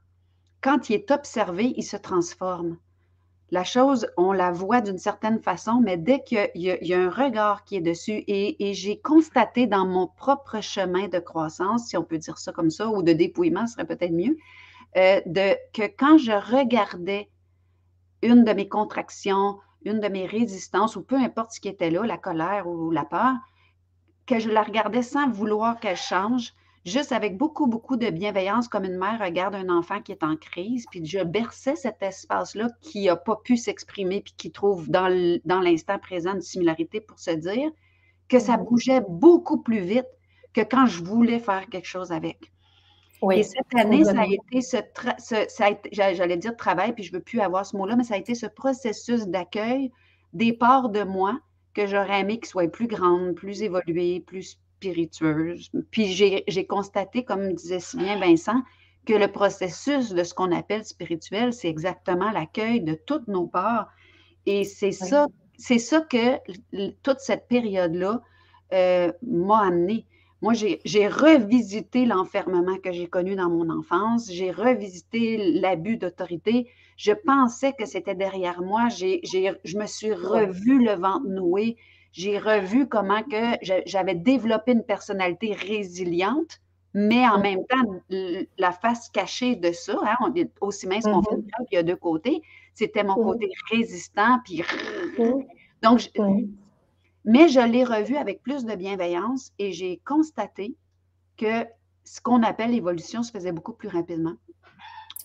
quand 0.61 0.89
il 0.89 0.93
est 0.93 1.11
observé, 1.11 1.73
il 1.77 1.83
se 1.83 1.97
transforme 1.97 2.77
la 3.51 3.65
chose, 3.65 4.07
on 4.15 4.31
la 4.31 4.51
voit 4.51 4.79
d'une 4.79 4.97
certaine 4.97 5.41
façon, 5.41 5.81
mais 5.83 5.97
dès 5.97 6.23
qu'il 6.23 6.49
y, 6.55 6.93
a 6.93 6.99
un 6.99 7.09
regard 7.09 7.65
qui 7.65 7.75
est 7.75 7.81
dessus, 7.81 8.23
et, 8.27 8.73
j'ai 8.73 8.99
constaté 8.99 9.67
dans 9.67 9.85
mon 9.85 10.07
propre 10.07 10.61
chemin 10.61 11.09
de 11.09 11.19
croissance, 11.19 11.87
si 11.87 11.97
on 11.97 12.03
peut 12.03 12.17
dire 12.17 12.37
ça 12.37 12.53
comme 12.53 12.69
ça, 12.69 12.87
ou 12.87 13.03
de 13.03 13.11
dépouillement 13.11 13.67
serait 13.67 13.85
peut-être 13.85 14.13
mieux, 14.13 14.37
euh, 14.95 15.19
que 15.73 15.83
quand 15.97 16.17
je 16.17 16.31
regardais 16.31 17.29
une 18.21 18.45
de 18.45 18.53
mes 18.53 18.69
contractions, 18.69 19.59
une 19.83 19.99
de 19.99 20.07
mes 20.07 20.25
résistances, 20.25 20.95
ou 20.95 21.03
peu 21.03 21.17
importe 21.17 21.51
ce 21.51 21.59
qui 21.59 21.67
était 21.67 21.91
là, 21.91 22.03
la 22.05 22.17
colère 22.17 22.67
ou 22.67 22.89
la 22.89 23.03
peur, 23.03 23.33
que 24.27 24.39
je 24.39 24.49
la 24.49 24.63
regardais 24.63 25.01
sans 25.01 25.29
vouloir 25.29 25.79
qu'elle 25.81 25.97
change, 25.97 26.53
juste 26.85 27.11
avec 27.11 27.37
beaucoup, 27.37 27.67
beaucoup 27.67 27.97
de 27.97 28.09
bienveillance, 28.09 28.67
comme 28.67 28.85
une 28.85 28.97
mère 28.97 29.19
regarde 29.19 29.55
un 29.55 29.69
enfant 29.69 30.01
qui 30.01 30.11
est 30.11 30.23
en 30.23 30.35
crise, 30.35 30.85
puis 30.89 31.05
je 31.05 31.19
berçais 31.19 31.75
cet 31.75 32.01
espace-là 32.01 32.69
qui 32.81 33.05
n'a 33.05 33.15
pas 33.15 33.35
pu 33.35 33.57
s'exprimer, 33.57 34.21
puis 34.21 34.33
qui 34.35 34.51
trouve 34.51 34.89
dans 34.89 35.07
l'instant 35.61 35.99
présent 35.99 36.33
une 36.33 36.41
similarité 36.41 37.01
pour 37.01 37.19
se 37.19 37.31
dire 37.31 37.71
que 38.29 38.39
ça 38.39 38.57
mmh 38.57 38.63
bougeait 38.63 39.01
beaucoup 39.09 39.61
plus 39.61 39.81
vite 39.81 40.07
que 40.53 40.61
quand 40.61 40.85
je 40.85 41.03
voulais 41.03 41.39
faire 41.39 41.67
quelque 41.69 41.87
chose 41.87 42.11
avec. 42.11 42.51
Oui, 43.21 43.39
Et 43.39 43.43
cette 43.43 43.75
année, 43.75 44.03
ça 44.03 44.21
a 44.21 44.25
été 44.25 44.61
ce, 44.61 44.77
j'allais 45.91 46.37
dire 46.37 46.55
travail, 46.55 46.93
puis 46.93 47.03
je 47.03 47.11
ne 47.11 47.17
veux 47.17 47.23
plus 47.23 47.39
avoir 47.39 47.65
ce 47.65 47.77
mot-là, 47.77 47.95
mais 47.95 48.03
ça 48.03 48.15
a 48.15 48.17
été 48.17 48.33
ce 48.33 48.47
processus 48.47 49.27
d'accueil 49.27 49.91
des 50.33 50.53
parts 50.53 50.89
de 50.89 51.03
moi 51.03 51.39
que 51.73 51.85
j'aurais 51.85 52.21
aimé 52.21 52.39
qu'ils 52.39 52.47
soient 52.47 52.67
plus 52.67 52.87
grandes, 52.87 53.35
plus 53.35 53.61
évoluées, 53.61 54.21
plus 54.21 54.57
spiritueuse. 54.81 55.69
Puis 55.91 56.07
j'ai 56.07 56.65
constaté, 56.65 57.23
comme 57.23 57.53
disait 57.53 57.79
si 57.79 57.97
bien 57.97 58.19
Vincent, 58.19 58.61
que 59.05 59.13
le 59.13 59.27
processus 59.27 60.09
de 60.09 60.23
ce 60.23 60.33
qu'on 60.33 60.51
appelle 60.51 60.85
spirituel, 60.85 61.53
c'est 61.53 61.69
exactement 61.69 62.31
l'accueil 62.31 62.81
de 62.81 62.93
toutes 62.93 63.27
nos 63.27 63.47
parts. 63.47 63.89
Et 64.45 64.63
c'est 64.63 64.91
ça, 64.91 65.27
c'est 65.57 65.79
ça 65.79 66.01
que 66.01 66.37
toute 67.03 67.19
cette 67.19 67.47
période-là 67.47 68.21
euh, 68.73 69.11
m'a 69.21 69.59
amené. 69.59 70.05
Moi, 70.41 70.53
j'ai 70.53 71.07
revisité 71.07 72.05
l'enfermement 72.05 72.77
que 72.83 72.91
j'ai 72.91 73.07
connu 73.07 73.35
dans 73.35 73.49
mon 73.49 73.69
enfance, 73.69 74.31
j'ai 74.31 74.49
revisité 74.49 75.37
l'abus 75.59 75.97
d'autorité. 75.97 76.67
Je 76.97 77.11
pensais 77.11 77.73
que 77.73 77.85
c'était 77.85 78.15
derrière 78.15 78.63
moi. 78.63 78.87
je 78.89 79.77
me 79.77 79.85
suis 79.85 80.13
revu 80.13 80.83
le 80.83 80.93
ventre 80.93 81.27
noué 81.27 81.77
j'ai 82.11 82.37
revu 82.37 82.87
comment 82.87 83.23
que 83.23 83.57
j'avais 83.85 84.15
développé 84.15 84.73
une 84.73 84.83
personnalité 84.83 85.53
résiliente, 85.53 86.59
mais 86.93 87.25
en 87.27 87.39
même 87.39 87.65
temps, 87.67 88.01
la 88.57 88.71
face 88.71 89.09
cachée 89.09 89.55
de 89.55 89.71
ça, 89.71 89.97
hein, 90.03 90.15
on 90.19 90.33
est 90.35 90.51
aussi 90.59 90.87
mince 90.87 91.05
qu'on 91.05 91.23
fait, 91.23 91.35
mm-hmm. 91.35 91.65
il 91.71 91.75
y 91.75 91.77
a 91.77 91.83
deux 91.83 91.95
côtés, 91.95 92.41
c'était 92.73 93.03
mon 93.03 93.15
côté 93.15 93.49
résistant, 93.69 94.39
puis... 94.43 94.63
Donc, 95.81 96.11
mais 97.23 97.49
je 97.49 97.59
l'ai 97.59 97.83
revu 97.83 98.17
avec 98.17 98.41
plus 98.41 98.65
de 98.65 98.75
bienveillance 98.75 99.51
et 99.59 99.71
j'ai 99.71 100.01
constaté 100.05 100.75
que 101.37 101.65
ce 102.03 102.19
qu'on 102.19 102.43
appelle 102.43 102.71
l'évolution 102.71 103.23
se 103.23 103.31
faisait 103.31 103.51
beaucoup 103.51 103.73
plus 103.73 103.89
rapidement. 103.89 104.33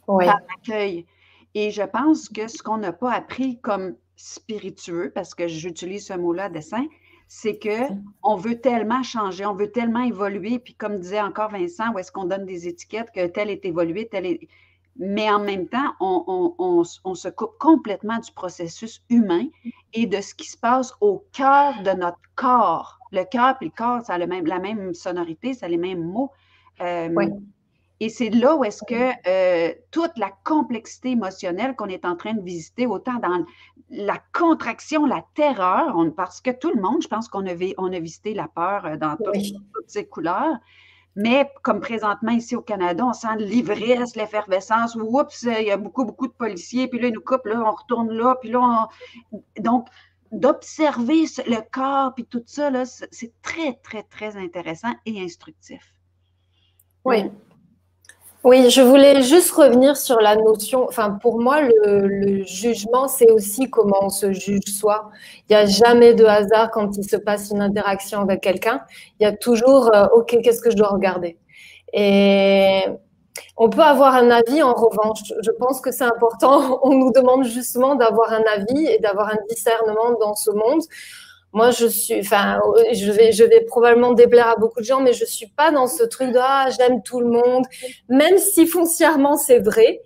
Par 0.06 0.18
l'accueil. 0.20 1.06
Et 1.54 1.70
je 1.70 1.82
pense 1.82 2.28
que 2.28 2.48
ce 2.48 2.62
qu'on 2.62 2.76
n'a 2.76 2.92
pas 2.92 3.12
appris 3.12 3.58
comme 3.60 3.96
spiritueux, 4.16 5.12
parce 5.14 5.34
que 5.34 5.46
j'utilise 5.46 6.06
ce 6.06 6.14
mot-là, 6.14 6.48
dessin, 6.48 6.86
c'est 7.28 7.58
que 7.58 7.92
on 8.22 8.36
veut 8.36 8.60
tellement 8.60 9.02
changer, 9.02 9.44
on 9.46 9.54
veut 9.54 9.70
tellement 9.70 10.02
évoluer, 10.02 10.58
puis 10.58 10.74
comme 10.74 10.98
disait 10.98 11.20
encore 11.20 11.50
Vincent, 11.50 11.92
où 11.92 11.98
est-ce 11.98 12.12
qu'on 12.12 12.24
donne 12.24 12.46
des 12.46 12.68
étiquettes 12.68 13.10
que 13.14 13.26
tel 13.26 13.50
est 13.50 13.64
évolué, 13.64 14.08
tel 14.08 14.26
est... 14.26 14.48
Mais 14.98 15.28
en 15.30 15.40
même 15.40 15.68
temps, 15.68 15.92
on, 16.00 16.84
se 16.84 17.28
coupe 17.28 17.58
complètement 17.58 18.18
du 18.18 18.32
processus 18.32 19.02
humain 19.10 19.44
et 19.92 20.06
de 20.06 20.20
ce 20.22 20.34
qui 20.34 20.48
se 20.48 20.56
passe 20.56 20.94
au 21.02 21.22
cœur 21.32 21.74
de 21.82 21.90
notre 21.90 22.20
corps. 22.34 22.98
Le 23.12 23.24
cœur 23.24 23.56
et 23.60 23.66
le 23.66 23.70
corps, 23.76 24.00
ça 24.02 24.14
a 24.14 24.18
le 24.18 24.26
même, 24.26 24.46
la 24.46 24.58
même 24.58 24.94
sonorité, 24.94 25.52
ça 25.52 25.66
a 25.66 25.68
les 25.68 25.76
mêmes 25.76 26.02
mots. 26.02 26.30
Euh, 26.80 27.10
et 28.00 28.08
c'est 28.08 28.30
là 28.30 28.56
où 28.56 28.64
est-ce 28.64 28.82
que 28.84 28.94
euh, 29.26 29.74
toute 29.90 30.16
la 30.18 30.30
complexité 30.44 31.10
émotionnelle 31.10 31.74
qu'on 31.76 31.88
est 31.88 32.04
en 32.04 32.16
train 32.16 32.34
de 32.34 32.42
visiter, 32.42 32.86
autant 32.86 33.14
dans 33.14 33.44
la 33.88 34.20
contraction, 34.34 35.06
la 35.06 35.24
terreur, 35.34 35.96
parce 36.16 36.40
que 36.40 36.50
tout 36.50 36.70
le 36.74 36.80
monde, 36.80 37.02
je 37.02 37.08
pense 37.08 37.28
qu'on 37.28 37.46
a, 37.46 37.54
on 37.78 37.92
a 37.92 37.98
visité 37.98 38.34
la 38.34 38.48
peur 38.48 38.84
euh, 38.84 38.96
dans 38.96 39.16
toutes, 39.16 39.36
ses 39.86 40.06
couleurs, 40.06 40.56
mais 41.14 41.50
comme 41.62 41.80
présentement 41.80 42.32
ici 42.32 42.54
au 42.54 42.60
Canada, 42.60 43.06
on 43.06 43.14
sent 43.14 43.36
l'ivresse, 43.38 44.14
l'effervescence, 44.16 44.94
oups, 44.96 45.42
il 45.44 45.66
y 45.66 45.70
a 45.70 45.78
beaucoup, 45.78 46.04
beaucoup 46.04 46.26
de 46.26 46.32
policiers, 46.32 46.88
puis 46.88 46.98
là, 46.98 47.08
ils 47.08 47.14
nous 47.14 47.22
coupent, 47.22 47.46
là, 47.46 47.62
on 47.64 47.70
retourne 47.70 48.12
là, 48.12 48.36
puis 48.40 48.50
là, 48.50 48.88
donc 49.58 49.88
d'observer 50.32 51.24
le 51.46 51.60
corps, 51.70 52.12
puis 52.14 52.26
tout 52.26 52.42
ça, 52.44 52.70
c'est 52.84 53.32
très, 53.40 53.74
très, 53.82 54.02
très 54.02 54.36
intéressant 54.36 54.92
et 55.06 55.22
instructif. 55.22 55.94
Oui, 57.04 57.30
oui, 58.46 58.70
je 58.70 58.80
voulais 58.80 59.22
juste 59.22 59.50
revenir 59.50 59.96
sur 59.96 60.20
la 60.20 60.36
notion. 60.36 60.86
Enfin, 60.86 61.10
pour 61.10 61.40
moi, 61.40 61.62
le, 61.62 62.44
jugement, 62.44 63.08
c'est 63.08 63.28
aussi 63.32 63.68
comment 63.68 63.98
on 64.02 64.08
se 64.08 64.32
juge 64.32 64.62
soi. 64.66 65.10
Il 65.50 65.56
n'y 65.56 65.62
a 65.62 65.66
jamais 65.66 66.14
de 66.14 66.24
hasard 66.24 66.70
quand 66.70 66.96
il 66.96 67.02
se 67.02 67.16
passe 67.16 67.50
une 67.50 67.60
interaction 67.60 68.20
avec 68.20 68.40
quelqu'un. 68.42 68.82
Il 69.18 69.24
y 69.24 69.26
a 69.26 69.32
toujours, 69.32 69.92
euh, 69.92 70.06
OK, 70.14 70.38
qu'est-ce 70.44 70.60
que 70.60 70.70
je 70.70 70.76
dois 70.76 70.90
regarder? 70.90 71.36
Et 71.92 72.82
on 73.56 73.68
peut 73.68 73.82
avoir 73.82 74.14
un 74.14 74.30
avis, 74.30 74.62
en 74.62 74.74
revanche. 74.74 75.24
Je 75.42 75.50
pense 75.50 75.80
que 75.80 75.90
c'est 75.90 76.04
important. 76.04 76.78
On 76.84 76.94
nous 76.94 77.10
demande 77.10 77.42
justement 77.42 77.96
d'avoir 77.96 78.32
un 78.32 78.44
avis 78.54 78.86
et 78.86 79.00
d'avoir 79.00 79.26
un 79.26 79.38
discernement 79.50 80.12
dans 80.20 80.36
ce 80.36 80.52
monde. 80.52 80.82
Moi, 81.52 81.70
je 81.70 81.86
suis, 81.86 82.18
enfin, 82.20 82.60
je 82.92 83.10
vais, 83.10 83.32
je 83.32 83.44
vais 83.44 83.62
probablement 83.62 84.12
déplaire 84.12 84.48
à 84.48 84.56
beaucoup 84.56 84.80
de 84.80 84.84
gens, 84.84 85.00
mais 85.00 85.12
je 85.12 85.24
suis 85.24 85.46
pas 85.46 85.70
dans 85.70 85.86
ce 85.86 86.02
truc 86.02 86.32
de 86.32 86.38
ah, 86.40 86.68
j'aime 86.76 87.02
tout 87.02 87.20
le 87.20 87.28
monde, 87.28 87.64
même 88.08 88.38
si 88.38 88.66
foncièrement 88.66 89.36
c'est 89.36 89.60
vrai. 89.60 90.02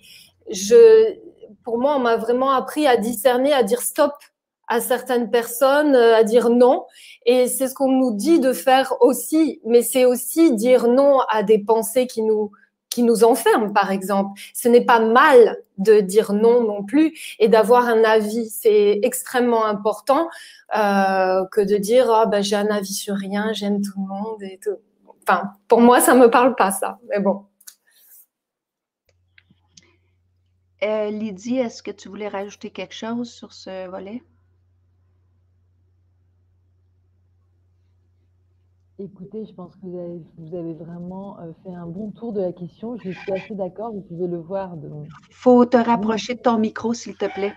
Je, 0.49 1.17
pour 1.65 1.79
moi, 1.79 1.97
on 1.97 2.01
m'a 2.01 2.17
vraiment 2.17 2.51
appris 2.51 2.87
à 2.87 2.97
discerner, 2.97 3.53
à 3.53 3.63
dire 3.63 3.83
stop 3.83 4.13
à 4.71 4.81
certaines 4.81 5.31
personnes, 5.31 5.97
euh, 5.97 6.17
à 6.17 6.23
dire 6.23 6.49
non. 6.49 6.87
Et 7.27 7.49
c'est 7.49 7.69
ce 7.69 7.75
qu'on 7.75 7.91
nous 7.91 8.15
dit 8.15 8.39
de 8.39 8.53
faire 8.53 8.95
aussi, 9.01 9.61
mais 9.67 9.83
c'est 9.83 10.05
aussi 10.05 10.55
dire 10.55 10.87
non 10.87 11.19
à 11.29 11.43
des 11.43 11.59
pensées 11.59 12.07
qui 12.07 12.23
nous 12.23 12.53
qui 12.89 13.05
nous 13.05 13.23
enferment, 13.23 13.73
par 13.73 13.93
exemple. 13.93 14.41
Ce 14.53 14.69
n'est 14.69 14.85
pas 14.85 14.99
mal 14.99 15.59
de 15.79 16.01
dire 16.01 16.33
non 16.33 16.63
non 16.63 16.85
plus 16.85 17.37
et 17.39 17.49
d'avoir 17.49 17.87
un 17.87 18.03
avis. 18.05 18.51
C'est 18.51 18.99
extrêmement 19.03 19.65
important 19.65 20.29
euh, 20.77 21.45
que 21.51 21.61
de 21.61 21.77
dire 21.77 22.07
oh, 22.09 22.29
ben, 22.29 22.43
j'ai 22.43 22.57
un 22.57 22.69
avis 22.69 22.95
sur 22.95 23.15
rien, 23.17 23.53
j'aime 23.53 23.81
tout 23.83 24.01
le 24.01 24.07
monde 24.07 24.43
et 24.43 24.59
tout. 24.63 24.79
Enfin, 25.23 25.53
pour 25.69 25.81
moi, 25.81 26.01
ça 26.01 26.15
me 26.15 26.31
parle 26.31 26.55
pas 26.55 26.71
ça. 26.71 26.99
Mais 27.09 27.21
bon. 27.21 27.47
Euh, 30.83 31.11
Lydie, 31.11 31.57
est-ce 31.57 31.83
que 31.83 31.91
tu 31.91 32.09
voulais 32.09 32.29
rajouter 32.29 32.71
quelque 32.71 32.95
chose 32.95 33.31
sur 33.31 33.53
ce 33.53 33.89
volet? 33.89 34.23
Écoutez, 38.99 39.47
je 39.47 39.55
pense 39.55 39.75
que 39.77 39.87
vous 39.87 40.55
avez, 40.55 40.75
vraiment 40.75 41.39
euh, 41.41 41.53
fait 41.65 41.75
un 41.75 41.87
bon 41.87 42.11
tour 42.11 42.33
de 42.33 42.43
la 42.43 42.53
question. 42.53 42.97
Je 42.99 43.11
suis 43.11 43.33
assez 43.33 43.55
d'accord, 43.55 43.93
vous 43.93 44.03
pouvez 44.03 44.27
le 44.27 44.39
voir. 44.39 44.75
Il 44.77 45.35
faut 45.35 45.65
te 45.65 45.79
rapprocher 45.79 46.35
de 46.35 46.41
ton 46.41 46.59
micro, 46.59 46.93
s'il 46.93 47.17
te 47.17 47.25
plaît. 47.25 47.55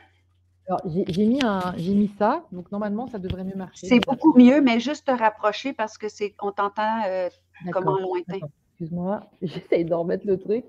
Alors, 0.67 0.81
j'ai 0.85 1.25
mis, 1.25 1.39
mis 1.77 2.11
ça, 2.17 2.45
donc 2.51 2.71
normalement, 2.71 3.07
ça 3.07 3.19
devrait 3.19 3.43
mieux 3.43 3.55
marcher. 3.55 3.87
C'est 3.87 3.99
beaucoup 3.99 4.33
mieux, 4.37 4.61
mais 4.61 4.79
juste 4.79 5.07
te 5.07 5.11
rapprocher 5.11 5.73
parce 5.73 5.97
que 5.97 6.07
c'est 6.07 6.33
on 6.41 6.51
t'entend 6.51 7.03
euh, 7.05 7.29
comme 7.71 7.87
en 7.87 7.99
lointain. 7.99 8.39
Excuse-moi, 8.71 9.21
j'essaye 9.41 9.85
d'en 9.85 10.01
remettre 10.01 10.25
le 10.25 10.37
truc. 10.37 10.65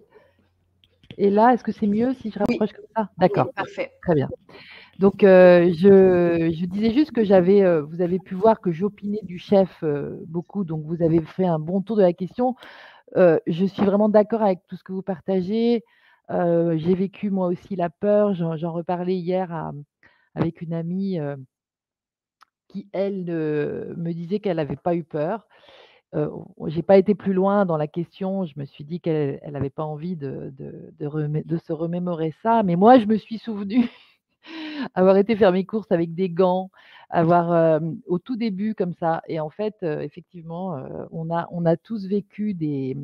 Et 1.17 1.31
là, 1.31 1.55
est-ce 1.55 1.63
que 1.63 1.73
c'est 1.73 1.87
mieux 1.87 2.13
si 2.15 2.31
je 2.31 2.39
rapproche 2.39 2.73
comme 2.73 2.87
ça? 2.97 3.09
D'accord. 3.19 3.53
parfait. 3.55 3.93
Très 4.03 4.15
bien. 4.15 4.29
Donc, 4.99 5.25
euh, 5.25 5.73
je, 5.73 6.67
disais 6.67 6.93
juste 6.93 7.13
que 7.13 7.25
j'avais, 7.25 7.63
euh, 7.63 7.83
vous 7.83 8.01
avez 8.01 8.19
pu 8.19 8.35
voir 8.35 8.61
que 8.61 8.73
j'opinais 8.73 9.21
du 9.23 9.39
chef 9.39 9.83
euh, 9.83 10.21
beaucoup, 10.27 10.65
donc 10.65 10.85
vous 10.85 11.03
avez 11.03 11.21
fait 11.21 11.47
un 11.47 11.59
bon 11.59 11.81
tour 11.81 11.97
de 11.97 12.03
la 12.03 12.13
question. 12.13 12.55
je 13.17 13.65
suis 13.67 13.85
vraiment 13.85 14.09
d'accord 14.09 14.43
avec 14.43 14.61
tout 14.69 14.77
ce 14.77 14.85
que 14.85 14.93
vous 14.93 15.03
partagez. 15.03 15.83
J'ai 16.29 16.95
vécu 16.95 17.31
moi 17.31 17.49
aussi 17.49 17.77
la 17.77 17.91
peur, 17.91 18.35
j'en, 18.35 18.73
reparlais 18.73 19.17
hier 19.17 19.73
avec 20.35 20.63
une 20.63 20.75
amie 20.75 21.19
qui, 22.69 22.89
elle, 22.93 23.25
me 23.27 24.13
disait 24.13 24.41
qu'elle 24.41 24.57
n'avait 24.57 24.77
pas 24.77 24.95
eu 24.95 25.05
peur. 25.05 25.47
Euh, 26.15 26.31
j'ai 26.67 26.83
pas 26.83 26.97
été 26.97 27.15
plus 27.15 27.33
loin 27.33 27.67
dans 27.67 27.77
la 27.77 27.89
question. 27.89 28.45
Je 28.45 28.55
me 28.57 28.65
suis 28.65 28.85
dit 28.85 29.01
qu'elle 29.01 29.41
n'avait 29.51 29.71
pas 29.71 29.85
envie 29.85 30.17
de, 30.17 30.53
se 31.01 31.73
remémorer 31.73 32.35
ça. 32.43 32.63
Mais 32.63 32.77
moi, 32.77 32.99
je 32.99 33.07
me 33.07 33.17
suis 33.17 33.39
souvenue 33.39 33.89
avoir 34.95 35.17
été 35.17 35.35
faire 35.37 35.53
mes 35.53 35.65
courses 35.65 35.91
avec 35.91 36.15
des 36.15 36.31
gants, 36.31 36.71
avoir 37.11 37.81
au 38.07 38.19
tout 38.19 38.37
début 38.37 38.75
comme 38.75 38.95
ça. 38.95 39.23
Et 39.29 39.41
en 39.41 39.51
fait, 39.51 39.83
effectivement, 39.83 40.77
on, 41.11 41.35
a, 41.35 41.49
on 41.51 41.67
a 41.67 41.77
tous 41.77 42.07
vécu 42.07 42.55
des, 42.55 42.97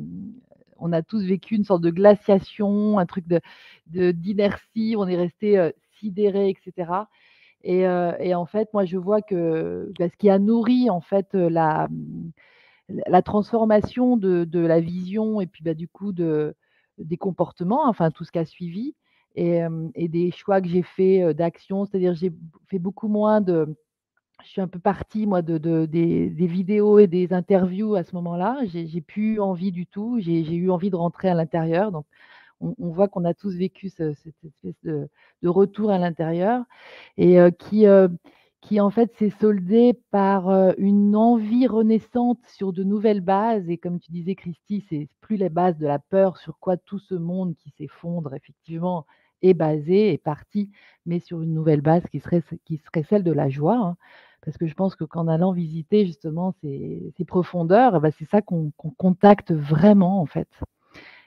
on 0.81 0.91
a 0.93 1.01
tous 1.01 1.23
vécu 1.23 1.55
une 1.55 1.63
sorte 1.63 1.81
de 1.81 1.91
glaciation, 1.91 2.99
un 2.99 3.05
truc 3.05 3.25
de 3.27 3.41
d'inertie. 3.87 4.95
on 4.97 5.07
est 5.07 5.15
resté 5.15 5.71
sidéré, 5.99 6.49
etc. 6.49 6.91
Et, 7.63 7.81
et, 7.81 8.35
en 8.35 8.45
fait, 8.45 8.69
moi, 8.73 8.85
je 8.85 8.97
vois 8.97 9.21
que 9.21 9.91
bah, 9.99 10.09
ce 10.09 10.17
qui 10.17 10.29
a 10.29 10.39
nourri 10.39 10.89
en 10.89 11.01
fait 11.01 11.33
la 11.33 11.87
la 13.07 13.21
transformation 13.21 14.17
de, 14.17 14.59
la 14.59 14.79
vision 14.79 15.41
et 15.41 15.47
puis 15.47 15.63
bah, 15.63 15.73
du 15.73 15.87
coup 15.87 16.11
de, 16.11 16.55
des 16.97 17.17
comportements, 17.17 17.87
enfin 17.87 18.11
tout 18.11 18.23
ce 18.23 18.31
qui 18.31 18.39
a 18.39 18.45
suivi, 18.45 18.95
et, 19.35 19.61
des 19.95 20.31
choix 20.31 20.61
que 20.61 20.67
j'ai 20.67 20.83
fait 20.83 21.33
d'action, 21.33 21.85
c'est-à-dire 21.85 22.13
j'ai 22.13 22.33
fait 22.67 22.79
beaucoup 22.79 23.07
moins 23.07 23.41
de... 23.41 23.75
Je 24.43 24.49
suis 24.49 24.61
un 24.61 24.67
peu 24.67 24.79
partie, 24.79 25.25
moi, 25.27 25.41
de, 25.41 25.57
des, 25.85 26.47
vidéos 26.47 26.99
et 26.99 27.07
des 27.07 27.33
interviews 27.33 27.95
à 27.95 28.03
ce 28.03 28.15
moment-là. 28.15 28.59
J'ai 28.65 29.01
plus 29.01 29.39
envie 29.39 29.71
du 29.71 29.87
tout. 29.87 30.19
J'ai 30.19 30.41
eu 30.41 30.71
envie 30.71 30.89
de 30.89 30.95
rentrer 30.95 31.29
à 31.29 31.33
l'intérieur. 31.33 31.91
Donc, 31.91 32.05
on, 32.59 32.89
voit 32.89 33.07
qu'on 33.07 33.25
a 33.25 33.33
tous 33.33 33.55
vécu 33.55 33.89
cette 33.89 34.17
espèce 34.45 34.75
de, 34.83 35.09
retour 35.43 35.91
à 35.91 35.97
l'intérieur 35.97 36.63
et 37.17 37.37
qui, 37.59 37.85
qui 38.61 38.79
en 38.79 38.89
fait 38.89 39.13
s'est 39.15 39.33
soldé 39.41 39.99
par 40.11 40.49
une 40.77 41.15
envie 41.15 41.67
renaissante 41.67 42.39
sur 42.47 42.73
de 42.73 42.83
nouvelles 42.83 43.21
bases. 43.21 43.69
Et 43.69 43.77
comme 43.77 43.99
tu 43.99 44.11
disais, 44.11 44.35
Christy, 44.35 44.85
c'est 44.89 45.07
plus 45.21 45.37
les 45.37 45.49
bases 45.49 45.77
de 45.77 45.87
la 45.87 45.99
peur 45.99 46.37
sur 46.37 46.59
quoi 46.59 46.77
tout 46.77 46.99
ce 46.99 47.15
monde 47.15 47.55
qui 47.55 47.71
s'effondre 47.71 48.33
effectivement 48.33 49.05
est 49.41 49.53
basé, 49.53 50.13
est 50.13 50.17
parti, 50.17 50.69
mais 51.05 51.19
sur 51.19 51.41
une 51.41 51.53
nouvelle 51.53 51.81
base 51.81 52.03
qui 52.11 52.19
serait, 52.19 52.43
qui 52.65 52.77
serait 52.77 53.03
celle 53.03 53.23
de 53.23 53.31
la 53.31 53.49
joie. 53.49 53.77
Hein. 53.77 53.97
Parce 54.43 54.57
que 54.57 54.67
je 54.67 54.73
pense 54.73 54.95
que 54.95 55.03
qu'en 55.03 55.27
allant 55.27 55.51
visiter 55.51 56.05
justement 56.05 56.53
ces, 56.61 57.13
profondeurs, 57.27 57.95
eh 57.95 57.99
ben, 57.99 58.11
c'est 58.17 58.29
ça 58.29 58.41
qu'on 58.41 58.71
contacte 58.97 59.51
vraiment 59.51 60.21
en 60.21 60.25
fait. 60.25 60.49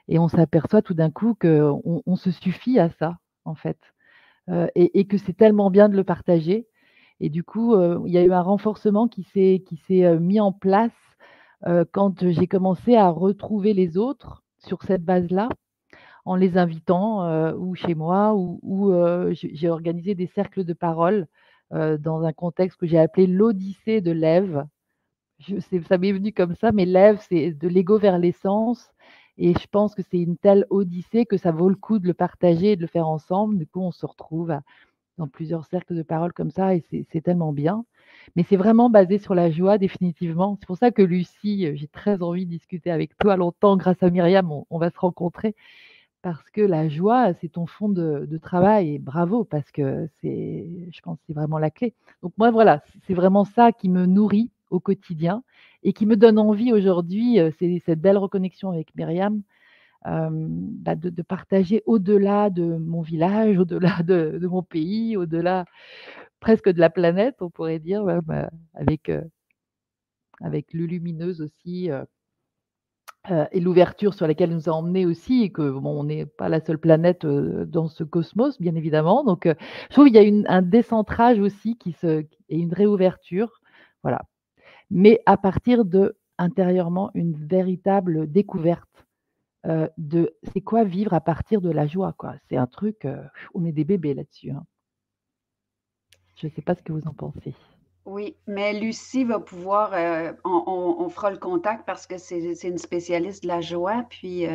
Et 0.09 0.19
on 0.19 0.29
s'aperçoit 0.29 0.83
tout 0.83 0.95
d'un 0.95 1.11
coup 1.11 1.35
qu'on 1.41 2.03
on 2.05 2.17
se 2.17 2.31
suffit 2.31 2.79
à 2.79 2.91
ça 2.91 3.19
en 3.45 3.55
fait. 3.55 3.79
et, 4.75 5.01
et, 5.01 5.07
que 5.07 5.17
c'est 5.17 5.33
tellement 5.33 5.71
bien 5.71 5.89
de 5.89 5.97
le 5.97 6.05
partager 6.05 6.67
et 7.21 7.31
du 7.31 7.45
coup, 7.45 7.75
il 8.07 8.13
y 8.13 8.19
a 8.19 8.25
eu 8.25 8.33
un 8.33 8.43
renforcement 8.43 9.09
qui 9.09 9.23
s'est 9.33 10.19
mis 10.19 10.41
en 10.41 10.53
place 10.53 10.93
quand 11.93 12.29
j'ai 12.31 12.47
commencé 12.47 12.97
à 12.97 13.09
retrouver 13.09 13.73
les 13.73 13.97
autres 13.97 14.43
sur 14.59 14.83
cette 14.83 15.05
base-là, 15.05 15.49
en 16.25 16.37
les 16.37 16.59
invitant 16.59 17.53
ou 17.55 17.75
chez 17.75 17.95
moi, 17.95 18.35
ou, 18.35 18.93
j'ai 19.33 19.69
organisé 19.69 20.15
des 20.15 20.27
cercles 20.27 20.65
de 20.65 20.73
parole 20.73 21.27
dans 21.71 22.23
un 22.23 22.33
contexte 22.33 22.79
que 22.79 22.87
j'ai 22.87 22.99
appelé 22.99 23.27
l'Odyssée 23.27 24.01
de 24.01 24.13
l'Ève. 24.13 24.65
ça 25.89 25.99
m'est 25.99 26.13
venu 26.13 26.33
comme 26.33 26.55
ça, 26.55 26.73
mais 26.73 26.85
l'Ève, 26.85 27.19
c'est 27.29 27.53
de 27.53 27.69
l'ego 27.69 27.99
vers 27.99 28.19
l'essence. 28.19 28.91
Et 29.37 29.53
je 29.53 29.67
pense 29.67 29.95
que 29.95 30.03
c'est 30.03 30.19
une 30.21 30.37
telle 30.37 30.65
odyssée 30.71 31.27
que 31.27 31.37
ça 31.37 31.51
vaut 31.51 31.69
le 31.69 31.75
coup 31.75 31.99
de 31.99 32.07
le 32.07 32.15
partager 32.15 32.73
et 32.73 32.77
de 32.77 32.83
le 32.83 32.87
faire 32.87 33.09
ensemble. 33.09 33.59
Du 33.59 33.67
coup, 33.67 33.81
on 33.81 33.91
se 33.91 34.07
retrouve 34.07 34.57
dans 35.19 35.29
plusieurs 35.29 35.65
cercles 35.67 35.95
de 35.95 36.03
parole 36.03 36.33
comme 36.33 36.51
ça, 36.51 36.75
et 36.75 36.85
c'est 36.91 37.21
tellement 37.21 37.53
bien. 37.53 37.85
Mais 38.37 38.45
c'est 38.49 38.57
vraiment 38.57 38.91
basé 38.91 39.19
sur 39.19 39.35
la 39.35 39.51
joie, 39.51 39.79
définitivement. 39.79 40.57
C'est 40.61 40.67
pour 40.67 40.77
ça 40.77 40.91
que 40.91 41.03
Lucie, 41.03 41.67
euh, 41.67 41.75
j'ai 41.75 41.89
très 41.89 42.23
envie 42.23 42.47
de 42.47 42.51
discuter 42.51 42.91
avec 42.91 43.17
toi 43.19 43.37
longtemps. 43.37 43.77
Grâce 43.77 44.03
à 44.03 44.11
Myriam, 44.11 44.51
on, 44.71 44.79
va 44.79 44.91
se 44.91 44.99
rencontrer. 44.99 45.55
Parce 46.25 46.49
que 46.53 46.63
la 46.63 46.89
joie, 46.89 47.35
c'est 47.35 47.51
ton 47.51 47.67
fond 47.67 47.91
de, 47.91 48.39
travail. 48.39 48.95
Et 48.95 48.99
bravo, 48.99 49.45
parce 49.45 49.71
que 49.71 50.09
c'est, 50.23 50.89
je 50.91 51.01
pense 51.03 51.19
c'est 51.27 51.35
vraiment 51.35 51.59
la 51.59 51.71
clé. 51.71 51.93
Donc 52.23 52.33
moi, 52.39 52.51
voilà, 52.51 52.83
c'est 53.07 53.13
vraiment 53.13 53.45
ça 53.45 53.73
qui 53.73 53.91
me 53.91 54.07
nourrit 54.07 54.51
au 54.71 54.81
quotidien 54.81 55.43
et 55.83 55.93
qui 55.93 56.07
me 56.07 56.17
donne 56.17 56.39
envie 56.39 56.73
aujourd'hui. 56.73 57.39
C'est 57.59 57.83
cette 57.85 58.01
belle 58.01 58.17
reconnexion 58.17 58.71
avec 58.71 58.95
Myriam 58.95 59.43
bah, 60.07 60.95
de, 60.95 61.23
partager 61.23 61.83
au-delà 61.85 62.49
de 62.49 62.79
mon 62.79 63.03
village, 63.03 63.59
au-delà 63.59 64.03
de, 64.03 64.47
mon 64.47 64.63
pays, 64.63 65.19
au-delà 65.19 65.67
presque 66.41 66.71
de 66.71 66.81
la 66.81 66.89
planète, 66.89 67.37
on 67.43 67.51
pourrait 67.51 67.81
dire, 67.81 68.03
avec, 68.73 69.13
avec 70.41 70.73
Lulumineuse 70.73 71.43
aussi. 71.43 71.91
Et 73.53 73.61
l'ouverture 73.61 74.15
sur 74.15 74.27
laquelle 74.27 74.51
nous 74.55 74.69
a 74.69 74.73
emmenés 74.73 75.07
aussi, 75.07 75.43
et 75.45 75.51
que 75.51 75.63
on 75.63 76.05
n'est 76.05 76.27
pas 76.27 76.49
la 76.49 76.61
seule 76.61 76.79
planète 76.79 77.25
dans 77.25 77.89
ce 77.89 78.05
cosmos, 78.05 78.61
bien 78.61 78.75
évidemment. 78.75 79.25
Donc, 79.25 79.47
je 79.47 79.95
trouve 79.95 80.07
qu'il 80.07 80.17
y 80.17 80.47
a 80.47 80.53
un 80.53 80.63
décentrage 80.63 81.39
aussi 81.39 81.79
qui 81.79 81.93
se, 81.93 82.27
et 82.49 82.59
une 82.59 82.75
réouverture, 82.75 83.61
voilà. 84.03 84.23
Mais 84.91 85.21
à 85.27 85.37
partir 85.37 85.85
de 85.85 86.19
intérieurement 86.37 87.11
une 87.15 87.35
véritable 87.35 88.31
découverte 88.31 89.07
de 89.97 90.37
c'est 90.53 90.61
quoi 90.61 90.85
vivre 90.85 91.15
à 91.15 91.23
partir 91.23 91.63
de 91.63 91.71
la 91.71 91.87
joie, 91.87 92.13
quoi. 92.19 92.35
C'est 92.49 92.59
un 92.59 92.67
truc, 92.67 93.07
on 93.55 93.65
est 93.65 93.73
des 93.73 93.85
bébés 93.85 94.13
là-dessus. 94.13 94.51
Hein. 94.51 94.65
Je 96.37 96.49
ne 96.49 96.53
sais 96.53 96.63
pas 96.63 96.75
ce 96.75 96.83
que 96.83 96.93
vous 96.93 97.07
en 97.07 97.15
pensez. 97.15 97.55
Oui, 98.07 98.37
mais 98.47 98.75
Lucie 98.75 99.25
va 99.25 99.41
pouvoir, 99.41 99.93
on, 100.45 101.09
fera 101.09 101.31
le 101.31 101.39
contact 101.39 101.87
parce 101.87 102.07
que 102.07 102.19
c'est 102.19 102.53
une 102.65 102.79
spécialiste 102.79 103.43
de 103.45 103.49
la 103.49 103.63
joie. 103.63 104.05
Puis, 104.11 104.47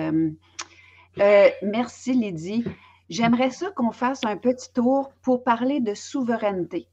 merci 1.61 2.13
Lydie. 2.13 2.63
J'aimerais 3.09 3.49
ça 3.49 3.71
qu'on 3.71 3.91
fasse 3.91 4.23
un 4.23 4.37
petit 4.37 4.71
tour 4.71 5.11
pour 5.23 5.43
parler 5.43 5.79
de 5.79 5.95
souveraineté 5.95 6.87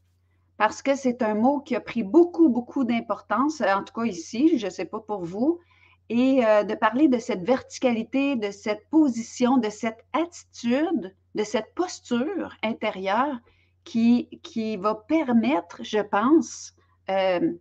parce 0.57 0.83
que 0.83 0.95
c'est 0.95 1.23
un 1.23 1.35
mot 1.35 1.61
qui 1.61 1.77
a 1.77 1.81
pris 1.81 2.03
beaucoup, 2.03 2.49
beaucoup 2.49 2.85
d'importance, 2.85 3.61
en 3.61 3.83
tout 3.85 3.93
cas 3.93 4.07
ici, 4.07 4.59
je 4.59 4.67
ne 4.67 4.71
sais 4.71 4.85
pas 4.85 5.01
pour 5.01 5.25
vous, 5.25 5.61
et 6.09 6.45
euh, 6.45 6.63
de 6.63 6.75
parler 6.75 7.09
de 7.09 7.19
cette 7.19 7.43
verticalité, 7.43 8.37
de 8.37 8.51
cette 8.51 8.89
position, 8.91 9.59
de 9.59 9.71
cette 9.71 10.05
attitude, 10.13 11.15
de 11.35 11.45
cette 11.45 11.75
posture 11.75 12.55
intérieure 12.63 13.37
qui, 13.87 14.29
qui 14.43 14.77
va 14.77 14.97
permettre, 14.97 15.83
je 15.83 16.01
pense, 16.01 16.75
euh, 17.09 17.53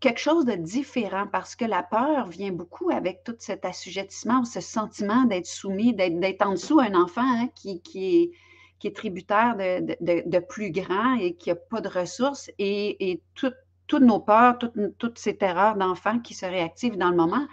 quelque 0.00 0.20
chose 0.20 0.46
de 0.46 0.54
différent 0.54 1.26
parce 1.30 1.56
que 1.56 1.64
la 1.64 1.82
peur 1.82 2.28
vient 2.28 2.52
beaucoup 2.52 2.90
avec 2.90 3.24
tout 3.24 3.34
cet 3.38 3.64
assujettissement, 3.64 4.44
ce 4.44 4.60
sentiment 4.60 5.24
d'être 5.24 5.46
soumis, 5.46 5.94
d'être 5.94 6.46
en 6.46 6.52
dessous 6.52 6.80
un 6.80 6.94
enfant 6.94 7.22
hein, 7.24 7.48
qui, 7.56 7.82
qui, 7.82 8.22
est, 8.22 8.30
qui, 8.78 8.86
est, 8.86 8.96
tributaire 8.96 9.56
de, 9.56 9.96
de, 10.00 10.38
plus 10.38 10.70
grand 10.70 11.16
et 11.16 11.34
qui 11.34 11.50
n'a 11.50 11.56
pas 11.56 11.80
de 11.80 11.88
ressources 11.88 12.48
et, 12.58 13.10
et 13.10 13.20
tout, 13.34 13.52
toutes 13.88 14.02
nos 14.02 14.20
peurs, 14.20 14.58
toutes, 14.98 15.18
ces 15.18 15.36
terreurs 15.36 15.74
d'enfants 15.74 16.20
qui 16.20 16.34
se 16.34 16.46
réactivent 16.46 16.96
dans 16.96 17.10
le 17.10 17.16
moment. 17.16 17.46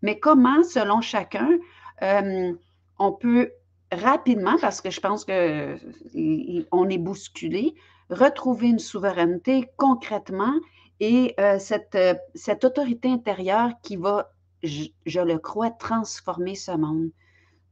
Mais 0.00 0.18
comment, 0.20 0.62
selon 0.62 1.00
chacun, 1.00 1.58
euh, 2.02 2.52
on 2.98 3.12
peut 3.12 3.50
rapidement, 3.92 4.56
parce 4.60 4.80
que 4.80 4.90
je 4.90 5.00
pense 5.00 5.24
qu'on 5.24 6.88
est 6.88 6.98
bousculé, 6.98 7.74
retrouver 8.10 8.68
une 8.68 8.78
souveraineté 8.78 9.68
concrètement 9.76 10.54
et 11.00 11.34
euh, 11.40 11.58
cette, 11.58 11.98
cette, 12.34 12.64
autorité 12.64 13.08
intérieure 13.08 13.70
qui 13.82 13.96
va, 13.96 14.32
je, 14.62 15.20
le 15.20 15.38
crois, 15.38 15.70
transformer 15.70 16.54
ce 16.54 16.72
monde. 16.72 17.10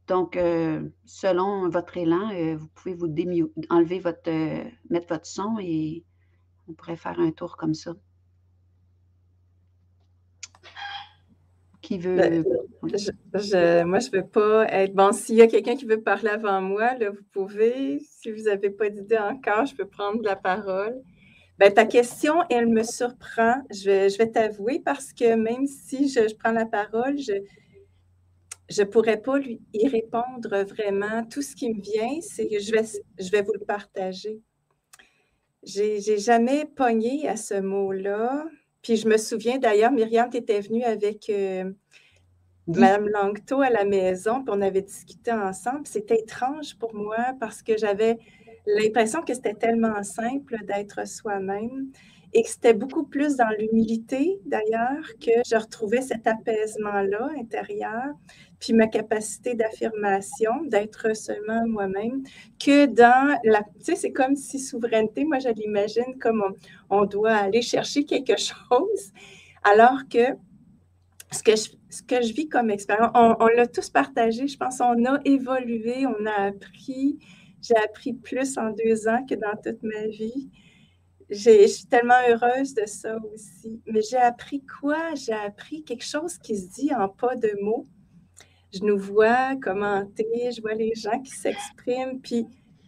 Donc, 0.09 0.37
euh, 0.37 0.89
selon 1.05 1.69
votre 1.69 1.97
élan, 1.97 2.31
vous 2.57 2.69
pouvez 2.69 2.95
vous 2.95 3.09
enlever 3.69 4.01
votre, 4.01 4.31
mettre 4.91 5.09
votre 5.09 5.27
son 5.27 5.59
et 5.61 6.05
on 6.69 6.73
pourrait 6.73 6.97
faire 6.97 7.21
un 7.21 7.31
tour 7.31 7.57
comme 7.57 7.75
ça. 7.75 7.95
Qui 11.91 11.99
veut. 11.99 12.15
Ben, 12.15 12.45
moi, 12.83 13.99
je 13.99 14.12
ne 14.15 14.17
veux 14.17 14.29
pas 14.29 14.65
être. 14.69 14.95
Bon, 14.95 15.11
s'il 15.11 15.35
y 15.35 15.43
a 15.43 15.49
quelqu'un 15.49 15.75
qui 15.75 15.87
veut 15.87 16.01
parler 16.01 16.29
avant 16.29 16.61
moi, 16.61 16.95
là, 16.95 17.11
vous 17.11 17.25
pouvez. 17.33 17.99
Si 17.99 18.31
vous 18.31 18.45
n'avez 18.45 18.71
pas 18.71 18.91
d'idée 18.91 19.19
encore, 19.19 19.67
je 19.67 19.75
peux 19.75 19.89
prendre 19.89 20.23
la 20.23 20.37
parole. 20.37 20.95
Ben, 21.59 21.75
ta 21.75 21.87
question, 21.87 22.45
elle 22.49 22.69
me 22.69 22.85
surprend. 22.85 23.55
Je 23.73 23.87
vais, 23.87 24.09
je 24.09 24.19
vais 24.19 24.31
t'avouer 24.31 24.79
parce 24.79 25.12
que 25.12 25.35
même 25.35 25.67
si 25.67 26.09
je, 26.09 26.33
prends 26.37 26.53
la 26.53 26.65
parole, 26.65 27.19
je 27.19 27.33
ne 28.79 28.85
pourrais 28.87 29.21
pas 29.21 29.39
lui 29.39 29.61
y 29.75 29.89
répondre 29.89 30.62
vraiment. 30.62 31.25
Tout 31.25 31.43
ce 31.43 31.57
qui 31.57 31.75
me 31.75 31.83
vient, 31.83 32.21
c'est 32.21 32.47
que 32.47 32.61
je 32.61 32.71
vais, 32.71 32.85
je 33.19 33.31
vais 33.33 33.43
vous 33.43 33.55
le 33.55 33.65
partager. 33.67 34.41
J'ai 35.65 36.19
jamais 36.19 36.67
pogné 36.67 37.29
à 37.29 37.35
ce 37.35 37.61
mot-là. 37.61 38.45
Puis 38.82 38.97
je 38.97 39.09
me 39.09 39.16
souviens 39.16 39.59
d'ailleurs, 39.59 39.93
Myriam, 39.93 40.31
tu 40.31 40.39
étais 40.39 40.61
venue 40.61 40.85
avec 40.85 41.28
euh, 41.28 41.70
Madame 42.66 43.09
Langto 43.09 43.61
à 43.61 43.70
la 43.70 43.85
maison, 43.85 44.43
puis 44.43 44.55
on 44.57 44.61
avait 44.62 44.82
discuté 44.82 45.32
ensemble. 45.32 45.86
C'était 45.86 46.20
étrange 46.20 46.77
pour 46.78 46.94
moi 46.94 47.35
parce 47.39 47.62
que 47.62 47.77
j'avais 47.77 48.19
l'impression 48.66 49.23
que 49.23 49.35
c'était 49.35 49.55
tellement 49.55 50.02
simple 50.02 50.57
d'être 50.66 51.07
soi-même. 51.07 51.90
et 52.32 52.44
que 52.44 52.48
c'était 52.48 52.74
beaucoup 52.74 53.02
plus 53.05 53.35
dans 53.35 53.51
l'humilité, 53.59 54.39
d'ailleurs, 54.47 55.02
que 55.20 55.32
je 55.44 55.57
retrouvais 55.57 56.01
cet 56.01 56.28
apaisement-là 56.28 57.28
intérieur, 57.36 58.05
puis 58.61 58.74
ma 58.74 58.87
capacité 58.87 59.55
d'affirmation, 59.55 60.62
d'être 60.65 61.16
seulement 61.16 61.66
moi-même, 61.66 62.23
que 62.59 62.87
dans 62.87 63.39
la... 63.43 63.62
Tu 63.62 63.85
sais, 63.85 63.97
c'est 63.97 64.12
comme 64.12 64.37
si 64.37 64.61
souveraineté, 64.61 65.24
moi, 65.24 65.39
je 65.39 65.49
l'imagine 65.49 66.19
comme 66.20 66.55
on, 66.91 67.07
doit 67.07 67.32
aller 67.32 67.62
chercher 67.62 68.05
quelque 68.05 68.37
chose, 68.39 69.12
alors 69.65 70.01
que 70.11 70.37
ce 71.32 71.43
que 71.43 71.57
je, 71.57 71.70
ce 71.89 72.03
que 72.03 72.23
je 72.23 72.35
vis 72.35 72.49
comme 72.49 72.70
expérience, 72.70 73.11
on, 73.15 73.35
on 73.41 73.47
l'a 73.47 73.66
tous 73.66 73.89
partagé, 73.89 74.47
je 74.47 74.59
pense, 74.59 74.81
on 74.81 75.05
a 75.07 75.19
évolué, 75.24 76.07
on 76.07 76.27
a 76.27 76.49
appris, 76.49 77.19
j'ai 77.62 77.77
appris 77.77 78.12
plus 78.12 78.59
en 78.59 78.70
deux 78.73 79.09
ans 79.09 79.24
que 79.27 79.35
dans 79.35 79.57
toute 79.62 79.82
ma 79.82 80.07
vie. 80.07 80.51
Je 81.31 81.66
suis 81.66 81.87
tellement 81.87 82.20
heureuse 82.28 82.74
de 82.74 82.87
ça 82.87 83.16
aussi. 83.32 83.81
Mais 83.87 84.01
j'ai 84.03 84.16
appris 84.16 84.65
quoi? 84.81 85.15
J'ai 85.15 85.32
appris 85.32 85.85
quelque 85.85 86.05
chose 86.05 86.39
qui 86.39 86.57
se 86.57 86.69
dit 86.69 86.93
en 86.93 87.09
pas 87.09 87.37
de 87.37 87.53
mots. 87.62 87.87
Je 88.73 88.85
nous 88.85 88.99
vois 88.99 89.57
commenter, 89.57 90.51
je 90.55 90.61
vois 90.61 90.75
les 90.75 90.95
gens 90.95 91.21
qui 91.21 91.33
s'expriment. 91.33 92.21
Puis 92.21 92.47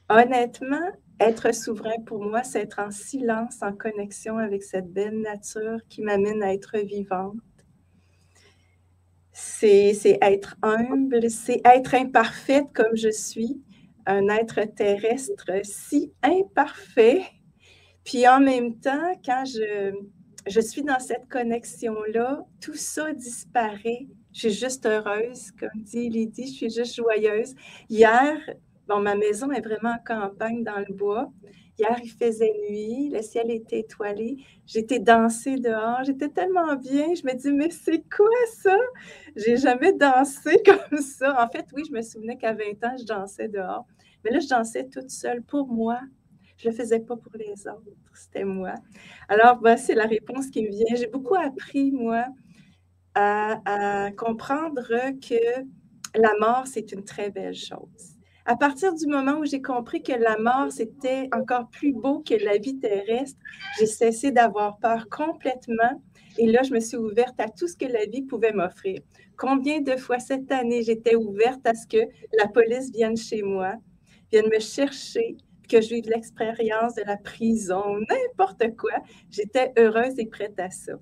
honnêtement, 0.09 0.89
être 1.21 1.55
souverain 1.55 2.01
pour 2.07 2.25
moi, 2.25 2.43
c'est 2.43 2.61
être 2.61 2.79
en 2.81 2.91
silence, 2.91 3.63
en 3.63 3.73
connexion 3.73 4.39
avec 4.39 4.63
cette 4.63 4.93
belle 4.93 5.21
nature 5.21 5.79
qui 5.89 6.03
m'amène 6.03 6.43
à 6.43 6.53
être 6.53 6.79
vivante. 6.79 7.37
C'est 9.33 10.19
être 10.21 10.57
humble, 10.63 11.31
c'est 11.31 11.61
être 11.65 11.95
imparfaite 11.95 12.67
comme 12.75 12.95
je 12.95 13.11
suis, 13.11 13.63
un 14.07 14.29
être 14.29 14.61
terrestre 14.75 15.51
si 15.63 16.13
imparfait. 16.23 17.23
Puis 18.05 18.27
en 18.29 18.41
même 18.41 18.79
temps, 18.79 19.13
quand 19.25 19.45
je, 19.47 19.93
je 20.47 20.61
suis 20.61 20.83
dans 20.83 20.99
cette 20.99 21.29
connexion-là, 21.29 22.45
tout 22.61 22.75
ça 22.75 23.13
disparaît. 23.13 24.09
Je 24.33 24.39
suis 24.39 24.51
juste 24.51 24.87
heureuse, 24.87 25.51
comme 25.59 25.83
dit 25.83 26.09
Lydie, 26.09 26.47
je 26.47 26.53
suis 26.53 26.71
juste 26.71 26.95
joyeuse. 26.95 27.55
Hier, 27.91 28.39
bon, 28.89 29.01
ma 29.01 29.15
maison 29.15 29.51
est 29.51 29.61
vraiment 29.61 29.91
en 29.91 30.05
campagne 30.05 30.65
dans 30.65 30.79
le 30.79 30.95
bois. 30.95 31.31
Hier, 31.79 31.99
il 32.03 32.11
faisait 32.11 32.53
nuit, 32.69 33.11
le 33.11 33.23
ciel 33.23 33.51
était 33.51 33.81
étoilé. 33.81 34.37
J'étais 34.67 34.99
dansée 34.99 35.57
dehors, 35.57 36.05
j'étais 36.05 36.29
tellement 36.29 36.77
bien. 36.77 37.15
Je 37.15 37.27
me 37.27 37.35
dis, 37.35 37.51
mais 37.53 37.71
c'est 37.71 38.03
quoi 38.15 38.29
ça? 38.55 38.77
J'ai 39.37 39.57
jamais 39.57 39.93
dansé 39.93 40.63
comme 40.67 41.01
ça. 41.01 41.43
En 41.43 41.49
fait, 41.49 41.67
oui, 41.75 41.83
je 41.87 41.93
me 41.93 42.03
souvenais 42.03 42.37
qu'à 42.37 42.53
20 42.53 42.85
ans, 42.85 42.97
je 42.99 43.05
dansais 43.05 43.49
dehors. 43.49 43.87
Mais 44.25 44.31
là, 44.31 44.41
je 44.41 44.49
dansais 44.49 44.89
toute 44.89 45.11
seule 45.11 45.43
pour 45.43 45.67
moi. 45.69 46.01
Je 46.57 46.69
ne 46.69 46.73
le 46.73 46.79
faisais 46.79 47.01
pas 47.01 47.17
pour 47.17 47.33
les 47.35 47.67
autres, 47.67 47.83
c'était 48.15 48.45
moi. 48.45 48.75
Alors, 49.29 49.57
ben, 49.57 49.77
c'est 49.77 49.95
la 49.95 50.07
réponse 50.07 50.49
qui 50.49 50.63
me 50.63 50.71
vient. 50.71 50.95
J'ai 50.95 51.09
beaucoup 51.09 51.35
appris, 51.35 51.91
moi, 51.91 52.27
à, 53.15 54.11
comprendre 54.17 54.89
que 55.21 55.63
la 56.15 56.33
mort, 56.41 56.67
c'est 56.67 56.93
une 56.93 57.05
très 57.05 57.31
belle 57.31 57.55
chose 57.55 58.13
à 58.45 58.57
partir 58.57 58.93
du 58.95 59.07
moment 59.07 59.39
où 59.39 59.45
j'ai 59.45 59.63
compris 59.63 60.03
que 60.03 60.13
la 60.13 60.37
mort, 60.37 60.71
c'était 60.71 61.29
encore 61.33 61.69
plus 61.71 61.93
beau 61.93 62.25
que 62.27 62.35
la 62.35 62.59
vie 62.59 62.79
terrestre, 62.79 63.39
j'ai 63.79 63.87
cessé 63.87 64.33
d'avoir 64.33 64.79
peur 64.79 65.09
complètement. 65.09 66.03
Et 66.39 66.47
là, 66.47 66.63
je 66.63 66.73
me 66.73 66.81
suis 66.81 66.97
ouverte 66.97 67.39
à 67.39 67.49
tout 67.49 67.69
ce 67.69 67.77
que 67.77 67.85
la 67.85 68.07
vie 68.07 68.23
pouvait 68.23 68.53
m'offrir. 68.53 69.01
Combien 69.37 69.81
de 69.81 69.97
fois 69.97 70.19
cette 70.19 70.51
année 70.51 70.83
j'étais 70.83 71.15
ouverte 71.15 71.67
à 71.67 71.75
ce 71.75 71.87
que 71.87 72.03
la 72.39 72.49
police 72.49 72.91
vienne 72.91 73.17
chez 73.17 73.43
moi, 73.43 73.75
vienne 74.31 74.49
me 74.53 74.59
chercher, 74.59 75.37
que 75.69 75.81
je 75.81 75.89
vive 75.89 76.09
l'expérience 76.09 76.95
de 76.95 77.03
la 77.07 77.17
prison, 77.17 77.99
n'importe 78.09 78.77
quoi. 78.77 78.95
J'étais 79.31 79.73
heureuse 79.79 80.19
et 80.19 80.27
prête 80.27 80.59
à 80.59 80.71
ça. 80.71 80.95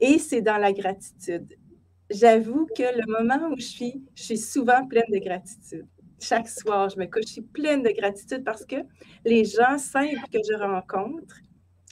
Et 0.00 0.18
c'est 0.18 0.42
dans 0.42 0.58
la 0.58 0.72
gratitude. 0.72 1.54
J'avoue 2.10 2.66
que 2.76 2.82
le 2.82 3.06
moment 3.06 3.48
où 3.48 3.56
je 3.58 3.66
suis, 3.66 4.02
je 4.14 4.22
suis 4.22 4.38
souvent 4.38 4.86
pleine 4.86 5.10
de 5.10 5.18
gratitude 5.18 5.86
chaque 6.20 6.48
soir, 6.48 6.88
je 6.88 6.98
me 6.98 7.06
couche, 7.06 7.26
je 7.26 7.32
suis 7.32 7.42
pleine 7.42 7.82
de 7.82 7.90
gratitude 7.90 8.44
parce 8.44 8.64
que 8.64 8.76
les 9.24 9.44
gens 9.44 9.78
simples 9.78 10.28
que 10.32 10.38
je 10.48 10.54
rencontre, 10.54 11.36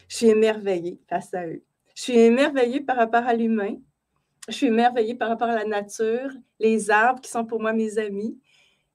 je 0.09 0.17
suis 0.17 0.27
émerveillée 0.29 1.01
face 1.09 1.33
à 1.35 1.47
eux. 1.47 1.63
Je 1.95 2.03
suis 2.03 2.19
émerveillée 2.19 2.81
par 2.81 2.97
rapport 2.97 3.25
à 3.27 3.35
l'humain. 3.35 3.77
Je 4.49 4.55
suis 4.55 4.67
émerveillée 4.67 5.15
par 5.15 5.29
rapport 5.29 5.49
à 5.49 5.57
la 5.57 5.65
nature, 5.65 6.31
les 6.61 6.91
arbres 6.91 7.21
qui 7.21 7.31
sont 7.31 7.45
pour 7.45 7.61
moi 7.61 7.73
mes 7.73 7.99
amis, 7.99 8.39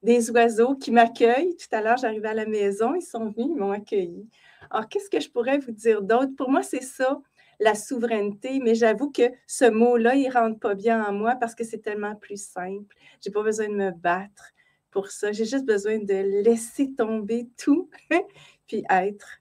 des 0.02 0.30
oiseaux 0.30 0.76
qui 0.76 0.90
m'accueillent. 0.90 1.56
Tout 1.56 1.74
à 1.74 1.82
l'heure, 1.82 1.98
j'arrivais 1.98 2.28
à 2.28 2.34
la 2.34 2.46
maison, 2.46 2.94
ils 2.94 3.02
sont 3.02 3.30
venus, 3.30 3.50
ils 3.50 3.56
m'ont 3.56 3.72
accueilli. 3.72 4.28
Alors, 4.70 4.88
qu'est-ce 4.88 5.10
que 5.10 5.20
je 5.20 5.28
pourrais 5.28 5.58
vous 5.58 5.72
dire 5.72 6.00
d'autre? 6.02 6.32
Pour 6.36 6.50
moi, 6.50 6.62
c'est 6.62 6.82
ça, 6.82 7.20
la 7.62 7.74
souveraineté, 7.74 8.60
mais 8.60 8.74
j'avoue 8.74 9.10
que 9.10 9.22
ce 9.46 9.64
mot-là, 9.64 10.14
il 10.14 10.28
ne 10.28 10.32
rentre 10.32 10.58
pas 10.58 10.74
bien 10.74 11.04
en 11.04 11.12
moi 11.12 11.36
parce 11.36 11.54
que 11.54 11.64
c'est 11.64 11.78
tellement 11.78 12.16
plus 12.16 12.42
simple. 12.42 12.94
Je 13.22 13.28
n'ai 13.28 13.32
pas 13.32 13.42
besoin 13.42 13.68
de 13.68 13.74
me 13.74 13.90
battre 13.90 14.52
pour 14.90 15.08
ça. 15.08 15.32
J'ai 15.32 15.44
juste 15.44 15.64
besoin 15.64 15.98
de 15.98 16.42
laisser 16.42 16.92
tomber 16.94 17.48
tout, 17.56 17.88
puis 18.66 18.84
être. 18.90 19.38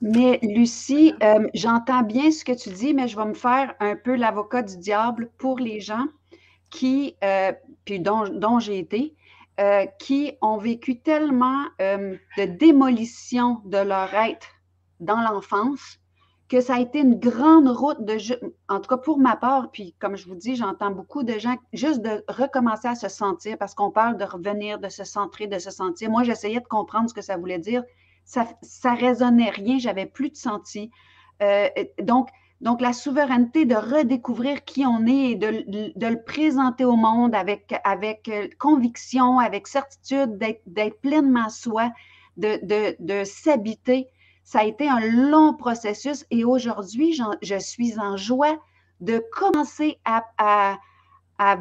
Mais 0.00 0.40
Lucie, 0.42 1.14
euh, 1.22 1.48
j'entends 1.54 2.02
bien 2.02 2.30
ce 2.30 2.44
que 2.44 2.52
tu 2.52 2.70
dis, 2.70 2.92
mais 2.92 3.08
je 3.08 3.16
vais 3.16 3.24
me 3.24 3.34
faire 3.34 3.74
un 3.80 3.96
peu 3.96 4.16
l'avocat 4.16 4.62
du 4.62 4.76
diable 4.76 5.30
pour 5.38 5.58
les 5.58 5.80
gens 5.80 6.06
qui, 6.70 7.16
euh, 7.22 7.52
puis 7.84 8.00
dont, 8.00 8.28
dont 8.28 8.58
j'ai 8.58 8.78
été, 8.78 9.14
euh, 9.60 9.86
qui 9.98 10.32
ont 10.40 10.56
vécu 10.56 11.00
tellement 11.00 11.64
de 11.78 12.44
démolition 12.44 13.60
de 13.64 13.78
leur 13.78 14.12
être 14.14 14.48
dans 14.98 15.20
l'enfance 15.20 16.01
que 16.52 16.60
ça 16.60 16.74
a 16.74 16.80
été 16.80 16.98
une 16.98 17.14
grande 17.14 17.66
route 17.66 18.04
de, 18.04 18.18
en 18.68 18.78
tout 18.78 18.88
cas 18.90 18.98
pour 18.98 19.16
ma 19.18 19.36
part, 19.36 19.70
puis 19.70 19.94
comme 19.98 20.16
je 20.16 20.28
vous 20.28 20.34
dis, 20.34 20.54
j'entends 20.54 20.90
beaucoup 20.90 21.22
de 21.22 21.38
gens 21.38 21.56
juste 21.72 22.02
de 22.02 22.22
recommencer 22.28 22.88
à 22.88 22.94
se 22.94 23.08
sentir 23.08 23.56
parce 23.56 23.74
qu'on 23.74 23.90
parle 23.90 24.18
de 24.18 24.24
revenir, 24.24 24.78
de 24.78 24.90
se 24.90 25.02
centrer, 25.02 25.46
de 25.46 25.58
se 25.58 25.70
sentir. 25.70 26.10
Moi, 26.10 26.24
j'essayais 26.24 26.60
de 26.60 26.66
comprendre 26.66 27.08
ce 27.08 27.14
que 27.14 27.22
ça 27.22 27.38
voulait 27.38 27.58
dire. 27.58 27.82
Ça, 28.26 28.46
ça 28.60 28.92
résonnait 28.92 29.48
rien, 29.48 29.78
j'avais 29.78 30.04
plus 30.04 30.28
de 30.28 30.36
senti. 30.36 30.90
Euh, 31.42 31.68
donc, 32.02 32.28
donc, 32.60 32.82
la 32.82 32.92
souveraineté 32.92 33.64
de 33.64 33.74
redécouvrir 33.74 34.62
qui 34.64 34.84
on 34.84 35.06
est 35.06 35.30
et 35.30 35.34
de, 35.36 35.64
de, 35.96 36.06
le 36.06 36.22
présenter 36.22 36.84
au 36.84 36.96
monde 36.96 37.34
avec, 37.34 37.74
avec 37.82 38.28
euh, 38.28 38.48
conviction, 38.58 39.38
avec 39.38 39.66
certitude, 39.66 40.36
d'être 40.66 41.00
pleinement 41.00 41.48
soi, 41.48 41.90
de, 42.36 42.58
de, 42.62 42.94
de 43.00 43.24
s'habiter 43.24 44.10
ça 44.44 44.60
a 44.60 44.64
été 44.64 44.88
un 44.88 45.00
long 45.00 45.54
processus 45.54 46.26
et 46.30 46.44
aujourd'hui, 46.44 47.18
je 47.42 47.58
suis 47.58 47.98
en 47.98 48.16
joie 48.16 48.58
de 49.00 49.22
commencer 49.32 49.98
à, 50.04 50.78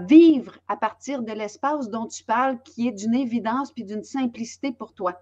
vivre 0.07 0.57
à 0.67 0.77
partir 0.77 1.23
de 1.23 1.31
l'espace 1.31 1.89
dont 1.89 2.07
tu 2.07 2.23
parles, 2.23 2.57
qui 2.63 2.87
est 2.87 2.91
d'une 2.91 3.15
évidence 3.15 3.71
puis 3.71 3.83
d'une 3.83 4.03
simplicité 4.03 4.71
pour 4.71 4.93
toi. 4.93 5.21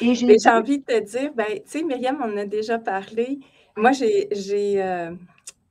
Et 0.00 0.14
j'ai 0.14 0.36
envie 0.46 0.78
de 0.78 0.84
te 0.84 1.00
dire, 1.00 1.32
ben, 1.34 1.46
tu 1.46 1.62
sais, 1.64 1.82
Myriam, 1.82 2.18
on 2.22 2.32
en 2.32 2.36
a 2.36 2.44
déjà 2.44 2.78
parlé. 2.78 3.40
Moi, 3.76 3.92
j'ai 3.92 4.28
euh, 4.82 5.10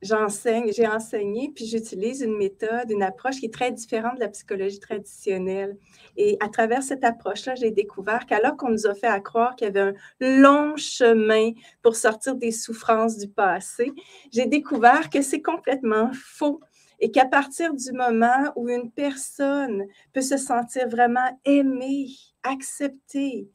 j'enseigne, 0.02 0.72
j'ai 0.72 0.86
enseigné, 0.86 1.52
puis 1.54 1.66
j'utilise 1.66 2.22
une 2.22 2.36
méthode, 2.36 2.90
une 2.90 3.02
approche 3.02 3.36
qui 3.36 3.46
est 3.46 3.54
très 3.54 3.70
différente 3.70 4.16
de 4.16 4.20
la 4.20 4.28
psychologie 4.28 4.80
traditionnelle. 4.80 5.76
Et 6.16 6.36
à 6.40 6.48
travers 6.48 6.82
cette 6.82 7.04
approche-là, 7.04 7.54
j'ai 7.54 7.70
découvert 7.70 8.26
qu'alors 8.26 8.56
qu'on 8.56 8.70
nous 8.70 8.86
a 8.86 8.94
fait 8.94 9.06
à 9.06 9.20
croire 9.20 9.56
qu'il 9.56 9.66
y 9.66 9.70
avait 9.70 9.80
un 9.80 9.94
long 10.20 10.76
chemin 10.76 11.52
pour 11.82 11.96
sortir 11.96 12.34
des 12.36 12.52
souffrances 12.52 13.18
du 13.18 13.28
passé, 13.28 13.92
j'ai 14.32 14.46
découvert 14.46 15.10
que 15.10 15.22
c'est 15.22 15.42
complètement 15.42 16.10
faux 16.14 16.60
et 17.00 17.10
qu'à 17.10 17.26
partir 17.26 17.74
du 17.74 17.92
moment 17.92 18.52
où 18.56 18.68
une 18.68 18.90
personne 18.90 19.86
peut 20.12 20.20
se 20.20 20.36
sentir 20.36 20.88
vraiment 20.88 21.38
aimée, 21.44 22.08
acceptée 22.42 23.48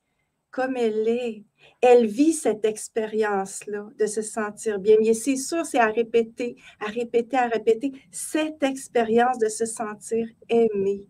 comme 0.55 0.77
elle 0.77 1.05
est, 1.09 1.43
elle 1.81 2.05
vit 2.05 2.31
cette 2.31 2.63
expérience-là 2.63 3.89
de 3.99 4.05
se 4.05 4.21
sentir 4.21 4.79
bien. 4.79 4.95
Mais 5.01 5.13
c'est 5.13 5.35
sûr, 5.35 5.65
c'est 5.65 5.79
à 5.79 5.87
répéter, 5.87 6.55
à 6.79 6.85
répéter, 6.85 7.35
à 7.35 7.47
répéter 7.47 7.91
cette 8.09 8.63
expérience 8.63 9.37
de 9.37 9.49
se 9.49 9.65
sentir 9.65 10.25
aimé. 10.47 11.09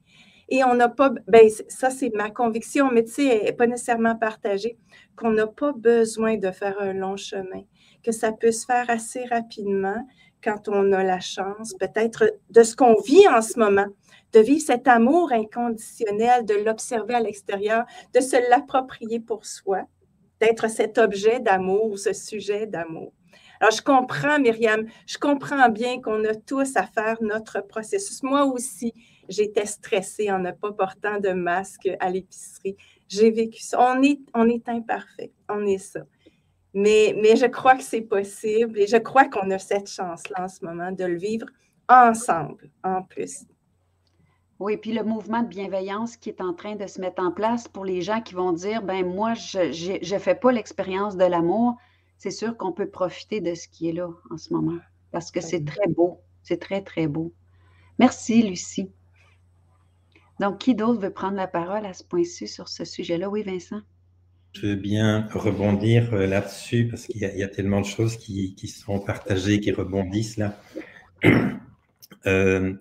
Et 0.50 0.64
on 0.64 0.74
n'a 0.74 0.90
pas, 0.90 1.12
ben 1.28 1.48
ça 1.68 1.92
c'est 1.92 2.12
ma 2.16 2.32
conviction, 2.32 2.90
mais 2.92 3.04
tu 3.04 3.12
sais, 3.12 3.54
pas 3.56 3.68
nécessairement 3.68 4.16
partagée, 4.16 4.80
qu'on 5.16 5.30
n'a 5.30 5.46
pas 5.46 5.74
besoin 5.74 6.38
de 6.38 6.50
faire 6.50 6.82
un 6.82 6.94
long 6.94 7.16
chemin, 7.16 7.62
que 8.04 8.12
ça 8.12 8.32
peut 8.32 8.52
se 8.52 8.66
faire 8.66 8.90
assez 8.90 9.26
rapidement 9.26 10.08
quand 10.44 10.70
on 10.70 10.92
a 10.92 11.04
la 11.04 11.20
chance, 11.20 11.76
peut-être 11.80 12.34
de 12.50 12.64
ce 12.64 12.76
qu'on 12.76 13.00
vit 13.02 13.28
en 13.28 13.44
ce 13.44 13.60
moment, 13.60 13.88
de 14.36 14.42
vivre 14.42 14.62
cet 14.62 14.88
amour 14.90 15.32
inconditionnel, 15.32 16.46
de 16.46 16.56
l'observer 16.56 17.16
à 17.16 17.22
l'extérieur, 17.22 17.86
de 18.14 18.20
se 18.20 18.36
l'approprier 18.50 19.22
pour 19.22 19.46
soi 19.46 19.84
d'être 20.42 20.70
cet 20.70 20.98
objet 20.98 21.40
d'amour 21.40 21.98
ce 21.98 22.12
sujet 22.12 22.68
d'amour. 22.68 23.14
Alors, 23.62 23.72
je 23.72 23.82
comprends, 23.82 24.38
Myriam, 24.38 24.86
je 25.08 25.18
comprends 25.18 25.70
bien 25.70 26.02
qu'on 26.02 26.26
a 26.26 26.36
tous 26.36 26.76
à 26.76 26.84
faire 26.84 27.18
notre 27.22 27.66
processus. 27.66 28.22
Moi 28.22 28.44
aussi, 28.44 28.94
j'étais 29.30 29.66
stressée 29.66 30.30
en 30.30 30.40
ne 30.40 30.52
pas 30.52 30.74
portant 30.74 31.22
de 31.22 31.30
masque 31.30 31.90
à 32.02 32.10
l'épicerie. 32.10 32.76
J'ai 33.08 33.32
vécu 33.32 33.62
ça. 33.62 33.78
On 33.80 34.04
est, 34.04 34.20
on 34.34 34.50
est 34.50 34.68
imparfait, 34.68 35.32
on 35.48 35.66
est 35.66 35.78
ça. 35.78 36.02
Mais, 36.74 37.16
mais 37.22 37.38
je 37.38 37.46
crois 37.46 37.76
que 37.76 37.84
c'est 37.84 38.02
possible 38.02 38.78
et 38.78 38.88
je 38.88 38.98
crois 38.98 39.30
qu'on 39.30 39.50
a 39.52 39.60
cette 39.60 39.90
chance-là 39.90 40.44
en 40.44 40.50
ce 40.50 40.66
moment 40.66 40.92
de 40.92 41.06
le 41.06 41.18
vivre 41.18 41.48
ensemble, 41.88 42.70
en 42.84 43.02
plus. 43.04 43.46
Oui, 44.60 44.78
puis 44.78 44.94
le 44.94 45.04
mouvement 45.04 45.44
de 45.44 45.50
bienveillance 45.50 46.16
qui 46.16 46.30
est 46.30 46.40
en 46.40 46.54
train 46.54 46.76
de 46.76 46.88
se 46.88 47.02
mettre 47.02 47.22
en 47.22 47.32
place 47.32 47.68
pour 47.68 47.84
les 47.84 48.02
gens 48.02 48.22
qui 48.22 48.36
vont 48.36 48.54
dire, 48.54 48.84
ben 48.84 49.06
moi, 49.06 49.34
je 49.34 50.14
ne 50.14 50.20
fais 50.20 50.36
pas 50.36 50.52
l'expérience 50.52 51.18
de 51.18 51.26
l'amour, 51.26 51.76
c'est 52.18 52.32
sûr 52.32 52.56
qu'on 52.56 52.72
peut 52.72 52.90
profiter 52.90 53.42
de 53.42 53.54
ce 53.54 53.68
qui 53.68 53.90
est 53.90 53.94
là 53.94 54.10
en 54.32 54.38
ce 54.38 54.54
moment, 54.54 54.80
parce 55.12 55.30
que 55.30 55.42
c'est 55.42 55.66
très 55.66 55.88
beau, 55.90 56.22
c'est 56.42 56.60
très, 56.60 56.82
très 56.82 57.08
beau. 57.08 57.34
Merci, 58.00 58.44
Lucie. 58.44 58.90
Donc, 60.40 60.60
qui 60.60 60.74
d'autre 60.76 61.02
veut 61.02 61.14
prendre 61.14 61.36
la 61.36 61.48
parole 61.48 61.86
à 61.86 61.94
ce 61.94 62.04
point-ci 62.04 62.48
sur 62.48 62.70
ce 62.70 62.86
sujet-là? 62.86 63.30
Oui, 63.30 63.44
Vincent. 63.44 63.82
Je 64.54 64.68
veux 64.68 64.76
bien 64.76 65.28
rebondir 65.34 66.14
euh, 66.14 66.28
là-dessus 66.28 66.88
parce 66.90 67.08
qu'il 67.08 67.22
y, 67.22 67.44
a 67.44 67.48
tellement 67.50 67.82
de 67.82 67.86
choses 67.86 68.16
qui, 68.16 68.56
sont 68.68 69.00
partagées, 69.00 69.60
qui 69.60 69.72
rebondissent 69.72 70.38
là. 70.38 70.58
Euh, 72.28 72.74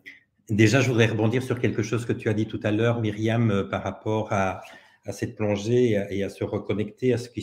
déjà, 0.49 0.81
je 0.81 0.89
voudrais 0.89 1.07
rebondir 1.07 1.43
sur 1.43 1.59
quelque 1.59 1.83
chose 1.83 2.07
que 2.07 2.13
tu 2.13 2.29
as 2.29 2.35
dit 2.35 2.47
tout 2.47 2.61
à 2.63 2.71
l'heure, 2.71 3.01
Myriam, 3.01 3.51
euh, 3.51 3.65
par 3.65 3.83
rapport 3.83 4.33
à, 4.33 4.63
cette 5.11 5.37
plongée 5.37 6.03
et 6.11 6.25
à, 6.25 6.31
se 6.31 6.45
reconnecter 6.45 7.13
à 7.13 7.19
ce 7.19 7.29
qui, 7.29 7.41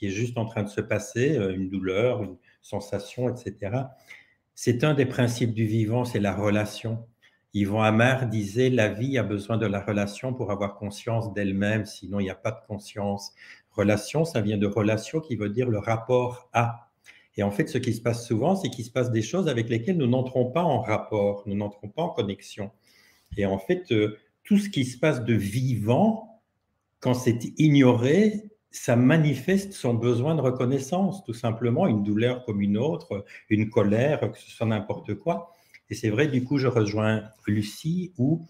est 0.00 0.08
juste 0.08 0.38
en 0.38 0.46
train 0.46 0.62
de 0.62 0.68
se 0.68 0.80
passer, 0.80 1.36
une 1.36 1.68
douleur, 1.68 2.22
une 2.22 2.38
sensation, 2.62 3.28
etc. 3.28 3.82
C'est 4.54 4.82
un 4.82 4.94
des 4.94 5.04
principes 5.04 5.52
du 5.52 5.66
vivant, 5.66 6.06
c'est 6.06 6.20
la 6.20 6.34
relation. 6.34 7.06
Yvon 7.54 7.82
Amar 7.82 8.28
disait 8.28 8.70
la 8.70 8.88
vie 8.88 9.18
a 9.18 9.22
besoin 9.22 9.58
de 9.58 9.66
la 9.66 9.80
relation 9.80 10.32
pour 10.32 10.50
avoir 10.50 10.76
conscience 10.76 11.34
d'elle-même, 11.34 11.84
sinon 11.84 12.18
il 12.18 12.24
n'y 12.24 12.30
a 12.30 12.34
pas 12.34 12.50
de 12.50 12.66
conscience. 12.66 13.32
Relation, 13.72 14.24
ça 14.24 14.40
vient 14.40 14.56
de 14.56 14.66
relation 14.66 15.20
qui 15.20 15.36
veut 15.36 15.50
dire 15.50 15.68
le 15.68 15.78
rapport 15.78 16.48
à. 16.52 16.91
Et 17.36 17.42
en 17.42 17.50
fait, 17.50 17.68
ce 17.68 17.78
qui 17.78 17.94
se 17.94 18.02
passe 18.02 18.26
souvent, 18.26 18.56
c'est 18.56 18.68
qu'il 18.68 18.84
se 18.84 18.90
passe 18.90 19.10
des 19.10 19.22
choses 19.22 19.48
avec 19.48 19.68
lesquelles 19.68 19.96
nous 19.96 20.06
n'entrons 20.06 20.50
pas 20.50 20.62
en 20.62 20.80
rapport, 20.80 21.42
nous 21.46 21.54
n'entrons 21.54 21.88
pas 21.88 22.02
en 22.02 22.10
connexion. 22.10 22.70
Et 23.36 23.46
en 23.46 23.58
fait, 23.58 23.90
euh, 23.92 24.18
tout 24.44 24.58
ce 24.58 24.68
qui 24.68 24.84
se 24.84 24.98
passe 24.98 25.24
de 25.24 25.34
vivant, 25.34 26.42
quand 27.00 27.14
c'est 27.14 27.58
ignoré, 27.58 28.50
ça 28.70 28.96
manifeste 28.96 29.72
son 29.72 29.94
besoin 29.94 30.34
de 30.34 30.40
reconnaissance, 30.40 31.24
tout 31.24 31.34
simplement, 31.34 31.86
une 31.86 32.02
douleur 32.02 32.44
comme 32.44 32.60
une 32.60 32.78
autre, 32.78 33.24
une 33.48 33.70
colère, 33.70 34.30
que 34.32 34.38
ce 34.38 34.50
soit 34.50 34.66
n'importe 34.66 35.14
quoi. 35.14 35.52
Et 35.90 35.94
c'est 35.94 36.10
vrai, 36.10 36.26
du 36.26 36.44
coup, 36.44 36.58
je 36.58 36.68
rejoins 36.68 37.24
Lucie 37.46 38.12
où 38.16 38.46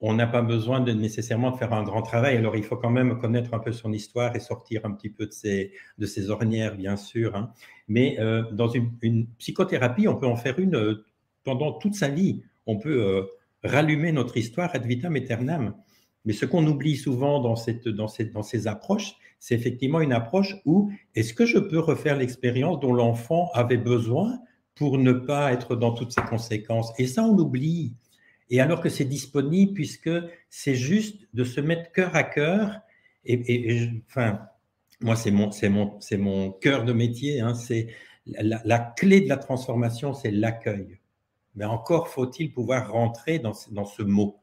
on 0.00 0.14
n'a 0.14 0.26
pas 0.26 0.42
besoin 0.42 0.80
de 0.80 0.92
nécessairement 0.92 1.50
de 1.50 1.56
faire 1.56 1.72
un 1.72 1.82
grand 1.82 2.02
travail. 2.02 2.36
Alors, 2.36 2.56
il 2.56 2.62
faut 2.62 2.76
quand 2.76 2.90
même 2.90 3.18
connaître 3.18 3.54
un 3.54 3.58
peu 3.58 3.72
son 3.72 3.92
histoire 3.92 4.36
et 4.36 4.40
sortir 4.40 4.84
un 4.84 4.92
petit 4.92 5.08
peu 5.08 5.26
de 5.26 5.32
ses, 5.32 5.72
ses 6.02 6.30
ornières, 6.30 6.76
bien 6.76 6.96
sûr. 6.96 7.34
Hein. 7.36 7.52
Mais 7.88 8.16
euh, 8.18 8.42
dans 8.52 8.68
une, 8.68 9.26
psychothérapie, 9.38 10.08
on 10.08 10.16
peut 10.16 10.26
en 10.26 10.36
faire 10.36 10.58
une 10.58 10.76
euh, 10.76 11.04
pendant 11.44 11.72
toute 11.72 11.94
sa 11.94 12.08
vie. 12.08 12.42
On 12.66 12.78
peut 12.78 13.02
euh, 13.02 13.22
rallumer 13.62 14.12
notre 14.12 14.36
histoire 14.36 14.70
ad 14.74 14.84
vitam 14.84 15.16
aeternam. 15.16 15.74
Mais 16.24 16.32
ce 16.32 16.46
qu'on 16.46 16.66
oublie 16.66 16.96
souvent 16.96 17.40
dans, 17.40 17.54
dans, 17.86 18.42
ces 18.42 18.66
approches, 18.66 19.14
c'est 19.38 19.54
effectivement 19.54 20.00
une 20.00 20.12
approche 20.12 20.56
où 20.64 20.90
est-ce 21.14 21.34
que 21.34 21.44
je 21.44 21.58
peux 21.58 21.78
refaire 21.78 22.16
l'expérience 22.16 22.80
dont 22.80 22.94
l'enfant 22.94 23.50
avait 23.52 23.76
besoin 23.76 24.38
pour 24.74 24.98
ne 24.98 25.12
pas 25.12 25.52
être 25.52 25.76
dans 25.76 25.92
toutes 25.92 26.12
ces 26.12 26.22
conséquences? 26.22 26.92
Et 26.98 27.06
ça, 27.06 27.24
on 27.24 27.38
oublie. 27.38 27.94
Et 28.50 28.60
alors 28.60 28.80
que 28.80 28.88
c'est 28.88 29.04
disponible, 29.04 29.72
puisque 29.72 30.10
c'est 30.50 30.74
juste 30.74 31.26
de 31.32 31.44
se 31.44 31.60
mettre 31.60 31.92
cœur 31.92 32.14
à 32.14 32.22
cœur. 32.22 32.80
Et, 33.24 33.90
enfin, 34.06 34.40
moi, 35.00 35.16
c'est 35.16 35.30
mon, 35.30 35.50
c'est 35.50 35.68
mon, 35.68 36.00
c'est 36.00 36.20
cœur 36.60 36.84
de 36.84 36.92
métier. 36.92 37.40
Hein, 37.40 37.54
c'est 37.54 37.88
la, 38.26 38.78
clé 38.96 39.20
de 39.22 39.28
la 39.28 39.36
transformation, 39.36 40.12
c'est 40.14 40.30
l'accueil. 40.30 40.98
Mais 41.54 41.64
encore 41.64 42.08
faut-il 42.08 42.52
pouvoir 42.52 42.90
rentrer 42.90 43.38
dans, 43.38 43.52
dans 43.70 43.84
ce 43.84 44.02
mot. 44.02 44.40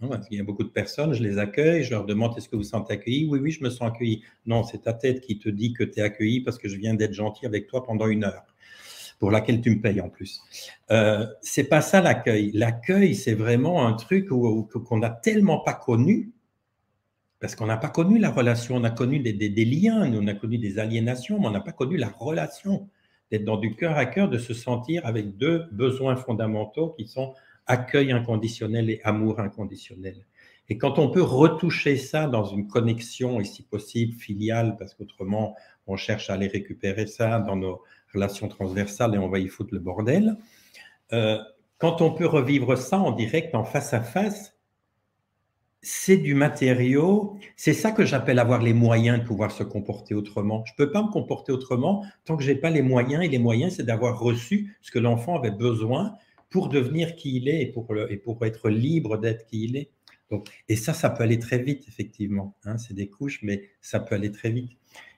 Hein, 0.00 0.20
Il 0.30 0.38
y 0.38 0.40
a 0.40 0.44
beaucoup 0.44 0.64
de 0.64 0.70
personnes, 0.70 1.12
je 1.12 1.22
les 1.22 1.38
accueille, 1.38 1.84
je 1.84 1.90
leur 1.90 2.04
demande 2.04 2.36
est-ce 2.36 2.48
que 2.48 2.56
vous 2.56 2.62
vous 2.62 2.68
sentez 2.68 2.94
accueilli? 2.94 3.26
Oui, 3.26 3.38
oui, 3.38 3.50
je 3.50 3.62
me 3.62 3.70
sens 3.70 3.88
accueilli. 3.88 4.22
Non, 4.46 4.64
c'est 4.64 4.82
ta 4.82 4.94
tête 4.94 5.20
qui 5.20 5.38
te 5.38 5.48
dit 5.48 5.72
que 5.72 5.84
tu 5.84 6.00
es 6.00 6.02
accueilli 6.02 6.40
parce 6.40 6.58
que 6.58 6.68
je 6.68 6.76
viens 6.76 6.94
d'être 6.94 7.12
gentil 7.12 7.46
avec 7.46 7.66
toi 7.66 7.84
pendant 7.84 8.08
une 8.08 8.24
heure 8.24 8.53
pour 9.18 9.30
laquelle 9.30 9.60
tu 9.60 9.70
me 9.70 9.80
payes 9.80 10.00
en 10.00 10.08
plus. 10.08 10.40
Euh, 10.90 11.26
c'est 11.40 11.64
pas 11.64 11.80
ça 11.80 12.00
l'accueil. 12.00 12.50
L'accueil, 12.52 13.14
c'est 13.14 13.34
vraiment 13.34 13.86
un 13.86 13.94
truc 13.94 14.28
qu'on 14.28 14.98
n'a 14.98 15.10
tellement 15.10 15.60
pas 15.60 15.74
connu, 15.74 16.32
parce 17.40 17.54
qu'on 17.54 17.66
n'a 17.66 17.76
pas 17.76 17.88
connu 17.88 18.18
la 18.18 18.30
relation, 18.30 18.76
on 18.76 18.84
a 18.84 18.90
connu 18.90 19.20
des, 19.20 19.64
liens, 19.64 20.10
on 20.12 20.26
a 20.26 20.34
connu 20.34 20.58
des 20.58 20.78
aliénations, 20.78 21.38
mais 21.40 21.46
on 21.46 21.50
n'a 21.50 21.60
pas 21.60 21.72
connu 21.72 21.96
la 21.96 22.08
relation, 22.08 22.88
d'être 23.30 23.44
dans 23.44 23.56
du 23.56 23.74
cœur 23.74 23.96
à 23.96 24.06
cœur, 24.06 24.28
de 24.28 24.38
se 24.38 24.54
sentir 24.54 25.04
avec 25.06 25.36
deux 25.36 25.66
besoins 25.72 26.16
fondamentaux 26.16 26.90
qui 26.90 27.06
sont 27.06 27.34
accueil 27.66 28.12
inconditionnel 28.12 28.90
et 28.90 29.00
amour 29.04 29.40
inconditionnel. 29.40 30.26
Et 30.68 30.78
quand 30.78 30.98
on 30.98 31.10
peut 31.10 31.22
retoucher 31.22 31.96
ça 31.96 32.26
dans 32.26 32.44
une 32.44 32.66
connexion, 32.66 33.40
et 33.40 33.44
si 33.44 33.62
possible 33.62 34.14
filiale, 34.14 34.76
parce 34.78 34.94
qu'autrement, 34.94 35.54
on 35.86 35.96
cherche 35.96 36.30
à 36.30 36.34
aller 36.34 36.46
récupérer 36.46 37.06
ça 37.06 37.38
dans 37.38 37.56
nos 37.56 37.82
relation 38.14 38.48
transversale 38.48 39.14
et 39.14 39.18
on 39.18 39.28
va 39.28 39.38
y 39.38 39.48
foutre 39.48 39.74
le 39.74 39.80
bordel. 39.80 40.36
Euh, 41.12 41.38
quand 41.78 42.00
on 42.00 42.12
peut 42.12 42.26
revivre 42.26 42.78
ça 42.78 42.98
en 42.98 43.12
direct, 43.12 43.54
en 43.54 43.64
face 43.64 43.92
à 43.92 44.00
face, 44.00 44.54
c'est 45.84 46.16
du 46.16 46.34
matériau. 46.34 47.36
C'est 47.56 47.74
ça 47.74 47.92
que 47.92 48.04
j'appelle 48.04 48.38
avoir 48.38 48.62
les 48.62 48.72
moyens 48.72 49.20
de 49.20 49.24
pouvoir 49.24 49.50
se 49.50 49.62
comporter 49.62 50.14
autrement. 50.14 50.64
Je 50.66 50.72
ne 50.72 50.76
peux 50.76 50.90
pas 50.90 51.02
me 51.02 51.10
comporter 51.10 51.52
autrement 51.52 52.04
tant 52.24 52.36
que 52.36 52.42
je 52.42 52.50
n'ai 52.50 52.58
pas 52.58 52.70
les 52.70 52.82
moyens. 52.82 53.22
Et 53.22 53.28
les 53.28 53.38
moyens, 53.38 53.74
c'est 53.76 53.84
d'avoir 53.84 54.18
reçu 54.18 54.76
ce 54.80 54.90
que 54.90 54.98
l'enfant 54.98 55.36
avait 55.36 55.50
besoin 55.50 56.14
pour 56.48 56.68
devenir 56.68 57.16
qui 57.16 57.36
il 57.36 57.48
est 57.48 57.62
et 57.62 57.66
pour, 57.66 58.44
être 58.46 58.70
libre 58.70 59.18
d'être 59.18 59.44
qui 59.46 59.64
il 59.64 59.76
est. 59.76 59.90
Et 60.68 60.76
ça, 60.76 60.94
ça 60.94 61.10
peut 61.10 61.22
aller 61.22 61.38
très 61.38 61.58
vite, 61.58 61.84
effectivement. 61.86 62.56
Hein, 62.64 62.78
c'est 62.78 62.94
des 62.94 63.08
couches, 63.08 63.40
mais 63.42 63.68
ça 63.80 64.00
peut 64.00 64.14
aller 64.14 64.32
très 64.32 64.50
vite. 64.50 64.70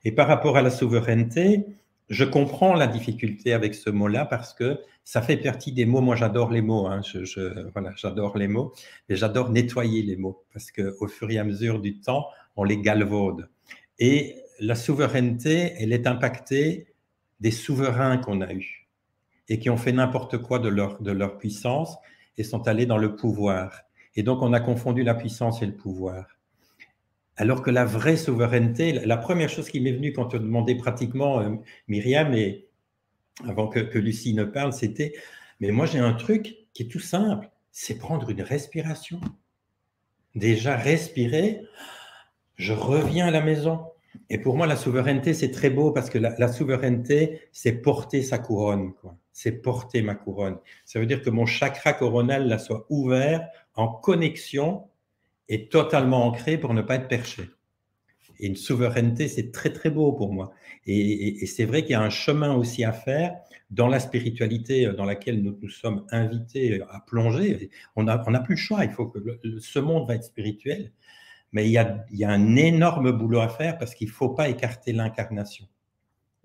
Et 0.05 0.13
par 0.13 0.27
rapport 0.27 0.57
à 0.57 0.63
la 0.63 0.71
souveraineté, 0.71 1.65
je 2.09 2.25
comprends 2.25 2.75
la 2.75 2.87
difficulté 2.87 3.53
avec 3.53 3.75
ce 3.75 3.91
mot-là 3.91 4.25
parce 4.25 4.55
que 4.55 4.79
ça 5.05 5.23
fait 5.23 5.37
partie 5.37 5.73
des 5.73 5.87
mots. 5.87 6.01
Moi, 6.01 6.17
j'adore 6.17 6.51
les 6.51 6.63
mots. 6.63 6.87
Hein. 6.87 7.01
Je, 7.03 7.69
voilà, 7.71 7.93
j'adore 7.97 8.37
les 8.37 8.49
mots 8.49 8.73
et 9.09 9.17
j'adore 9.17 9.51
nettoyer 9.51 10.03
les 10.03 10.17
mots 10.17 10.45
parce 10.53 10.71
qu'au 10.71 11.09
fur 11.09 11.31
et 11.31 11.39
à 11.39 11.45
mesure 11.45 11.81
du 11.81 12.01
temps, 12.01 12.27
on 12.57 12.65
les 12.65 12.79
galvaude. 12.79 13.49
Et 13.99 14.37
la 14.61 14.75
souveraineté, 14.75 15.75
elle 15.79 15.93
est 15.93 16.07
impactée 16.07 16.87
des 17.41 17.51
souverains 17.51 18.19
qu'on 18.19 18.41
a 18.41 18.53
eus 18.53 18.89
et 19.49 19.59
qui 19.59 19.71
ont 19.71 19.77
fait 19.77 19.93
n'importe 19.93 20.39
quoi 20.39 20.59
de 20.59 20.69
leur, 20.69 21.01
de 21.03 21.13
leur 21.13 21.39
puissance 21.39 21.97
et 22.37 22.45
sont 22.45 22.67
allés 22.69 22.87
dans 22.87 22.99
le 22.99 23.17
pouvoir. 23.17 23.83
Et 24.15 24.23
donc, 24.23 24.43
on 24.43 24.53
a 24.53 24.61
confondu 24.61 25.03
la 25.03 25.15
puissance 25.15 25.63
et 25.63 25.67
le 25.67 25.77
pouvoir. 25.77 26.36
Alors 27.37 27.63
que 27.63 27.71
la 27.71 27.85
vraie 27.85 28.17
souveraineté, 28.17 28.93
la 28.93 29.17
première 29.17 29.51
chose 29.51 29.69
qui 29.69 29.81
m'est 29.81 29.93
venue 29.93 30.13
quand 30.13 30.27
tu 30.27 30.39
demandais 30.39 30.75
pratiquement, 30.75 31.41
euh, 31.41 31.51
Myriam, 31.87 32.33
et 32.35 32.67
avant 33.47 33.69
que, 33.69 33.99
Lucie 33.99 34.35
ne 34.35 34.45
parle, 34.45 34.73
c'était, 34.73 35.13
mais 35.61 35.71
moi 35.71 35.87
j'ai 35.87 35.99
un 35.99 36.15
truc 36.15 36.57
qui 36.73 36.85
est 36.85 36.89
tout 36.91 37.01
simple, 37.01 37.51
c'est 37.73 37.99
prendre 37.99 38.31
une 38.31 38.41
respiration. 38.43 39.21
Déjà 40.35 40.77
respirer, 40.77 41.63
je 42.57 42.73
reviens 42.73 43.27
à 43.27 43.31
la 43.31 43.43
maison. 43.43 43.87
Et 44.31 44.39
pour 44.39 44.57
moi, 44.57 44.67
la 44.67 44.77
souveraineté, 44.77 45.35
c'est 45.35 45.51
très 45.51 45.69
beau 45.69 45.93
parce 45.93 46.09
que 46.09 46.19
la, 46.19 46.49
souveraineté, 46.49 47.43
c'est 47.53 47.73
porter 47.73 48.23
sa 48.23 48.39
couronne. 48.39 48.93
C'est 49.33 49.53
porter 49.53 50.01
ma 50.01 50.15
couronne. 50.15 50.59
Ça 50.87 50.99
veut 50.99 51.07
dire 51.07 51.21
que 51.21 51.29
mon 51.29 51.45
chakra 51.45 51.93
coronal 51.93 52.49
là, 52.49 52.59
soit 52.59 52.87
ouvert 52.89 53.47
en 53.75 53.89
connexion 53.89 54.89
est 55.49 55.71
totalement 55.71 56.27
ancré 56.27 56.59
pour 56.59 56.75
ne 56.75 56.83
pas 56.83 56.97
être 56.97 57.09
perché. 57.09 57.51
Et 58.39 58.47
une 58.47 58.57
souveraineté, 58.57 59.29
c'est 59.29 59.51
très 59.51 59.73
très 59.73 59.91
beau 59.91 60.13
pour 60.13 60.33
moi. 60.33 60.53
Et, 60.87 61.47
c'est 61.47 61.65
vrai 61.65 61.83
qu'il 61.83 61.93
y 61.93 61.95
a 61.95 62.03
un 62.03 62.11
chemin 62.11 62.55
aussi 62.55 62.85
à 62.85 62.93
faire 62.93 63.35
dans 63.71 63.89
la 63.89 63.99
spiritualité 63.99 64.93
dans 64.93 65.05
laquelle 65.05 65.43
nous 65.43 65.59
nous 65.61 65.69
sommes 65.69 66.07
invités 66.11 66.81
à 66.91 67.01
plonger. 67.01 67.71
On 67.97 68.05
n'a 68.05 68.23
on 68.27 68.35
a 68.35 68.41
plus 68.41 68.55
le 68.55 68.61
choix, 68.61 68.85
il 68.85 68.91
faut 68.91 69.07
que 69.07 69.19
ce 69.59 69.79
monde 69.79 70.07
va 70.07 70.15
être 70.15 70.25
spirituel. 70.25 70.93
Mais 71.53 71.67
il 71.67 71.71
y, 71.71 71.79
a, 71.79 72.05
il 72.11 72.19
y 72.19 72.25
a 72.25 72.31
un 72.31 72.57
énorme 72.57 73.13
boulot 73.13 73.41
à 73.41 73.49
faire 73.49 73.79
parce 73.79 73.95
qu'il 73.95 74.09
ne 74.09 74.13
faut 74.13 74.31
pas 74.31 74.49
écarter 74.49 74.93
l'incarnation. 74.93 75.67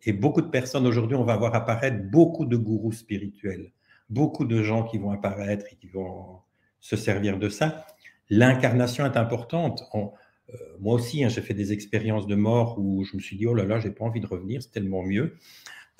Et 0.03 0.14
beaucoup 0.14 0.41
de 0.41 0.48
personnes 0.48 0.88
aujourd'hui, 0.88 1.15
on 1.15 1.23
va 1.23 1.36
voir 1.38 1.53
apparaître 1.53 2.03
beaucoup 2.10 2.45
de 2.45 2.56
gourous 2.56 2.91
spirituels, 2.91 3.72
beaucoup 4.10 4.45
de 4.45 4.64
gens 4.64 4.84
qui 4.84 4.98
vont 4.98 5.11
apparaître 5.11 5.65
et 5.72 5.76
qui 5.76 5.88
vont 5.88 6.40
se 6.80 6.95
servir 6.95 7.38
de 7.38 7.49
ça. 7.49 7.86
L'incarnation 8.32 9.06
est 9.06 9.18
importante. 9.18 9.84
Euh, 9.94 10.58
moi 10.80 10.95
aussi, 10.95 11.22
hein, 11.24 11.28
j'ai 11.28 11.41
fait 11.41 11.53
des 11.53 11.74
expériences 11.74 12.28
de 12.28 12.36
mort 12.36 12.80
où 12.80 13.03
je 13.03 13.18
me 13.18 13.22
suis 13.22 13.36
dit, 13.36 13.45
oh 13.45 13.53
là 13.53 13.66
là, 13.66 13.80
j'ai 13.80 13.91
pas 13.91 14.06
envie 14.06 14.22
de 14.22 14.26
revenir, 14.26 14.64
c'est 14.64 14.72
tellement 14.72 15.03
mieux. 15.03 15.38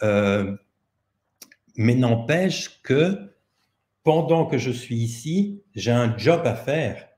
Euh, 0.02 0.56
mais 1.76 1.94
n'empêche 1.94 2.82
que 2.84 3.34
pendant 4.04 4.46
que 4.46 4.58
je 4.58 4.72
suis 4.72 4.96
ici, 4.96 5.62
j'ai 5.76 5.92
un 5.92 6.18
job 6.18 6.42
à 6.46 6.56
faire 6.56 7.10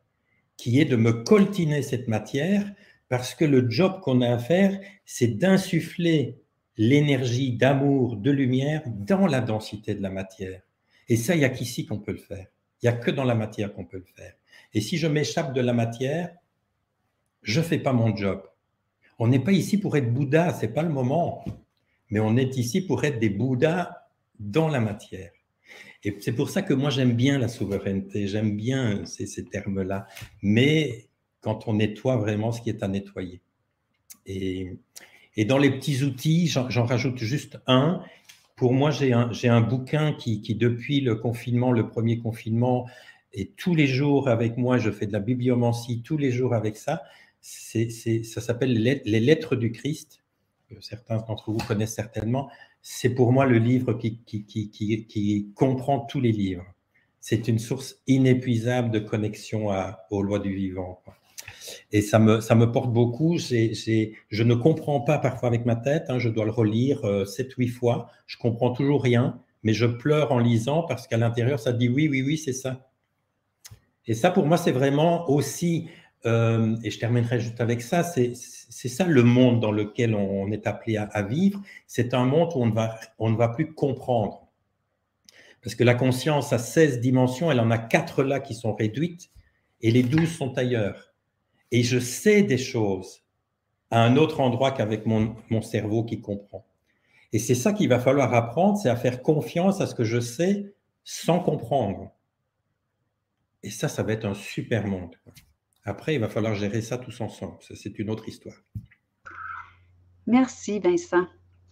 qui 0.57 0.80
est 0.81 0.85
de 0.85 0.95
me 0.95 1.11
coltiner 1.11 1.84
cette 1.84 2.07
matière 2.07 2.65
parce 3.07 3.35
que 3.35 3.45
le 3.45 3.69
job 3.69 3.99
qu'on 4.02 4.22
a 4.22 4.34
à 4.34 4.40
faire, 4.40 4.80
c'est 5.06 5.27
d'insuffler 5.27 6.41
l'énergie 6.76 7.53
d'amour, 7.56 8.18
de 8.18 8.31
lumière 8.31 8.81
dans 8.88 9.27
la 9.27 9.41
densité 9.41 9.94
de 9.94 10.02
la 10.02 10.10
matière. 10.10 10.64
Et 11.07 11.18
ça, 11.18 11.35
il 11.35 11.40
n'y 11.40 11.45
a 11.45 11.49
qu'ici 11.49 11.85
qu'on 11.85 11.99
peut 11.99 12.14
le 12.14 12.18
faire. 12.18 12.48
Il 12.81 12.90
n'y 12.90 12.95
a 12.95 12.98
que 12.98 13.11
dans 13.11 13.23
la 13.23 13.35
matière 13.35 13.73
qu'on 13.73 13.85
peut 13.85 13.98
le 13.98 14.11
faire. 14.15 14.34
Et 14.73 14.81
si 14.81 14.97
je 14.97 15.07
m'échappe 15.07 15.53
de 15.53 15.61
la 15.61 15.73
matière, 15.73 16.31
je 17.41 17.59
ne 17.59 17.65
fais 17.65 17.79
pas 17.79 17.93
mon 17.93 18.15
job. 18.15 18.41
On 19.19 19.27
n'est 19.27 19.39
pas 19.39 19.51
ici 19.51 19.77
pour 19.77 19.95
être 19.95 20.11
Bouddha, 20.11 20.53
ce 20.53 20.65
n'est 20.65 20.71
pas 20.71 20.83
le 20.83 20.89
moment. 20.89 21.45
Mais 22.09 22.19
on 22.19 22.35
est 22.37 22.57
ici 22.57 22.81
pour 22.81 23.03
être 23.03 23.19
des 23.19 23.29
Bouddhas 23.29 23.91
dans 24.39 24.67
la 24.67 24.79
matière. 24.79 25.31
Et 26.03 26.17
c'est 26.19 26.33
pour 26.33 26.49
ça 26.49 26.61
que 26.61 26.73
moi 26.73 26.89
j'aime 26.89 27.13
bien 27.13 27.37
la 27.37 27.47
souveraineté, 27.47 28.27
j'aime 28.27 28.57
bien 28.57 29.05
ces, 29.05 29.45
termes-là. 29.45 30.07
Mais 30.41 31.07
quand 31.41 31.67
on 31.67 31.75
nettoie 31.75 32.17
vraiment 32.17 32.51
ce 32.51 32.61
qui 32.61 32.69
est 32.69 32.83
à 32.83 32.87
nettoyer. 32.87 33.41
Et, 34.25 34.77
dans 35.45 35.57
les 35.57 35.71
petits 35.71 36.03
outils, 36.03 36.47
j'en 36.47 36.85
rajoute 36.85 37.17
juste 37.17 37.57
un. 37.67 38.01
Pour 38.55 38.73
moi, 38.73 38.91
j'ai 38.91 39.13
un, 39.13 39.61
bouquin 39.61 40.13
qui, 40.13 40.41
qui, 40.41 40.55
depuis 40.55 41.01
le 41.01 41.15
confinement, 41.15 41.71
le 41.71 41.87
premier 41.87 42.19
confinement, 42.19 42.85
est 43.34 43.55
tous 43.55 43.76
les 43.76 43.88
jours 43.88 44.30
avec 44.30 44.57
moi. 44.57 44.77
Je 44.77 44.91
fais 44.91 45.07
de 45.07 45.14
la 45.14 45.19
bibliomancie 45.19 46.01
tous 46.03 46.18
les 46.18 46.31
jours 46.31 46.53
avec 46.53 46.77
ça. 46.77 47.03
Ça 47.41 48.41
s'appelle 48.41 48.73
Les 48.73 49.19
Lettres 49.19 49.55
du 49.55 49.72
Christ. 49.72 50.23
Certains 50.80 51.18
d'entre 51.18 51.51
vous 51.51 51.60
connaissent 51.60 51.93
certainement. 51.93 52.49
C'est 52.81 53.10
pour 53.10 53.31
moi 53.31 53.45
le 53.45 53.57
livre 53.57 53.93
qui, 53.93 55.53
comprend 55.55 55.99
tous 55.99 56.19
les 56.19 56.31
livres. 56.31 56.65
C'est 57.19 57.47
une 57.47 57.60
source 57.60 58.01
inépuisable 58.07 58.91
de 58.91 58.99
connexion 58.99 59.69
aux 60.10 60.22
lois 60.22 60.39
du 60.39 60.53
vivant. 60.53 61.01
Et 61.91 62.01
ça 62.01 62.19
me, 62.19 62.65
porte 62.65 62.91
beaucoup. 62.91 63.38
je 63.38 64.43
ne 64.43 64.55
comprends 64.55 65.01
pas 65.01 65.18
parfois 65.18 65.47
avec 65.47 65.65
ma 65.65 65.76
tête. 65.76 66.05
Hein, 66.10 66.19
je 66.19 66.30
dois 66.30 66.45
le 66.45 66.51
relire 66.51 67.05
euh, 67.05 67.26
sept, 67.26 67.53
huit 67.53 67.69
fois. 67.69 68.10
Je 68.26 68.38
comprends 68.38 68.72
toujours 68.72 69.01
rien, 69.01 69.39
mais 69.64 69.73
je 69.73 69.85
pleure 69.85 70.31
en 70.31 70.39
lisant 70.39 70.84
parce 70.84 71.07
qu'à 71.07 71.18
l'intérieur, 71.18 71.60
ça 71.60 71.72
dit 71.72 71.88
oui, 71.88 72.07
oui, 72.10 72.22
oui, 72.22 72.38
c'est 72.38 72.53
ça. 72.53 72.89
Et 74.07 74.13
ça, 74.13 74.31
pour 74.31 74.45
moi, 74.45 74.57
c'est 74.57 74.71
vraiment 74.71 75.30
aussi, 75.30 75.89
euh, 76.25 76.75
et 76.84 76.91
je 76.91 76.99
terminerai 76.99 77.39
juste 77.39 77.61
avec 77.61 77.81
ça, 77.81 78.03
c'est 78.03 78.35
ça 78.35 79.05
le 79.05 79.23
monde 79.23 79.59
dans 79.59 79.71
lequel 79.71 80.15
on 80.15 80.51
est 80.51 80.67
appelé 80.67 80.97
à, 80.97 81.21
vivre. 81.21 81.61
C'est 81.88 82.13
un 82.13 82.25
monde 82.25 82.51
où 82.55 82.61
on 82.61 82.67
ne, 82.67 82.73
va, 82.73 82.99
on 83.19 83.30
ne 83.30 83.38
va 83.38 83.49
plus 83.49 83.73
comprendre. 83.73 84.47
Parce 85.61 85.75
que 85.75 85.84
la 85.84 85.95
conscience 85.95 86.51
a 86.51 86.57
16 86.57 86.99
dimensions, 86.99 87.49
elle 87.49 87.61
en 87.61 87.71
a 87.71 87.77
quatre 87.77 88.23
là 88.23 88.39
qui 88.39 88.53
sont 88.53 88.73
réduites, 88.73 89.30
et 89.81 89.91
les 89.91 90.03
12 90.03 90.30
sont 90.30 90.57
ailleurs 90.57 91.13
et 91.73 91.81
je 91.81 91.99
sais 91.99 92.43
des 92.43 92.59
choses 92.59 93.23
à 93.89 94.01
un 94.03 94.15
autre 94.15 94.39
endroit 94.39 94.71
qu'avec 94.71 95.05
mon, 95.07 95.35
cerveau 95.61 96.03
qui 96.03 96.21
comprend. 96.21 96.65
Et 97.34 97.39
c'est 97.39 97.55
ça 97.55 97.73
qu'il 97.73 97.89
va 97.89 97.99
falloir 97.99 98.34
apprendre, 98.34 98.77
c'est 98.77 98.89
à 98.89 98.95
faire 98.95 99.23
confiance 99.23 99.81
à 99.81 99.88
ce 99.88 99.95
que 99.95 100.03
je 100.03 100.19
sais 100.19 100.71
sans 101.03 101.39
comprendre. 101.39 102.11
Et 103.64 103.69
ça, 103.69 103.88
ça 103.88 104.03
va 104.03 104.14
être 104.14 104.26
un 104.26 104.34
super 104.34 104.85
monde. 104.88 105.15
Après, 105.85 106.15
il 106.15 106.19
va 106.19 106.30
falloir 106.30 106.53
gérer 106.56 106.81
ça 106.81 106.98
tous 106.98 107.19
ensemble. 107.22 107.57
Ça, 107.61 107.76
c'est 107.76 107.98
une 107.99 108.10
autre 108.10 108.27
histoire. 108.27 108.56
Merci, 110.27 110.80
Vincent. 110.80 111.27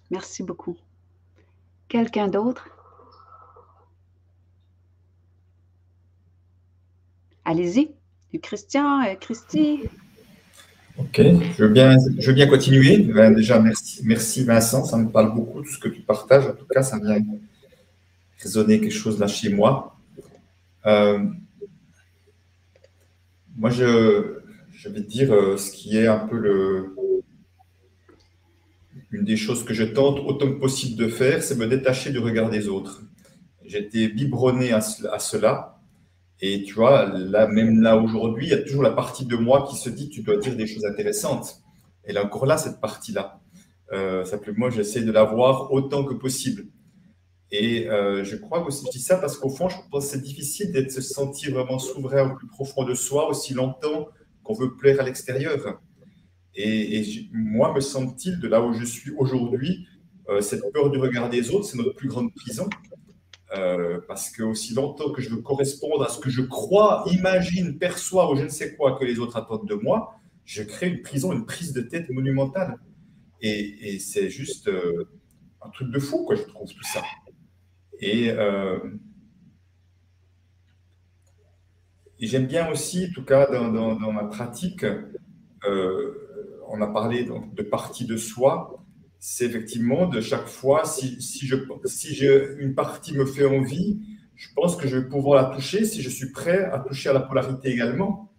Merci 0.10 0.44
beaucoup. 0.44 0.78
Quelqu'un 1.88 2.28
d'autre? 2.28 2.70
Allez-y. 7.46 7.92
Christian, 8.40 9.04
euh, 9.04 9.16
Christy. 9.16 9.82
Ok, 10.98 11.18
je 11.18 11.64
veux 11.64 11.70
bien, 11.70 11.98
je 12.18 12.28
veux 12.28 12.34
bien 12.34 12.48
continuer. 12.48 12.98
Ben, 13.00 13.34
déjà, 13.34 13.60
merci, 13.60 14.02
merci 14.06 14.44
Vincent, 14.44 14.86
ça 14.86 14.98
me 14.98 15.10
parle 15.10 15.34
beaucoup 15.34 15.62
tout 15.62 15.72
ce 15.72 15.80
que 15.80 15.90
tu 15.90 16.02
partages. 16.02 16.48
En 16.48 16.54
tout 16.54 16.66
cas, 16.66 16.84
ça 16.84 16.98
vient 17.00 17.18
résonner 18.38 18.80
quelque 18.80 18.94
chose 18.94 19.20
là 19.20 19.28
chez 19.28 19.50
moi. 19.50 19.98
Euh, 20.86 21.26
moi, 23.58 23.70
je, 23.70 24.40
vais 24.88 25.02
dire 25.02 25.34
euh, 25.34 25.58
ce 25.58 25.72
qui 25.72 25.98
est 25.98 26.08
un 26.08 26.20
peu 26.20 26.38
le, 26.38 26.96
une 29.12 29.24
des 29.24 29.38
choses 29.38 29.64
que 29.64 29.74
je 29.74 29.84
tente 29.84 30.20
autant 30.20 30.48
que 30.48 30.60
possible 30.60 30.98
de 30.98 31.10
faire, 31.10 31.44
c'est 31.44 31.56
me 31.56 31.68
détacher 31.68 32.12
du 32.12 32.20
regard 32.20 32.50
des 32.50 32.68
autres. 32.68 33.04
J'étais 33.66 34.08
biberonné 34.08 34.72
à, 34.72 34.78
à 35.12 35.20
cela 35.20 35.82
et 36.42 36.64
tu 36.64 36.74
vois, 36.74 37.06
là, 37.06 37.48
même 37.48 37.82
là 37.82 37.98
aujourd'hui, 37.98 38.48
il 38.48 38.50
y 38.50 38.54
a 38.54 38.62
toujours 38.62 38.82
la 38.82 38.90
partie 38.90 39.26
de 39.26 39.36
moi 39.36 39.68
qui 39.70 39.76
se 39.76 39.90
dit 39.90 40.10
tu 40.10 40.24
dois 40.24 40.38
dire 40.38 40.56
des 40.56 40.66
choses 40.66 40.86
intéressantes. 40.86 41.62
Elle 42.04 42.18
est 42.18 42.20
encore 42.20 42.48
là, 42.48 42.58
cette 42.58 42.82
partie-là. 42.82 43.40
Euh, 43.94 44.26
simplement, 44.26 44.72
j'essaie 44.72 45.02
de 45.02 45.12
la 45.12 45.24
voir 45.24 45.72
autant 45.72 46.04
que 46.04 46.16
possible. 46.16 46.66
Et 47.52 47.90
euh, 47.90 48.24
je 48.24 48.38
crois 48.38 48.64
que 48.64 48.72
je 48.72 48.90
dis 48.92 49.02
ça 49.02 49.18
parce 49.18 49.38
qu'au 49.38 49.50
fond, 49.50 49.68
je 49.68 49.76
pense 49.92 50.06
que 50.06 50.12
c'est 50.12 50.22
difficile 50.22 50.72
d'être 50.72 50.92
se 50.92 51.02
sentir 51.02 51.54
vraiment 51.54 51.80
souverain 51.80 52.32
au 52.32 52.36
plus 52.36 52.48
profond 52.48 52.86
de 52.86 52.94
soi 52.94 53.28
aussi 53.28 53.54
longtemps 53.54 54.08
qu'on 54.44 54.54
veut 54.54 54.76
plaire 54.78 55.02
à 55.02 55.04
l'extérieur. 55.04 55.82
Et, 56.56 57.04
moi, 57.34 57.74
me 57.74 57.82
semble-t-il, 57.82 58.40
de 58.40 58.48
là 58.48 58.62
où 58.62 58.74
je 58.74 58.86
suis 58.86 59.12
aujourd'hui, 59.18 59.88
euh, 60.30 60.42
cette 60.42 60.62
peur 60.72 60.90
du 60.90 60.98
regard 60.98 61.30
des 61.30 61.52
autres, 61.52 61.66
c'est 61.66 61.78
notre 61.78 61.96
plus 61.96 62.08
grande 62.08 62.34
prison. 62.34 62.70
Euh, 63.58 64.00
parce 64.08 64.30
que 64.30 64.44
aussi 64.44 64.74
longtemps 64.74 65.12
que 65.12 65.22
je 65.22 65.30
veux 65.30 65.42
correspondre 65.42 66.04
à 66.04 66.08
ce 66.08 66.20
que 66.20 66.30
je 66.30 66.42
crois, 66.42 67.04
imagine, 67.12 67.78
perçois 67.78 68.32
ou 68.32 68.38
je 68.38 68.44
ne 68.44 68.50
sais 68.50 68.76
quoi 68.76 68.98
que 68.98 69.04
les 69.04 69.20
autres 69.20 69.36
attendent 69.36 69.68
de 69.68 69.76
moi, 69.76 70.16
je 70.46 70.64
crée 70.64 70.88
une 70.88 71.02
prison, 71.02 71.34
une 71.34 71.46
prise 71.46 71.74
de 71.74 71.82
tête 71.82 72.10
monumentale. 72.12 72.78
Et, 73.42 74.00
c'est 74.00 74.30
juste 74.30 74.70
un 75.62 75.70
truc 75.72 75.92
de 75.92 76.00
fou, 76.00 76.24
quoi, 76.26 76.36
je 76.36 76.44
trouve, 76.44 76.70
tout 76.70 76.84
ça. 76.84 77.02
Et, 78.02 78.32
euh, 78.32 78.80
j'aime 82.20 82.48
bien 82.48 82.70
aussi, 82.70 83.08
en 83.10 83.14
tout 83.14 83.24
cas, 83.24 83.46
dans, 83.50 84.12
ma 84.12 84.26
pratique, 84.26 84.86
on 85.64 86.82
a 86.82 86.88
parlé 86.88 87.26
de 87.26 87.64
partie 87.64 88.06
de 88.06 88.18
soi, 88.18 88.82
c'est 89.20 89.46
effectivement 89.46 90.08
de 90.08 90.20
chaque 90.20 90.48
fois, 90.48 90.84
si, 90.84 91.20
une 92.58 92.74
partie 92.74 93.14
me 93.14 93.26
fait 93.26 93.46
envie, 93.46 94.02
je 94.36 94.48
pense 94.56 94.76
que 94.76 94.88
je 94.88 94.98
vais 94.98 95.08
pouvoir 95.08 95.44
la 95.44 95.56
toucher 95.56 95.86
si 95.86 96.02
je 96.02 96.10
suis 96.10 96.32
prêt 96.32 96.66
à 96.66 96.80
toucher 96.80 97.10
à 97.10 97.14
la 97.14 97.20
polarité 97.20 97.70
également. 97.70 98.32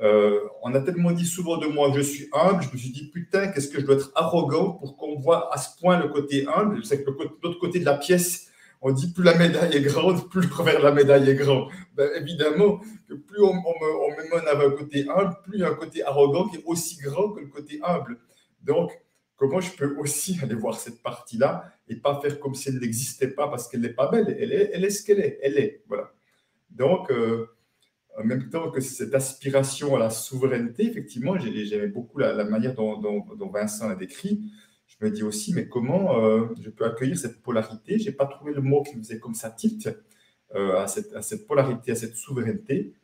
Euh, 0.00 0.40
on 0.62 0.72
a 0.74 0.80
tellement 0.80 1.10
dit 1.10 1.26
souvent 1.26 1.58
de 1.58 1.66
moi 1.66 1.90
que 1.90 1.98
je 1.98 2.02
suis 2.02 2.28
humble, 2.32 2.62
je 2.62 2.72
me 2.72 2.78
suis 2.78 2.90
dit 2.90 3.10
putain, 3.10 3.48
qu'est-ce 3.48 3.68
que 3.68 3.80
je 3.80 3.84
dois 3.84 3.96
être 3.96 4.10
arrogant 4.14 4.72
pour 4.72 4.96
qu'on 4.96 5.18
voit 5.18 5.52
à 5.52 5.58
ce 5.58 5.78
point 5.78 6.00
le 6.00 6.08
côté 6.08 6.46
humble? 6.46 6.82
C'est 6.84 7.04
que 7.04 7.10
l'autre 7.42 7.58
côté 7.58 7.78
de 7.78 7.84
la 7.84 7.98
pièce, 7.98 8.48
on 8.80 8.92
dit 8.92 9.12
plus 9.12 9.24
la 9.24 9.36
médaille 9.36 9.76
est 9.76 9.82
grande, 9.82 10.28
plus 10.30 10.46
le 10.46 10.54
revers 10.54 10.78
de 10.78 10.84
la 10.84 10.92
médaille 10.92 11.28
est 11.28 11.34
grand. 11.34 11.68
Ben, 11.94 12.10
évidemment 12.16 12.80
que 13.08 13.14
plus 13.14 13.42
on, 13.42 13.52
on 13.52 14.36
avec 14.46 14.66
un 14.66 14.76
côté 14.76 15.08
humble, 15.08 15.36
plus 15.44 15.64
un 15.64 15.74
côté 15.74 16.04
arrogant 16.04 16.48
qui 16.48 16.58
est 16.58 16.62
aussi 16.64 16.96
grand 16.98 17.32
que 17.32 17.40
le 17.40 17.48
côté 17.48 17.80
humble. 17.82 18.18
Donc, 18.62 18.92
comment 19.36 19.60
je 19.60 19.72
peux 19.72 19.96
aussi 19.96 20.38
aller 20.42 20.54
voir 20.54 20.78
cette 20.78 21.02
partie-là 21.02 21.72
et 21.88 21.96
pas 21.96 22.20
faire 22.20 22.38
comme 22.38 22.54
si 22.54 22.68
elle 22.68 22.78
n'existait 22.78 23.28
pas 23.28 23.48
parce 23.48 23.68
qu'elle 23.68 23.80
n'est 23.80 23.88
pas 23.88 24.08
belle? 24.10 24.36
Elle 24.38 24.52
est, 24.52 24.70
elle 24.72 24.84
est 24.84 24.90
ce 24.90 25.04
qu'elle 25.04 25.20
est. 25.20 25.38
Elle 25.42 25.58
est. 25.58 25.82
Voilà. 25.88 26.12
Donc, 26.70 27.10
euh, 27.10 27.46
en 28.18 28.24
même 28.24 28.48
temps 28.50 28.70
que 28.70 28.80
cette 28.80 29.14
aspiration 29.14 29.94
à 29.94 29.98
la 29.98 30.10
souveraineté, 30.10 30.86
effectivement, 30.86 31.38
j'aimais 31.38 31.86
beaucoup 31.86 32.18
la, 32.18 32.44
manière 32.44 32.74
dont, 32.74 33.24
Vincent 33.52 33.88
l'a 33.88 33.94
décrit. 33.94 34.40
Je 35.00 35.06
me 35.06 35.10
dis 35.10 35.22
aussi, 35.22 35.54
mais 35.54 35.68
comment 35.68 36.24
euh, 36.24 36.46
je 36.60 36.70
peux 36.70 36.84
accueillir 36.84 37.18
cette 37.18 37.40
polarité? 37.40 37.98
Je 37.98 38.06
n'ai 38.06 38.12
pas 38.12 38.26
trouvé 38.26 38.52
le 38.52 38.60
mot 38.60 38.82
qui 38.82 38.96
faisait 38.96 39.18
comme 39.18 39.34
ça 39.34 39.50
tilt 39.50 39.88
euh, 40.54 40.76
à, 40.76 40.88
cette, 40.88 41.14
à, 41.14 41.22
cette, 41.22 41.46
polarité, 41.46 41.92
à 41.92 41.94
cette 41.94 42.16
souveraineté, 42.16 42.94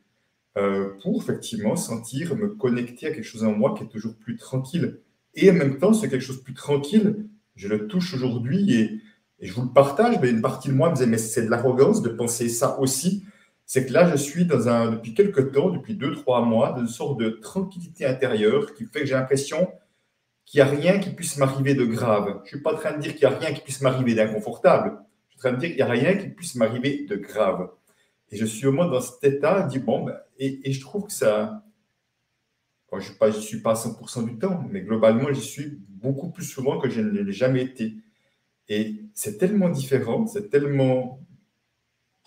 pour 1.01 1.21
effectivement 1.21 1.75
sentir 1.75 2.33
me 2.37 2.47
connecter 2.47 3.07
à 3.07 3.11
quelque 3.11 3.25
chose 3.25 3.43
en 3.43 3.51
moi 3.51 3.73
qui 3.77 3.83
est 3.83 3.87
toujours 3.87 4.15
plus 4.15 4.37
tranquille 4.37 5.01
et 5.35 5.51
en 5.51 5.53
même 5.53 5.77
temps, 5.77 5.93
c'est 5.93 6.09
quelque 6.09 6.21
chose 6.23 6.39
de 6.39 6.43
plus 6.43 6.53
tranquille. 6.53 7.25
Je 7.55 7.67
le 7.67 7.87
touche 7.87 8.13
aujourd'hui 8.13 8.73
et, 8.73 9.01
je 9.41 9.53
vous 9.53 9.63
le 9.63 9.73
partage. 9.73 10.17
Mais 10.21 10.29
une 10.29 10.41
partie 10.41 10.69
de 10.69 10.73
moi 10.73 10.89
me 10.89 10.95
disait, 10.95 11.07
mais 11.07 11.17
c'est 11.17 11.43
de 11.43 11.49
l'arrogance 11.49 12.01
de 12.01 12.09
penser 12.09 12.49
ça 12.49 12.79
aussi. 12.79 13.25
C'est 13.65 13.85
que 13.85 13.93
là, 13.93 14.09
je 14.09 14.15
suis 14.15 14.45
dans 14.45 14.69
un, 14.69 14.91
depuis 14.91 15.13
quelques 15.13 15.51
temps, 15.51 15.69
depuis 15.69 15.95
deux, 15.95 16.13
trois 16.13 16.41
mois, 16.45 16.71
dans 16.71 16.81
une 16.81 16.87
sorte 16.87 17.19
de 17.19 17.29
tranquillité 17.29 18.05
intérieure 18.05 18.73
qui 18.73 18.85
fait 18.85 19.01
que 19.01 19.05
j'ai 19.05 19.15
l'impression 19.15 19.67
qu'il 20.45 20.63
n'y 20.63 20.69
a 20.69 20.71
rien 20.71 20.99
qui 20.99 21.09
puisse 21.09 21.37
m'arriver 21.37 21.73
de 21.73 21.85
grave. 21.85 22.39
Je 22.39 22.41
ne 22.41 22.47
suis 22.47 22.61
pas 22.61 22.73
en 22.73 22.77
train 22.77 22.93
de 22.93 23.01
dire 23.01 23.15
qu'il 23.15 23.27
n'y 23.27 23.33
a 23.33 23.37
rien 23.37 23.53
qui 23.53 23.61
puisse 23.61 23.81
m'arriver 23.81 24.13
d'inconfortable. 24.13 24.99
Je 25.29 25.37
suis 25.37 25.39
en 25.39 25.41
train 25.41 25.51
de 25.53 25.59
dire 25.59 25.69
qu'il 25.69 25.77
n'y 25.77 25.81
a 25.81 25.87
rien 25.87 26.15
qui 26.15 26.29
puisse 26.29 26.55
m'arriver 26.55 27.05
de 27.09 27.15
grave. 27.15 27.69
Et 28.31 28.37
je 28.37 28.45
suis 28.45 28.67
au 28.67 28.71
moins 28.71 28.87
dans 28.87 29.01
cet 29.01 29.23
état, 29.23 29.63
dit 29.63 29.79
bon, 29.79 30.03
ben, 30.03 30.17
et, 30.37 30.71
je 30.71 30.81
trouve 30.81 31.05
que 31.05 31.13
ça, 31.13 31.63
je 32.91 32.97
ne 32.97 33.31
suis 33.41 33.61
pas 33.61 33.71
à 33.71 33.73
100% 33.73 34.25
du 34.25 34.37
temps, 34.37 34.63
mais 34.69 34.81
globalement, 34.81 35.31
j'y 35.33 35.41
suis 35.41 35.79
beaucoup 35.89 36.31
plus 36.31 36.45
souvent 36.45 36.79
que 36.79 36.89
je 36.89 37.01
ne 37.01 37.09
l'ai 37.09 37.33
jamais 37.33 37.61
été. 37.61 37.95
Et 38.67 39.03
c'est 39.13 39.37
tellement 39.37 39.69
différent, 39.69 40.27
c'est 40.27 40.49
tellement 40.49 41.19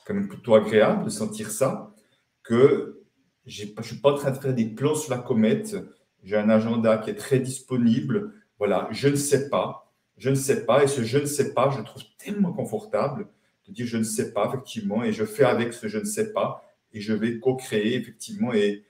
quand 0.07 0.15
même 0.15 0.28
plutôt 0.28 0.55
agréable 0.55 1.05
de 1.05 1.11
sentir 1.11 1.51
ça 1.51 1.95
que 2.43 3.03
je 3.47 3.65
ne 3.65 3.82
suis 3.82 3.97
pas 3.97 4.12
en 4.12 4.16
train 4.16 4.31
de 4.31 4.39
faire 4.39 4.55
des 4.55 4.66
plans 4.66 4.95
sur 4.95 5.11
la 5.11 5.19
comète. 5.19 5.77
J'ai 6.23 6.36
un 6.36 6.49
agenda 6.51 6.99
qui 6.99 7.11
est 7.11 7.15
très 7.15 7.39
disponible. 7.39 8.35
Voilà, 8.59 8.89
je 8.90 9.09
ne 9.09 9.16
sais 9.16 9.49
pas. 9.49 9.93
je 10.16 10.31
ne 10.31 10.35
sais 10.35 10.65
pas. 10.66 10.85
Et 10.85 10.89
ce 10.89 11.03
je 11.03 11.19
ne 11.19 11.27
sais 11.27 11.55
pas, 11.55 11.70
je 11.70 11.82
trouve 11.82 12.03
tellement 12.19 12.53
confortable 12.53 13.28
de 13.66 13.73
dire 13.73 13.86
je 13.86 13.99
ne 13.99 14.03
sais 14.03 14.32
pas, 14.32 14.47
effectivement, 14.49 15.05
et 15.05 15.12
je 15.12 15.24
fais 15.24 15.45
avec 15.45 15.73
ce 15.73 15.89
je 15.89 15.99
ne 15.99 16.05
sais 16.05 16.32
pas, 16.32 16.65
et 16.93 17.01
je 17.01 17.12
vais 17.12 17.39
co-créer, 17.39 17.97
effectivement, 17.97 18.53
et 18.55 18.85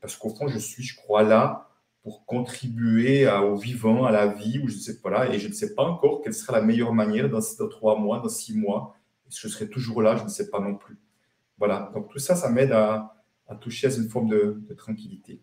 parce 0.00 0.16
qu'au 0.16 0.30
fond, 0.30 0.48
je 0.48 0.58
suis, 0.58 0.82
je 0.82 0.96
crois, 0.96 1.22
là 1.22 1.68
pour 2.04 2.26
contribuer 2.26 3.26
au 3.26 3.56
vivant, 3.56 4.04
à 4.04 4.12
la 4.12 4.26
vie, 4.26 4.60
ou 4.62 4.68
je 4.68 4.74
ne 4.74 4.80
sais 4.80 5.00
pas 5.00 5.08
là, 5.08 5.34
et 5.34 5.38
je 5.38 5.48
ne 5.48 5.54
sais 5.54 5.74
pas 5.74 5.84
encore 5.84 6.20
quelle 6.22 6.34
sera 6.34 6.52
la 6.52 6.62
meilleure 6.62 6.92
manière 6.92 7.30
dans, 7.30 7.40
dans 7.58 7.68
trois 7.68 7.98
mois, 7.98 8.20
dans 8.20 8.28
six 8.28 8.54
mois. 8.54 8.94
Est-ce 9.26 9.40
que 9.40 9.48
je 9.48 9.54
serai 9.54 9.70
toujours 9.70 10.02
là 10.02 10.14
Je 10.14 10.24
ne 10.24 10.28
sais 10.28 10.50
pas 10.50 10.60
non 10.60 10.74
plus. 10.74 10.98
Voilà, 11.56 11.90
donc 11.94 12.10
tout 12.10 12.18
ça, 12.18 12.36
ça 12.36 12.50
m'aide 12.50 12.72
à, 12.72 13.14
toucher 13.58 13.86
à 13.86 13.96
une 13.96 14.10
forme 14.10 14.28
de, 14.28 14.62
tranquillité. 14.76 15.40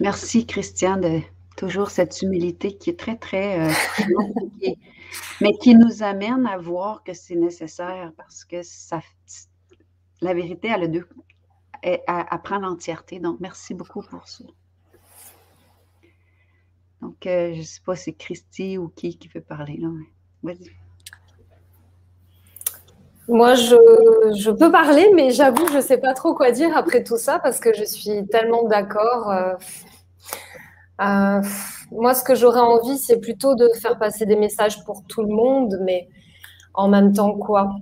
Merci, 0.00 0.46
Christian, 0.46 0.96
de 0.96 1.20
toujours 1.56 1.90
cette 1.90 2.22
humilité 2.22 2.76
qui 2.76 2.90
est 2.90 2.98
très, 2.98 3.16
très... 3.16 3.68
Euh, 3.68 3.72
mais 5.40 5.52
qui 5.58 5.74
nous 5.74 6.02
amène 6.02 6.46
à 6.46 6.58
voir 6.58 7.02
que 7.04 7.12
c'est 7.12 7.36
nécessaire 7.36 8.12
parce 8.16 8.44
que 8.44 8.62
ça, 8.62 9.00
la 10.20 10.34
vérité, 10.34 10.68
elle 10.68 10.84
a 10.84 10.88
deux, 10.88 11.08
elle, 11.82 12.00
prend 12.42 12.58
l'entièreté. 12.58 13.20
Donc, 13.20 13.40
merci 13.40 13.74
beaucoup 13.74 14.02
pour 14.02 14.26
ça. 14.26 14.44
Donc, 17.00 17.26
euh, 17.26 17.52
je 17.52 17.58
ne 17.58 17.64
sais 17.64 17.80
pas 17.84 17.96
si 17.96 18.04
c'est 18.04 18.12
Christy 18.14 18.78
ou 18.78 18.88
qui 18.88 19.18
qui 19.18 19.28
veut 19.28 19.42
parler. 19.42 19.76
Là. 19.76 19.88
Vas-y. 20.42 20.83
Moi, 23.28 23.54
je, 23.54 24.50
peux 24.50 24.70
parler, 24.70 25.10
mais 25.14 25.30
j'avoue, 25.30 25.66
je 25.68 25.76
ne 25.76 25.80
sais 25.80 25.96
pas 25.96 26.12
trop 26.12 26.34
quoi 26.34 26.50
dire 26.50 26.76
après 26.76 27.02
tout 27.02 27.16
ça 27.16 27.38
parce 27.38 27.58
que 27.58 27.72
je 27.72 27.84
suis 27.84 28.26
tellement 28.26 28.64
d'accord. 28.64 29.30
Euh, 29.30 29.54
euh, 31.00 31.42
moi, 31.90 32.14
ce 32.14 32.22
que 32.22 32.34
j'aurais 32.34 32.60
envie, 32.60 32.98
c'est 32.98 33.20
plutôt 33.20 33.54
de 33.54 33.68
faire 33.80 33.98
passer 33.98 34.26
des 34.26 34.36
messages 34.36 34.84
pour 34.84 35.04
tout 35.06 35.22
le 35.22 35.34
monde, 35.34 35.78
mais 35.82 36.08
en 36.74 36.88
même 36.88 37.14
temps, 37.14 37.32
quoi? 37.38 37.76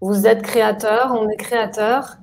Vous 0.00 0.26
êtes 0.26 0.42
créateur, 0.42 1.12
on 1.12 1.28
est 1.28 1.36
créateur. 1.36 2.16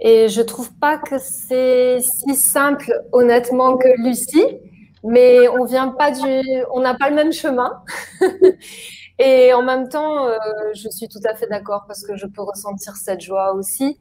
Et 0.00 0.28
je 0.28 0.42
trouve 0.42 0.72
pas 0.74 0.98
que 0.98 1.18
c'est 1.18 2.00
si 2.00 2.34
simple, 2.34 2.92
honnêtement, 3.12 3.78
que 3.78 3.88
Lucie, 4.02 4.58
mais 5.02 5.48
on 5.48 5.64
vient 5.64 5.88
pas 5.88 6.10
du, 6.10 6.42
on 6.72 6.80
n'a 6.80 6.94
pas 6.94 7.08
le 7.08 7.16
même 7.16 7.32
chemin. 7.32 7.82
Et 9.18 9.52
en 9.52 9.62
même 9.62 9.88
temps, 9.88 10.26
euh, 10.26 10.38
je 10.74 10.88
suis 10.88 11.08
tout 11.08 11.20
à 11.24 11.34
fait 11.34 11.46
d'accord 11.46 11.84
parce 11.86 12.02
que 12.04 12.16
je 12.16 12.26
peux 12.26 12.42
ressentir 12.42 12.96
cette 12.96 13.20
joie 13.20 13.54
aussi. 13.54 13.98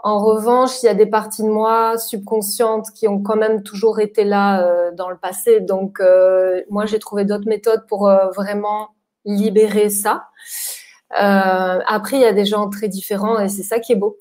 En 0.00 0.22
revanche, 0.24 0.82
il 0.82 0.86
y 0.86 0.88
a 0.88 0.94
des 0.94 1.06
parties 1.06 1.42
de 1.42 1.48
moi 1.48 1.96
subconscientes 1.98 2.90
qui 2.92 3.08
ont 3.08 3.22
quand 3.22 3.36
même 3.36 3.62
toujours 3.62 4.00
été 4.00 4.24
là 4.24 4.62
euh, 4.62 4.92
dans 4.92 5.08
le 5.08 5.16
passé. 5.16 5.60
Donc, 5.60 6.00
euh, 6.00 6.62
moi, 6.70 6.86
j'ai 6.86 6.98
trouvé 6.98 7.24
d'autres 7.24 7.48
méthodes 7.48 7.86
pour 7.88 8.10
vraiment 8.34 8.90
libérer 9.24 9.90
ça. 9.90 10.28
après, 11.10 12.16
il 12.16 12.22
y 12.22 12.26
a 12.26 12.32
des 12.32 12.44
gens 12.44 12.68
très 12.68 12.88
différents 12.88 13.40
et 13.40 13.48
c'est 13.48 13.62
ça 13.62 13.80
qui 13.80 13.92
est 13.92 13.96
beau. 13.96 14.16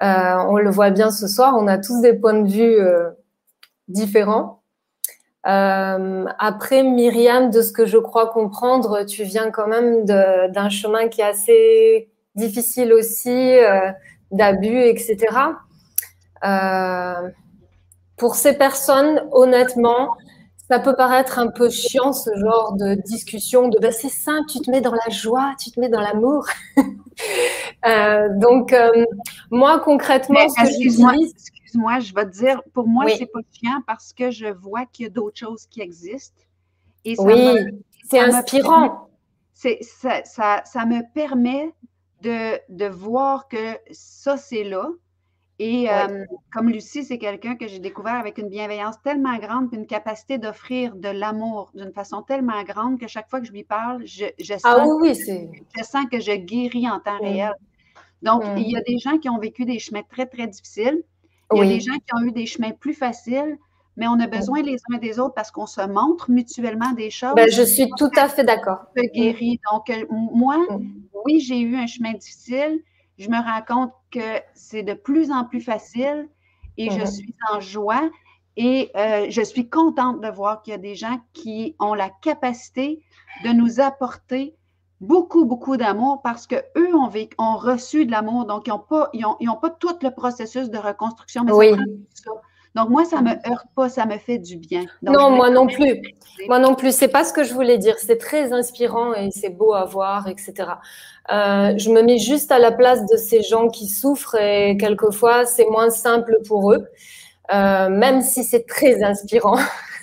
on 0.00 0.56
le 0.56 0.70
voit 0.70 0.90
bien 0.90 1.10
ce 1.10 1.28
soir, 1.28 1.54
on 1.58 1.66
a 1.68 1.78
tous 1.78 2.00
des 2.00 2.14
points 2.14 2.40
de 2.40 2.48
vue 2.48 2.78
différents. 3.88 4.63
Euh, 5.46 6.24
après, 6.38 6.82
Myriam, 6.82 7.50
de 7.50 7.60
ce 7.60 7.72
que 7.72 7.86
je 7.86 7.98
crois 7.98 8.30
comprendre, 8.30 9.04
tu 9.04 9.24
viens 9.24 9.50
quand 9.50 9.66
même 9.66 10.04
d'un 10.04 10.68
chemin 10.70 11.08
qui 11.08 11.20
est 11.20 11.24
assez 11.24 12.08
difficile 12.34 12.92
aussi, 12.92 13.30
euh, 13.58 13.90
d'abus, 14.30 14.80
etc. 14.80 15.16
Euh, 16.44 17.28
pour 18.16 18.36
ces 18.36 18.56
personnes, 18.56 19.22
honnêtement, 19.32 20.16
ça 20.68 20.78
peut 20.78 20.96
paraître 20.96 21.38
un 21.38 21.48
peu 21.48 21.68
chiant 21.68 22.12
ce 22.12 22.30
genre 22.36 22.72
de 22.74 22.94
discussion 22.94 23.68
de 23.68 23.78
bah, 23.78 23.92
c'est 23.92 24.08
simple, 24.08 24.48
tu 24.50 24.60
te 24.60 24.70
mets 24.70 24.80
dans 24.80 24.94
la 24.94 25.10
joie, 25.10 25.52
tu 25.62 25.70
te 25.70 25.78
mets 25.78 25.90
dans 25.90 26.00
l'amour. 26.00 26.46
euh, 27.86 28.28
donc, 28.38 28.72
euh, 28.72 29.04
moi 29.50 29.80
concrètement, 29.80 30.48
ce 30.48 30.62
que 30.62 30.68
j'utilise 30.68 31.34
moi 31.76 32.00
je 32.00 32.14
vais 32.14 32.24
te 32.24 32.30
dire, 32.30 32.62
pour 32.72 32.86
moi, 32.86 33.06
c'est 33.08 33.26
pas 33.26 33.40
chiant 33.52 33.82
parce 33.86 34.12
que 34.12 34.30
je 34.30 34.46
vois 34.46 34.86
qu'il 34.86 35.04
y 35.04 35.06
a 35.06 35.10
d'autres 35.10 35.38
choses 35.38 35.66
qui 35.66 35.80
existent. 35.80 36.42
Et 37.04 37.16
oui, 37.18 37.82
c'est 38.08 38.20
inspirant. 38.20 39.08
ça, 39.52 39.70
ça, 40.24 40.62
ça, 40.64 40.86
me 40.86 41.02
permet 41.12 41.72
de, 42.22 42.58
de, 42.70 42.86
voir 42.86 43.48
que 43.48 43.78
ça, 43.90 44.36
c'est 44.36 44.64
là. 44.64 44.88
Et 45.60 45.88
euh, 45.88 46.24
comme 46.52 46.68
Lucie, 46.68 47.04
c'est 47.04 47.18
quelqu'un 47.18 47.54
que 47.54 47.68
j'ai 47.68 47.78
découvert 47.78 48.14
avec 48.14 48.38
une 48.38 48.48
bienveillance 48.48 48.96
tellement 49.02 49.38
grande, 49.38 49.68
une 49.72 49.86
capacité 49.86 50.36
d'offrir 50.36 50.96
de 50.96 51.08
l'amour 51.08 51.70
d'une 51.74 51.92
façon 51.92 52.22
tellement 52.22 52.62
grande 52.64 52.98
que 52.98 53.06
chaque 53.06 53.30
fois 53.30 53.40
que 53.40 53.46
je 53.46 53.52
lui 53.52 53.62
parle, 53.62 54.04
je, 54.04 54.24
je, 54.40 54.54
ah 54.54 54.58
sens, 54.58 54.88
oui, 55.00 55.14
je 55.14 55.84
sens 55.84 56.06
que 56.10 56.18
je 56.18 56.32
guéris 56.32 56.88
en 56.88 56.98
temps 56.98 57.18
réel. 57.20 57.54
Donc, 58.22 58.42
il 58.56 58.68
y 58.68 58.76
a 58.76 58.80
des 58.80 58.98
gens 58.98 59.18
qui 59.18 59.28
ont 59.28 59.38
vécu 59.38 59.64
des 59.64 59.78
chemins 59.78 60.02
très, 60.02 60.26
très 60.26 60.46
difficiles. 60.46 61.02
Il 61.52 61.58
y 61.58 61.62
a 61.62 61.66
des 61.66 61.80
gens 61.80 61.94
qui 61.94 62.14
ont 62.16 62.22
eu 62.22 62.32
des 62.32 62.46
chemins 62.46 62.72
plus 62.72 62.94
faciles, 62.94 63.58
mais 63.96 64.08
on 64.08 64.18
a 64.18 64.26
besoin 64.26 64.62
les 64.62 64.78
uns 64.92 64.98
des 64.98 65.20
autres 65.20 65.34
parce 65.34 65.52
qu'on 65.52 65.66
se 65.66 65.86
montre 65.86 66.30
mutuellement 66.30 66.92
des 66.92 67.10
choses. 67.10 67.34
Ben, 67.36 67.48
je 67.48 67.62
suis 67.62 67.88
tout 67.96 68.10
à 68.16 68.28
fait 68.28 68.42
d'accord. 68.42 68.86
Guérir. 69.14 69.58
Donc, 69.70 69.88
euh, 69.90 70.04
moi, 70.10 70.56
mm. 70.56 71.02
oui, 71.24 71.38
j'ai 71.40 71.60
eu 71.60 71.76
un 71.76 71.86
chemin 71.86 72.12
difficile. 72.12 72.82
Je 73.18 73.28
me 73.28 73.36
rends 73.36 73.62
compte 73.62 73.92
que 74.10 74.40
c'est 74.54 74.82
de 74.82 74.94
plus 74.94 75.30
en 75.30 75.44
plus 75.44 75.60
facile 75.60 76.28
et 76.76 76.90
je 76.90 76.98
mm-hmm. 76.98 77.14
suis 77.14 77.34
en 77.52 77.60
joie. 77.60 78.10
Et 78.56 78.90
euh, 78.96 79.26
je 79.30 79.42
suis 79.42 79.68
contente 79.68 80.20
de 80.20 80.28
voir 80.28 80.62
qu'il 80.62 80.72
y 80.72 80.74
a 80.74 80.78
des 80.78 80.94
gens 80.94 81.20
qui 81.32 81.74
ont 81.80 81.94
la 81.94 82.08
capacité 82.08 83.02
de 83.44 83.50
nous 83.50 83.80
apporter 83.80 84.54
beaucoup, 85.00 85.44
beaucoup 85.44 85.76
d'amour 85.76 86.22
parce 86.22 86.46
qu'eux 86.46 86.94
ont, 86.94 87.10
ont 87.38 87.56
reçu 87.56 88.06
de 88.06 88.10
l'amour, 88.12 88.46
donc 88.46 88.66
ils 88.66 88.70
n'ont 88.70 88.78
pas, 88.78 89.10
ils 89.12 89.26
ont, 89.26 89.56
pas 89.56 89.70
tout 89.70 89.98
le 90.02 90.10
processus 90.10 90.70
de 90.70 90.78
reconstruction, 90.78 91.44
mais 91.44 91.52
oui. 91.52 91.72
ça. 92.10 92.30
Donc, 92.74 92.88
moi, 92.90 93.04
ça 93.04 93.20
ne 93.20 93.22
me 93.22 93.30
heurte 93.30 93.66
pas, 93.76 93.88
ça 93.88 94.04
me 94.04 94.18
fait 94.18 94.38
du 94.38 94.56
bien. 94.56 94.84
non, 95.02 95.30
moi 95.30 95.48
non 95.50 95.66
plus. 95.66 96.02
Moi 96.48 96.58
non 96.58 96.74
plus. 96.74 96.94
C'est 96.94 97.08
pas 97.08 97.24
ce 97.24 97.32
que 97.32 97.44
je 97.44 97.54
voulais 97.54 97.78
dire. 97.78 97.96
C'est 97.98 98.18
très 98.18 98.52
inspirant 98.52 99.14
et 99.14 99.30
c'est 99.30 99.50
beau 99.50 99.74
à 99.74 99.84
voir, 99.84 100.28
etc. 100.28 100.52
Euh, 101.32 101.74
je 101.78 101.90
me 101.90 102.02
mets 102.02 102.18
juste 102.18 102.50
à 102.50 102.58
la 102.58 102.72
place 102.72 103.06
de 103.06 103.16
ces 103.16 103.42
gens 103.42 103.68
qui 103.68 103.86
souffrent 103.88 104.34
et 104.34 104.76
quelquefois, 104.76 105.46
c'est 105.46 105.66
moins 105.66 105.90
simple 105.90 106.38
pour 106.48 106.72
eux, 106.72 106.86
euh, 107.52 107.88
même 107.88 108.22
si 108.22 108.42
c'est 108.42 108.66
très 108.66 109.04
inspirant. 109.04 109.58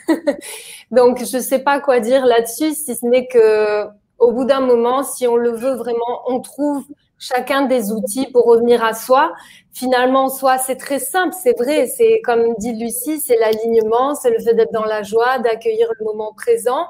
Donc, 0.91 1.23
je 1.25 1.37
ne 1.37 1.41
sais 1.41 1.59
pas 1.59 1.81
quoi 1.81 1.99
dire 1.99 2.25
là-dessus, 2.25 2.73
si 2.73 2.95
ce 2.95 3.05
n'est 3.05 3.27
que 3.27 3.85
au 4.17 4.31
bout 4.31 4.45
d'un 4.45 4.61
moment, 4.61 5.03
si 5.03 5.27
on 5.27 5.35
le 5.35 5.51
veut 5.51 5.73
vraiment, 5.73 6.21
on 6.27 6.39
trouve 6.39 6.85
chacun 7.21 7.61
des 7.61 7.91
outils 7.91 8.27
pour 8.27 8.45
revenir 8.45 8.83
à 8.83 8.93
soi. 8.93 9.31
Finalement, 9.73 10.27
soi, 10.27 10.57
c'est 10.57 10.75
très 10.75 10.99
simple, 10.99 11.33
c'est 11.41 11.57
vrai. 11.57 11.87
C'est 11.87 12.19
comme 12.25 12.55
dit 12.57 12.73
Lucie, 12.73 13.21
c'est 13.21 13.37
l'alignement, 13.37 14.15
c'est 14.15 14.31
le 14.31 14.39
fait 14.39 14.53
d'être 14.55 14.73
dans 14.73 14.83
la 14.83 15.03
joie, 15.03 15.39
d'accueillir 15.39 15.87
le 15.99 16.05
moment 16.05 16.33
présent. 16.33 16.87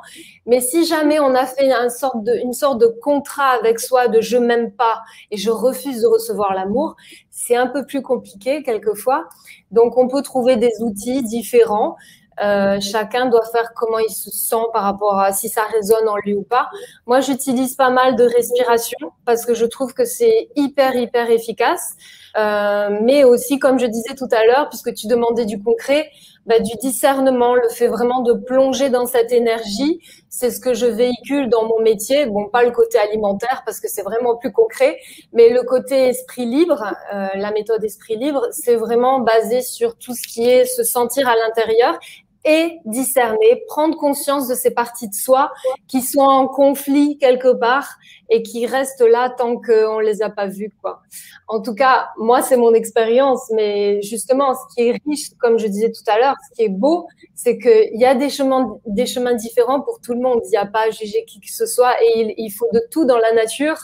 Mais 0.47 0.61
si 0.61 0.85
jamais 0.85 1.19
on 1.19 1.35
a 1.35 1.45
fait 1.45 1.65
une 1.65 1.89
sorte 1.89 2.23
de, 2.23 2.33
une 2.37 2.53
sorte 2.53 2.79
de 2.79 2.87
contrat 2.87 3.49
avec 3.59 3.79
soi 3.79 4.07
de 4.07 4.21
je 4.21 4.37
m'aime 4.37 4.71
pas 4.71 5.01
et 5.29 5.37
je 5.37 5.51
refuse 5.51 6.01
de 6.01 6.07
recevoir 6.07 6.53
l'amour, 6.53 6.95
c'est 7.29 7.57
un 7.57 7.67
peu 7.67 7.85
plus 7.85 8.01
compliqué 8.01 8.63
quelquefois. 8.63 9.25
Donc, 9.71 9.97
on 9.97 10.07
peut 10.07 10.21
trouver 10.21 10.55
des 10.55 10.71
outils 10.79 11.23
différents. 11.23 11.97
Euh, 12.41 12.79
chacun 12.79 13.27
doit 13.27 13.45
faire 13.51 13.73
comment 13.75 13.99
il 13.99 14.11
se 14.11 14.31
sent 14.31 14.63
par 14.73 14.83
rapport 14.83 15.19
à 15.19 15.33
si 15.33 15.49
ça 15.49 15.63
résonne 15.71 16.07
en 16.07 16.15
lui 16.17 16.33
ou 16.33 16.43
pas. 16.43 16.69
Moi, 17.05 17.19
j'utilise 17.19 17.75
pas 17.75 17.89
mal 17.89 18.15
de 18.15 18.23
respiration 18.23 19.11
parce 19.25 19.45
que 19.45 19.53
je 19.53 19.65
trouve 19.65 19.93
que 19.93 20.05
c'est 20.05 20.49
hyper, 20.55 20.95
hyper 20.95 21.29
efficace. 21.29 21.95
Euh, 22.37 22.97
mais 23.01 23.23
aussi, 23.23 23.59
comme 23.59 23.77
je 23.77 23.85
disais 23.85 24.15
tout 24.15 24.29
à 24.31 24.45
l'heure, 24.45 24.69
puisque 24.69 24.93
tu 24.93 25.07
demandais 25.07 25.45
du 25.45 25.61
concret, 25.61 26.09
bah, 26.45 26.59
du 26.59 26.71
discernement, 26.81 27.55
le 27.55 27.69
fait 27.69 27.87
vraiment 27.87 28.21
de 28.21 28.33
plonger 28.33 28.89
dans 28.89 29.05
cette 29.05 29.31
énergie, 29.31 29.99
c'est 30.29 30.49
ce 30.49 30.59
que 30.59 30.73
je 30.73 30.85
véhicule 30.85 31.49
dans 31.49 31.65
mon 31.67 31.79
métier. 31.81 32.25
Bon, 32.25 32.49
pas 32.49 32.63
le 32.63 32.71
côté 32.71 32.97
alimentaire 32.97 33.61
parce 33.65 33.79
que 33.79 33.87
c'est 33.87 34.01
vraiment 34.01 34.37
plus 34.37 34.51
concret, 34.51 34.99
mais 35.33 35.49
le 35.49 35.63
côté 35.63 36.09
esprit 36.09 36.45
libre, 36.45 36.93
euh, 37.13 37.27
la 37.35 37.51
méthode 37.51 37.83
esprit 37.83 38.17
libre, 38.17 38.47
c'est 38.51 38.75
vraiment 38.75 39.19
basé 39.19 39.61
sur 39.61 39.97
tout 39.97 40.15
ce 40.15 40.27
qui 40.27 40.49
est 40.49 40.65
se 40.65 40.83
sentir 40.83 41.27
à 41.27 41.35
l'intérieur 41.35 41.99
et 42.43 42.79
discerner, 42.85 43.63
prendre 43.67 43.97
conscience 43.97 44.47
de 44.47 44.55
ces 44.55 44.71
parties 44.71 45.07
de 45.07 45.13
soi 45.13 45.51
qui 45.87 46.01
sont 46.01 46.21
en 46.21 46.47
conflit 46.47 47.17
quelque 47.17 47.53
part 47.53 47.97
et 48.29 48.41
qui 48.41 48.65
restent 48.65 49.01
là 49.07 49.29
tant 49.29 49.57
qu'on 49.57 49.99
ne 49.99 50.03
les 50.03 50.21
a 50.21 50.29
pas 50.29 50.47
vues. 50.47 50.73
Quoi. 50.81 51.01
En 51.47 51.61
tout 51.61 51.75
cas, 51.75 52.09
moi, 52.17 52.41
c'est 52.41 52.57
mon 52.57 52.73
expérience, 52.73 53.51
mais 53.53 54.01
justement, 54.01 54.55
ce 54.55 54.73
qui 54.73 54.87
est 54.87 54.99
riche, 55.05 55.29
comme 55.39 55.59
je 55.59 55.67
disais 55.67 55.91
tout 55.91 56.09
à 56.09 56.17
l'heure, 56.17 56.35
ce 56.49 56.55
qui 56.55 56.63
est 56.63 56.69
beau, 56.69 57.07
c'est 57.35 57.59
qu'il 57.59 57.99
y 57.99 58.05
a 58.05 58.15
des 58.15 58.29
chemins, 58.29 58.77
des 58.85 59.05
chemins 59.05 59.33
différents 59.33 59.81
pour 59.81 59.99
tout 60.01 60.13
le 60.13 60.21
monde. 60.21 60.41
Il 60.45 60.49
n'y 60.49 60.57
a 60.57 60.65
pas 60.65 60.87
à 60.87 60.89
juger 60.89 61.25
qui 61.25 61.39
que 61.39 61.51
ce 61.51 61.65
soit 61.65 61.93
et 62.01 62.21
il, 62.21 62.33
il 62.37 62.49
faut 62.49 62.69
de 62.73 62.81
tout 62.89 63.05
dans 63.05 63.17
la 63.17 63.33
nature. 63.33 63.77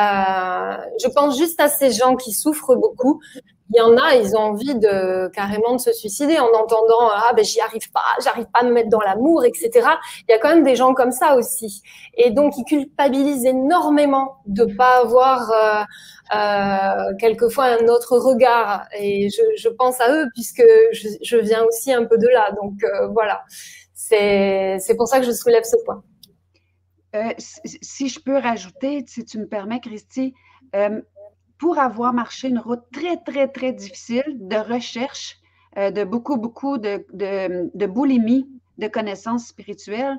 Euh, 0.00 0.76
je 1.02 1.08
pense 1.08 1.36
juste 1.36 1.60
à 1.60 1.68
ces 1.68 1.92
gens 1.92 2.16
qui 2.16 2.32
souffrent 2.32 2.76
beaucoup. 2.76 3.20
Il 3.74 3.78
y 3.78 3.80
en 3.80 3.96
a, 3.96 4.14
ils 4.16 4.36
ont 4.36 4.40
envie 4.40 4.74
de 4.74 5.28
carrément 5.28 5.72
de 5.74 5.80
se 5.80 5.92
suicider 5.92 6.38
en 6.38 6.52
entendant 6.52 7.08
ah 7.10 7.32
ben 7.34 7.44
j'y 7.44 7.60
arrive 7.60 7.90
pas, 7.90 8.00
j'arrive 8.22 8.46
pas 8.52 8.60
à 8.60 8.64
me 8.64 8.72
mettre 8.72 8.90
dans 8.90 9.00
l'amour, 9.00 9.44
etc. 9.44 9.70
Il 10.28 10.32
y 10.32 10.34
a 10.34 10.38
quand 10.38 10.50
même 10.50 10.64
des 10.64 10.76
gens 10.76 10.94
comme 10.94 11.12
ça 11.12 11.36
aussi, 11.36 11.82
et 12.14 12.30
donc 12.30 12.56
ils 12.58 12.64
culpabilisent 12.64 13.46
énormément 13.46 14.36
de 14.46 14.64
pas 14.64 15.00
avoir 15.00 15.50
euh, 15.50 15.84
euh, 16.34 17.14
quelquefois 17.18 17.64
un 17.64 17.88
autre 17.88 18.18
regard. 18.18 18.86
Et 18.98 19.28
je, 19.30 19.68
pense 19.68 20.00
à 20.00 20.12
eux 20.12 20.26
puisque 20.34 20.64
je, 20.92 21.36
viens 21.38 21.64
aussi 21.64 21.92
un 21.92 22.04
peu 22.04 22.18
de 22.18 22.28
là. 22.28 22.52
Donc 22.52 22.82
euh, 22.84 23.08
voilà, 23.08 23.42
c'est 23.94 24.96
pour 24.96 25.08
ça 25.08 25.20
que 25.20 25.26
je 25.26 25.32
soulève 25.32 25.64
ce 25.64 25.76
point. 25.84 26.02
Si 27.38 28.08
je 28.08 28.20
peux 28.20 28.38
rajouter, 28.38 29.04
si 29.06 29.24
tu 29.24 29.38
me 29.38 29.46
permets, 29.46 29.80
Christy, 29.80 30.34
pour 31.62 31.78
avoir 31.78 32.12
marché 32.12 32.48
une 32.48 32.58
route 32.58 32.82
très, 32.92 33.16
très, 33.18 33.46
très 33.46 33.72
difficile 33.72 34.24
de 34.52 34.56
recherche, 34.56 35.38
euh, 35.78 35.92
de 35.92 36.02
beaucoup, 36.02 36.36
beaucoup 36.36 36.76
de, 36.76 37.06
de, 37.12 37.70
de, 37.72 37.86
boulimie 37.86 38.48
de 38.78 38.88
connaissances 38.88 39.46
spirituelles, 39.46 40.18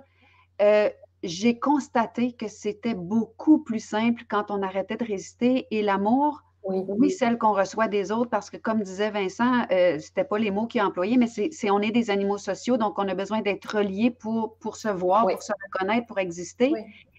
j'ai 1.24 1.58
constaté 1.58 2.34
que 2.34 2.48
c'était 2.48 2.94
beaucoup 2.94 3.60
plus 3.60 3.80
simple 3.80 4.24
quand 4.30 4.52
on 4.52 4.62
arrêtait 4.62 4.98
de 4.98 5.06
résister 5.06 5.68
et 5.72 5.82
l'amour, 5.82 6.44
oui, 6.64 7.12
celle 7.12 7.38
qu'on 7.38 7.54
reçoit 7.54 7.90
des 7.90 8.12
autres, 8.12 8.30
parce 8.30 8.50
que 8.50 8.56
comme 8.56 8.82
disait 8.82 9.10
Vincent, 9.10 9.66
euh, 9.72 10.00
c'était 10.00 10.24
pas 10.24 10.38
les 10.38 10.50
mots 10.50 10.66
qu'il 10.66 10.80
a 10.80 10.88
employés, 10.88 11.18
mais 11.18 11.28
c'est 11.28 11.70
on 11.72 11.82
est 11.82 11.92
des 11.92 12.10
animaux 12.10 12.38
sociaux, 12.38 12.78
donc 12.78 13.00
on 13.00 13.08
a 13.10 13.16
besoin 13.16 13.42
d'être 13.42 13.78
reliés 13.78 14.12
pour, 14.12 14.56
pour 14.60 14.78
se 14.78 14.88
voir, 14.88 15.28
pour 15.28 15.44
se 15.44 15.52
reconnaître, 15.66 16.08
pour 16.08 16.20
exister. 16.20 16.72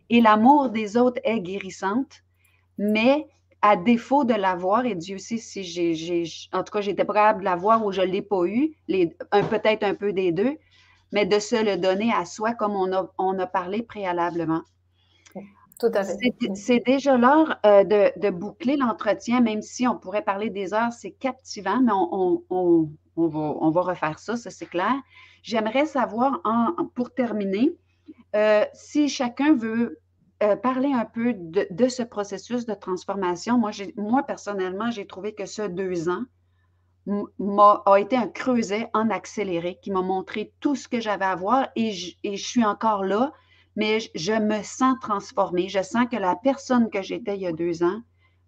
Et 0.08 0.22
l'amour 0.22 0.70
des 0.70 0.96
autres 0.96 1.20
est 1.24 1.40
guérissante, 1.40 2.22
mais 2.78 3.26
à 3.66 3.76
défaut 3.76 4.24
de 4.24 4.34
l'avoir, 4.34 4.84
et 4.84 4.94
Dieu 4.94 5.16
sait 5.16 5.38
si 5.38 5.64
j'ai, 5.64 6.24
en 6.52 6.62
tout 6.62 6.70
cas, 6.70 6.82
j'étais 6.82 7.06
prête 7.06 7.38
de 7.38 7.44
l'avoir 7.44 7.82
ou 7.86 7.92
je 7.92 8.02
ne 8.02 8.06
l'ai 8.06 8.20
pas 8.20 8.44
eu, 8.44 8.76
peut-être 8.86 9.84
un 9.84 9.94
peu 9.94 10.12
des 10.12 10.32
deux, 10.32 10.58
mais 11.12 11.24
de 11.24 11.38
se 11.38 11.56
le 11.64 11.78
donner 11.78 12.12
à 12.12 12.26
soi 12.26 12.52
comme 12.52 12.72
on 12.72 12.92
a, 12.92 13.10
on 13.16 13.38
a 13.38 13.46
parlé 13.46 13.82
préalablement. 13.82 14.60
Tout 15.80 15.90
à 15.94 16.04
fait. 16.04 16.34
C'est 16.54 16.84
déjà 16.84 17.16
l'heure 17.16 17.58
euh, 17.64 17.84
de, 17.84 18.28
boucler 18.28 18.76
l'entretien, 18.76 19.40
même 19.40 19.62
si 19.62 19.88
on 19.88 19.96
pourrait 19.96 20.22
parler 20.22 20.50
des 20.50 20.74
heures, 20.74 20.92
c'est 20.92 21.12
captivant, 21.12 21.80
mais 21.80 21.92
on, 21.94 22.42
on, 22.50 23.70
va, 23.70 23.80
refaire 23.80 24.18
ça, 24.18 24.36
ça 24.36 24.50
c'est 24.50 24.66
clair. 24.66 24.92
J'aimerais 25.42 25.86
savoir, 25.86 26.42
en, 26.44 26.84
pour 26.94 27.14
terminer, 27.14 27.72
euh, 28.36 28.66
si 28.74 29.08
chacun 29.08 29.54
veut 29.54 30.00
euh, 30.42 30.56
parler 30.56 30.92
un 30.92 31.04
peu 31.04 31.34
de, 31.34 31.88
ce 31.88 32.02
processus 32.02 32.66
de 32.66 32.74
transformation. 32.74 33.58
Moi, 33.58 34.22
personnellement, 34.26 34.90
j'ai 34.90 35.06
trouvé 35.06 35.34
que 35.34 35.46
ce 35.46 35.62
deux 35.62 36.08
ans, 36.08 36.24
a, 37.06 37.96
été 37.98 38.16
un 38.16 38.28
creuset 38.28 38.88
en 38.94 39.10
accéléré 39.10 39.78
qui 39.82 39.90
m'a 39.90 40.02
montré 40.02 40.52
tout 40.60 40.74
ce 40.74 40.88
que 40.88 41.00
j'avais 41.00 41.24
à 41.24 41.36
voir 41.36 41.68
et 41.76 41.92
je, 41.92 42.16
je 42.24 42.36
suis 42.36 42.64
encore 42.64 43.04
là, 43.04 43.32
mais 43.76 43.98
je, 44.14 44.32
me 44.32 44.62
sens 44.62 44.96
transformée. 45.00 45.68
Je 45.68 45.82
sens 45.82 46.06
que 46.10 46.16
la 46.16 46.36
personne 46.36 46.90
que 46.90 47.02
j'étais 47.02 47.36
il 47.36 47.42
y 47.42 47.46
a 47.46 47.52
deux 47.52 47.82
ans 47.82 48.00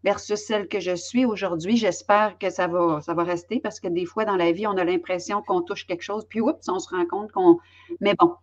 versus 0.04 0.40
celle 0.40 0.68
que 0.68 0.80
je 0.80 0.94
suis 0.94 1.24
aujourd'hui, 1.24 1.76
j'espère 1.76 2.38
que 2.38 2.48
ça 2.48 2.66
va, 2.66 3.00
ça 3.00 3.12
va 3.12 3.24
rester 3.24 3.60
parce 3.60 3.80
que 3.80 3.88
des 3.88 4.06
fois 4.06 4.24
dans 4.24 4.36
la 4.36 4.52
vie, 4.52 4.66
on 4.66 4.76
a 4.76 4.84
l'impression 4.84 5.42
qu'on 5.42 5.62
touche 5.62 5.86
quelque 5.86 6.02
chose, 6.02 6.24
puis 6.28 6.40
oups, 6.40 6.68
on 6.68 6.78
se 6.78 6.88
rend 6.88 7.06
compte 7.06 7.32
qu'on. 7.32 7.58
Mais 8.00 8.14
bon, 8.14 8.34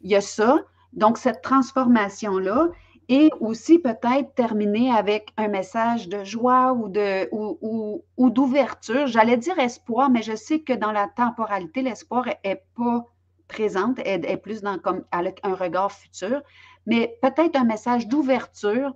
il 0.00 0.10
y 0.10 0.16
a 0.16 0.20
ça. 0.20 0.58
Donc, 0.92 1.18
cette 1.18 1.42
transformation-là, 1.42 2.68
et 3.08 3.30
aussi 3.40 3.78
peut-être 3.78 4.34
terminer 4.34 4.92
avec 4.92 5.32
un 5.36 5.48
message 5.48 6.08
de 6.08 6.24
joie 6.24 6.72
ou 6.74 6.88
de 6.88 7.28
ou, 7.32 8.04
ou, 8.16 8.30
d'ouverture. 8.30 9.06
J'allais 9.06 9.38
dire 9.38 9.58
espoir, 9.58 10.10
mais 10.10 10.22
je 10.22 10.36
sais 10.36 10.60
que 10.60 10.74
dans 10.74 10.92
la 10.92 11.08
temporalité, 11.08 11.82
l'espoir 11.82 12.26
n'est 12.44 12.62
pas 12.76 13.04
présente, 13.48 13.98
elle 14.04 14.26
est 14.26 14.36
plus 14.36 14.60
dans 14.60 14.78
comme 14.78 15.04
avec 15.10 15.40
un 15.42 15.54
regard 15.54 15.90
futur, 15.90 16.42
mais 16.86 17.18
peut-être 17.22 17.56
un 17.56 17.64
message 17.64 18.06
d'ouverture 18.06 18.94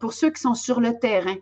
pour 0.00 0.12
ceux 0.12 0.30
qui 0.30 0.40
sont 0.40 0.54
sur 0.54 0.80
le 0.80 0.98
terrain, 0.98 1.36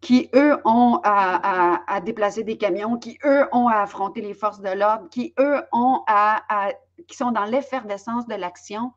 qui 0.00 0.28
eux 0.34 0.58
ont 0.64 1.00
à, 1.04 1.82
à, 1.92 2.00
déplacer 2.00 2.44
des 2.44 2.56
camions, 2.56 2.98
qui 2.98 3.18
eux 3.24 3.46
ont 3.52 3.68
à 3.68 3.82
affronter 3.82 4.20
les 4.20 4.34
forces 4.34 4.60
de 4.60 4.70
l'ordre, 4.70 5.08
qui 5.08 5.34
eux 5.38 5.62
ont 5.72 6.02
à, 6.06 6.72
qui 7.06 7.16
sont 7.16 7.30
dans 7.30 7.44
l'effervescence 7.44 8.26
de 8.26 8.34
l'action 8.34 8.92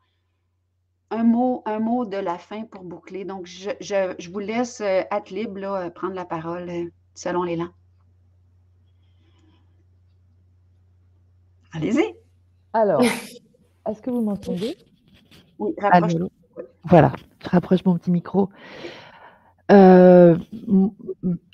un 1.12 1.24
mot, 1.24 1.62
un 1.66 1.78
mot 1.78 2.04
de 2.04 2.16
la 2.16 2.38
fin 2.38 2.64
pour 2.64 2.82
boucler. 2.82 3.24
Donc, 3.24 3.46
je, 3.46 3.70
je, 3.80 4.30
vous 4.30 4.38
laisse, 4.38 4.80
euh, 4.80 5.02
libre, 5.30 5.58
là, 5.58 5.90
prendre 5.90 6.14
la 6.14 6.24
parole 6.24 6.68
euh, 6.68 6.90
selon 7.14 7.42
l'élan. 7.44 7.68
Allez-y. 11.74 12.14
Alors, 12.72 13.02
est-ce 13.88 14.02
que 14.02 14.10
vous 14.10 14.22
m'entendez? 14.22 14.76
Oui, 15.58 15.74
rapproche. 15.78 16.14
Voilà, 16.84 17.12
je 17.42 17.48
rapproche 17.48 17.84
mon 17.84 17.96
petit 17.96 18.10
micro. 18.10 18.48
Euh, 19.70 20.36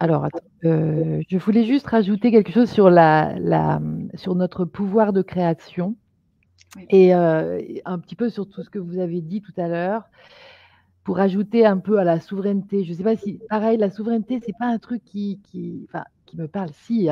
alors, 0.01 0.29
euh, 0.65 1.23
je 1.29 1.39
voulais 1.39 1.65
juste 1.65 1.87
rajouter 1.87 2.31
quelque 2.31 2.53
chose 2.53 2.71
sur, 2.71 2.91
la, 2.91 3.35
la, 3.39 3.81
sur 4.15 4.35
notre 4.35 4.65
pouvoir 4.65 5.13
de 5.13 5.23
création. 5.23 5.97
Et 6.91 7.13
un 7.13 7.99
petit 7.99 8.15
peu 8.15 8.29
sur 8.29 8.49
tout 8.49 8.63
ce 8.63 8.71
que 8.71 8.79
vous 8.79 8.99
avez 8.99 9.21
dit 9.21 9.41
tout 9.41 9.53
à 9.57 9.69
l'heure, 9.69 10.09
pour 11.05 11.21
ajouter 11.21 11.65
un 11.65 11.79
peu 11.79 11.99
à 11.99 12.05
la 12.05 12.21
souveraineté. 12.21 12.85
Je 12.85 12.93
ne 12.93 12.97
sais 12.97 13.03
pas 13.03 13.17
si, 13.17 13.41
pareil, 13.49 13.79
la 13.79 13.91
souveraineté, 13.91 14.41
c'est 14.45 14.57
pas 14.59 14.67
un 14.67 14.79
truc 14.79 15.03
qui, 15.05 15.41
qui, 15.45 15.89
qui 16.27 16.37
me 16.37 16.47
parle. 16.49 16.71
Si, 16.73 17.09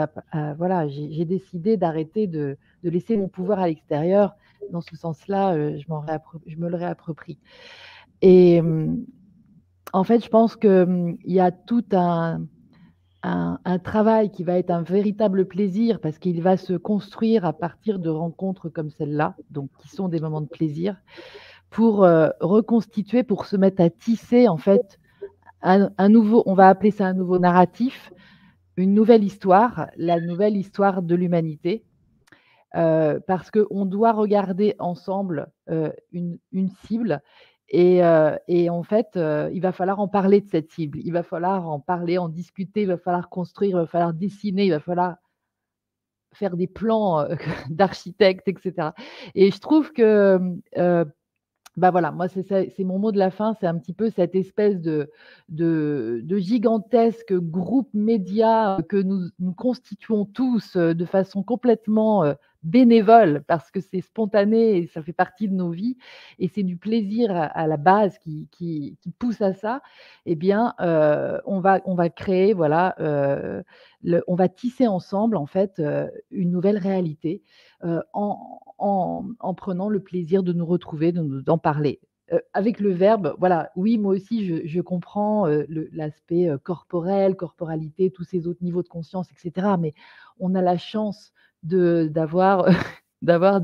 voilà, 0.59 0.87
j'ai 0.89 1.25
décidé 1.25 1.77
d'arrêter 1.77 2.27
de, 2.27 2.59
de, 2.83 2.91
laisser 2.91 3.17
mon 3.17 3.29
pouvoir 3.29 3.61
à 3.61 3.69
l'extérieur. 3.69 4.37
Dans 4.71 4.83
ce 4.83 4.97
sens-là, 4.97 5.57
je, 5.77 5.83
je 6.47 6.57
me 6.57 6.69
le 6.69 6.77
réapproprie. 6.77 7.39
Et 8.21 8.61
en 9.93 10.05
fait, 10.05 10.23
je 10.23 10.29
pense 10.29 10.57
qu'il 10.57 11.17
y 11.25 11.41
a 11.41 11.51
tout 11.51 11.85
un, 11.93 12.43
un, 13.23 13.79
travail 13.79 14.31
qui 14.31 14.45
va 14.45 14.59
être 14.59 14.71
un 14.71 14.83
véritable 14.83 15.47
plaisir 15.47 16.01
parce 16.01 16.19
qu'il 16.19 16.43
va 16.43 16.57
se 16.57 16.75
construire 16.75 17.45
à 17.45 17.53
partir 17.53 17.99
de 17.99 18.09
rencontres 18.09 18.69
comme 18.69 18.91
celle-là, 18.91 19.37
donc 19.51 19.71
qui 19.79 19.89
sont 19.89 20.09
des 20.09 20.21
moments 20.21 20.41
de 20.41 20.49
plaisir, 20.49 20.97
pour 21.71 22.05
euh, 22.05 22.29
reconstituer, 22.41 23.23
pour 23.23 23.47
se 23.47 23.57
mettre 23.57 23.83
à 23.83 23.91
tisser 23.91 24.49
en 24.49 24.57
fait 24.57 24.99
un, 25.63 26.09
nouveau, 26.09 26.45
on 26.47 26.55
va 26.55 26.69
appeler 26.69 26.93
ça 26.93 27.07
un 27.07 27.15
nouveau 27.15 27.41
narratif, 27.41 28.13
une 28.77 28.95
nouvelle 28.95 29.25
histoire, 29.25 29.89
la 29.97 30.21
nouvelle 30.21 30.57
histoire 30.57 31.03
de 31.03 31.15
l'humanité. 31.15 31.85
Euh, 32.75 33.21
parce 33.27 33.51
qu'on 33.51 33.87
doit 33.87 34.13
regarder 34.13 34.75
ensemble 34.79 35.49
euh, 35.71 35.91
une, 36.13 36.39
une 36.53 36.69
cible 36.69 37.23
euh, 37.75 38.37
et, 38.49 38.71
en 38.71 38.83
fait, 38.83 39.17
euh, 39.17 39.51
il 39.53 39.61
va 39.61 39.73
falloir 39.73 40.01
en 40.01 40.09
parler 40.09 40.41
de 40.41 40.49
cette 40.49 40.71
cible. 40.71 41.01
Il 41.05 41.13
va 41.13 41.23
falloir 41.23 41.69
en 41.69 41.81
parler, 41.81 42.19
en 42.19 42.29
discuter, 42.29 42.83
il 42.83 42.89
va 42.89 42.99
falloir 42.99 43.29
construire, 43.29 43.71
il 43.71 43.81
va 43.81 43.87
falloir 43.87 44.15
dessiner, 44.15 44.67
il 44.67 44.71
va 44.71 44.81
falloir 44.81 45.17
faire 46.33 46.57
des 46.57 46.67
plans 46.67 47.21
euh, 47.21 47.35
d'architecte, 47.71 48.49
etc. 48.49 48.91
Et 49.35 49.51
je 49.51 49.59
trouve 49.59 49.93
que, 49.93 50.39
bah 51.77 51.91
voilà, 51.91 52.11
moi, 52.11 52.29
c'est 52.29 52.85
mon 52.85 52.99
mot 52.99 53.13
de 53.13 53.19
la 53.19 53.31
fin, 53.31 53.55
c'est 53.61 53.67
un 53.67 53.77
petit 53.79 53.93
peu 53.93 54.09
cette 54.11 54.35
espèce 54.35 54.81
de, 54.81 55.11
gigantesque 56.39 57.35
groupe 57.35 57.91
média 57.93 58.79
que 58.89 58.97
nous 58.97 59.53
constituons 59.55 60.25
tous 60.25 60.77
de 60.77 61.05
façon 61.05 61.43
complètement 61.43 62.35
bénévole 62.67 63.43
parce 63.47 63.71
que 63.71 63.81
c'est 63.81 64.01
spontané 64.01 64.77
et 64.77 64.87
ça 64.89 65.03
fait 65.03 65.13
partie 65.13 65.49
de 65.49 65.55
nos 65.55 65.71
vies 65.71 65.97
et 66.39 66.49
c'est 66.49 66.65
du 66.65 66.77
plaisir 66.77 67.31
à, 67.31 67.67
la 67.67 67.77
base 67.77 68.19
qui, 68.19 68.99
pousse 69.19 69.41
à 69.41 69.55
ça, 69.55 69.83
eh 70.27 70.35
bien, 70.35 70.75
euh, 70.81 71.39
on, 71.47 71.61
va, 71.61 71.81
on 71.85 71.95
va 71.95 72.11
créer, 72.11 72.53
voilà, 72.53 72.95
euh, 73.01 73.63
on 74.27 74.35
va 74.35 74.49
tisser 74.49 74.87
ensemble, 74.87 75.37
en 75.37 75.47
fait, 75.47 75.79
euh, 75.79 76.09
une 76.31 76.51
nouvelle 76.51 76.79
réalité 76.79 77.43
en, 78.13 78.61
en, 78.79 79.25
en, 79.39 79.55
prenant 79.55 79.89
le 79.89 80.01
plaisir 80.01 80.43
de 80.43 80.53
nous 80.53 80.67
retrouver, 80.67 81.13
d'en 81.13 81.59
parler. 81.59 82.01
avec 82.53 82.81
le 82.81 82.91
verbe, 82.91 83.37
voilà, 83.39 83.71
oui, 83.77 83.97
moi 83.97 84.15
aussi, 84.15 84.67
je 84.67 84.81
comprends 84.81 85.47
l'aspect 85.69 86.49
corporel, 86.65 87.37
corporalité, 87.37 88.11
tous 88.11 88.25
ces 88.25 88.49
autres 88.49 88.65
niveaux 88.65 88.83
de 88.83 88.89
conscience, 88.89 89.29
etc. 89.31 89.69
Mais 89.79 89.95
on 90.41 90.55
a 90.57 90.63
la 90.63 90.79
chance 90.79 91.33
d'avoir 91.67 92.67
d'avoir 93.23 93.61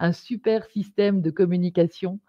un 0.00 0.12
super 0.12 0.64
système 0.66 1.20
de 1.20 1.30
communication. 1.30 2.20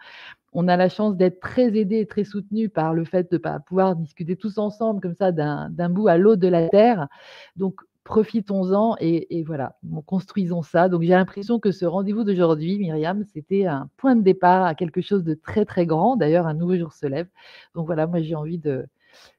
On 0.53 0.67
a 0.67 0.77
la 0.77 0.87
chance 0.87 1.17
d'être 1.17 1.39
très 1.39 1.75
aidé 1.77 1.99
et 1.99 2.05
très 2.05 2.23
soutenu 2.23 2.69
par 2.69 2.93
le 2.93 3.03
fait 3.03 3.29
de 3.31 3.41
pouvoir 3.65 3.95
discuter 3.95 4.35
tous 4.37 4.57
ensemble 4.57 5.01
comme 5.01 5.15
ça 5.15 5.31
d'un 5.31 5.89
bout 5.89 6.07
à 6.07 6.17
l'autre 6.17 6.41
de 6.41 6.47
la 6.47 6.69
Terre. 6.69 7.07
Donc, 7.55 7.81
profitons-en 8.05 8.95
et, 8.99 9.43
voilà, 9.43 9.77
construisons 10.05 10.61
ça. 10.61 10.87
Donc, 10.87 11.01
j'ai 11.01 11.09
l'impression 11.09 11.59
que 11.59 11.71
ce 11.71 11.85
rendez-vous 11.85 12.23
d'aujourd'hui, 12.23 12.77
Myriam, 12.77 13.25
c'était 13.33 13.65
un 13.65 13.89
point 13.97 14.15
de 14.15 14.21
départ 14.21 14.63
à 14.63 14.75
quelque 14.75 15.01
chose 15.01 15.23
de 15.23 15.33
très, 15.33 15.65
très 15.65 15.85
grand. 15.85 16.15
D'ailleurs, 16.15 16.47
un 16.47 16.53
nouveau 16.53 16.77
jour 16.77 16.93
se 16.93 17.07
lève. 17.07 17.27
Donc, 17.73 17.87
voilà, 17.87 18.07
moi, 18.07 18.21
j'ai 18.21 18.35
envie 18.35 18.59
de, 18.59 18.85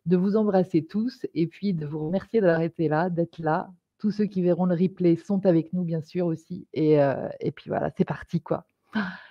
de 0.05 0.17
vous 0.17 0.37
embrasser 0.37 0.85
tous 0.85 1.27
et 1.33 1.47
puis 1.47 1.73
de 1.73 1.87
vous 1.87 2.07
remercier 2.07 2.41
d'avoir 2.41 2.61
été 2.61 2.89
là, 2.89 3.09
d'être 3.09 3.39
là. 3.39 3.71
Tous 3.99 4.11
ceux 4.11 4.27
qui 4.27 4.43
verront 4.43 4.67
le 4.67 4.75
replay 4.75 5.17
sont 5.17 5.47
avec 5.47 5.73
nous, 5.73 5.83
bien 5.83 6.03
sûr, 6.03 6.27
aussi. 6.27 6.67
Et, 6.75 7.01
euh, 7.01 7.29
et 7.41 7.51
puis 7.51 7.71
voilà, 7.71 7.91
c'est 7.97 8.05
parti, 8.05 8.41
quoi. 8.41 8.67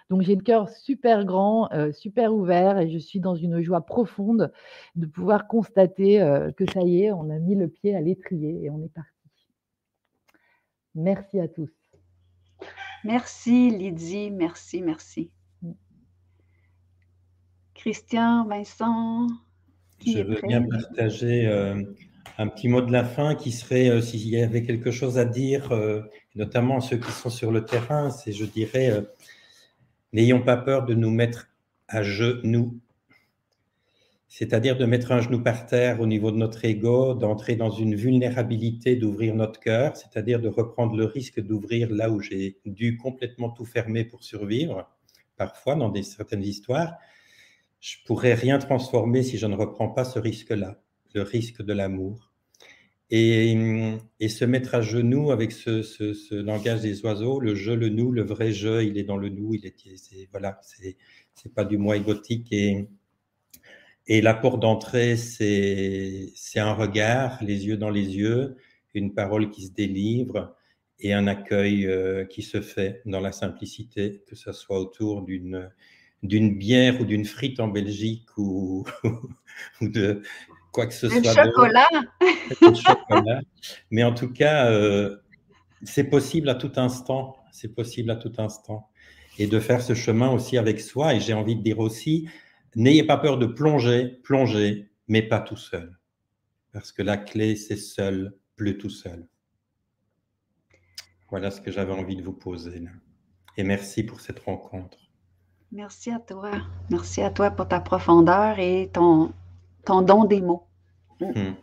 Donc 0.10 0.22
j'ai 0.22 0.36
le 0.36 0.44
cœur 0.44 0.70
super 0.70 1.26
grand, 1.26 1.72
euh, 1.74 1.92
super 1.92 2.34
ouvert 2.34 2.78
et 2.78 2.90
je 2.90 2.98
suis 2.98 3.20
dans 3.20 3.36
une 3.36 3.62
joie 3.62 3.82
profonde 3.82 4.52
de 4.96 5.06
pouvoir 5.08 5.48
constater 5.48 6.22
euh, 6.22 6.52
que 6.52 6.70
ça 6.72 6.82
y 6.82 7.04
est, 7.04 7.12
on 7.12 7.30
a 7.30 7.40
mis 7.40 7.56
le 7.56 7.68
pied 7.68 7.96
à 7.96 8.02
l'étrier 8.02 8.64
et 8.64 8.70
on 8.70 8.84
est 8.84 8.94
parti. 8.94 9.12
Merci 10.94 11.40
à 11.40 11.48
tous. 11.48 11.72
Merci 13.04 13.72
Lydie, 13.72 14.32
merci, 14.32 14.82
merci. 14.82 15.32
Christian, 17.74 18.46
Vincent. 18.46 19.28
je 20.06 20.20
veux 20.20 20.42
bien 20.48 20.64
partager 20.64 21.48
euh, 21.48 21.84
un 22.38 22.48
petit 22.48 22.68
mot 22.68 22.82
de 22.82 22.92
la 22.92 23.04
fin 23.04 23.36
qui 23.36 23.52
serait, 23.52 24.02
s'il 24.02 24.28
y 24.28 24.42
avait 24.42 24.64
quelque 24.64 24.92
chose 24.92 25.18
à 25.18 25.26
dire, 25.26 25.70
notamment 26.36 26.82
ceux 26.82 26.98
qui 26.98 27.12
sont 27.12 27.30
sur 27.30 27.52
le 27.52 27.64
terrain, 27.66 28.10
c'est, 28.10 28.34
je 28.34 28.46
dirais, 28.46 29.06
N'ayons 30.16 30.42
pas 30.42 30.56
peur 30.56 30.86
de 30.86 30.94
nous 30.94 31.12
mettre 31.12 31.50
à 31.90 32.02
genoux, 32.02 32.80
c'est-à-dire 34.30 34.78
de 34.78 34.86
mettre 34.86 35.12
un 35.12 35.20
genou 35.20 35.44
par 35.44 35.66
terre 35.66 36.00
au 36.00 36.08
niveau 36.08 36.32
de 36.32 36.38
notre 36.38 36.64
ego, 36.64 37.16
d'entrer 37.16 37.58
dans 37.58 37.70
une 37.70 37.96
vulnérabilité, 37.96 38.96
d'ouvrir 38.96 39.36
notre 39.36 39.60
cœur, 39.60 39.98
c'est-à-dire 39.98 40.40
de 40.40 40.48
reprendre 40.48 40.96
le 40.96 41.04
risque 41.04 41.42
d'ouvrir 41.42 41.92
là 41.92 42.10
où 42.10 42.22
j'ai 42.22 42.62
dû 42.66 42.96
complètement 42.96 43.50
tout 43.50 43.66
fermer 43.66 44.06
pour 44.06 44.24
survivre, 44.24 44.90
parfois 45.36 45.76
dans 45.76 45.94
certaines 46.02 46.44
histoires. 46.44 46.94
Je 47.82 47.98
pourrais 48.06 48.36
rien 48.36 48.58
transformer 48.58 49.22
si 49.22 49.38
je 49.38 49.48
ne 49.48 49.56
reprends 49.58 49.90
pas 49.90 50.06
ce 50.06 50.18
risque-là, 50.18 50.80
le 51.16 51.24
risque 51.24 51.64
de 51.64 51.74
l'amour. 51.74 52.32
Et, 53.10 53.56
se 54.28 54.46
mettre 54.46 54.76
à 54.76 54.82
genoux 54.82 55.32
avec 55.32 55.52
ce, 55.52 56.36
langage 56.36 56.82
des 56.82 57.04
oiseaux, 57.04 57.40
le 57.40 57.56
je, 57.56 57.72
le 57.72 57.90
nous, 57.90 58.12
le 58.12 58.24
vrai 58.24 58.52
je, 58.52 58.84
il 58.84 58.98
est 58.98 59.04
dans 59.04 59.18
le 59.18 59.30
nous, 59.30 59.54
il 59.54 59.66
est, 59.66 59.76
voilà, 60.32 60.60
c'est, 60.62 60.98
c'est 61.34 61.54
pas 61.54 61.66
du 61.66 61.78
moi 61.78 61.98
égotique. 61.98 62.52
Et, 62.52 62.88
et 64.08 64.22
la 64.22 64.34
porte 64.34 64.62
d'entrée, 64.62 65.18
c'est, 65.18 66.28
c'est 66.36 66.60
un 66.60 66.74
regard, 66.74 67.44
les 67.44 67.68
yeux 67.68 67.78
dans 67.78 67.90
les 67.90 68.18
yeux, 68.18 68.56
une 68.94 69.14
parole 69.14 69.52
qui 69.52 69.68
se 69.68 69.72
délivre 69.72 70.56
et 71.00 71.14
un 71.14 71.28
accueil 71.28 71.86
euh, 71.86 72.26
qui 72.26 72.42
se 72.42 72.62
fait 72.62 73.02
dans 73.06 73.20
la 73.20 73.32
simplicité, 73.32 74.24
que 74.28 74.36
ce 74.36 74.52
soit 74.52 74.80
autour 74.80 75.24
d'une, 75.24 75.70
d'une 76.24 76.58
bière 76.58 77.02
ou 77.02 77.06
d'une 77.06 77.26
frite 77.26 77.60
en 77.60 77.68
Belgique 77.68 78.30
ou, 78.38 78.86
ou 79.82 79.88
de, 79.90 80.22
quoi 80.76 80.88
que 80.88 80.94
ce 80.94 81.08
soit. 81.08 81.34
Chocolat. 81.34 81.88
chocolat. 82.62 83.42
Mais 83.90 84.04
en 84.04 84.14
tout 84.14 84.32
cas, 84.32 84.70
euh, 84.70 85.18
c'est 85.84 86.04
possible 86.04 86.50
à 86.50 86.56
tout 86.56 86.74
instant. 86.76 87.38
C'est 87.52 87.74
possible 87.74 88.12
à 88.12 88.18
tout 88.18 88.34
instant. 88.38 88.90
Et 89.40 89.48
de 89.48 89.60
faire 89.60 89.82
ce 89.82 89.94
chemin 89.94 90.30
aussi 90.30 90.58
avec 90.58 90.82
soi. 90.82 91.16
Et 91.16 91.22
j'ai 91.22 91.34
envie 91.34 91.56
de 91.56 91.64
dire 91.64 91.80
aussi, 91.80 92.28
n'ayez 92.76 93.04
pas 93.04 93.18
peur 93.18 93.38
de 93.38 93.46
plonger, 93.46 94.20
plonger, 94.24 94.92
mais 95.08 95.22
pas 95.22 95.40
tout 95.40 95.56
seul. 95.56 95.98
Parce 96.74 96.92
que 96.92 97.02
la 97.02 97.16
clé, 97.16 97.56
c'est 97.56 97.78
seul, 97.78 98.36
plus 98.58 98.78
tout 98.78 98.90
seul. 98.90 99.28
Voilà 101.30 101.52
ce 101.52 101.62
que 101.62 101.72
j'avais 101.72 101.94
envie 101.94 102.18
de 102.18 102.22
vous 102.22 102.34
poser. 102.34 102.84
Et 103.58 103.64
merci 103.64 104.04
pour 104.04 104.20
cette 104.20 104.40
rencontre. 104.40 104.98
Merci 105.72 106.12
à 106.12 106.20
toi. 106.20 106.52
Merci 106.90 107.22
à 107.22 107.32
toi 107.32 107.50
pour 107.50 107.68
ta 107.68 107.80
profondeur 107.80 108.60
et 108.60 108.90
ton, 108.94 109.34
ton 109.86 110.02
don 110.02 110.26
des 110.26 110.42
mots. 110.42 110.68
Mm. 111.20 111.26
Hmm. 111.26 111.56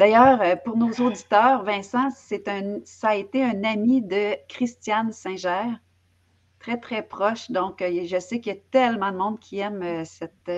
D'ailleurs, 0.00 0.40
euh, 0.40 0.56
pour 0.56 0.78
nos 0.78 0.90
auditeurs, 0.92 1.62
Vincent, 1.62 2.08
c'est 2.16 2.48
un, 2.48 2.78
ça 2.84 3.10
a 3.10 3.16
été 3.16 3.44
un 3.44 3.62
ami 3.64 4.00
de 4.00 4.34
Christiane 4.48 5.12
Singer, 5.12 5.74
très, 6.58 6.78
très 6.78 7.02
proche. 7.02 7.50
Donc, 7.50 7.82
euh, 7.82 8.06
je 8.06 8.18
sais 8.18 8.40
qu'il 8.40 8.54
y 8.54 8.56
a 8.56 8.60
tellement 8.70 9.12
de 9.12 9.18
monde 9.18 9.38
qui 9.38 9.58
aime 9.58 9.82
euh, 9.82 10.04
cette 10.06 10.50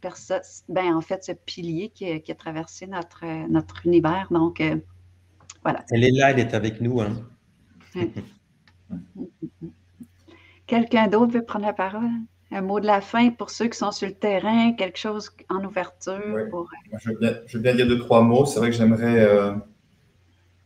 personne, 0.00 0.42
ben, 0.68 0.94
en 0.94 1.00
fait, 1.00 1.24
ce 1.24 1.32
pilier 1.32 1.88
qui, 1.88 2.08
a 2.08 2.34
traversé 2.36 2.86
notre, 2.86 3.24
notre 3.48 3.84
univers. 3.84 4.28
Donc, 4.30 4.62
voilà. 5.64 5.84
Elle 5.90 6.04
est 6.04 6.12
là, 6.12 6.30
elle 6.30 6.38
est 6.38 6.54
avec 6.54 6.80
nous. 6.80 7.00
Hein. 7.00 7.16
Quelqu'un 10.68 11.08
d'autre 11.08 11.32
veut 11.32 11.44
prendre 11.44 11.66
la 11.66 11.72
parole? 11.72 12.12
Un 12.50 12.62
mot 12.62 12.80
de 12.80 12.86
la 12.86 13.02
fin 13.02 13.28
pour 13.30 13.50
ceux 13.50 13.68
qui 13.68 13.76
sont 13.76 13.92
sur 13.92 14.08
le 14.08 14.14
terrain, 14.14 14.72
quelque 14.72 14.98
chose 14.98 15.30
en 15.50 15.62
ouverture. 15.64 16.18
je, 16.98 17.10
veux 17.10 17.60
bien, 17.62 17.74
dire 17.74 17.86
deux, 17.86 17.98
trois 17.98 18.22
mots. 18.22 18.46
C'est 18.46 18.58
vrai 18.58 18.70
que 18.70 18.76
j'aimerais 18.76 19.20
euh, 19.20 19.52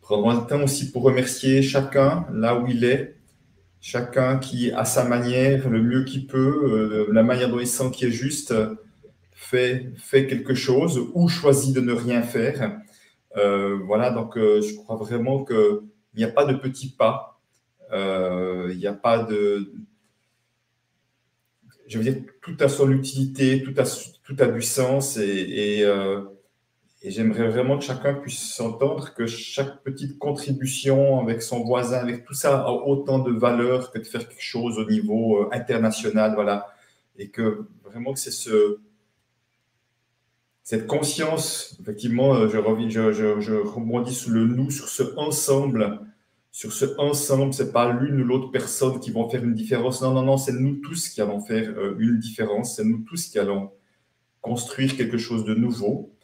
prendre 0.00 0.30
un 0.30 0.40
temps 0.42 0.62
aussi 0.62 0.92
pour 0.92 1.02
remercier 1.02 1.60
chacun 1.60 2.24
là 2.32 2.56
où 2.56 2.68
il 2.68 2.84
est, 2.84 3.16
chacun 3.80 4.38
qui, 4.38 4.70
à 4.70 4.84
sa 4.84 5.04
manière, 5.04 5.68
le 5.68 5.82
mieux 5.82 6.04
qu'il 6.04 6.28
peut, 6.28 7.08
euh, 7.08 7.12
la 7.12 7.24
manière 7.24 7.48
dont 7.50 7.58
il 7.58 7.66
sent 7.66 7.90
qui 7.90 8.04
est 8.04 8.12
juste, 8.12 8.54
fait, 9.32 9.90
fait 9.96 10.28
quelque 10.28 10.54
chose 10.54 11.10
ou 11.14 11.28
choisit 11.28 11.74
de 11.74 11.80
ne 11.80 11.92
rien 11.92 12.22
faire. 12.22 12.78
Euh, 13.36 13.76
voilà, 13.84 14.10
donc 14.10 14.34
je 14.36 14.76
crois 14.76 14.94
vraiment 14.94 15.44
qu'il 15.44 15.80
n'y 16.16 16.22
a 16.22 16.28
pas 16.28 16.44
de 16.44 16.54
petits 16.54 16.90
pas. 16.90 17.40
Il 17.92 18.76
n'y 18.78 18.86
a 18.86 18.94
pas 18.94 19.24
de 19.24 19.72
je 21.92 21.98
veux 21.98 22.04
dire, 22.04 22.22
tout 22.40 22.56
a 22.60 22.68
son 22.68 22.90
utilité, 22.90 23.62
tout 23.62 23.74
a, 23.78 23.84
tout 24.24 24.36
a 24.38 24.46
du 24.46 24.62
sens 24.62 25.18
et, 25.18 25.82
euh, 25.82 26.22
et, 27.02 27.10
j'aimerais 27.10 27.48
vraiment 27.48 27.76
que 27.78 27.84
chacun 27.84 28.14
puisse 28.14 28.54
s'entendre 28.54 29.12
que 29.12 29.26
chaque 29.26 29.82
petite 29.82 30.18
contribution 30.18 31.20
avec 31.20 31.42
son 31.42 31.62
voisin, 31.64 31.98
avec 31.98 32.24
tout 32.24 32.32
ça, 32.32 32.60
a 32.60 32.70
autant 32.70 33.18
de 33.18 33.30
valeur 33.30 33.92
que 33.92 33.98
de 33.98 34.04
faire 34.04 34.26
quelque 34.26 34.42
chose 34.42 34.78
au 34.78 34.88
niveau 34.88 35.42
euh, 35.42 35.48
international, 35.52 36.32
voilà. 36.34 36.74
Et 37.18 37.28
que 37.28 37.66
vraiment 37.84 38.14
que 38.14 38.20
c'est 38.20 38.30
ce, 38.30 38.78
cette 40.62 40.86
conscience, 40.86 41.76
effectivement, 41.82 42.34
euh, 42.34 42.48
je, 42.48 42.56
reviens, 42.56 42.88
je 42.88 43.52
rebondis 43.52 44.14
sur 44.14 44.30
le 44.30 44.46
nous, 44.46 44.70
sur 44.70 44.88
ce 44.88 45.02
ensemble 45.18 46.00
sur 46.52 46.70
ce 46.70 46.84
ensemble, 46.98 47.54
c'est 47.54 47.72
pas 47.72 47.90
l'une 47.90 48.20
ou 48.20 48.24
l'autre 48.24 48.50
personne 48.50 49.00
qui 49.00 49.10
vont 49.10 49.28
faire 49.28 49.42
une 49.42 49.54
différence. 49.54 50.02
Non, 50.02 50.12
non, 50.12 50.22
non, 50.22 50.36
c'est 50.36 50.52
nous 50.52 50.76
tous 50.76 51.08
qui 51.08 51.22
allons 51.22 51.40
faire 51.40 51.70
euh, 51.78 51.96
une 51.98 52.18
différence. 52.18 52.76
C'est 52.76 52.84
nous 52.84 52.98
tous 52.98 53.28
qui 53.28 53.38
allons 53.38 53.72
construire 54.42 54.94
quelque 54.94 55.16
chose 55.16 55.46
de 55.46 55.54
nouveau. 55.54 56.14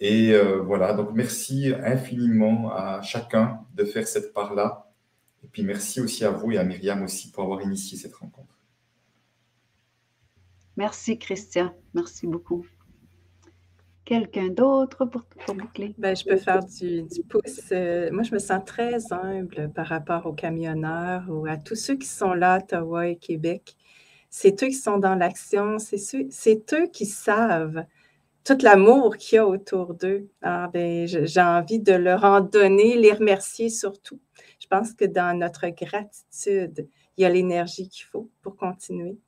Et 0.00 0.32
euh, 0.32 0.60
voilà, 0.60 0.92
donc 0.92 1.10
merci 1.14 1.72
infiniment 1.84 2.72
à 2.72 3.00
chacun 3.02 3.60
de 3.76 3.84
faire 3.84 4.08
cette 4.08 4.34
part-là. 4.34 4.90
Et 5.44 5.46
puis 5.46 5.62
merci 5.62 6.00
aussi 6.00 6.24
à 6.24 6.30
vous 6.30 6.50
et 6.50 6.58
à 6.58 6.64
Myriam 6.64 7.04
aussi 7.04 7.30
pour 7.30 7.44
avoir 7.44 7.62
initié 7.62 7.96
cette 7.96 8.14
rencontre. 8.14 8.58
Merci 10.76 11.16
Christian, 11.16 11.72
merci 11.94 12.26
beaucoup 12.26 12.66
quelqu'un 14.10 14.48
d'autre 14.48 15.04
pour, 15.04 15.22
boucler? 15.54 15.94
Ben, 15.96 16.16
je 16.16 16.24
peux 16.24 16.36
faire 16.36 16.64
du, 16.64 17.06
pouce. 17.28 17.60
Euh, 17.70 18.10
moi, 18.10 18.24
je 18.24 18.34
me 18.34 18.40
sens 18.40 18.60
très 18.66 19.12
humble 19.12 19.70
par 19.72 19.86
rapport 19.86 20.26
aux 20.26 20.32
camionneurs 20.32 21.22
ou 21.28 21.46
à 21.46 21.56
tous 21.56 21.76
ceux 21.76 21.94
qui 21.94 22.08
sont 22.08 22.34
là, 22.34 22.58
Ottawa 22.58 23.06
et 23.06 23.14
Québec. 23.14 23.76
C'est 24.28 24.60
eux 24.64 24.66
qui 24.66 24.74
sont 24.74 24.98
dans 24.98 25.14
l'action, 25.14 25.78
c'est 25.78 26.72
eux 26.72 26.88
qui 26.92 27.06
savent 27.06 27.84
tout 28.42 28.58
l'amour 28.62 29.16
qu'il 29.16 29.36
y 29.36 29.38
a 29.38 29.46
autour 29.46 29.94
d'eux. 29.94 30.28
Ah, 30.42 30.68
ben, 30.72 31.06
j'ai 31.06 31.40
envie 31.40 31.78
de 31.78 31.92
leur 31.92 32.24
en 32.24 32.40
donner, 32.40 32.96
les 32.96 33.12
remercier 33.12 33.70
surtout. 33.70 34.18
Je 34.58 34.66
pense 34.66 34.92
que 34.92 35.04
dans 35.04 35.38
notre 35.38 35.68
gratitude, 35.68 36.88
il 37.16 37.22
y 37.22 37.24
a 37.24 37.28
l'énergie 37.28 37.88
qu'il 37.88 38.06
faut 38.06 38.28
pour 38.42 38.56
continuer 38.56 39.18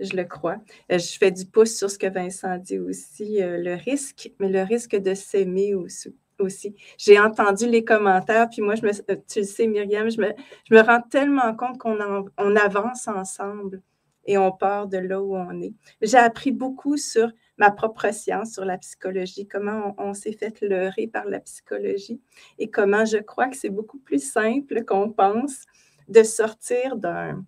je 0.00 0.16
le 0.16 0.24
crois. 0.24 0.56
Euh, 0.92 0.98
je 0.98 1.18
fais 1.18 1.30
du 1.30 1.46
pouce 1.46 1.76
sur 1.76 1.90
ce 1.90 1.98
que 1.98 2.06
Vincent 2.06 2.56
dit 2.58 2.78
aussi, 2.78 3.42
euh, 3.42 3.58
le 3.58 3.74
risque, 3.74 4.32
mais 4.38 4.48
le 4.48 4.62
risque 4.62 4.96
de 4.96 5.14
s'aimer 5.14 5.74
aussi. 5.74 6.74
J'ai 6.98 7.18
entendu 7.18 7.68
les 7.68 7.84
commentaires, 7.84 8.48
puis 8.48 8.62
moi, 8.62 8.74
euh, 8.84 9.16
tu 9.28 9.40
le 9.40 9.44
sais, 9.44 9.66
Myriam, 9.66 10.08
je 10.10 10.20
me, 10.20 10.32
je 10.70 10.74
me 10.74 10.80
rends 10.80 11.02
tellement 11.02 11.54
compte 11.54 11.78
qu'on 11.78 11.98
on 12.38 12.56
avance 12.56 13.08
ensemble 13.08 13.82
et 14.24 14.38
on 14.38 14.52
part 14.52 14.86
de 14.86 14.98
là 14.98 15.20
où 15.20 15.34
on 15.34 15.60
est. 15.60 15.72
J'ai 16.02 16.18
appris 16.18 16.52
beaucoup 16.52 16.96
sur 16.96 17.32
ma 17.56 17.72
propre 17.72 18.12
science, 18.12 18.52
sur 18.52 18.64
la 18.64 18.78
psychologie, 18.78 19.48
comment 19.48 19.94
on, 19.98 20.10
on 20.10 20.14
s'est 20.14 20.32
fait 20.32 20.60
leurrer 20.60 21.08
par 21.08 21.24
la 21.24 21.40
psychologie 21.40 22.20
et 22.58 22.70
comment 22.70 23.04
je 23.04 23.18
crois 23.18 23.48
que 23.48 23.56
c'est 23.56 23.70
beaucoup 23.70 23.98
plus 23.98 24.24
simple 24.24 24.84
qu'on 24.84 25.10
pense 25.10 25.64
de 26.08 26.22
sortir 26.22 26.96
d'un 26.96 27.44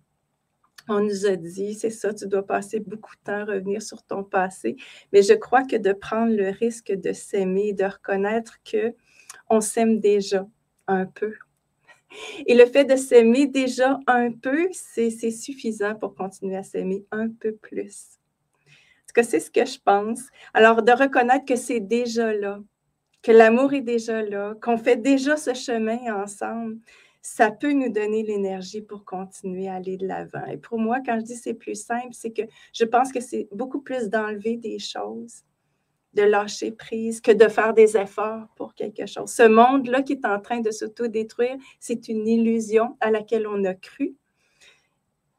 on 0.87 1.01
nous 1.01 1.25
a 1.25 1.35
dit, 1.35 1.73
c'est 1.73 1.89
ça, 1.89 2.13
tu 2.13 2.27
dois 2.27 2.45
passer 2.45 2.79
beaucoup 2.79 3.15
de 3.15 3.21
temps 3.23 3.39
à 3.39 3.45
revenir 3.45 3.81
sur 3.81 4.03
ton 4.03 4.23
passé. 4.23 4.75
Mais 5.13 5.21
je 5.21 5.33
crois 5.33 5.63
que 5.63 5.75
de 5.75 5.93
prendre 5.93 6.33
le 6.33 6.49
risque 6.49 6.91
de 6.91 7.13
s'aimer, 7.13 7.73
de 7.73 7.85
reconnaître 7.85 8.57
que 8.63 8.93
on 9.49 9.61
s'aime 9.61 9.99
déjà 9.99 10.47
un 10.87 11.05
peu. 11.05 11.33
Et 12.45 12.55
le 12.55 12.65
fait 12.65 12.85
de 12.85 12.95
s'aimer 12.95 13.47
déjà 13.47 13.99
un 14.07 14.31
peu, 14.31 14.67
c'est 14.71 15.09
suffisant 15.31 15.95
pour 15.95 16.15
continuer 16.15 16.57
à 16.57 16.63
s'aimer 16.63 17.05
un 17.11 17.29
peu 17.29 17.53
plus. 17.53 18.19
tout 19.07 19.13
cas, 19.15 19.23
c'est 19.23 19.39
ce 19.39 19.51
que 19.51 19.65
je 19.65 19.79
pense. 19.79 20.21
Alors, 20.53 20.83
de 20.83 20.91
reconnaître 20.91 21.45
que 21.45 21.55
c'est 21.55 21.79
déjà 21.79 22.33
là, 22.33 22.59
que 23.23 23.31
l'amour 23.31 23.73
est 23.73 23.81
déjà 23.81 24.21
là, 24.21 24.55
qu'on 24.61 24.77
fait 24.77 24.97
déjà 24.97 25.37
ce 25.37 25.53
chemin 25.53 25.99
ensemble, 26.13 26.77
ça 27.21 27.51
peut 27.51 27.71
nous 27.71 27.89
donner 27.89 28.23
l'énergie 28.23 28.81
pour 28.81 29.05
continuer 29.05 29.67
à 29.67 29.75
aller 29.75 29.97
de 29.97 30.07
l'avant. 30.07 30.45
Et 30.45 30.57
pour 30.57 30.79
moi, 30.79 30.99
quand 31.05 31.19
je 31.19 31.25
dis 31.25 31.35
c'est 31.35 31.53
plus 31.53 31.75
simple, 31.75 32.09
c'est 32.11 32.31
que 32.31 32.41
je 32.73 32.83
pense 32.83 33.11
que 33.11 33.21
c'est 33.21 33.47
beaucoup 33.51 33.81
plus 33.81 34.09
d'enlever 34.09 34.57
des 34.57 34.79
choses, 34.79 35.43
de 36.13 36.23
lâcher 36.23 36.71
prise, 36.71 37.21
que 37.21 37.31
de 37.31 37.47
faire 37.47 37.73
des 37.73 37.95
efforts 37.95 38.47
pour 38.55 38.73
quelque 38.73 39.05
chose. 39.05 39.29
Ce 39.29 39.47
monde-là 39.47 40.01
qui 40.01 40.13
est 40.13 40.25
en 40.25 40.39
train 40.39 40.61
de 40.61 40.71
s'autodétruire, 40.71 41.57
c'est 41.79 42.07
une 42.07 42.27
illusion 42.27 42.97
à 42.99 43.11
laquelle 43.11 43.47
on 43.47 43.63
a 43.65 43.75
cru. 43.75 44.15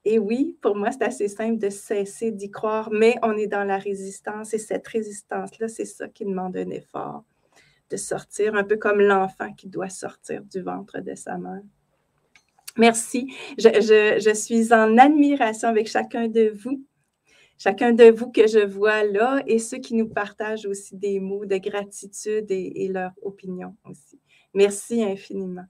Et 0.04 0.18
oui, 0.18 0.56
pour 0.60 0.76
moi, 0.76 0.90
c'est 0.90 1.04
assez 1.04 1.28
simple 1.28 1.58
de 1.58 1.70
cesser 1.70 2.32
d'y 2.32 2.50
croire, 2.50 2.90
mais 2.90 3.16
on 3.22 3.36
est 3.36 3.46
dans 3.46 3.64
la 3.64 3.78
résistance 3.78 4.52
et 4.54 4.58
cette 4.58 4.86
résistance-là, 4.86 5.68
c'est 5.68 5.84
ça 5.84 6.08
qui 6.08 6.24
demande 6.24 6.56
un 6.56 6.70
effort 6.70 7.24
de 7.92 7.96
sortir, 7.98 8.54
un 8.54 8.64
peu 8.64 8.76
comme 8.76 9.00
l'enfant 9.00 9.52
qui 9.52 9.68
doit 9.68 9.90
sortir 9.90 10.42
du 10.44 10.62
ventre 10.62 11.00
de 11.00 11.14
sa 11.14 11.36
mère. 11.36 11.62
Merci. 12.78 13.32
Je, 13.58 14.32
suis 14.34 14.72
en 14.72 14.96
admiration 14.96 15.68
avec 15.68 15.88
chacun 15.88 16.28
de 16.28 16.54
vous, 16.54 16.82
chacun 17.58 17.92
de 17.92 18.10
vous 18.10 18.30
que 18.32 18.46
je 18.46 18.64
vois 18.64 19.04
là 19.04 19.42
et 19.46 19.58
ceux 19.58 19.78
qui 19.78 19.94
nous 19.94 20.08
partagent 20.08 20.64
aussi 20.64 20.96
des 20.96 21.20
mots 21.20 21.44
de 21.44 21.58
gratitude 21.58 22.46
et, 22.48 22.88
leur 22.88 23.12
opinion 23.20 23.76
aussi. 23.84 24.18
Merci 24.54 25.04
infiniment. 25.04 25.66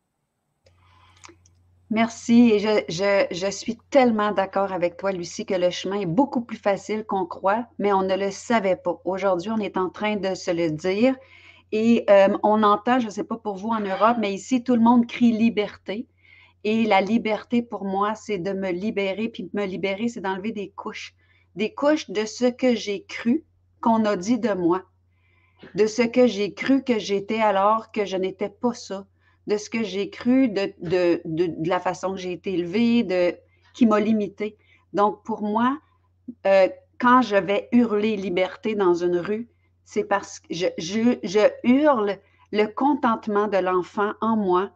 Merci. 1.90 2.52
Et 2.52 2.58
je, 2.60 3.26
je, 3.30 3.50
suis 3.50 3.76
tellement 3.90 4.30
d'accord 4.30 4.72
avec 4.72 4.96
toi, 4.96 5.12
Lucie, 5.12 5.44
que 5.44 5.54
le 5.54 5.70
chemin 5.70 6.00
est 6.00 6.06
beaucoup 6.06 6.40
plus 6.40 6.56
facile 6.56 7.04
qu'on 7.04 7.26
croit, 7.26 7.66
mais 7.78 7.92
on 7.92 8.02
ne 8.02 8.16
le 8.16 8.30
savait 8.30 8.76
pas. 8.76 8.98
Aujourd'hui, 9.04 9.50
on 9.50 9.58
est 9.58 9.76
en 9.76 9.90
train 9.90 10.16
de 10.16 10.34
se 10.34 10.52
le 10.52 10.70
dire 10.70 11.16
et 11.72 12.04
euh, 12.10 12.36
on 12.42 12.62
entend, 12.62 13.00
je 13.00 13.06
ne 13.06 13.10
sais 13.10 13.24
pas 13.24 13.38
pour 13.38 13.56
vous 13.56 13.70
en 13.70 13.80
Europe, 13.80 14.18
mais 14.20 14.34
ici, 14.34 14.62
tout 14.62 14.74
le 14.74 14.82
monde 14.82 15.06
crie 15.06 15.32
liberté. 15.32 16.06
Et 16.64 16.84
la 16.84 17.00
liberté, 17.00 17.62
pour 17.62 17.84
moi, 17.84 18.14
c'est 18.14 18.38
de 18.38 18.52
me 18.52 18.70
libérer. 18.70 19.28
Puis 19.28 19.50
me 19.54 19.64
libérer, 19.64 20.08
c'est 20.08 20.20
d'enlever 20.20 20.52
des 20.52 20.70
couches. 20.70 21.14
Des 21.56 21.72
couches 21.72 22.10
de 22.10 22.26
ce 22.26 22.44
que 22.44 22.74
j'ai 22.74 23.04
cru 23.04 23.44
qu'on 23.80 24.04
a 24.04 24.16
dit 24.16 24.38
de 24.38 24.52
moi. 24.52 24.82
De 25.74 25.86
ce 25.86 26.02
que 26.02 26.26
j'ai 26.26 26.52
cru 26.52 26.84
que 26.84 26.98
j'étais 26.98 27.40
alors 27.40 27.90
que 27.90 28.04
je 28.04 28.18
n'étais 28.18 28.50
pas 28.50 28.74
ça. 28.74 29.06
De 29.46 29.56
ce 29.56 29.70
que 29.70 29.82
j'ai 29.82 30.10
cru, 30.10 30.50
de, 30.50 30.72
de, 30.82 31.22
de, 31.24 31.68
la 31.68 31.80
façon 31.80 32.12
que 32.12 32.20
j'ai 32.20 32.32
été 32.32 32.52
élevée, 32.52 33.02
de, 33.02 33.34
qui 33.74 33.86
m'a 33.86 33.98
limité. 33.98 34.56
Donc, 34.92 35.24
pour 35.24 35.42
moi, 35.42 35.78
euh, 36.46 36.68
quand 37.00 37.22
je 37.22 37.36
vais 37.36 37.68
hurler 37.72 38.16
liberté 38.16 38.74
dans 38.74 38.94
une 38.94 39.16
rue, 39.16 39.48
c'est 39.92 40.04
parce 40.04 40.40
que 40.40 40.46
je, 40.50 41.50
hurle 41.64 42.16
le 42.50 42.66
contentement 42.66 43.46
de 43.46 43.58
l'enfant 43.58 44.12
en 44.22 44.36
moi 44.36 44.70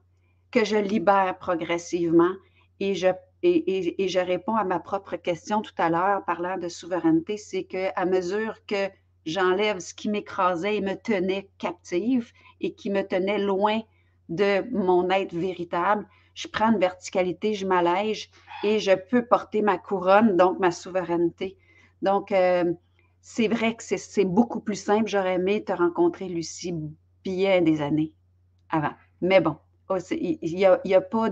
que 0.51 0.63
je 0.63 0.77
libère 0.77 1.39
progressivement 1.39 2.33
et 2.81 2.95
je, 2.95 4.19
réponds 4.19 4.57
à 4.57 4.65
ma 4.65 4.79
propre 4.79 5.17
question 5.17 5.63
tout 5.63 5.73
à 5.79 5.89
l'heure, 5.89 6.23
parlant 6.27 6.59
de 6.59 6.69
souveraineté, 6.69 7.39
c'est 7.39 7.65
qu'à 7.65 8.05
mesure 8.05 8.57
que 8.67 8.91
j'enlève 9.25 9.79
ce 9.79 9.95
qui 9.95 10.11
m'écrasait 10.11 10.77
et 10.77 10.81
me 10.83 10.95
tenait 10.95 11.49
captive 11.57 12.31
et 12.61 12.75
qui 12.75 12.91
me 12.91 13.01
tenait 13.01 13.39
loin 13.39 13.81
de 14.29 14.71
mon 14.71 15.09
être 15.09 15.35
véritable, 15.35 16.07
je 16.35 16.47
prends 16.47 16.73
une 16.73 16.79
verticalité, 16.79 17.55
je 17.55 17.65
m'allège 17.65 18.29
et 18.65 18.81
je 18.81 18.93
peux 18.93 19.25
porter 19.25 19.63
ma 19.63 19.79
couronne, 19.79 20.37
donc 20.37 20.59
ma 20.59 20.73
souveraineté. 20.73 21.57
Donc, 22.03 22.33
euh, 22.33 22.71
c'est 23.29 23.49
vrai 23.49 23.75
que 23.75 23.83
c'est 23.83 24.25
beaucoup 24.25 24.61
plus 24.61 24.77
simple. 24.77 25.09
J'aurais 25.09 25.35
aimé 25.35 25.65
te 25.65 25.73
rencontrer, 25.73 26.29
Lucie, 26.29 26.73
bien 27.25 27.61
des 27.61 27.83
années 27.83 28.13
avant. 28.71 28.93
Mais 29.21 29.41
bon, 29.41 29.57
oh, 29.89 29.97
il 30.13 30.39
n'y 30.43 30.65
a, 30.65 30.81
y 30.85 30.95
a, 30.95 31.01
pas 31.01 31.29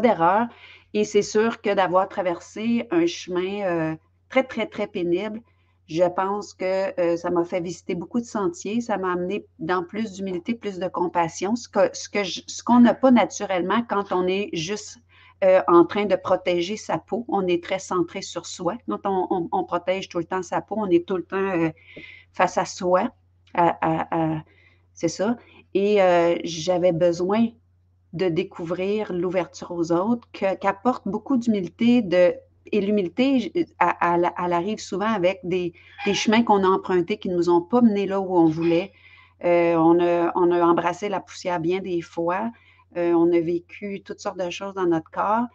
d'erreur. 0.00 0.48
Et 0.92 1.04
c'est 1.04 1.22
sûr 1.22 1.62
que 1.62 1.74
d'avoir 1.74 2.10
traversé 2.10 2.86
un 2.90 3.06
chemin 3.06 3.62
euh, 3.62 3.96
très, 4.28 4.44
très, 4.44 4.66
très 4.66 4.86
pénible, 4.86 5.40
je 5.88 6.04
pense 6.04 6.52
que 6.52 7.00
euh, 7.00 7.16
ça 7.16 7.30
m'a 7.30 7.46
fait 7.46 7.60
visiter 7.60 7.94
beaucoup 7.94 8.20
de 8.20 8.26
sentiers. 8.26 8.82
Ça 8.82 8.98
m'a 8.98 9.12
amené 9.12 9.46
dans 9.58 9.82
plus 9.82 10.12
d'humilité, 10.12 10.54
plus 10.54 10.78
de 10.78 10.88
compassion, 10.88 11.56
ce 11.56 11.70
qu'on 11.70 11.88
ce 11.92 12.62
qu'on 12.62 12.80
n'a 12.80 12.94
pas 12.94 13.12
naturellement 13.12 13.82
quand 13.88 14.12
on 14.12 14.26
est 14.26 14.50
juste 14.52 14.98
euh, 15.42 15.62
en 15.68 15.86
train 15.86 16.04
de 16.04 16.16
protéger 16.16 16.76
sa 16.76 16.98
peau. 16.98 17.24
On 17.26 17.46
est 17.46 17.64
très 17.64 17.78
centré 17.78 18.20
sur 18.20 18.44
soi. 18.44 18.76
Quand 18.86 19.00
on, 19.06 19.64
protège 19.64 20.10
tout 20.10 20.18
le 20.18 20.24
temps 20.24 20.42
sa 20.42 20.60
peau, 20.60 20.74
on 20.76 20.90
est 20.90 21.06
tout 21.08 21.16
le 21.16 21.22
temps 21.22 21.36
euh, 21.36 21.70
face 22.34 22.58
à 22.58 22.66
soi. 22.66 23.08
c'est 24.92 25.08
ça. 25.08 25.38
Et 25.72 26.02
euh, 26.02 26.36
j'avais 26.44 26.92
besoin 26.92 27.46
de 28.12 28.28
découvrir 28.28 29.14
l'ouverture 29.14 29.70
aux 29.70 29.92
autres, 29.92 30.28
qu'apporte 30.32 31.08
beaucoup 31.08 31.38
d'humilité. 31.38 32.06
Et 32.70 32.80
l'humilité, 32.82 33.50
elle, 33.80 34.30
arrive 34.36 34.78
souvent 34.78 35.08
avec 35.08 35.40
des, 35.42 35.72
chemins 36.12 36.42
qu'on 36.42 36.64
a 36.64 36.68
empruntés 36.68 37.16
qui 37.16 37.30
ne 37.30 37.36
nous 37.36 37.48
ont 37.48 37.62
pas 37.62 37.80
menés 37.80 38.06
là 38.06 38.20
où 38.20 38.36
on 38.36 38.46
voulait. 38.46 38.92
on, 39.42 40.00
a, 40.00 40.32
on, 40.34 40.50
a, 40.50 40.60
embrassé 40.66 41.08
la 41.08 41.20
poussière 41.20 41.60
bien 41.60 41.78
des 41.78 42.02
fois. 42.02 42.50
Euh, 42.96 43.12
on 43.12 43.32
a 43.32 43.40
vécu 43.40 44.02
toutes 44.02 44.20
sortes 44.20 44.38
de 44.38 44.50
choses 44.50 44.74
dans 44.74 44.86
notre 44.86 45.10
corps 45.10 45.46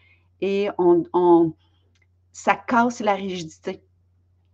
et 0.42 0.70
on, 0.78 1.54
ça 2.32 2.56
casse 2.56 3.02
la 3.02 3.16
rigidité. 3.16 3.82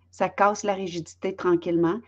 Ça 0.10 0.30
casse 0.30 0.64
la 0.64 0.74
rigidité 0.74 1.36
tranquillement. 1.36 2.00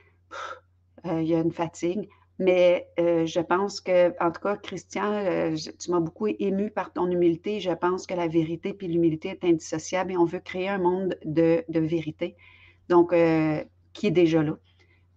Euh, 1.05 1.21
il 1.21 1.27
y 1.27 1.35
a 1.35 1.39
une 1.41 1.51
fatigue. 1.51 2.07
Mais 2.39 2.87
euh, 2.97 3.25
je 3.25 3.41
pense 3.41 3.81
que, 3.81 4.13
en 4.23 4.31
tout 4.31 4.39
cas, 4.39 4.55
Christian, 4.55 5.53
tu 5.77 5.91
m'as 5.91 5.99
beaucoup 5.99 6.27
ému 6.27 6.71
par 6.71 6.93
ton 6.93 7.11
humilité. 7.11 7.59
Je 7.59 7.71
pense 7.71 8.07
que 8.07 8.13
la 8.13 8.29
vérité 8.29 8.73
puis 8.73 8.87
l'humilité 8.87 9.29
est 9.29 9.43
indissociable 9.43 10.13
et 10.13 10.17
on 10.17 10.23
veut 10.23 10.39
créer 10.39 10.69
un 10.69 10.77
monde 10.77 11.17
de, 11.25 11.65
vérité, 11.69 12.37
donc 12.87 13.13
qui 13.91 14.07
est 14.07 14.11
déjà 14.11 14.41
là. 14.41 14.57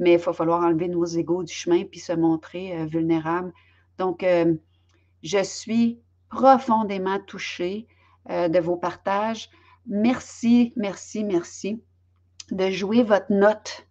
Mais 0.00 0.14
il 0.14 0.18
va 0.18 0.32
falloir 0.32 0.64
enlever 0.64 0.88
nos 0.88 1.04
égaux 1.04 1.44
du 1.44 1.54
chemin 1.54 1.84
puis 1.84 2.00
se 2.00 2.12
montrer 2.12 2.84
vulnérable. 2.86 3.52
Donc, 3.96 4.24
je 5.22 5.42
suis 5.42 6.00
profondément 6.30 7.18
touchée 7.20 7.86
euh, 8.30 8.48
de 8.48 8.58
vos 8.58 8.76
partages. 8.76 9.50
Merci, 9.86 10.72
merci, 10.76 11.24
merci 11.24 11.82
de 12.50 12.70
jouer 12.70 13.02
votre 13.02 13.32
note, 13.32 13.86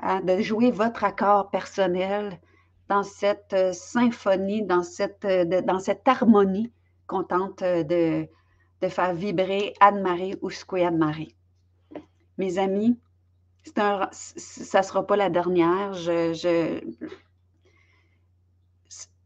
hein, 0.00 0.20
de 0.20 0.40
jouer 0.40 0.70
votre 0.70 1.04
accord 1.04 1.50
personnel 1.50 2.40
dans 2.88 3.02
cette 3.02 3.52
euh, 3.52 3.72
symphonie, 3.72 4.62
dans 4.62 4.82
cette, 4.82 5.24
euh, 5.24 5.62
dans 5.62 5.78
cette 5.78 6.06
harmonie 6.06 6.72
qu'on 7.06 7.24
tente 7.24 7.62
de, 7.62 8.28
faire 8.88 9.14
vibrer 9.14 9.74
Anne-Marie 9.80 10.36
ou 10.42 10.50
Anne-Marie. 10.76 11.34
Mes 12.36 12.58
amis, 12.58 12.98
ça 13.74 14.10
ne 14.10 14.82
sera 14.82 15.06
pas 15.06 15.16
la 15.16 15.30
dernière. 15.30 15.94
je 15.94 16.80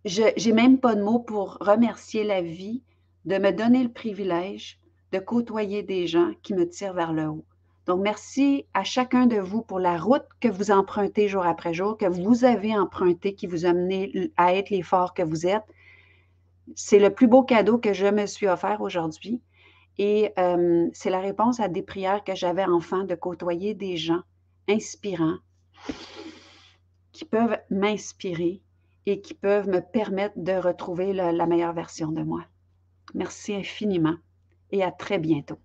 n'ai 0.04 0.52
même 0.52 0.78
pas 0.78 0.94
de 0.94 1.02
mots 1.02 1.20
pour 1.20 1.58
remercier 1.60 2.24
la 2.24 2.42
vie 2.42 2.82
de 3.24 3.38
me 3.38 3.52
donner 3.52 3.82
le 3.82 3.92
privilège 3.92 4.80
de 5.12 5.18
côtoyer 5.18 5.82
des 5.82 6.06
gens 6.06 6.32
qui 6.42 6.54
me 6.54 6.68
tirent 6.68 6.94
vers 6.94 7.12
le 7.12 7.26
haut. 7.26 7.44
Donc, 7.86 8.00
merci 8.00 8.66
à 8.74 8.84
chacun 8.84 9.26
de 9.26 9.38
vous 9.38 9.62
pour 9.62 9.80
la 9.80 9.98
route 9.98 10.26
que 10.40 10.48
vous 10.48 10.70
empruntez 10.70 11.28
jour 11.28 11.44
après 11.44 11.74
jour, 11.74 11.98
que 11.98 12.06
vous 12.06 12.44
avez 12.44 12.76
emprunté, 12.76 13.34
qui 13.34 13.46
vous 13.46 13.66
a 13.66 13.72
mené 13.72 14.30
à 14.36 14.54
être 14.54 14.70
l'effort 14.70 15.14
que 15.14 15.22
vous 15.22 15.46
êtes. 15.46 15.64
C'est 16.76 17.00
le 17.00 17.10
plus 17.10 17.26
beau 17.26 17.42
cadeau 17.42 17.78
que 17.78 17.92
je 17.92 18.06
me 18.06 18.26
suis 18.26 18.46
offert 18.46 18.80
aujourd'hui. 18.80 19.42
Et 19.98 20.32
euh, 20.38 20.88
c'est 20.92 21.10
la 21.10 21.20
réponse 21.20 21.60
à 21.60 21.68
des 21.68 21.82
prières 21.82 22.24
que 22.24 22.34
j'avais 22.34 22.64
enfant 22.64 23.04
de 23.04 23.14
côtoyer 23.14 23.74
des 23.74 23.96
gens 23.96 24.22
inspirants 24.68 25.38
qui 27.12 27.24
peuvent 27.24 27.58
m'inspirer 27.68 28.62
et 29.06 29.20
qui 29.20 29.34
peuvent 29.34 29.68
me 29.68 29.80
permettre 29.80 30.34
de 30.36 30.52
retrouver 30.52 31.12
la, 31.12 31.46
meilleure 31.46 31.72
version 31.72 32.08
de 32.08 32.22
moi. 32.22 32.44
Merci 33.14 33.54
infiniment 33.54 34.16
et 34.70 34.82
à 34.82 34.90
très 34.90 35.18
bientôt. 35.18 35.58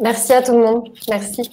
Merci 0.00 0.32
à 0.32 0.42
tout 0.42 0.52
le 0.52 0.64
monde. 0.64 0.88
Merci. 1.08 1.50